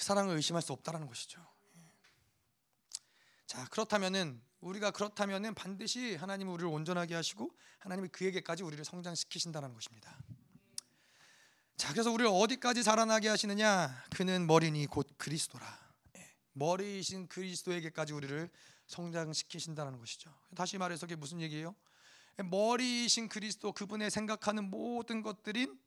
그 0.05 0.07
사랑을 0.07 0.37
의심할 0.37 0.61
수 0.61 0.75
없다라는 0.75 1.07
것이죠. 1.07 1.41
자 3.47 3.67
그렇다면은 3.71 4.39
우리가 4.61 4.91
그렇다면은 4.91 5.55
반드시 5.55 6.17
하나님은 6.17 6.53
우리를 6.53 6.69
온전하게 6.71 7.15
하시고 7.15 7.51
하나님이 7.79 8.09
그에게까지 8.09 8.65
우리를 8.65 8.85
성장시키신다는 8.85 9.73
것입니다. 9.73 10.15
자 11.79 11.91
그래서 11.93 12.11
우리를 12.13 12.31
어디까지 12.31 12.85
자라나게 12.85 13.29
하시느냐? 13.29 14.05
그는 14.15 14.47
머리니 14.47 14.85
곧 14.89 15.09
그리스도라. 15.17 15.67
예, 16.19 16.35
머리이신 16.53 17.29
그리스도에게까지 17.29 18.13
우리를 18.13 18.51
성장시키신다는 18.89 19.99
것이죠. 19.99 20.31
다시 20.55 20.77
말해서 20.77 21.07
그게 21.07 21.17
무슨 21.17 21.41
얘기예요? 21.41 21.75
머리이신 22.37 23.31
그리스도 23.31 23.73
그분의 23.73 24.11
생각하는 24.11 24.69
모든 24.69 25.23
것들인 25.23 25.81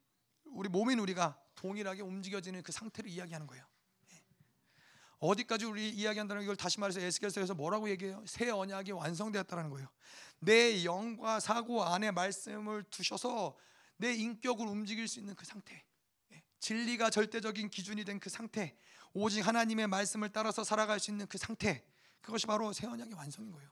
우리 0.45 0.69
몸인 0.69 0.97
우리가 0.97 1.39
동일하게 1.53 2.01
움직여지는 2.01 2.63
그 2.63 2.71
상태를 2.71 3.11
이야기하는 3.11 3.45
거예요. 3.45 3.63
어디까지 5.19 5.65
우리 5.65 5.89
이야기한다는 5.89 6.45
걸 6.45 6.55
다시 6.55 6.79
말해서 6.79 6.99
에스겔서에서 7.01 7.55
뭐라고 7.55 7.89
얘기해요? 7.89 8.23
새 8.27 8.49
언약이 8.49 8.91
완성되었다는 8.91 9.69
거예요. 9.69 9.87
내 10.39 10.83
영과 10.83 11.39
사고 11.39 11.83
안에 11.83 12.11
말씀을 12.11 12.83
두셔서 12.83 13.55
내 13.97 14.13
인격을 14.13 14.67
움직일 14.67 15.07
수 15.07 15.19
있는 15.19 15.33
그 15.35 15.45
상태. 15.45 15.83
예, 16.33 16.43
진리가 16.59 17.09
절대적인 17.09 17.69
기준이 17.69 18.03
된 18.05 18.19
그 18.19 18.29
상태. 18.29 18.75
오직 19.13 19.41
하나님의 19.41 19.87
말씀을 19.87 20.29
따라서 20.29 20.63
살아갈 20.63 20.99
수 20.99 21.09
있는 21.09 21.25
그 21.25 21.39
상태. 21.39 21.83
그것이 22.21 22.45
바로 22.45 22.71
새 22.73 22.85
언약의 22.85 23.15
완성인 23.15 23.51
거예요. 23.51 23.67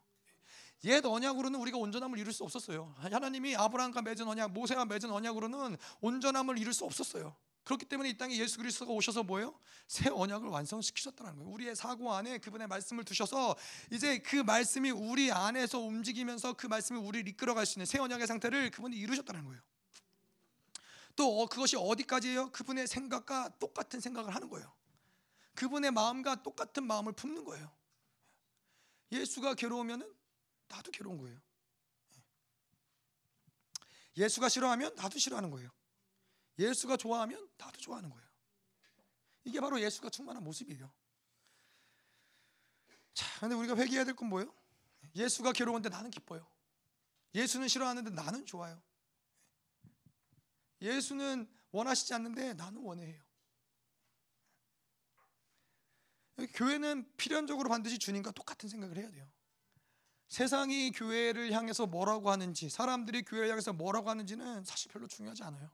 옛 0.86 1.06
언약으로는 1.06 1.60
우리가 1.60 1.78
온전함을 1.78 2.18
이룰 2.18 2.34
수 2.34 2.44
없었어요. 2.44 2.94
하나님이 2.98 3.56
아브라함과 3.56 4.02
맺은 4.02 4.28
언약, 4.28 4.52
모세와 4.52 4.86
맺은 4.86 5.12
언약으로는 5.12 5.78
온전함을 6.02 6.58
이룰 6.58 6.74
수 6.74 6.86
없었어요. 6.86 7.36
그렇기 7.66 7.86
때문에 7.86 8.10
이 8.10 8.18
땅에 8.18 8.38
예수 8.38 8.58
그리스도가 8.58 8.94
오셔서 8.94 9.24
뭐예요? 9.24 9.60
새 9.88 10.10
언약을 10.10 10.48
완성시키셨다는 10.50 11.36
거예요. 11.36 11.50
우리의 11.50 11.76
사고 11.76 12.14
안에 12.14 12.38
그분의 12.38 12.68
말씀을 12.68 13.04
두셔서 13.04 13.56
이제 13.92 14.20
그 14.20 14.38
말씀이 14.38 14.92
우리 14.92 15.32
안에서 15.32 15.80
움직이면서 15.80 16.54
그 16.54 16.68
말씀이 16.68 17.00
우리를 17.00 17.28
이끌어갈 17.28 17.66
수 17.66 17.78
있는 17.80 17.88
새 17.88 18.00
언약의 18.00 18.28
상태를 18.28 18.70
그분이 18.70 18.96
이루셨다는 18.96 19.46
거예요. 19.46 19.62
또 21.16 21.42
어, 21.42 21.48
그것이 21.48 21.76
어디까지예요? 21.76 22.52
그분의 22.52 22.88
생각과 22.88 23.58
똑같은 23.58 24.00
생각을 24.00 24.36
하는 24.36 24.48
거예요. 24.50 24.72
그분의 25.56 25.92
마음과 25.92 26.44
똑같은 26.44 26.86
마음을 26.86 27.14
품는 27.14 27.46
거예요. 27.46 27.72
예수가 29.12 29.56
괴로우면은 29.56 30.14
나도 30.68 30.92
괴로운 30.92 31.18
거예요. 31.18 31.40
예수가 34.18 34.50
싫어하면 34.50 34.94
나도 34.96 35.18
싫어하는 35.18 35.50
거예요. 35.50 35.72
예수가 36.58 36.98
좋아하면 36.98 37.50
나도 37.58 37.80
좋아하는 37.80 38.10
거예요. 38.10 38.26
이게 39.44 39.60
바로 39.60 39.80
예수가 39.80 40.10
충만한 40.10 40.44
모습이에요. 40.44 40.92
자, 43.14 43.40
근데 43.40 43.56
우리가 43.56 43.76
회개해야 43.76 44.06
될 44.06 44.16
건 44.16 44.30
뭐예요? 44.30 44.54
예수가 45.16 45.54
괴로운데 45.54 45.90
나는 45.90 46.10
기뻐요. 46.12 46.46
예수는 47.34 47.68
싫어하는데 47.68 48.10
나는 48.12 48.46
좋아요. 48.46 48.82
예수는 50.82 51.50
원하시지 51.72 52.14
않는데 52.14 52.54
나는 52.54 52.82
원해요. 52.82 53.24
교회는 56.54 57.10
필연적으로 57.16 57.70
반드시 57.70 57.98
주님과 57.98 58.32
똑같은 58.32 58.68
생각을 58.68 58.98
해야 58.98 59.10
돼요. 59.10 59.30
세상이 60.28 60.92
교회를 60.92 61.52
향해서 61.52 61.86
뭐라고 61.86 62.30
하는지, 62.30 62.70
사람들이 62.70 63.24
교회를 63.24 63.50
향해서 63.52 63.72
뭐라고 63.74 64.10
하는지는 64.10 64.66
사실 64.66 64.92
별로 64.92 65.08
중요하지 65.08 65.44
않아요. 65.44 65.70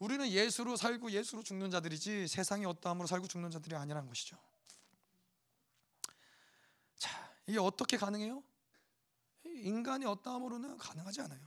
우리는 0.00 0.26
예수로 0.26 0.76
살고 0.76 1.10
예수로 1.10 1.42
죽는 1.42 1.70
자들이지 1.70 2.26
세상이 2.26 2.64
어떠함으로 2.64 3.06
살고 3.06 3.28
죽는 3.28 3.50
자들이 3.50 3.76
아니라는 3.76 4.08
것이죠. 4.08 4.38
자, 6.96 7.34
이게 7.46 7.58
어떻게 7.58 7.98
가능해요? 7.98 8.42
인간이 9.44 10.06
어떠함으로는 10.06 10.78
가능하지 10.78 11.20
않아요. 11.20 11.40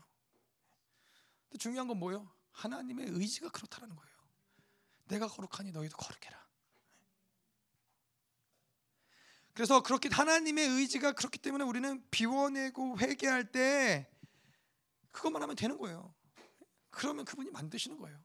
근데 1.49 1.57
중요한 1.57 1.88
건 1.88 1.97
뭐예요? 1.97 2.31
하나님의 2.51 3.07
의지가 3.09 3.49
그렇다는 3.49 3.95
거예요. 3.95 4.13
내가 5.05 5.27
거룩하니 5.27 5.71
너희도 5.71 5.97
거룩해라. 5.97 6.43
그래서 9.55 9.81
그렇게 9.81 10.09
하나님의 10.09 10.67
의지가 10.67 11.13
그렇기 11.13 11.39
때문에 11.39 11.63
우리는 11.63 12.07
비워내고 12.11 12.99
회개할 12.99 13.51
때 13.51 14.11
그것만 15.09 15.41
하면 15.41 15.55
되는 15.55 15.75
거예요. 15.80 16.13
그러면 16.91 17.25
그분이 17.25 17.49
만드시는 17.49 17.97
거예요. 17.97 18.23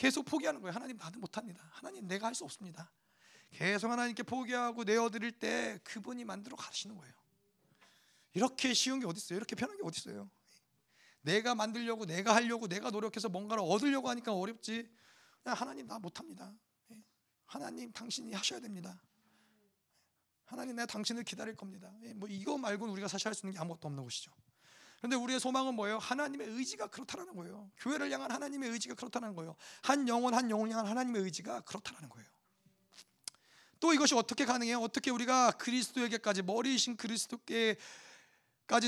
계속 0.00 0.24
포기하는 0.24 0.62
거예요. 0.62 0.72
하나님 0.74 0.96
나도 0.96 1.20
못합니다. 1.20 1.62
하나님 1.72 2.08
내가 2.08 2.26
할 2.26 2.34
수 2.34 2.42
없습니다. 2.44 2.90
계속 3.50 3.90
하나님께 3.90 4.22
포기하고 4.22 4.84
내어드릴 4.84 5.32
때 5.32 5.78
그분이 5.84 6.24
만들어 6.24 6.56
가시는 6.56 6.96
거예요. 6.96 7.12
이렇게 8.32 8.72
쉬운 8.72 8.98
게 9.00 9.06
어디 9.06 9.18
있어요? 9.18 9.36
이렇게 9.36 9.54
편한 9.54 9.76
게 9.76 9.82
어디 9.84 9.98
있어요? 10.00 10.30
내가 11.20 11.54
만들려고 11.54 12.06
내가 12.06 12.34
하려고 12.34 12.66
내가 12.66 12.90
노력해서 12.90 13.28
뭔가를 13.28 13.62
얻으려고 13.62 14.08
하니까 14.08 14.32
어렵지. 14.32 14.90
하나님 15.44 15.86
나 15.86 15.98
못합니다. 15.98 16.50
예. 16.92 16.96
하나님 17.44 17.92
당신이 17.92 18.32
하셔야 18.32 18.58
됩니다. 18.58 18.98
하나님 20.46 20.76
내가 20.76 20.86
당신을 20.86 21.24
기다릴 21.24 21.56
겁니다. 21.56 21.92
예, 22.04 22.14
뭐 22.14 22.26
이거 22.26 22.56
말고는 22.56 22.90
우리가 22.94 23.06
사실 23.06 23.26
할 23.26 23.34
수 23.34 23.44
있는 23.44 23.52
게 23.52 23.58
아무것도 23.58 23.86
없는 23.86 24.02
것이죠. 24.02 24.32
그런데 25.00 25.16
우리의 25.16 25.40
소망은 25.40 25.74
뭐예요? 25.74 25.98
하나님의 25.98 26.46
의지가 26.46 26.88
그렇다는 26.88 27.34
거예요. 27.34 27.70
교회를 27.78 28.10
향한 28.10 28.30
하나님의 28.30 28.70
의지가 28.70 28.94
그렇다는 28.94 29.34
거예요. 29.34 29.56
한 29.82 30.06
영혼 30.08 30.34
한 30.34 30.50
영혼을 30.50 30.72
향한 30.72 30.86
하나님의 30.86 31.22
의지가 31.22 31.62
그렇다는 31.62 32.08
거예요. 32.10 32.28
또 33.80 33.94
이것이 33.94 34.14
어떻게 34.14 34.44
가능해요? 34.44 34.78
어떻게 34.78 35.10
우리가 35.10 35.52
그리스도에게까지 35.52 36.42
머리이신 36.42 36.98
그리스도께까지 36.98 37.80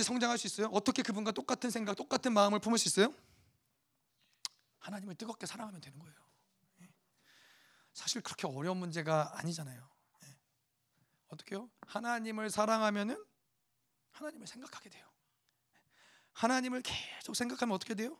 성장할 0.03 0.37
수 0.37 0.47
있어요? 0.47 0.67
어떻게 0.67 1.03
그분과 1.03 1.33
똑같은 1.33 1.71
생각, 1.71 1.97
똑같은 1.97 2.35
마음을 2.35 2.59
품을 2.59 2.77
수 2.77 2.89
있어요? 2.89 3.15
하나님을 4.81 5.15
뜨겁게 5.15 5.47
사랑하면 5.47 5.81
되는 5.81 5.99
거예요. 5.99 6.15
예. 6.83 6.93
사실 7.95 8.21
그렇게 8.21 8.47
어려운 8.47 8.77
문제가 8.77 9.33
아니잖아요. 9.39 9.89
예. 10.25 10.37
어떻게요? 11.29 11.71
하나님을 11.87 12.51
사랑하면은 12.51 13.25
하나님을 14.11 14.47
생각하게 14.47 14.91
돼요. 14.91 15.12
하나님을 16.33 16.83
계속 16.83 17.37
생각하면 17.37 17.75
어떻게 17.75 17.95
돼요? 17.95 18.19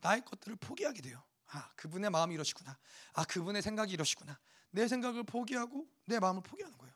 나의 0.00 0.24
것들을 0.24 0.56
포기하게 0.56 1.02
돼요. 1.02 1.22
아, 1.46 1.70
그분의 1.76 2.10
마음이 2.10 2.34
이러시구나. 2.34 2.78
아, 3.12 3.24
그분의 3.24 3.62
생각이 3.62 3.92
이러시구나. 3.92 4.38
내 4.70 4.88
생각을 4.88 5.22
포기하고 5.24 5.86
내 6.06 6.18
마음을 6.18 6.42
포기하는 6.42 6.76
거예요. 6.78 6.94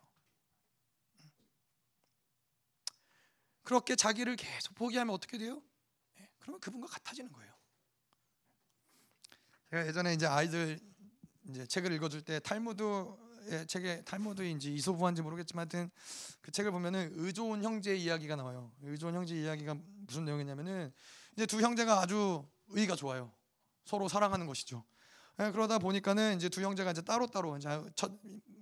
그렇게 3.62 3.96
자기를 3.96 4.36
계속 4.36 4.74
포기하면 4.74 5.14
어떻게 5.14 5.38
돼요? 5.38 5.60
네, 6.14 6.28
그러면 6.38 6.60
그분과 6.60 6.86
같아지는 6.86 7.32
거예요. 7.32 7.52
제가 9.70 9.86
예전에 9.88 10.14
이제 10.14 10.26
아이들 10.26 10.78
이제 11.48 11.66
책을 11.66 11.92
읽어줄 11.92 12.22
때 12.22 12.38
탈무드 12.40 12.82
책에 13.66 14.02
탈무드인지 14.02 14.74
이소부한지 14.74 15.22
모르겠지만 15.22 15.62
하여튼 15.62 15.90
그 16.40 16.50
책을 16.50 16.70
보면은 16.70 17.12
의좋은 17.14 17.62
형제 17.62 17.94
이야기가 17.96 18.36
나와요. 18.36 18.72
의좋은 18.82 19.14
형제 19.14 19.34
이야기가 19.36 19.76
무슨 20.06 20.24
내용이냐면은 20.24 20.92
이제 21.36 21.46
두 21.46 21.60
형제가 21.60 22.00
아주 22.00 22.44
의가 22.68 22.96
좋아요. 22.96 23.32
서로 23.84 24.08
사랑하는 24.08 24.46
것이죠. 24.46 24.84
예, 25.40 25.50
그러다 25.50 25.78
보니까는 25.78 26.36
이제 26.36 26.48
두 26.48 26.62
형제가 26.62 26.90
이제 26.92 27.02
따로 27.02 27.26
따로 27.26 27.56
이제 27.56 27.68
첫 27.94 28.12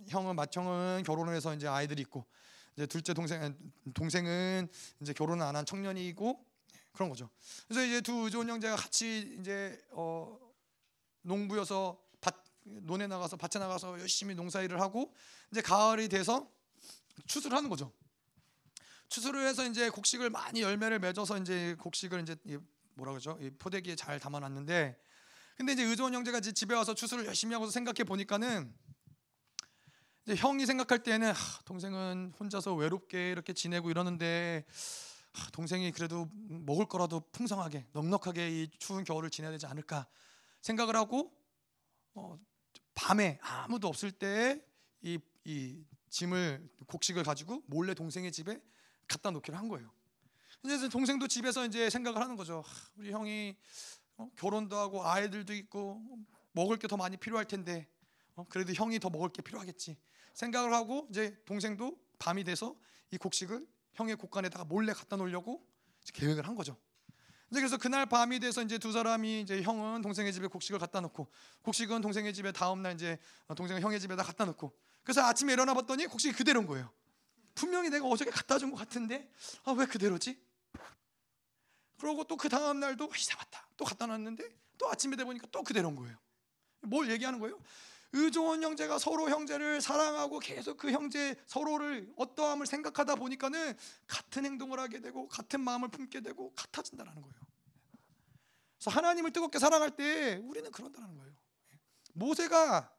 형은 0.08 0.36
맏형은 0.36 1.04
결혼을 1.04 1.34
해서 1.34 1.54
이제 1.54 1.66
아이들이 1.68 2.02
있고 2.02 2.26
이제 2.76 2.86
둘째 2.86 3.14
동생 3.14 3.56
동생은 3.94 4.68
이제 5.00 5.12
결혼을 5.12 5.44
안 5.46 5.54
한 5.56 5.64
청년이고 5.64 6.44
그런 6.92 7.08
거죠. 7.08 7.30
그래서 7.68 7.84
이제 7.84 8.00
두 8.00 8.28
좋은 8.30 8.48
형제가 8.48 8.76
같이 8.76 9.36
이제 9.40 9.80
어 9.92 10.36
농부여서 11.22 11.96
밭 11.96 12.03
논에 12.64 13.06
나가서 13.06 13.36
밭에 13.36 13.58
나가서 13.58 14.00
열심히 14.00 14.34
농사일을 14.34 14.80
하고 14.80 15.14
이제 15.50 15.60
가을이 15.60 16.08
돼서 16.08 16.50
추수를 17.26 17.56
하는 17.56 17.68
거죠. 17.70 17.92
추수를 19.08 19.46
해서 19.46 19.66
이제 19.66 19.90
곡식을 19.90 20.30
많이 20.30 20.62
열매를 20.62 20.98
맺어서 20.98 21.38
이제 21.38 21.76
곡식을 21.78 22.22
이제 22.22 22.36
뭐라 22.94 23.12
그러죠? 23.12 23.38
이 23.40 23.50
포대기에 23.50 23.96
잘 23.96 24.18
담아놨는데 24.18 24.98
근데 25.56 25.72
이제 25.72 25.84
의존 25.84 26.14
형제가 26.14 26.38
이제 26.38 26.52
집에 26.52 26.74
와서 26.74 26.94
추수를 26.94 27.26
열심히 27.26 27.54
하고서 27.54 27.70
생각해 27.70 28.04
보니까는 28.04 28.74
이제 30.26 30.34
형이 30.36 30.66
생각할 30.66 31.02
때는 31.02 31.32
하, 31.32 31.62
동생은 31.64 32.32
혼자서 32.40 32.74
외롭게 32.74 33.30
이렇게 33.30 33.52
지내고 33.52 33.90
이러는데 33.90 34.64
하, 35.32 35.50
동생이 35.50 35.92
그래도 35.92 36.28
먹을 36.48 36.86
거라도 36.86 37.20
풍성하게 37.30 37.86
넉넉하게 37.92 38.62
이 38.62 38.70
추운 38.78 39.04
겨울을 39.04 39.30
지내야 39.30 39.52
되지 39.52 39.66
않을까 39.66 40.08
생각을 40.62 40.96
하고 40.96 41.30
어, 42.14 42.38
밤에 42.94 43.38
아무도 43.42 43.88
없을 43.88 44.12
때이이 44.12 45.84
짐을 46.10 46.68
곡식을 46.86 47.22
가지고 47.24 47.62
몰래 47.66 47.94
동생의 47.94 48.32
집에 48.32 48.60
갖다 49.08 49.30
놓기로 49.30 49.56
한 49.56 49.68
거예요. 49.68 49.90
이제 50.64 50.88
동생도 50.88 51.28
집에서 51.28 51.66
이제 51.66 51.90
생각을 51.90 52.20
하는 52.20 52.36
거죠. 52.36 52.64
우리 52.96 53.10
형이 53.12 53.56
어? 54.16 54.30
결혼도 54.36 54.76
하고 54.76 55.04
아이들도 55.06 55.52
있고 55.54 56.00
먹을 56.52 56.76
게 56.78 56.86
더 56.86 56.96
많이 56.96 57.16
필요할 57.16 57.46
텐데 57.46 57.88
어? 58.36 58.46
그래도 58.48 58.72
형이 58.72 58.98
더 59.00 59.10
먹을 59.10 59.28
게 59.28 59.42
필요하겠지 59.42 59.96
생각을 60.34 60.72
하고 60.72 61.06
이제 61.10 61.36
동생도 61.44 61.98
밤이 62.18 62.44
돼서 62.44 62.76
이 63.10 63.18
곡식을 63.18 63.66
형의 63.94 64.16
곳간에다가 64.16 64.64
몰래 64.64 64.92
갖다 64.92 65.16
놓으려고 65.16 65.66
계획을 66.14 66.46
한 66.46 66.54
거죠. 66.54 66.76
이제 67.50 67.60
그래서 67.60 67.76
그날 67.76 68.06
밤이 68.06 68.40
돼서 68.40 68.62
이제 68.62 68.78
두 68.78 68.90
사람이 68.92 69.40
이제 69.42 69.62
형은 69.62 70.02
동생의 70.02 70.32
집에 70.32 70.46
곡식을 70.46 70.78
갖다 70.78 71.00
놓고 71.00 71.30
곡식은 71.62 72.00
동생의 72.00 72.34
집에 72.34 72.52
다음 72.52 72.82
날 72.82 72.94
이제 72.94 73.18
동생은 73.56 73.80
형의 73.82 74.00
집에다 74.00 74.22
갖다 74.22 74.44
놓고 74.44 74.72
그래서 75.02 75.22
아침에 75.22 75.52
일어나 75.52 75.74
봤더니 75.74 76.06
곡식이 76.06 76.34
그대로인 76.36 76.66
거예요. 76.66 76.90
분명히 77.54 77.90
내가 77.90 78.06
어저께 78.06 78.30
갖다 78.30 78.58
준 78.58 78.70
것 78.70 78.76
같은데 78.78 79.30
아 79.64 79.72
왜 79.72 79.86
그대로지? 79.86 80.42
그러고 81.98 82.24
또 82.24 82.36
그 82.36 82.48
다음 82.48 82.80
날도 82.80 83.10
이상하다. 83.16 83.68
또 83.76 83.84
갖다 83.84 84.06
놨는데 84.06 84.44
또 84.78 84.90
아침에 84.90 85.16
돼 85.16 85.24
보니까 85.24 85.46
또 85.52 85.62
그대로인 85.62 85.94
거예요. 85.94 86.16
뭘 86.82 87.10
얘기하는 87.10 87.38
거예요? 87.38 87.58
의존 88.14 88.62
형제가 88.62 88.98
서로 88.98 89.28
형제를 89.28 89.80
사랑하고 89.80 90.38
계속 90.38 90.76
그 90.76 90.90
형제 90.90 91.34
서로를 91.46 92.12
어떠함을 92.16 92.66
생각하다 92.66 93.16
보니까는 93.16 93.76
같은 94.06 94.44
행동을 94.44 94.78
하게 94.78 95.00
되고 95.00 95.28
같은 95.28 95.60
마음을 95.60 95.88
품게 95.88 96.20
되고 96.20 96.52
같아진다는 96.54 97.12
거예요. 97.12 97.34
그래서 98.78 98.90
하나님을 98.90 99.32
뜨겁게 99.32 99.58
사랑할 99.58 99.90
때 99.90 100.40
우리는 100.44 100.70
그런다는 100.70 101.14
거예요. 101.16 101.34
모세가 102.12 102.90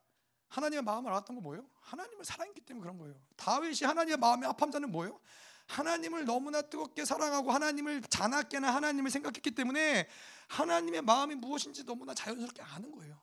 하나님의 0.49 0.83
마음을 0.83 1.11
알았던 1.11 1.35
건 1.35 1.43
뭐예요? 1.43 1.69
하나님을 1.81 2.25
사랑했기 2.25 2.61
때문에 2.61 2.83
그런 2.83 2.97
거예요. 2.97 3.15
다윗이 3.37 3.79
하나님의 3.83 4.17
마음의 4.17 4.49
합함자는 4.49 4.91
뭐예요? 4.91 5.19
하나님을 5.67 6.25
너무나 6.25 6.61
뜨겁게 6.61 7.05
사랑하고 7.05 7.51
하나님을 7.51 8.01
자나깨나 8.01 8.73
하나님을 8.73 9.09
생각했기 9.11 9.51
때문에 9.51 10.07
하나님의 10.47 11.01
마음이 11.01 11.35
무엇인지 11.35 11.85
너무나 11.85 12.13
자연스럽게 12.13 12.61
아는 12.61 12.91
거예요. 12.91 13.19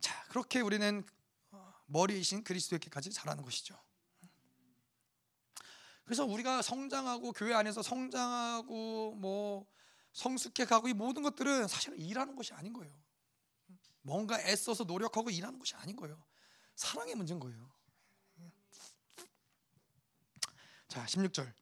자, 0.00 0.19
그렇게 0.30 0.60
우리는 0.60 1.04
어, 1.50 1.74
머리이신 1.86 2.44
그리스도에게까지 2.44 3.10
자라는 3.10 3.42
것이죠. 3.42 3.76
그래서 6.04 6.24
우리가 6.24 6.62
성장하고 6.62 7.32
교회 7.32 7.52
안에서 7.52 7.82
성장하고 7.82 9.16
뭐 9.16 9.66
성숙해 10.12 10.66
가고 10.66 10.88
이 10.88 10.92
모든 10.92 11.24
것들은 11.24 11.66
사실은 11.66 11.98
일하는 11.98 12.36
것이 12.36 12.54
아닌 12.54 12.72
거예요. 12.72 12.96
뭔가 14.02 14.40
애써서 14.40 14.84
노력하고 14.84 15.30
일하는 15.30 15.58
것이 15.58 15.74
아닌 15.74 15.96
거예요. 15.96 16.22
사랑의 16.76 17.16
문제인 17.16 17.40
거예요. 17.40 17.68
자, 20.86 21.04
16절. 21.06 21.52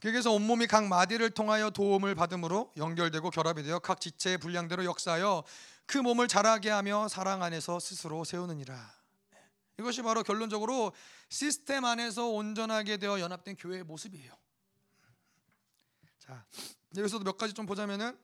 그에게서 0.00 0.32
온몸이 0.32 0.66
각 0.66 0.86
마디를 0.86 1.30
통하여 1.30 1.70
도움을 1.70 2.16
받음으로 2.16 2.72
연결되고 2.76 3.30
결합이 3.30 3.62
되어 3.62 3.78
각 3.78 4.00
지체의 4.00 4.38
분량대로 4.38 4.84
역사하여 4.84 5.44
그 5.86 5.98
몸을 5.98 6.28
자라게 6.28 6.70
하며 6.70 7.08
사랑 7.08 7.42
안에서 7.42 7.78
스스로 7.80 8.24
세우느니라. 8.24 8.94
이것이 9.78 10.02
바로 10.02 10.22
결론적으로 10.22 10.92
시스템 11.28 11.84
안에서 11.84 12.26
온전하게 12.28 12.96
되어 12.96 13.20
연합된 13.20 13.56
교회의 13.56 13.84
모습이에요. 13.84 14.32
자, 16.18 16.44
여기서도 16.96 17.24
몇 17.24 17.36
가지 17.36 17.54
좀 17.54 17.66
보자면은 17.66 18.18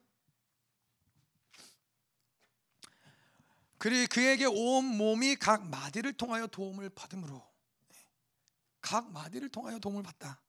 그리 3.79 4.07
그에게 4.07 4.47
온 4.47 4.85
몸이 4.85 5.37
각 5.37 5.67
마디를 5.67 6.13
통하여 6.15 6.47
도움을 6.47 6.91
받음으로 6.91 7.45
각 8.81 9.11
마디를 9.13 9.49
통하여 9.49 9.79
도움을 9.79 10.03
받다. 10.03 10.41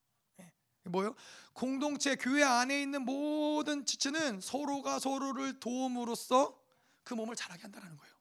뭐요? 0.85 1.15
공동체 1.53 2.15
교회 2.15 2.43
안에 2.43 2.81
있는 2.81 3.03
모든 3.03 3.85
지체는 3.85 4.41
서로가 4.41 4.99
서로를 4.99 5.59
도움으로써 5.59 6.62
그 7.03 7.13
몸을 7.13 7.35
자라게 7.35 7.63
한다는 7.63 7.95
거예요. 7.97 8.13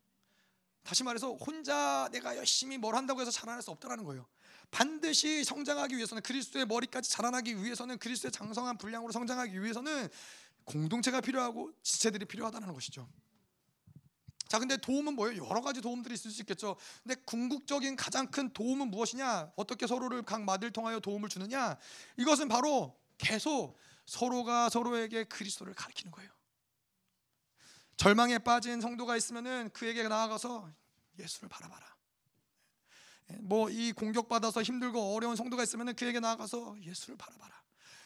다시 0.83 1.05
말해서 1.05 1.35
혼자 1.35 2.09
내가 2.13 2.37
열심히 2.37 2.77
뭘 2.77 2.97
한다고 2.97 3.21
해서 3.21 3.31
자라날 3.31 3.63
수 3.63 3.71
없다라는 3.71 4.05
거예요. 4.05 4.27
반드시 4.71 5.45
성장하기 5.45 5.97
위해서는 5.97 6.23
그리스도의 6.23 6.67
머리까지 6.67 7.11
자라나기 7.11 7.63
위해서는 7.63 7.99
그리스도의 7.99 8.33
장성한 8.33 8.79
분량으로 8.79 9.13
성장하기 9.13 9.63
위해서는 9.63 10.09
공동체가 10.65 11.21
필요하고 11.21 11.73
지체들이 11.83 12.25
필요하다는 12.25 12.73
것이죠. 12.73 13.09
자, 14.49 14.59
근데 14.59 14.77
도움은 14.77 15.15
뭐예요? 15.15 15.47
여러 15.47 15.61
가지 15.61 15.81
도움들이 15.81 16.15
있을 16.15 16.31
수 16.31 16.43
있겠죠. 16.43 16.77
근데 17.03 17.15
궁극적인 17.25 17.97
가장 17.97 18.31
큰 18.31 18.53
도움은 18.53 18.91
무엇이냐? 18.91 19.53
어떻게 19.57 19.87
서로를 19.87 20.23
각 20.23 20.43
마디를 20.43 20.73
통하여 20.73 21.01
도움을 21.01 21.29
주느냐? 21.29 21.79
이것은 22.19 22.49
바로 22.49 22.99
계속 23.17 23.79
서로가 24.05 24.69
서로에게 24.69 25.25
그리스도를 25.25 25.75
가르치는 25.75 26.13
거예요. 26.13 26.31
절망에 27.97 28.39
빠진 28.39 28.81
성도가 28.81 29.17
있으면은 29.17 29.71
그에게 29.73 30.07
나아가서 30.09 30.71
예수를 31.19 31.49
바라봐라. 31.49 31.93
뭐 33.41 33.71
이 33.71 33.93
공격받아서 33.93 34.63
힘들고 34.63 35.15
어려운 35.15 35.37
성도가 35.37 35.63
있으면은 35.63 35.95
그에게 35.95 36.21
나아가서 36.21 36.77
예수를 36.83 37.17
바라봐라. 37.17 37.63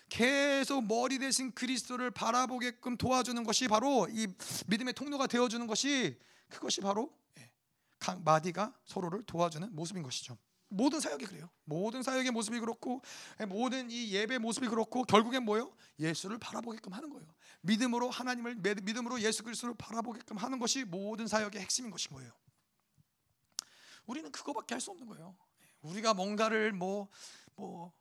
계속 0.08 0.86
머리 0.86 1.18
대신 1.18 1.52
그리스도를 1.52 2.12
바라보게끔 2.12 2.96
도와주는 2.96 3.42
것이 3.42 3.66
바로 3.66 4.06
이 4.10 4.28
믿음의 4.68 4.94
통로가 4.94 5.26
되어주는 5.26 5.66
것이 5.66 6.18
그것이 6.48 6.80
바로 6.80 7.12
예, 7.38 7.50
각 7.98 8.22
마디가 8.22 8.72
서로를 8.84 9.24
도와주는 9.24 9.74
모습인 9.74 10.04
것이죠. 10.04 10.38
모든 10.68 11.00
사역이 11.00 11.24
그래요. 11.26 11.48
모든 11.64 12.02
사역의 12.02 12.30
모습이 12.32 12.58
그렇고 12.60 13.00
예, 13.40 13.44
모든 13.44 13.90
이 13.90 14.12
예배 14.12 14.38
모습이 14.38 14.68
그렇고 14.68 15.04
결국엔 15.04 15.44
뭐예요? 15.44 15.72
예수를 15.98 16.38
바라보게끔 16.38 16.92
하는 16.92 17.10
거예요. 17.10 17.26
믿음으로 17.62 18.10
하나님을 18.10 18.56
믿음으로 18.56 19.20
예수 19.20 19.42
그리스도를 19.42 19.74
바라보게끔 19.76 20.36
하는 20.36 20.58
것이 20.58 20.84
모든 20.84 21.26
사역의 21.26 21.60
핵심인 21.60 21.90
것인 21.90 22.12
거예요. 22.12 22.32
우리는 24.06 24.30
그거밖에 24.30 24.74
할 24.74 24.80
수 24.80 24.90
없는 24.90 25.06
거예요. 25.06 25.36
우리가 25.82 26.14
뭔가를 26.14 26.72
뭐뭐 26.72 27.08
뭐 27.56 27.92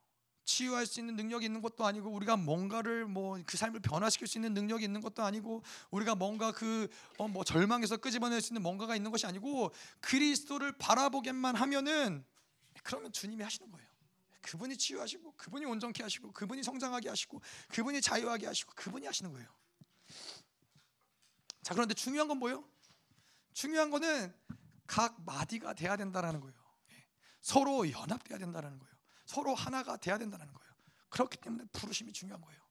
치유할 0.46 0.86
수 0.86 1.00
있는 1.00 1.16
능력이 1.16 1.46
있는 1.46 1.62
것도 1.62 1.86
아니고 1.86 2.12
우리가 2.12 2.38
뭔가를 2.38 3.06
뭐 3.06 3.38
그 3.46 3.58
삶을 3.58 3.80
변화시킬 3.80 4.28
수 4.28 4.38
있는 4.38 4.54
능력이 4.54 4.84
있는 4.84 5.02
것도 5.02 5.24
아니고 5.24 5.64
우리가 5.92 6.16
뭔가 6.16 6.52
그뭐 6.52 6.88
어 7.18 7.44
절망에서 7.44 7.98
끄집어낼 7.98 8.42
수 8.42 8.54
있는 8.54 8.62
뭔가가 8.62 8.96
있는 8.96 9.12
것이 9.12 9.26
아니고 9.26 9.72
그리스도를 10.02 10.72
바라보게만 10.78 11.56
하면은 11.56 12.24
그러면 12.84 13.12
주님이 13.12 13.44
하시는 13.44 13.72
거예요. 13.72 13.88
그분이 14.42 14.78
치유하시고 14.78 15.34
그분이 15.38 15.66
온전케 15.66 16.04
하시고 16.04 16.32
그분이 16.32 16.62
성장하게 16.64 17.10
하시고 17.10 17.42
그분이 17.70 18.02
자유하게 18.02 18.46
하시고 18.46 18.74
그분이 18.76 19.06
하시는 19.06 19.32
거예요. 19.32 19.50
자 21.64 21.74
그런데 21.74 21.96
중요한 21.96 22.28
건 22.28 22.38
뭐예요? 22.38 22.64
중요한 23.54 23.90
거는 23.90 24.34
각 24.86 25.20
마디가 25.26 25.74
돼야 25.74 25.98
된다라는 25.98 26.42
거예요. 26.42 26.56
예. 26.92 27.08
서로 27.42 27.90
연합돼야 27.90 28.38
된다라는 28.38 28.78
거예요. 28.78 28.94
서로 29.26 29.56
하나가 29.56 29.98
돼야 29.98 30.18
된다는 30.20 30.46
거예요. 30.54 30.74
그렇기 31.10 31.38
때문에 31.38 31.66
부르심이 31.72 32.14
중요한 32.14 32.42
거예요. 32.42 32.62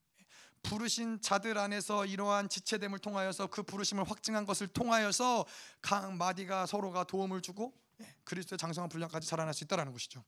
부르신 0.63 1.21
자들 1.21 1.59
안에서 1.59 2.07
이러한 2.07 2.49
지체됨을 2.49 2.99
통하여서 3.01 3.49
그 3.49 3.63
부르심을 3.63 4.09
확증한 4.09 4.47
것을 4.47 4.69
통하여서 4.69 5.45
각 5.83 6.13
마디가 6.15 6.67
서로가 6.67 7.05
도움을 7.05 7.43
주고 7.43 7.75
예, 7.75 7.84
그리스도의 8.25 8.59
장성한 8.59 8.89
분량까지 8.89 9.27
자라날 9.27 9.55
수 9.55 9.65
있다라는 9.65 9.93
것이죠. 9.93 10.25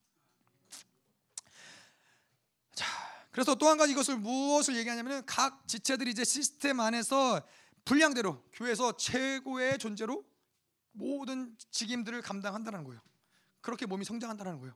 자, 2.74 2.86
그래서 3.30 3.54
또 3.54 3.68
한 3.68 3.78
가지 3.78 3.92
이것을 3.92 4.16
무엇을 4.18 4.76
얘기하냐면은 4.76 5.24
각 5.26 5.66
지체들이 5.66 6.10
이제 6.10 6.24
시스템 6.24 6.80
안에서 6.80 7.42
분량대로 7.84 8.42
교회에서 8.52 8.96
최고의 8.96 9.78
존재로 9.78 10.24
모든 10.92 11.56
직임들을 11.70 12.22
감당한다는 12.22 12.84
거예요. 12.84 13.00
그렇게 13.60 13.86
몸이 13.86 14.04
성장한다는 14.04 14.58
거예요. 14.60 14.74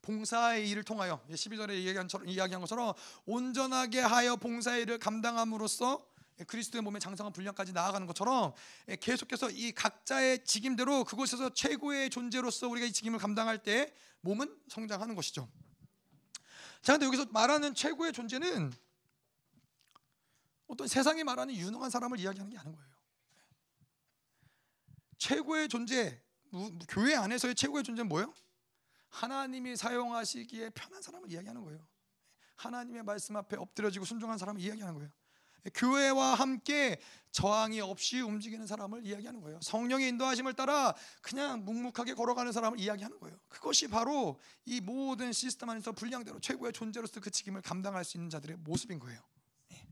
봉사의 0.00 0.68
일을 0.70 0.84
통하여 0.84 1.20
12절에 1.28 1.74
이야기한, 1.74 2.08
이야기한 2.26 2.60
것처럼 2.60 2.94
온전하게 3.26 4.00
하여 4.00 4.36
봉사의 4.36 4.82
일을 4.82 4.98
감당함으로써 4.98 6.04
그리스도의 6.46 6.82
몸의 6.82 7.00
장성한 7.00 7.32
분량까지 7.32 7.72
나아가는 7.72 8.06
것처럼 8.06 8.52
계속해서 9.00 9.50
이 9.50 9.72
각자의 9.72 10.44
직임대로 10.44 11.04
그곳에서 11.04 11.52
최고의 11.52 12.10
존재로서 12.10 12.68
우리가 12.68 12.86
이 12.86 12.92
직임을 12.92 13.18
감당할 13.18 13.62
때 13.62 13.92
몸은 14.20 14.60
성장하는 14.68 15.14
것이죠. 15.14 15.50
자, 16.82 16.94
근데 16.94 17.06
여기서 17.06 17.26
말하는 17.26 17.74
최고의 17.74 18.12
존재는 18.12 18.72
어떤 20.66 20.88
세상이 20.88 21.22
말하는 21.22 21.54
유능한 21.54 21.90
사람을 21.90 22.18
이야기하는 22.18 22.50
게 22.50 22.58
아닌 22.58 22.74
거예요. 22.74 22.92
최고의 25.18 25.68
존재, 25.68 26.20
교회 26.88 27.14
안에서의 27.14 27.54
최고의 27.54 27.84
존재는 27.84 28.08
뭐예요? 28.08 28.34
하나님이 29.08 29.76
사용하시기에 29.76 30.70
편한 30.70 31.02
사람을 31.02 31.30
이야기하는 31.30 31.62
거예요. 31.62 31.86
하나님의 32.56 33.02
말씀 33.02 33.36
앞에 33.36 33.56
엎드려지고 33.56 34.04
순종한 34.04 34.38
사람을 34.38 34.60
이야기하는 34.60 34.94
거예요. 34.94 35.10
교회와 35.74 36.34
함께 36.34 36.98
저항이 37.30 37.80
없이 37.80 38.20
움직이는 38.20 38.66
사람을 38.66 39.06
이야기하는 39.06 39.40
거예요. 39.40 39.58
성령의 39.62 40.08
인도하심을 40.08 40.52
따라 40.54 40.94
그냥 41.22 41.64
묵묵하게 41.64 42.14
걸어가는 42.14 42.52
사람을 42.52 42.78
이야기하는 42.78 43.18
거예요. 43.20 43.38
그것이 43.48 43.88
바로 43.88 44.38
이 44.66 44.80
모든 44.80 45.32
시스템 45.32 45.70
안에서 45.70 45.92
분량대로 45.92 46.40
최고의 46.40 46.72
존재로서 46.72 47.20
그 47.20 47.30
책임을 47.30 47.62
감당할 47.62 48.04
수 48.04 48.18
있는 48.18 48.28
자들의 48.28 48.58
모습인 48.58 48.98
거예요. 48.98 49.20
예. 49.72 49.86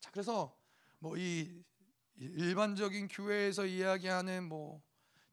자, 0.00 0.10
그래서 0.12 0.56
뭐 0.98 1.16
이 1.16 1.62
일반적인 2.16 3.08
교회에서 3.08 3.66
이야기하는 3.66 4.44
뭐 4.44 4.80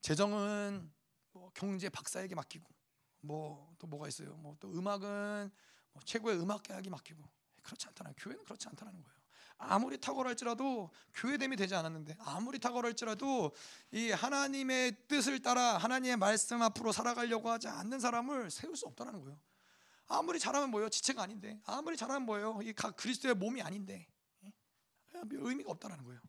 재정은 0.01 0.91
뭐 1.33 1.51
경제 1.53 1.87
박사에게 1.89 2.33
맡기고 2.33 2.67
뭐 3.21 3.69
또 3.77 3.87
뭐가 3.87 4.07
있어요? 4.07 4.35
뭐 4.37 4.55
또 4.59 4.71
음악은 4.73 5.51
뭐 5.51 5.51
최고의 6.05 6.39
음악계에게 6.39 6.89
맡기고 6.89 7.23
그렇지 7.63 7.87
않다는 7.87 8.13
교회는 8.17 8.43
그렇지 8.43 8.67
않다는 8.67 8.93
거예요. 8.93 9.19
아무리 9.61 9.99
탁월할지라도 9.99 10.89
교회됨이 11.13 11.57
되지 11.57 11.75
않았는데 11.75 12.15
아무리 12.19 12.59
탁월할지라도 12.59 13.51
이 13.91 14.11
하나님의 14.11 15.07
뜻을 15.07 15.41
따라 15.41 15.77
하나님의 15.77 16.15
말씀 16.17 16.61
앞으로 16.61 16.93
살아가려고 16.93 17.49
하지 17.49 17.67
않는 17.67 17.99
사람을 17.99 18.51
세울 18.51 18.77
수 18.77 18.85
없다는 18.87 19.19
거예요. 19.21 19.37
아무리 20.07 20.39
잘하면 20.39 20.71
뭐예요? 20.71 20.89
지체가 20.89 21.21
아닌데 21.21 21.59
아무리 21.65 21.97
잘하면 21.97 22.25
뭐예요? 22.25 22.59
이 22.63 22.73
그리스도의 22.73 23.35
몸이 23.35 23.61
아닌데 23.61 24.07
의미가 25.13 25.71
없다는 25.71 26.03
거예요. 26.05 26.21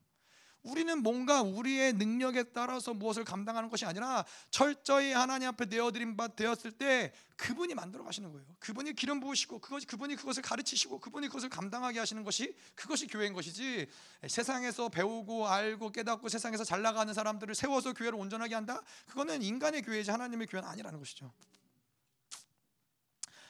우리는 0.63 1.01
뭔가 1.01 1.41
우리의 1.41 1.93
능력에 1.93 2.43
따라서 2.53 2.93
무엇을 2.93 3.23
감당하는 3.23 3.69
것이 3.69 3.85
아니라 3.85 4.23
철저히 4.51 5.11
하나님 5.11 5.47
앞에 5.49 5.65
내어드린 5.65 6.15
바 6.15 6.27
되었을 6.27 6.71
때 6.73 7.11
그분이 7.35 7.73
만들어 7.73 8.03
가시는 8.03 8.31
거예요. 8.31 8.45
그분이 8.59 8.93
기름 8.93 9.19
부으시고 9.19 9.59
그것이 9.59 9.87
그분이 9.87 10.15
그것을 10.15 10.43
가르치시고 10.43 10.99
그분이 10.99 11.27
그것을 11.27 11.49
감당하게 11.49 11.97
하시는 11.97 12.23
것이 12.23 12.55
그것이 12.75 13.07
교회인 13.07 13.33
것이지 13.33 13.87
세상에서 14.27 14.89
배우고 14.89 15.47
알고 15.47 15.91
깨닫고 15.91 16.29
세상에서 16.29 16.63
잘 16.63 16.83
나가는 16.83 17.11
사람들을 17.11 17.55
세워서 17.55 17.93
교회를 17.93 18.19
온전하게 18.19 18.53
한다? 18.53 18.81
그거는 19.07 19.41
인간의 19.41 19.81
교회지 19.81 20.11
하나님의 20.11 20.45
교회는 20.45 20.69
아니라는 20.69 20.99
것이죠. 20.99 21.33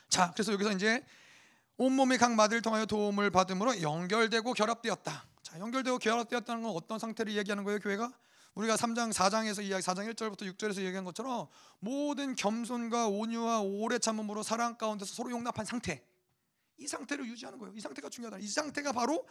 자, 0.08 0.32
그래서 0.32 0.54
여기서 0.54 0.72
이제 0.72 1.06
온몸의 1.76 2.18
각 2.18 2.34
마디를 2.36 2.62
통하여 2.62 2.86
도움을 2.86 3.32
받음으로 3.32 3.82
연결되고 3.82 4.54
결합되었다. 4.54 5.31
자, 5.52 5.60
연결되고 5.60 5.98
결합되었다는 5.98 6.64
건 6.64 6.72
어떤 6.74 6.98
상태를 6.98 7.36
얘기하는 7.36 7.66
거예요, 7.66 7.80
교회가? 7.80 8.10
우리가 8.56 8.78
3장 8.78 9.12
4장에서 9.12 9.62
이야기 9.62 9.84
4장 9.84 10.10
1절부터 10.14 10.50
6절에서 10.56 10.82
얘기한 10.82 11.04
것처럼 11.04 11.50
모든 11.80 12.36
겸손과 12.36 13.10
온유와 13.10 13.60
오래 13.60 14.00
참음으로 14.00 14.44
사랑 14.44 14.78
가운데서 14.78 15.14
서로 15.14 15.30
용납한 15.32 15.66
상태. 15.66 16.06
이 16.78 16.88
상태를 16.88 17.26
유지하는 17.26 17.60
거예요. 17.60 17.74
이 17.76 17.82
상태가 17.82 18.08
중요하다. 18.08 18.38
이 18.38 18.48
상태가 18.48 18.94
바로 18.94 19.28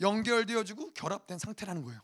연결되어지고 0.00 0.92
결합된 0.92 1.40
상태라는 1.40 1.82
거예요. 1.82 2.00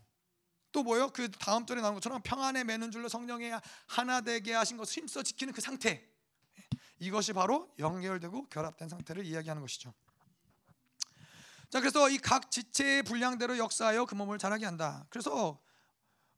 또 0.73 0.83
뭐요? 0.83 1.11
그 1.11 1.31
다음 1.31 1.65
절에 1.65 1.81
나온 1.83 1.95
것처럼 1.95 2.21
평안에 2.25 2.65
매는 2.65 2.91
줄로 2.91 3.09
성령의 3.09 3.61
하나 3.87 4.21
되게 4.23 4.55
하신 4.55 4.77
것을 4.77 5.03
힘써 5.03 5.23
지키는 5.23 5.53
그 5.53 5.61
상태. 5.61 6.05
이것이 6.99 7.33
바로 7.33 7.73
연결되고 7.79 8.49
결합된 8.49 8.89
상태를 8.89 9.25
이야기하는 9.25 9.63
것이죠. 9.63 9.95
자 11.73 11.81
그래서 11.81 12.11
이 12.11 12.19
각 12.19 12.51
지체의 12.51 13.03
분량대로 13.03 13.57
역사하여 13.57 14.05
그 14.05 14.15
몸을 14.15 14.37
자라게 14.37 14.67
한다. 14.67 15.07
그래서 15.09 15.59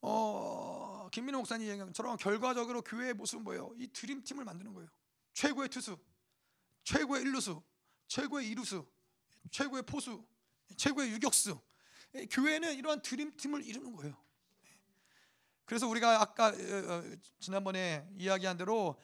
어, 0.01 1.09
김민호 1.11 1.39
목사님 1.39 1.67
얘기한 1.67 1.89
것처럼 1.89 2.17
결과적으로 2.19 2.83
교회의 2.83 3.15
모습은 3.15 3.43
뭐예요? 3.43 3.73
이 3.77 3.89
드림팀을 3.89 4.45
만드는 4.45 4.73
거예요. 4.73 4.89
최고의 5.33 5.71
투수, 5.71 5.99
최고의 6.85 7.23
일루수, 7.23 7.61
최고의 8.07 8.49
이루수, 8.49 8.87
최고의 9.51 9.83
포수, 9.83 10.25
최고의 10.77 11.11
유격수. 11.11 11.61
교회는 12.31 12.77
이러한 12.77 13.03
드림팀을 13.03 13.65
이루는 13.65 13.93
거예요. 13.97 14.17
그래서 15.65 15.89
우리가 15.89 16.21
아까 16.21 16.47
어, 16.47 16.53
어, 16.53 17.03
지난번에 17.41 18.07
이야기한 18.17 18.57
대로 18.57 19.01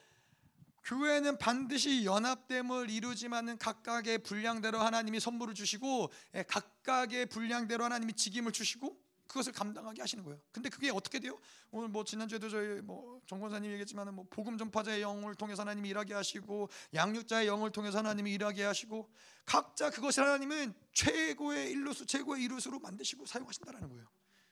교회는 0.83 1.37
반드시 1.37 2.05
연합됨을 2.05 2.89
이루지만은 2.89 3.57
각각의 3.57 4.19
분량대로 4.19 4.79
하나님이 4.79 5.19
선물을 5.19 5.53
주시고 5.53 6.11
예, 6.35 6.43
각각의 6.43 7.27
분량대로 7.27 7.83
하나님이 7.83 8.13
직임을 8.13 8.51
주시고 8.51 8.99
그것을 9.27 9.53
감당하게 9.53 10.01
하시는 10.01 10.23
거예요. 10.25 10.41
근데 10.51 10.67
그게 10.67 10.89
어떻게 10.89 11.19
돼요? 11.19 11.39
오늘 11.71 11.87
뭐 11.87 12.03
지난주에도 12.03 12.49
저희 12.49 12.81
뭐 12.81 13.21
정권사님 13.27 13.71
얘기했지만은 13.71 14.13
뭐 14.13 14.25
복음 14.29 14.57
전파자의 14.57 15.01
영을 15.01 15.35
통해서 15.35 15.61
하나님이 15.61 15.87
일하게 15.89 16.13
하시고 16.13 16.69
양육자의 16.93 17.47
영을 17.47 17.71
통해서 17.71 17.99
하나님이 17.99 18.33
일하게 18.33 18.63
하시고 18.63 19.09
각자 19.45 19.89
그것을 19.89 20.23
하나님은 20.23 20.73
최고의 20.91 21.71
일루수, 21.71 22.05
최고의 22.05 22.43
이루수로 22.43 22.79
만드시고 22.79 23.25
사용하신다라는 23.25 23.87
거예요. 23.87 24.05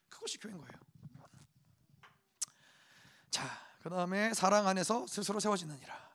그것이 0.08 0.38
교회인 0.38 0.58
거예요. 0.58 0.72
자, 3.30 3.44
그 3.82 3.90
다음에 3.90 4.34
사랑 4.34 4.66
안에서 4.66 5.06
스스로 5.08 5.42
세워지느니라. 5.42 6.09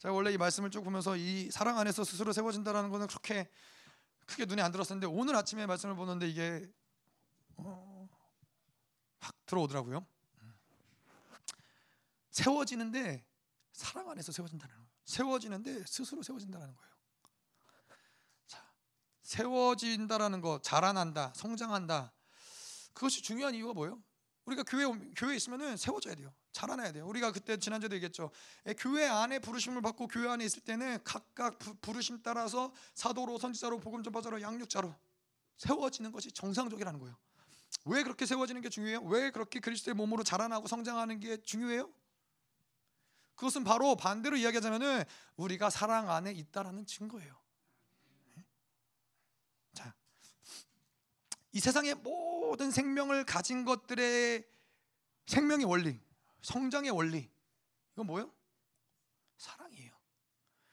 제가 0.00 0.14
원래 0.14 0.32
이 0.32 0.38
말씀을 0.38 0.70
쭉 0.70 0.82
보면서 0.82 1.14
이 1.14 1.50
사랑 1.50 1.78
안에서 1.78 2.04
스스로 2.04 2.32
세워진다라는 2.32 2.88
것은 2.88 3.06
그렇게 3.06 3.50
크게 4.24 4.46
눈에 4.46 4.62
안 4.62 4.72
들었었는데 4.72 5.06
오늘 5.06 5.36
아침에 5.36 5.66
말씀을 5.66 5.94
보는데 5.94 6.26
이게 6.26 6.66
어, 7.56 8.08
확 9.20 9.34
들어오더라고요. 9.44 10.06
세워지는데 12.30 13.26
사랑 13.74 14.08
안에서 14.08 14.32
세워진다는 14.32 14.74
거예요. 14.74 14.88
세워지는데 15.04 15.84
스스로 15.84 16.22
세워진다는 16.22 16.74
거예요. 16.74 16.92
자, 18.46 18.72
세워진다라는 19.22 20.40
거, 20.40 20.62
자라난다, 20.62 21.34
성장한다. 21.34 22.10
그것이 22.94 23.20
중요한 23.20 23.54
이유가 23.54 23.74
뭐예요? 23.74 24.02
우리가 24.50 24.64
교회 24.64 24.84
교회 25.16 25.36
있으면은 25.36 25.76
세워져야 25.76 26.14
돼요. 26.16 26.32
자라나야 26.52 26.92
돼요. 26.92 27.06
우리가 27.06 27.30
그때 27.32 27.56
지난주에도 27.56 27.94
얘기했죠. 27.96 28.30
예, 28.66 28.74
교회 28.74 29.06
안에 29.06 29.38
부르심을 29.38 29.80
받고 29.82 30.08
교회 30.08 30.28
안에 30.28 30.44
있을 30.44 30.62
때는 30.62 30.98
각각 31.04 31.58
부, 31.58 31.92
르심 31.92 32.22
따라서 32.22 32.72
사도로 32.94 33.38
선지자로 33.38 33.78
복음 33.78 34.02
전파자로 34.02 34.42
양육자로 34.42 34.94
세워지는 35.56 36.10
것이 36.12 36.32
정상적이라는 36.32 36.98
거예요. 36.98 37.16
왜 37.84 38.02
그렇게 38.02 38.26
세워지는 38.26 38.62
게 38.62 38.68
중요해요? 38.68 39.00
왜 39.02 39.30
그렇게 39.30 39.60
그리스도의 39.60 39.94
몸으로 39.94 40.24
자라나고 40.24 40.66
성장하는 40.66 41.20
게 41.20 41.36
중요해요? 41.42 41.88
그것은 43.36 43.64
바로 43.64 43.94
반대로 43.94 44.36
이야기하자면은 44.36 45.04
우리가 45.36 45.70
사랑 45.70 46.10
안에 46.10 46.32
있다라는 46.32 46.84
증거예요. 46.84 47.40
예? 48.36 48.44
자, 49.72 49.94
이 51.52 51.60
세상의 51.60 51.96
모든 51.96 52.70
생명을 52.70 53.24
가진 53.24 53.64
것들의 53.64 54.44
생명의 55.26 55.66
원리, 55.66 56.00
성장의 56.42 56.90
원리. 56.90 57.28
이건 57.94 58.06
뭐예요? 58.06 58.32
사랑이에요. 59.36 59.92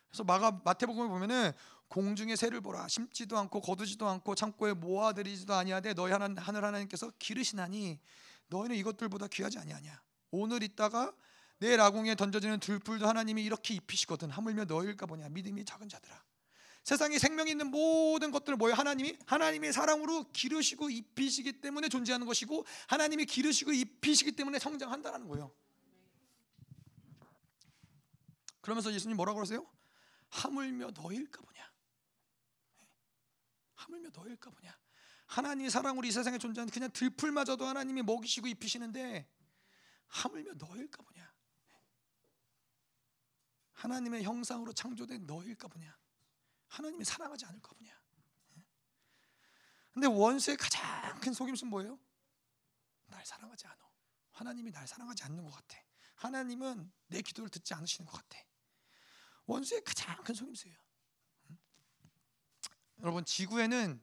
그래서 0.10 0.24
마가 0.24 0.62
마태복음을 0.64 1.10
보면은 1.10 1.52
공중의 1.90 2.36
새를 2.38 2.62
보라 2.62 2.88
심지도 2.88 3.38
않고 3.38 3.62
거두지도 3.62 4.08
않고 4.08 4.36
창고에 4.36 4.74
모아들이지도 4.74 5.54
아니하되 5.54 5.94
너희 5.94 6.12
하나, 6.12 6.30
하늘 6.38 6.64
하나님께서 6.66 7.12
기르시나니 7.18 8.00
너희는 8.48 8.76
이것들보다 8.76 9.28
귀하지 9.28 9.60
아니하냐. 9.60 10.02
오늘 10.32 10.64
있다가 10.64 11.14
내일 11.60 11.80
아궁에 11.82 12.16
던져지는 12.16 12.60
들풀도 12.60 13.08
하나님이 13.08 13.44
이렇게 13.44 13.74
입히시거든. 13.74 14.30
하물며 14.30 14.66
너희일까 14.66 15.06
보냐. 15.06 15.28
믿음이 15.30 15.66
작은 15.66 15.90
자들아 15.90 16.24
세상에 16.88 17.20
생명 17.20 17.50
있는 17.50 17.70
모든 17.70 18.32
것들을 18.32 18.56
뭐예요? 18.56 18.74
하나님이 18.74 19.20
하나님의 19.26 19.74
사랑으로 19.74 20.32
기르시고 20.32 20.90
입히시기 20.90 21.60
때문에 21.60 21.90
존재하는 21.90 22.26
것이고 22.26 22.66
하나님이 22.88 23.26
기르시고 23.26 23.74
입히시기 23.74 24.32
때문에 24.32 24.58
성장한다라는 24.58 25.28
거예요. 25.28 25.54
그러면서 28.62 28.94
예수님 28.94 29.18
뭐라고 29.18 29.36
그러세요? 29.36 29.70
하물며 30.30 30.92
너일까 30.92 31.42
보냐. 31.42 31.74
하물며 33.74 34.10
너일까 34.14 34.50
보냐. 34.50 34.80
하나님의 35.26 35.70
사랑으로 35.70 36.08
이 36.08 36.12
세상에 36.14 36.38
존재하는 36.38 36.72
그냥 36.72 36.90
들풀마저도 36.94 37.66
하나님이 37.66 38.02
먹이시고 38.04 38.48
입히시는데 38.48 39.30
하물며 40.08 40.54
너일까 40.54 41.04
보냐. 41.04 41.34
하나님의 43.74 44.24
형상으로 44.24 44.72
창조된 44.72 45.26
너일까 45.26 45.68
보냐. 45.68 45.98
하나님이 46.68 47.04
사랑하지 47.04 47.46
않을까 47.46 47.74
보냐. 47.74 47.98
근데 49.94 50.08
원수의 50.08 50.58
가장 50.58 51.20
큰 51.20 51.34
속임수는 51.34 51.72
뭐예요? 51.72 52.00
날 53.08 53.26
사랑하지 53.26 53.66
않아. 53.68 53.78
하나님이 54.32 54.72
날 54.72 54.88
사랑하지 54.88 55.24
않는 55.24 55.44
것 55.44 55.52
같아. 55.52 55.78
하나님은 56.16 56.92
내 57.08 57.22
기도를 57.22 57.50
듣지 57.50 57.74
않으시는 57.74 58.06
것 58.06 58.18
같아. 58.18 58.40
원수의 59.46 59.84
가장 59.84 60.24
큰 60.24 60.36
속임수예요. 60.36 60.78
여러분 63.00 63.26
지구에는 63.26 64.02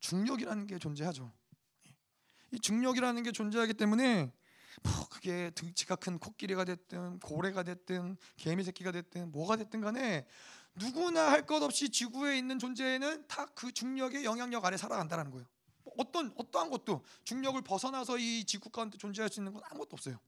중력이라는 0.00 0.66
게 0.66 0.78
존재하죠. 0.78 1.32
이 2.52 2.60
중력이라는 2.60 3.22
게 3.22 3.32
존재하기 3.32 3.74
때문에 3.74 4.32
뭐 4.82 5.08
그게 5.08 5.50
등치가 5.50 5.96
큰 5.96 6.18
코끼리가 6.18 6.64
됐든 6.64 7.20
고래가 7.20 7.62
됐든 7.62 8.16
개미 8.36 8.62
새끼가 8.62 8.92
됐든 8.92 9.32
뭐가 9.32 9.56
됐든 9.56 9.80
간에 9.80 10.26
누구나 10.76 11.30
할 11.30 11.46
것 11.46 11.62
없이 11.62 11.88
지구에 11.90 12.38
있는 12.38 12.58
존재는 12.58 13.26
다 13.28 13.46
그 13.54 13.72
중력의 13.72 14.24
영향력 14.24 14.64
아래 14.64 14.76
살아간다는 14.76 15.30
거예요. 15.30 15.46
어떤 15.98 16.32
어떠한 16.36 16.68
것도 16.70 17.04
중력을 17.24 17.60
벗어나서 17.62 18.18
이 18.18 18.44
지구 18.44 18.68
가운데 18.70 18.98
존재할 18.98 19.30
수 19.30 19.40
있는 19.40 19.52
건 19.52 19.62
아무것도 19.66 19.90
없어요. 19.94 20.20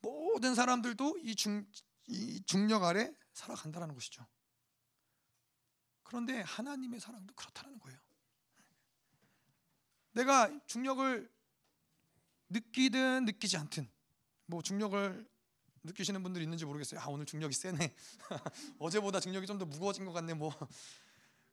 모든 0.00 0.54
사람들도 0.54 1.18
이, 1.22 1.34
중, 1.36 1.64
이 2.06 2.42
중력 2.44 2.82
아래 2.84 3.12
살아간다는 3.32 3.94
것이죠. 3.94 4.26
그런데 6.02 6.40
하나님의 6.40 7.00
사랑도 7.00 7.34
그렇다는 7.34 7.78
거예요. 7.78 7.98
내가 10.12 10.50
중력을 10.66 11.30
느끼든 12.48 13.24
느끼지 13.26 13.56
않든 13.56 13.88
뭐 14.46 14.62
중력을 14.62 15.28
느끼시는 15.88 16.22
분들 16.22 16.40
있는지 16.42 16.64
모르겠어요. 16.64 17.00
아 17.00 17.06
오늘 17.08 17.26
중력이 17.26 17.54
세네. 17.54 17.94
어제보다 18.78 19.20
중력이 19.20 19.46
좀 19.46 19.58
더 19.58 19.64
무거워진 19.64 20.04
것 20.04 20.12
같네. 20.12 20.34
뭐 20.34 20.52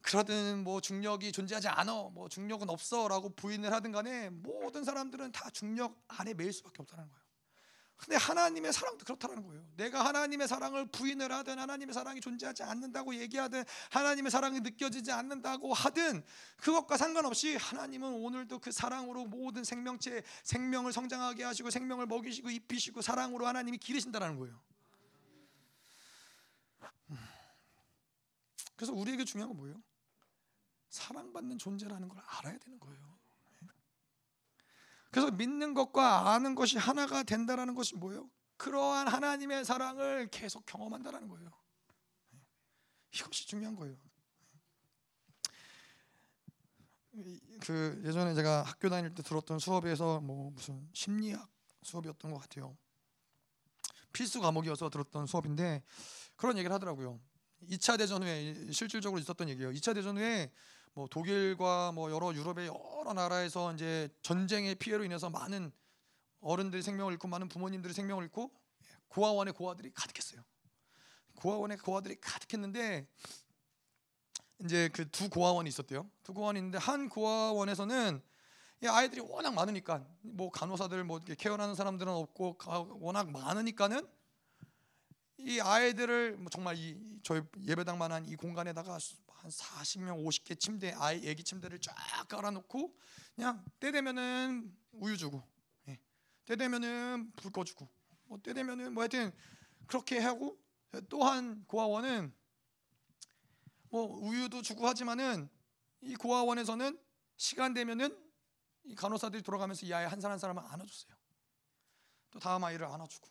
그러든 0.02 0.64
뭐 0.64 0.80
중력이 0.82 1.32
존재하지 1.32 1.68
않어. 1.70 2.10
뭐 2.12 2.30
중력은 2.30 2.70
없어라고 2.70 3.30
부인을 3.36 3.74
하든 3.74 3.92
간에 3.92 4.30
모든 4.30 4.84
사람들은 4.84 5.32
다 5.32 5.50
중력 5.50 6.00
안에 6.08 6.36
매일 6.36 6.54
수밖에 6.54 6.82
없다는 6.84 7.10
거예요. 7.10 7.25
근데 7.98 8.18
하나님의 8.18 8.74
사랑도 8.74 9.06
그렇다는 9.06 9.42
거예요. 9.44 9.66
내가 9.78 10.06
하나님의 10.06 10.48
사랑을 10.48 10.86
부인을 10.88 11.32
하든 11.32 11.58
하나님의 11.58 11.94
사랑이 11.94 12.20
존재하지 12.20 12.64
않는다고 12.64 13.16
얘기하든 13.16 13.64
하나님의 13.90 14.32
사랑이 14.32 14.60
느껴지지 14.60 15.12
않는다고 15.12 15.74
하든 15.74 16.24
그것과 16.58 16.98
상관없이 16.98 17.56
하나님은 17.56 18.12
오늘도 18.12 18.60
그 18.60 18.72
사랑으로 18.72 19.26
모든 19.26 19.64
생명체 19.64 20.24
생명을 20.44 20.92
성장하게 20.92 21.46
하시고 21.46 21.70
생명을 21.70 22.06
먹이시고 22.06 22.50
입히시고 22.50 23.02
사랑으로 23.02 23.48
하나님이 23.48 23.78
기르신다는 23.78 24.38
거예요. 24.38 24.62
음. 27.12 27.18
그래서 28.76 28.94
우리에게 28.94 29.24
중요한 29.24 29.50
건 29.50 29.58
뭐예요? 29.58 29.82
사랑받는 30.90 31.58
존재라는 31.58 32.10
걸 32.10 32.22
알아야 32.26 32.58
되는 32.58 32.80
거예요. 32.80 33.15
그래서 35.16 35.32
믿는 35.32 35.74
것과 35.74 36.34
아는 36.34 36.56
것이 36.56 36.78
하나가 36.78 37.24
된다라는 37.24 37.74
것이 37.74 37.96
뭐예요? 37.96 38.30
그러한 38.58 39.08
하나님의 39.08 39.64
사랑을 39.64 40.28
계속 40.30 40.66
경험한다라는 40.66 41.30
거예요. 41.30 41.50
이것이 43.14 43.48
중요한 43.48 43.78
거예요. 43.78 43.96
그 47.62 48.02
예전에 48.04 48.34
제가 48.34 48.64
학교 48.64 48.90
다닐 48.90 49.16
때 49.16 49.24
들었던 49.24 49.58
수업에서 49.58 50.20
뭐 50.20 50.52
무슨 50.52 50.86
심리학 50.92 51.50
수업이었던 51.84 52.32
것 52.32 52.40
같아요. 52.40 52.78
필수 54.12 54.42
과목이어서 54.42 54.90
들었던 54.90 55.28
수업인데 55.28 55.82
그런 56.36 56.58
얘기를 56.58 56.74
하더라고요. 56.74 57.22
2차 57.70 57.98
대전 57.98 58.22
후에 58.22 58.70
실질적으로 58.70 59.22
있었던 59.22 59.48
얘기예요. 59.48 59.72
2차 59.72 59.96
대전 59.96 60.18
후에 60.18 60.52
뭐 60.96 61.08
독일과 61.10 61.92
뭐 61.92 62.10
여러 62.10 62.34
유럽의 62.34 62.68
여러 62.68 63.14
나라에서 63.14 63.74
이제 63.74 64.10
전쟁의 64.22 64.76
피해로 64.76 65.04
인해서 65.04 65.30
많은 65.30 65.72
어른들이 66.40 66.82
생명을 66.82 67.12
잃고 67.14 67.28
많은 67.28 67.50
부모님들이 67.50 67.94
생명을 67.94 68.24
잃고 68.24 68.50
고아원의 69.10 69.54
고아들이 69.54 69.92
가득했어요. 69.94 70.42
고아원의 71.36 71.80
고아들이 71.80 72.16
가득했는데 72.22 73.08
이제 74.64 74.88
그 74.88 75.12
두 75.12 75.30
고아원이 75.30 75.68
있었대요. 75.68 76.10
두 76.24 76.34
고아원이 76.34 76.60
있는데 76.60 76.78
한 76.78 77.10
고아원에서는 77.10 78.22
이 78.82 78.88
아이들이 78.88 79.20
워낙 79.20 79.54
많으니까 79.54 80.08
뭐 80.22 80.50
간호사들 80.50 81.04
뭐 81.04 81.20
케어하는 81.20 81.76
사람들은 81.76 82.12
없고 82.12 82.58
워낙 83.02 83.30
많으니까는 83.32 84.08
이 85.38 85.60
아이들을 85.60 86.38
뭐 86.38 86.50
정말 86.50 86.78
이 86.78 87.20
저희 87.24 87.42
예배당만한 87.62 88.26
이 88.26 88.36
공간에다가 88.36 88.94
한 88.94 89.52
40명 89.52 90.26
50개 90.26 90.60
침대 90.60 90.94
아이 90.98 91.28
애기 91.28 91.44
침대를 91.44 91.80
쫙 91.80 91.94
깔아놓고 92.28 92.98
그냥 93.36 93.64
때 93.80 93.92
되면은 93.92 94.76
우유 94.94 95.18
주고 95.18 95.44
예. 95.88 96.00
때 96.46 96.56
되면은 96.56 97.34
불 97.36 97.52
꺼주고 97.52 97.88
뭐 98.26 98.40
때 98.40 98.54
되면은 98.54 98.94
뭐 98.94 99.04
하여튼 99.04 99.32
그렇게 99.88 100.20
하고 100.20 100.58
또한 101.10 101.64
고아원은 101.68 102.34
뭐 103.90 104.06
우유도 104.28 104.62
주고 104.62 104.88
하지만은 104.88 105.50
이 106.02 106.16
고아원에서는 106.16 107.00
시간 107.38 107.74
되면은 107.74 108.18
이 108.86 108.96
간호사들이 108.96 109.44
돌아가면서 109.44 109.86
이 109.86 109.94
아이 109.94 110.06
한 110.06 110.22
사람 110.22 110.34
한 110.34 110.40
사람을 110.40 110.64
안아줬어요. 110.64 111.14
또 112.32 112.40
다음 112.40 112.64
아이를 112.64 112.86
안아주고 112.86 113.28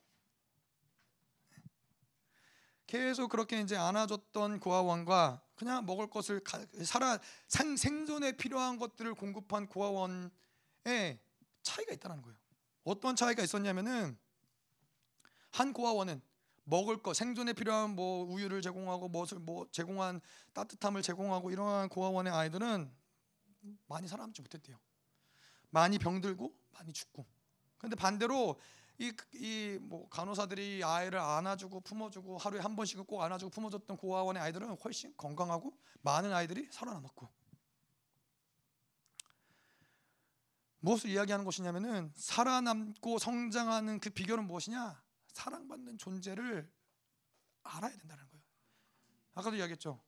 계속 2.87 3.29
그렇게 3.29 3.61
이제 3.61 3.77
안아줬던 3.77 4.61
고아원과 4.61 5.43
그냥 5.55 5.87
먹을 5.87 6.09
것을 6.09 6.43
살아 6.85 7.19
생, 7.49 7.77
생존에 7.77 8.33
필요한 8.33 8.79
것들을 8.79 9.15
공급한 9.15 9.67
고아원에 9.67 10.31
차이가 11.63 11.93
있다는 11.93 12.23
거예요. 12.23 12.37
어떤 12.85 13.17
차이가 13.17 13.43
있었냐면은 13.43 14.19
한 15.51 15.73
고아원은 15.73 16.21
먹을 16.65 17.03
것 17.03 17.15
생존에 17.15 17.53
필요한 17.53 17.91
뭐 17.95 18.25
우유를 18.25 18.63
제공하고 18.63 19.09
무엇을 19.09 19.39
뭐 19.39 19.67
제공한 19.71 20.21
따뜻함을 20.53 21.03
제공하고 21.03 21.51
이러한 21.51 21.89
고아원의 21.89 22.33
아이들은 22.33 22.91
많이 23.87 24.09
살아남지 24.09 24.43
못했대요. 24.43 24.79
많이 25.71 25.99
병들고 25.99 26.55
많이 26.73 26.93
죽고. 26.93 27.27
근데 27.79 27.97
반대로 27.97 28.59
이이뭐 28.99 30.09
간호사들이 30.09 30.85
아이를 30.85 31.19
안아주고 31.19 31.81
품어주고 31.81 32.39
하루에 32.39 32.61
한 32.61 32.77
번씩은 32.77 33.05
꼭 33.05 33.23
안아주고 33.23 33.51
품어줬던 33.51 33.97
고아원의 33.97 34.43
아이들은 34.43 34.77
훨씬 34.77 35.17
건강하고 35.17 35.77
많은 36.03 36.33
아이들이 36.33 36.69
살아남았고 36.71 37.29
무엇을 40.81 41.11
이야기하는 41.11 41.45
것이냐면은 41.45 42.13
살아남고 42.15 43.19
성장하는 43.19 44.01
그 44.01 44.11
비결은 44.11 44.47
무엇이냐? 44.47 45.03
사랑받는 45.29 45.97
존재를 45.97 46.71
알아야 47.63 47.97
된다는 47.97 48.29
거예요. 48.29 48.45
아까도 49.35 49.57
이야기했죠. 49.57 50.01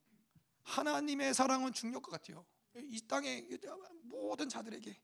하나님의 0.61 1.33
사랑은 1.33 1.73
중력과 1.73 2.11
같아요. 2.11 2.45
이 2.75 3.01
땅의 3.07 3.59
모든 4.03 4.47
자들에게 4.47 5.01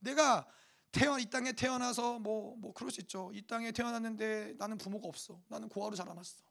내가 0.00 0.46
태어 0.94 1.18
이 1.18 1.26
땅에 1.28 1.52
태어나서 1.52 2.20
뭐뭐 2.20 2.56
뭐 2.56 2.72
그럴 2.72 2.92
수 2.92 3.00
있죠. 3.00 3.32
이 3.34 3.42
땅에 3.42 3.72
태어났는데 3.72 4.54
나는 4.58 4.78
부모가 4.78 5.08
없어. 5.08 5.42
나는 5.48 5.68
고아로 5.68 5.96
자라났어. 5.96 6.44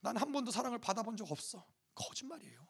나는 0.00 0.20
한 0.20 0.32
번도 0.32 0.50
사랑을 0.50 0.78
받아본 0.78 1.18
적 1.18 1.30
없어. 1.30 1.62
거짓말이에요. 1.94 2.69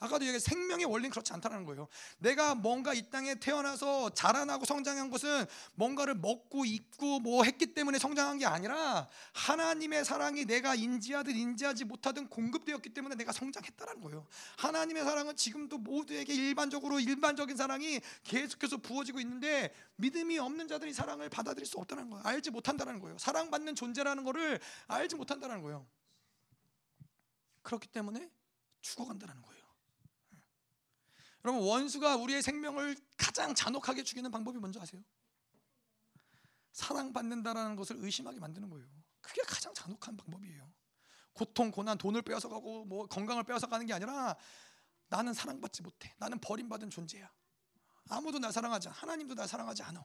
아까도 0.00 0.24
얘기 0.24 0.38
생명의 0.38 0.84
원리는 0.84 1.10
그렇지 1.10 1.32
않다는 1.32 1.64
거예요. 1.64 1.88
내가 2.18 2.54
뭔가 2.54 2.94
이 2.94 3.10
땅에 3.10 3.34
태어나서 3.34 4.10
자라나고 4.10 4.64
성장한 4.64 5.10
것은 5.10 5.46
뭔가를 5.74 6.14
먹고 6.14 6.64
입고 6.64 7.20
뭐 7.20 7.42
했기 7.44 7.74
때문에 7.74 7.98
성장한 7.98 8.38
게 8.38 8.46
아니라 8.46 9.08
하나님의 9.32 10.04
사랑이 10.04 10.44
내가 10.44 10.74
인지하든 10.74 11.34
인지하지 11.34 11.84
못하든 11.84 12.28
공급되었기 12.28 12.90
때문에 12.90 13.16
내가 13.16 13.32
성장했다는 13.32 14.00
거예요. 14.02 14.26
하나님의 14.58 15.02
사랑은 15.04 15.34
지금도 15.34 15.78
모두에게 15.78 16.32
일반적으로 16.32 17.00
일반적인 17.00 17.56
사랑이 17.56 18.00
계속해서 18.22 18.76
부어지고 18.78 19.18
있는데 19.20 19.74
믿음이 19.96 20.38
없는 20.38 20.68
자들이 20.68 20.92
사랑을 20.92 21.28
받아들일 21.28 21.66
수 21.66 21.76
없다는 21.78 22.10
거예요. 22.10 22.24
알지 22.24 22.50
못한다는 22.50 23.00
거예요. 23.00 23.18
사랑받는 23.18 23.74
존재라는 23.74 24.22
것을 24.22 24.60
알지 24.86 25.16
못한다는 25.16 25.62
거예요. 25.62 25.86
그렇기 27.62 27.88
때문에 27.88 28.30
죽어간다는 28.80 29.42
거예요. 29.42 29.57
여러분 31.44 31.62
원수가 31.62 32.16
우리의 32.16 32.42
생명을 32.42 32.96
가장 33.16 33.54
잔혹하게 33.54 34.02
죽이는 34.02 34.30
방법이 34.30 34.58
뭔지 34.58 34.78
아세요? 34.80 35.02
사랑받는다라는 36.72 37.76
것을 37.76 37.96
의심하게 37.98 38.38
만드는 38.40 38.68
거예요. 38.68 38.86
그게 39.20 39.42
가장 39.42 39.72
잔혹한 39.74 40.16
방법이에요. 40.16 40.72
고통, 41.32 41.70
고난, 41.70 41.96
돈을 41.98 42.22
빼앗아 42.22 42.48
가고 42.48 42.84
뭐 42.84 43.06
건강을 43.06 43.44
빼앗아 43.44 43.66
가는 43.66 43.86
게 43.86 43.92
아니라 43.92 44.36
나는 45.08 45.32
사랑받지 45.32 45.82
못해. 45.82 46.14
나는 46.18 46.38
버림받은 46.40 46.90
존재야. 46.90 47.30
아무도 48.10 48.38
날 48.38 48.52
사랑하지 48.52 48.88
않아. 48.88 48.96
하나님도 48.96 49.34
날 49.34 49.46
사랑하지 49.46 49.82
않아. 49.82 50.04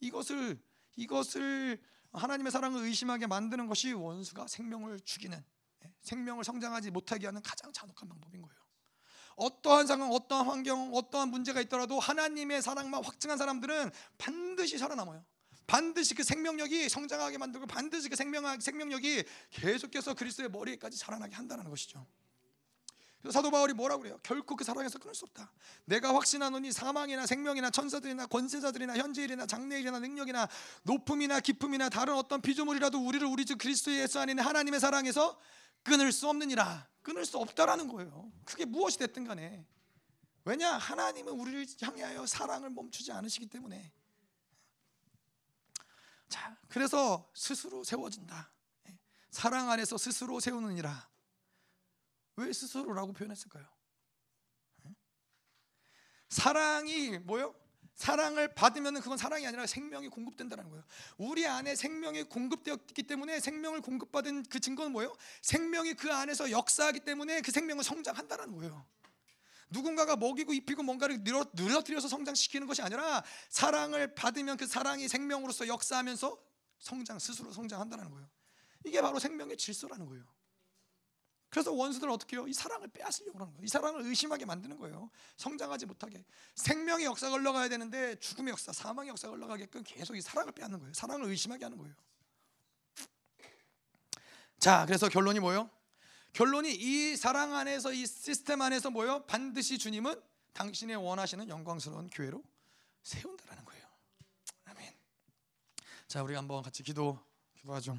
이것을 0.00 0.62
이것을 0.96 1.82
하나님의 2.12 2.50
사랑을 2.50 2.82
의심하게 2.82 3.26
만드는 3.26 3.66
것이 3.66 3.92
원수가 3.92 4.48
생명을 4.48 5.00
죽이는 5.00 5.42
예, 5.84 5.94
생명을 6.02 6.44
성장하지 6.44 6.90
못하게 6.90 7.26
하는 7.26 7.40
가장 7.42 7.72
잔혹한 7.72 8.08
방법인 8.08 8.42
거예요. 8.42 8.69
어떠한 9.40 9.86
상황, 9.86 10.12
어떠한 10.12 10.46
환경, 10.46 10.92
어떠한 10.94 11.30
문제가 11.30 11.60
있더라도 11.62 11.98
하나님의 11.98 12.62
사랑만 12.62 13.02
확증한 13.02 13.38
사람들은 13.38 13.90
반드시 14.18 14.76
살아남아요. 14.78 15.24
반드시 15.66 16.14
그 16.14 16.22
생명력이 16.22 16.88
성장하게 16.88 17.38
만들고 17.38 17.66
반드시 17.66 18.08
그 18.08 18.16
생명 18.16 18.60
생명력이 18.60 19.24
계속해서 19.50 20.14
그리스도의 20.14 20.50
머리까지 20.50 20.98
자라나게 20.98 21.34
한다는 21.34 21.68
것이죠. 21.70 22.04
사도 23.30 23.50
바울이 23.50 23.74
뭐라고 23.74 24.02
그래요? 24.02 24.18
결코 24.22 24.56
그 24.56 24.64
사랑에서 24.64 24.98
끊을 24.98 25.14
수 25.14 25.26
없다. 25.26 25.52
내가 25.84 26.14
확신하노니 26.14 26.72
사망이나 26.72 27.26
생명이나 27.26 27.70
천사들이나 27.70 28.26
권세자들이나 28.26 28.96
현재일이나 28.96 29.46
장래일이나 29.46 29.98
능력이나 30.00 30.48
높음이나 30.84 31.40
깊음이나 31.40 31.90
다른 31.90 32.14
어떤 32.14 32.40
피조물이라도 32.40 32.98
우리를 32.98 33.26
우리 33.26 33.44
주 33.44 33.56
그리스도 33.56 33.92
예수 33.92 34.18
안에 34.18 34.32
하나님의 34.40 34.80
사랑에서 34.80 35.38
끊을 35.82 36.12
수 36.12 36.28
없느니라. 36.28 36.88
끊을 37.10 37.26
수 37.26 37.38
없다라는 37.38 37.88
거예요. 37.88 38.32
그게 38.44 38.64
무엇이 38.64 38.96
됐든 38.98 39.24
간에. 39.24 39.66
왜냐? 40.44 40.78
하나님은 40.78 41.32
우리를 41.32 41.66
향하여 41.82 42.24
사랑을 42.24 42.70
멈추지 42.70 43.10
않으시기 43.10 43.46
때문에. 43.46 43.92
자, 46.28 46.56
그래서 46.68 47.28
스스로 47.34 47.82
세워진다. 47.82 48.52
예. 48.88 48.98
사랑 49.30 49.70
안에서 49.70 49.98
스스로 49.98 50.38
세우느니라. 50.38 51.10
왜 52.36 52.52
스스로라고 52.52 53.12
표현했을까요? 53.12 53.66
예? 54.86 54.94
사랑이 56.28 57.18
뭐요? 57.18 57.56
사랑을 57.94 58.54
받으면 58.54 59.00
그건 59.00 59.18
사랑이 59.18 59.46
아니라 59.46 59.66
생명이 59.66 60.08
공급된다는 60.08 60.68
거예요. 60.70 60.84
우리 61.18 61.46
안에 61.46 61.74
생명이 61.74 62.24
공급되었기 62.24 63.02
때문에 63.02 63.40
생명을 63.40 63.82
공급받은 63.82 64.44
그 64.44 64.58
증거는 64.58 64.92
뭐예요? 64.92 65.14
생명이 65.42 65.94
그 65.94 66.10
안에서 66.12 66.50
역사하기 66.50 67.00
때문에 67.00 67.42
그 67.42 67.52
생명은 67.52 67.82
성장한다는 67.82 68.52
거예요. 68.56 68.86
누군가가 69.70 70.16
먹이고 70.16 70.52
입히고 70.52 70.82
뭔가를 70.82 71.22
늘어, 71.22 71.44
늘어뜨려서 71.54 72.08
성장시키는 72.08 72.66
것이 72.66 72.82
아니라 72.82 73.22
사랑을 73.48 74.14
받으면 74.14 74.56
그 74.56 74.66
사랑이 74.66 75.06
생명으로서 75.06 75.68
역사하면서 75.68 76.38
성장 76.78 77.18
스스로 77.18 77.52
성장한다는 77.52 78.10
거예요. 78.10 78.28
이게 78.84 79.00
바로 79.00 79.18
생명의 79.18 79.56
질서라는 79.56 80.06
거예요. 80.06 80.24
그래서 81.50 81.72
원수들은 81.72 82.12
어떻게 82.12 82.36
해요? 82.36 82.46
이 82.46 82.54
사랑을 82.54 82.88
빼앗으려고 82.88 83.40
하는 83.40 83.52
거예요. 83.52 83.64
이 83.64 83.68
사랑을 83.68 84.02
의심하게 84.02 84.44
만드는 84.44 84.78
거예요. 84.78 85.10
성장하지 85.36 85.86
못하게. 85.86 86.24
생명의 86.54 87.04
역사가 87.06 87.36
흘러가야 87.36 87.68
되는데 87.68 88.14
죽음의 88.20 88.52
역사, 88.52 88.72
사망의 88.72 89.10
역사가 89.10 89.34
흘러가게끔 89.34 89.82
계속 89.82 90.16
이 90.16 90.22
사랑을 90.22 90.52
빼앗는 90.52 90.78
거예요. 90.78 90.94
사랑을 90.94 91.26
의심하게 91.26 91.64
하는 91.64 91.76
거예요. 91.76 91.94
자, 94.60 94.86
그래서 94.86 95.08
결론이 95.08 95.40
뭐예요? 95.40 95.68
결론이 96.34 96.72
이 96.72 97.16
사랑 97.16 97.54
안에서 97.56 97.92
이 97.92 98.06
시스템 98.06 98.62
안에서 98.62 98.90
뭐요? 98.90 99.26
반드시 99.26 99.76
주님은 99.76 100.22
당신의 100.52 100.96
원하시는 100.96 101.48
영광스러운 101.48 102.08
교회로 102.10 102.44
세운다라는 103.02 103.64
거예요. 103.64 103.84
아멘. 104.66 104.94
자, 106.06 106.22
우리 106.22 106.34
한번 106.34 106.62
같이 106.62 106.84
기도 106.84 107.18
기도하죠. 107.54 107.98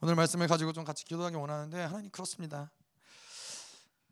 오늘 0.00 0.14
말씀을 0.14 0.46
가지고 0.46 0.72
좀 0.72 0.84
같이 0.84 1.04
기도하기 1.04 1.36
원하는데 1.36 1.82
하나님 1.82 2.10
그렇습니다. 2.10 2.70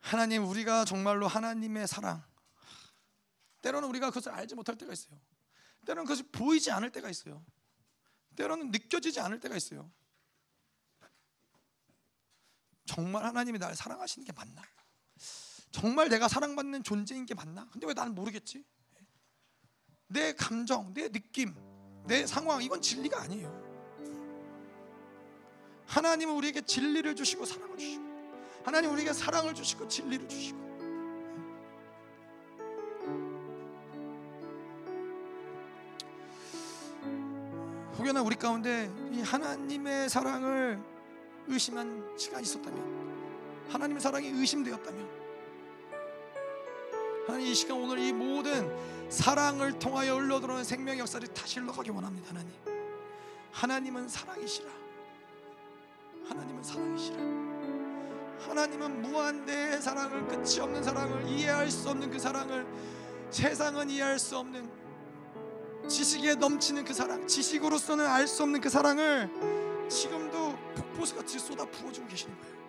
하나님 0.01 0.45
우리가 0.47 0.85
정말로 0.85 1.29
하나님의 1.29 1.87
사랑 1.87 2.23
때로는 3.63 3.89
우리가 3.89 4.11
그것을 4.11 4.33
알지 4.33 4.55
못할 4.55 4.77
때가 4.77 4.93
있어요. 4.93 5.19
때로는 5.87 6.05
그것이 6.05 6.25
보이지 6.25 6.71
않을 6.71 6.91
때가 6.91 7.09
있어요. 7.09 7.45
때로는 8.37 8.71
느껴지지 8.71 9.21
않을 9.21 9.41
때가 9.41 9.57
있어요. 9.57 9.91
정말 12.85 13.25
하나님이 13.25 13.59
나를 13.59 13.77
사랑하시는 13.77 14.27
게 14.27 14.33
맞나? 14.33 14.63
정말 15.71 16.09
내가 16.09 16.29
사랑받는 16.29 16.83
존재인 16.83 17.25
게 17.25 17.35
맞나? 17.35 17.69
근데 17.71 17.87
왜 17.87 17.95
나는 17.95 18.15
모르겠지? 18.15 18.65
내 20.09 20.35
감정, 20.35 20.93
내 20.93 21.09
느낌, 21.09 21.55
내 22.07 22.27
상황 22.27 22.63
이건 22.63 22.83
진리가 22.83 23.23
아니에요. 23.23 23.62
하나님은 25.87 26.35
우리에게 26.35 26.63
진리를 26.63 27.15
주시고 27.15 27.45
사랑을 27.45 27.77
주시고 27.77 28.03
하나님 28.65 28.93
우리에게 28.93 29.13
사랑을 29.13 29.55
주시고 29.55 29.89
진리를 29.89 30.29
주시고. 30.29 30.63
혹여나 37.99 38.23
우리 38.23 38.37
가운데 38.37 38.91
이 39.13 39.21
하나님의 39.21 40.09
사랑을 40.09 40.83
의심한 41.47 42.17
시간이 42.17 42.43
있었다면 42.43 43.69
하나님의 43.69 44.01
사랑이 44.01 44.29
의심되었다면 44.29 45.23
하나님 47.27 47.47
이 47.47 47.55
시간 47.55 47.77
오늘 47.81 47.99
이 47.99 48.13
모든 48.13 48.71
사랑을 49.11 49.79
통하여 49.79 50.17
흘러들어오는 50.17 50.65
생명의 50.65 51.01
역사를 51.01 51.27
다시 51.29 51.61
흘러가기 51.61 51.91
원합니다 51.91 52.31
하나님. 52.31 52.51
하나님은 53.53 54.09
사랑이시라 54.09 54.82
하나님은 56.29 56.63
사랑이시라. 56.63 57.19
하나님은 58.49 59.03
무한대의 59.03 59.81
사랑을 59.81 60.27
끝이 60.27 60.61
없는 60.61 60.83
사랑을 60.83 61.27
이해할 61.29 61.71
수 61.71 61.89
없는 61.91 62.11
그 62.11 62.19
사랑을 62.19 62.67
세상은 63.31 63.89
이해할 63.89 64.19
수 64.19 64.37
없는 64.39 64.69
지식에 65.89 66.35
넘치는 66.35 66.85
그 66.85 66.93
사랑 66.93 67.27
지식으로서는 67.27 68.07
알 68.07 68.27
수 68.27 68.43
없는 68.43 68.61
그 68.61 68.69
사랑을 68.69 69.31
지금도 69.89 70.57
폭포수같이 70.75 71.39
쏟아 71.39 71.65
부어주고 71.65 72.07
계시는 72.09 72.39
거예요. 72.39 72.63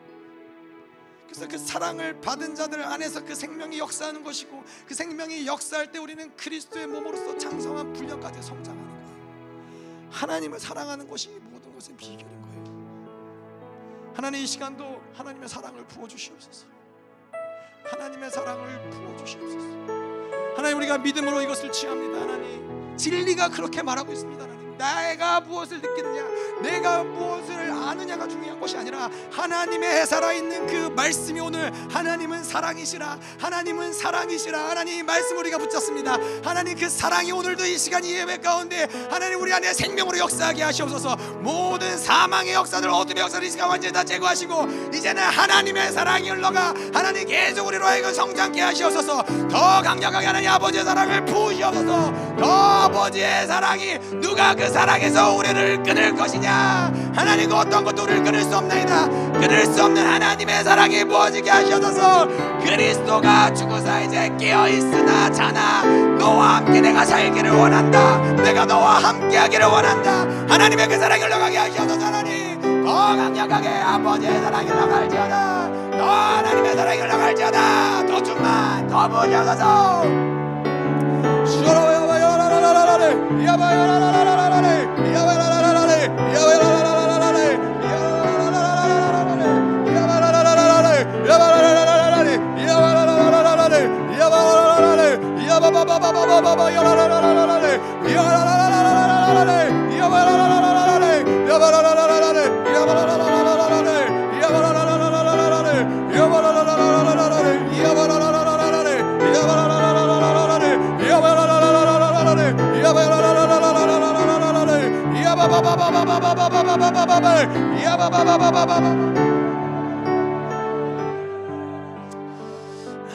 그래서 1.27 1.47
그 1.47 1.57
사랑을 1.57 2.19
받은 2.21 2.53
자들 2.53 2.83
안에서 2.83 3.23
그 3.23 3.33
생명이 3.33 3.79
역사하는 3.79 4.23
것이고 4.23 4.63
그 4.85 4.93
생명이 4.93 5.47
역사할 5.47 5.91
때 5.91 5.97
우리는 5.99 6.35
그리스도의 6.35 6.87
몸으로서 6.87 7.37
장성한 7.37 7.93
분량까지 7.93 8.41
성장하는 8.41 8.87
거예요. 8.87 10.09
하나님을 10.11 10.59
사랑하는 10.59 11.07
것이 11.07 11.29
모든 11.49 11.73
것의 11.73 11.97
거예요 11.97 12.42
하나님 14.13 14.41
이 14.41 14.47
시간도 14.47 15.01
하나님의 15.13 15.49
사랑을 15.49 15.85
부어 15.87 16.07
주시옵소서. 16.07 16.67
하나님의 17.85 18.29
사랑을 18.29 18.89
부어 18.91 19.17
주시옵소서. 19.17 19.67
하나님 20.55 20.77
우리가 20.77 20.99
믿음으로 20.99 21.41
이것을 21.41 21.71
취합니다. 21.71 22.21
하나님 22.21 22.95
진리가 22.95 23.49
그렇게 23.49 23.81
말하고 23.81 24.11
있습니다. 24.13 24.43
하나님 24.43 24.62
내가 24.77 25.39
무엇을 25.41 25.81
느끼느냐, 25.81 26.23
내가 26.61 27.03
무엇을 27.03 27.71
아느냐가 27.71 28.27
중요한 28.27 28.59
것이 28.59 28.77
아니라 28.77 29.09
하나님의 29.31 30.05
살아있는 30.05 30.67
그 30.67 30.89
말씀이 30.95 31.39
오늘 31.39 31.71
하나님은 31.91 32.43
사랑이시라, 32.43 33.19
하나님은 33.39 33.93
사랑이시라, 33.93 34.69
하나님 34.69 35.05
말씀 35.05 35.37
우리가 35.37 35.57
붙잡습니다. 35.57 36.17
하나님 36.43 36.77
그 36.77 36.89
사랑이 36.89 37.31
오늘도 37.31 37.65
이 37.65 37.77
시간 37.77 38.03
이 38.03 38.13
예배 38.13 38.37
가운데 38.37 38.87
하나님 39.09 39.41
우리 39.41 39.53
안에 39.53 39.73
생명으로 39.73 40.17
역사하게 40.17 40.63
하시옵소서. 40.63 41.15
모든 41.41 41.97
사망의 41.97 42.53
역사들, 42.53 42.89
어둠의 42.89 43.23
역사를 43.23 43.45
이 43.45 43.51
시간 43.51 43.69
완전히 43.69 43.93
다 43.93 44.03
제거하시고 44.03 44.91
이제는 44.93 45.21
하나님의 45.21 45.91
사랑이 45.91 46.29
흘러가 46.29 46.73
하나님 46.93 47.27
계속 47.27 47.67
우리로 47.67 47.85
하여금 47.85 48.13
성장케 48.13 48.61
하시옵소서. 48.61 49.23
더 49.49 49.81
강력하게 49.81 50.25
하나님 50.25 50.49
아버지의 50.49 50.83
사랑을 50.83 51.25
부으시옵소서. 51.25 52.37
더 52.39 52.45
아버지의 52.45 53.47
사랑이 53.47 53.99
누가 54.21 54.55
그 54.55 54.62
사랑에서 54.69 55.35
우리를 55.35 55.83
끊을 55.83 56.15
것이냐? 56.15 56.91
하나님 57.15 57.49
그 57.49 57.55
어떤 57.55 57.83
것도 57.83 58.03
우리를 58.03 58.23
끊을 58.23 58.41
수 58.41 58.55
없나이다. 58.57 59.07
끊을 59.33 59.65
수 59.65 59.83
없는 59.83 60.05
하나님의 60.05 60.63
사랑이 60.63 61.03
부어지게 61.05 61.49
하셔서. 61.49 62.27
그리스도가 62.61 63.53
죽어서 63.53 64.01
이제 64.01 64.31
깨어있으나 64.39 65.31
자나 65.31 65.83
너와 66.17 66.57
함께 66.57 66.81
내가 66.81 67.05
살기를 67.05 67.51
원한다. 67.51 68.19
내가 68.43 68.65
너와 68.65 69.03
함께 69.03 69.37
하기를 69.37 69.65
원한다. 69.65 70.25
하나님의 70.49 70.87
그 70.87 70.97
사랑이 70.97 71.21
흘러가게 71.23 71.57
하셔서 71.57 71.99
하나님. 71.99 72.83
더 72.85 72.93
강력하게 72.93 73.69
아버지의 73.69 74.41
사랑이 74.41 74.67
흘러갈지어다. 74.67 75.71
더 75.97 76.09
하나님의 76.09 76.75
사랑이 76.75 76.99
흘러갈지어다. 76.99 78.05
더 78.07 78.23
충만 78.23 78.87
더 78.87 79.07
부어져서 79.07 80.03
Yabba 101.53 102.02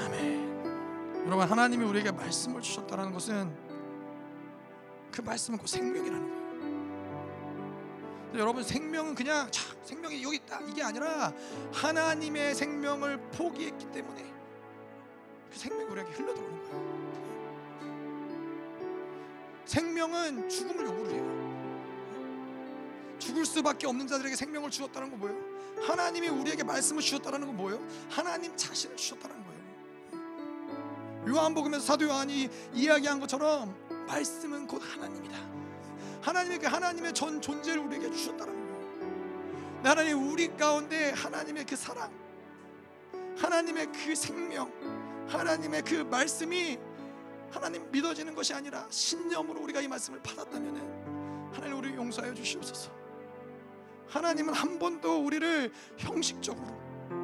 아멘. 0.06 1.24
여러분 1.26 1.50
하나님이 1.50 1.84
우리에게 1.84 2.12
말씀을 2.12 2.60
주셨다는 2.62 3.12
것은 3.12 3.52
그 5.10 5.20
말씀은 5.20 5.58
곧 5.58 5.66
생명이라는 5.66 6.28
거예요. 6.28 6.38
여러분 8.34 8.62
생명은 8.62 9.16
그냥 9.16 9.50
자, 9.50 9.74
생명이 9.82 10.22
여기 10.22 10.36
있다 10.36 10.60
이게 10.68 10.82
아니라 10.82 11.32
하나님의 11.72 12.54
생명을 12.54 13.18
포기했기 13.32 13.90
때문에 13.90 14.32
그 15.50 15.58
생명이 15.58 15.90
우리에게 15.90 16.12
흘러들어오는 16.12 16.70
거예요. 16.70 16.98
생명은 19.64 20.48
죽음을 20.48 20.86
요구를 20.86 21.12
해요. 21.12 21.37
죽을 23.18 23.44
수밖에 23.44 23.86
없는 23.86 24.06
자들에게 24.06 24.36
생명을 24.36 24.70
주었다는 24.70 25.10
건 25.10 25.20
뭐예요? 25.20 25.38
하나님이 25.82 26.28
우리에게 26.28 26.62
말씀을 26.64 27.02
주셨다는 27.02 27.46
건 27.46 27.56
뭐예요? 27.56 27.80
하나님 28.08 28.56
자신을 28.56 28.96
주셨다는 28.96 29.36
거예요. 29.44 29.58
요한복음에서 31.28 31.84
사도 31.84 32.06
요한이 32.06 32.48
이야기한 32.72 33.20
것처럼 33.20 33.76
말씀은 34.06 34.66
곧 34.66 34.82
하나님이다. 34.82 35.38
하나님의 36.22 36.58
그 36.58 36.66
하나님의 36.66 37.14
전 37.14 37.40
존재를 37.40 37.80
우리에게 37.82 38.10
주셨다는 38.10 38.52
거예요. 38.54 38.68
하나님 39.84 40.30
우리 40.30 40.48
가운데 40.56 41.10
하나님의 41.12 41.64
그 41.64 41.76
사랑, 41.76 42.10
하나님의 43.36 43.92
그 43.92 44.14
생명, 44.14 44.72
하나님의 45.28 45.82
그 45.82 45.94
말씀이 45.94 46.78
하나님 47.50 47.90
믿어지는 47.90 48.34
것이 48.34 48.52
아니라 48.52 48.86
신념으로 48.90 49.60
우리가 49.62 49.80
이 49.80 49.88
말씀을 49.88 50.20
받았다면은 50.22 51.52
하나님 51.52 51.78
우리 51.78 51.94
용서하여 51.94 52.34
주시옵소서. 52.34 52.97
하나님은 54.08 54.54
한 54.54 54.78
번도 54.78 55.24
우리를 55.24 55.72
형식적으로 55.98 56.66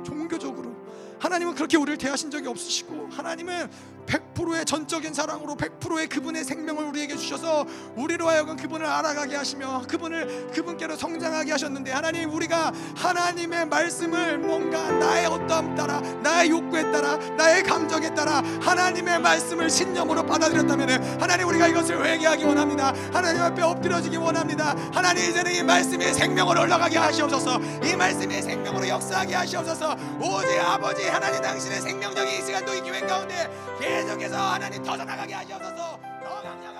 종교적으로. 0.04 0.74
하나님은 1.18 1.54
그렇게 1.54 1.76
우리를 1.76 1.96
대하신 1.98 2.30
적이 2.30 2.48
없으시고 2.48 3.08
하나님은 3.10 3.70
100%의 4.06 4.64
전적인 4.64 5.14
사랑으로 5.14 5.54
100%의 5.54 6.08
그분의 6.08 6.44
생명을 6.44 6.84
우리에게 6.84 7.16
주셔서 7.16 7.64
우리로 7.96 8.28
하여금 8.28 8.56
그분을 8.56 8.84
알아가게 8.84 9.34
하시며 9.34 9.82
그분을 9.88 10.50
그분께로 10.52 10.96
성장하게 10.96 11.52
하셨는데 11.52 11.90
하나님 11.90 12.30
우리가 12.30 12.72
하나님의 12.96 13.66
말씀을 13.66 14.38
뭔가 14.38 14.90
나의 14.90 15.26
어떠함 15.26 15.74
따라 15.74 16.00
나의 16.22 16.50
욕구에 16.50 16.92
따라 16.92 17.16
나의 17.36 17.62
감정에 17.62 18.14
따라 18.14 18.42
하나님의 18.60 19.20
말씀을 19.20 19.70
신념으로 19.70 20.26
받아들였다면 20.26 21.20
하나님 21.20 21.48
우리가 21.48 21.68
이것을 21.68 22.04
회개하기 22.04 22.44
원합니다. 22.44 22.92
하나님 23.12 23.40
앞에 23.42 23.62
엎드려지기 23.62 24.16
원합니다. 24.18 24.76
하나님 24.92 25.30
이제는 25.30 25.54
이 25.54 25.62
말씀이 25.62 26.12
생명으로 26.12 26.62
올라가게 26.62 26.98
하시옵소서. 26.98 27.58
이 27.84 27.96
말씀이 27.96 28.42
생명으로 28.42 28.86
역사하게 28.86 29.34
하시옵소서 29.34 29.93
오직 30.20 30.58
아버지 30.60 31.06
하나님 31.08 31.40
당신의 31.40 31.80
생명력이 31.80 32.38
이 32.38 32.42
시간도 32.42 32.74
이 32.74 32.80
교회 32.80 33.00
가운데 33.00 33.50
계속해서 33.80 34.36
하나님 34.36 34.82
터져나가게 34.82 35.34
하시옵소서. 35.34 35.98
더 36.22 36.36
하나님 36.42 36.73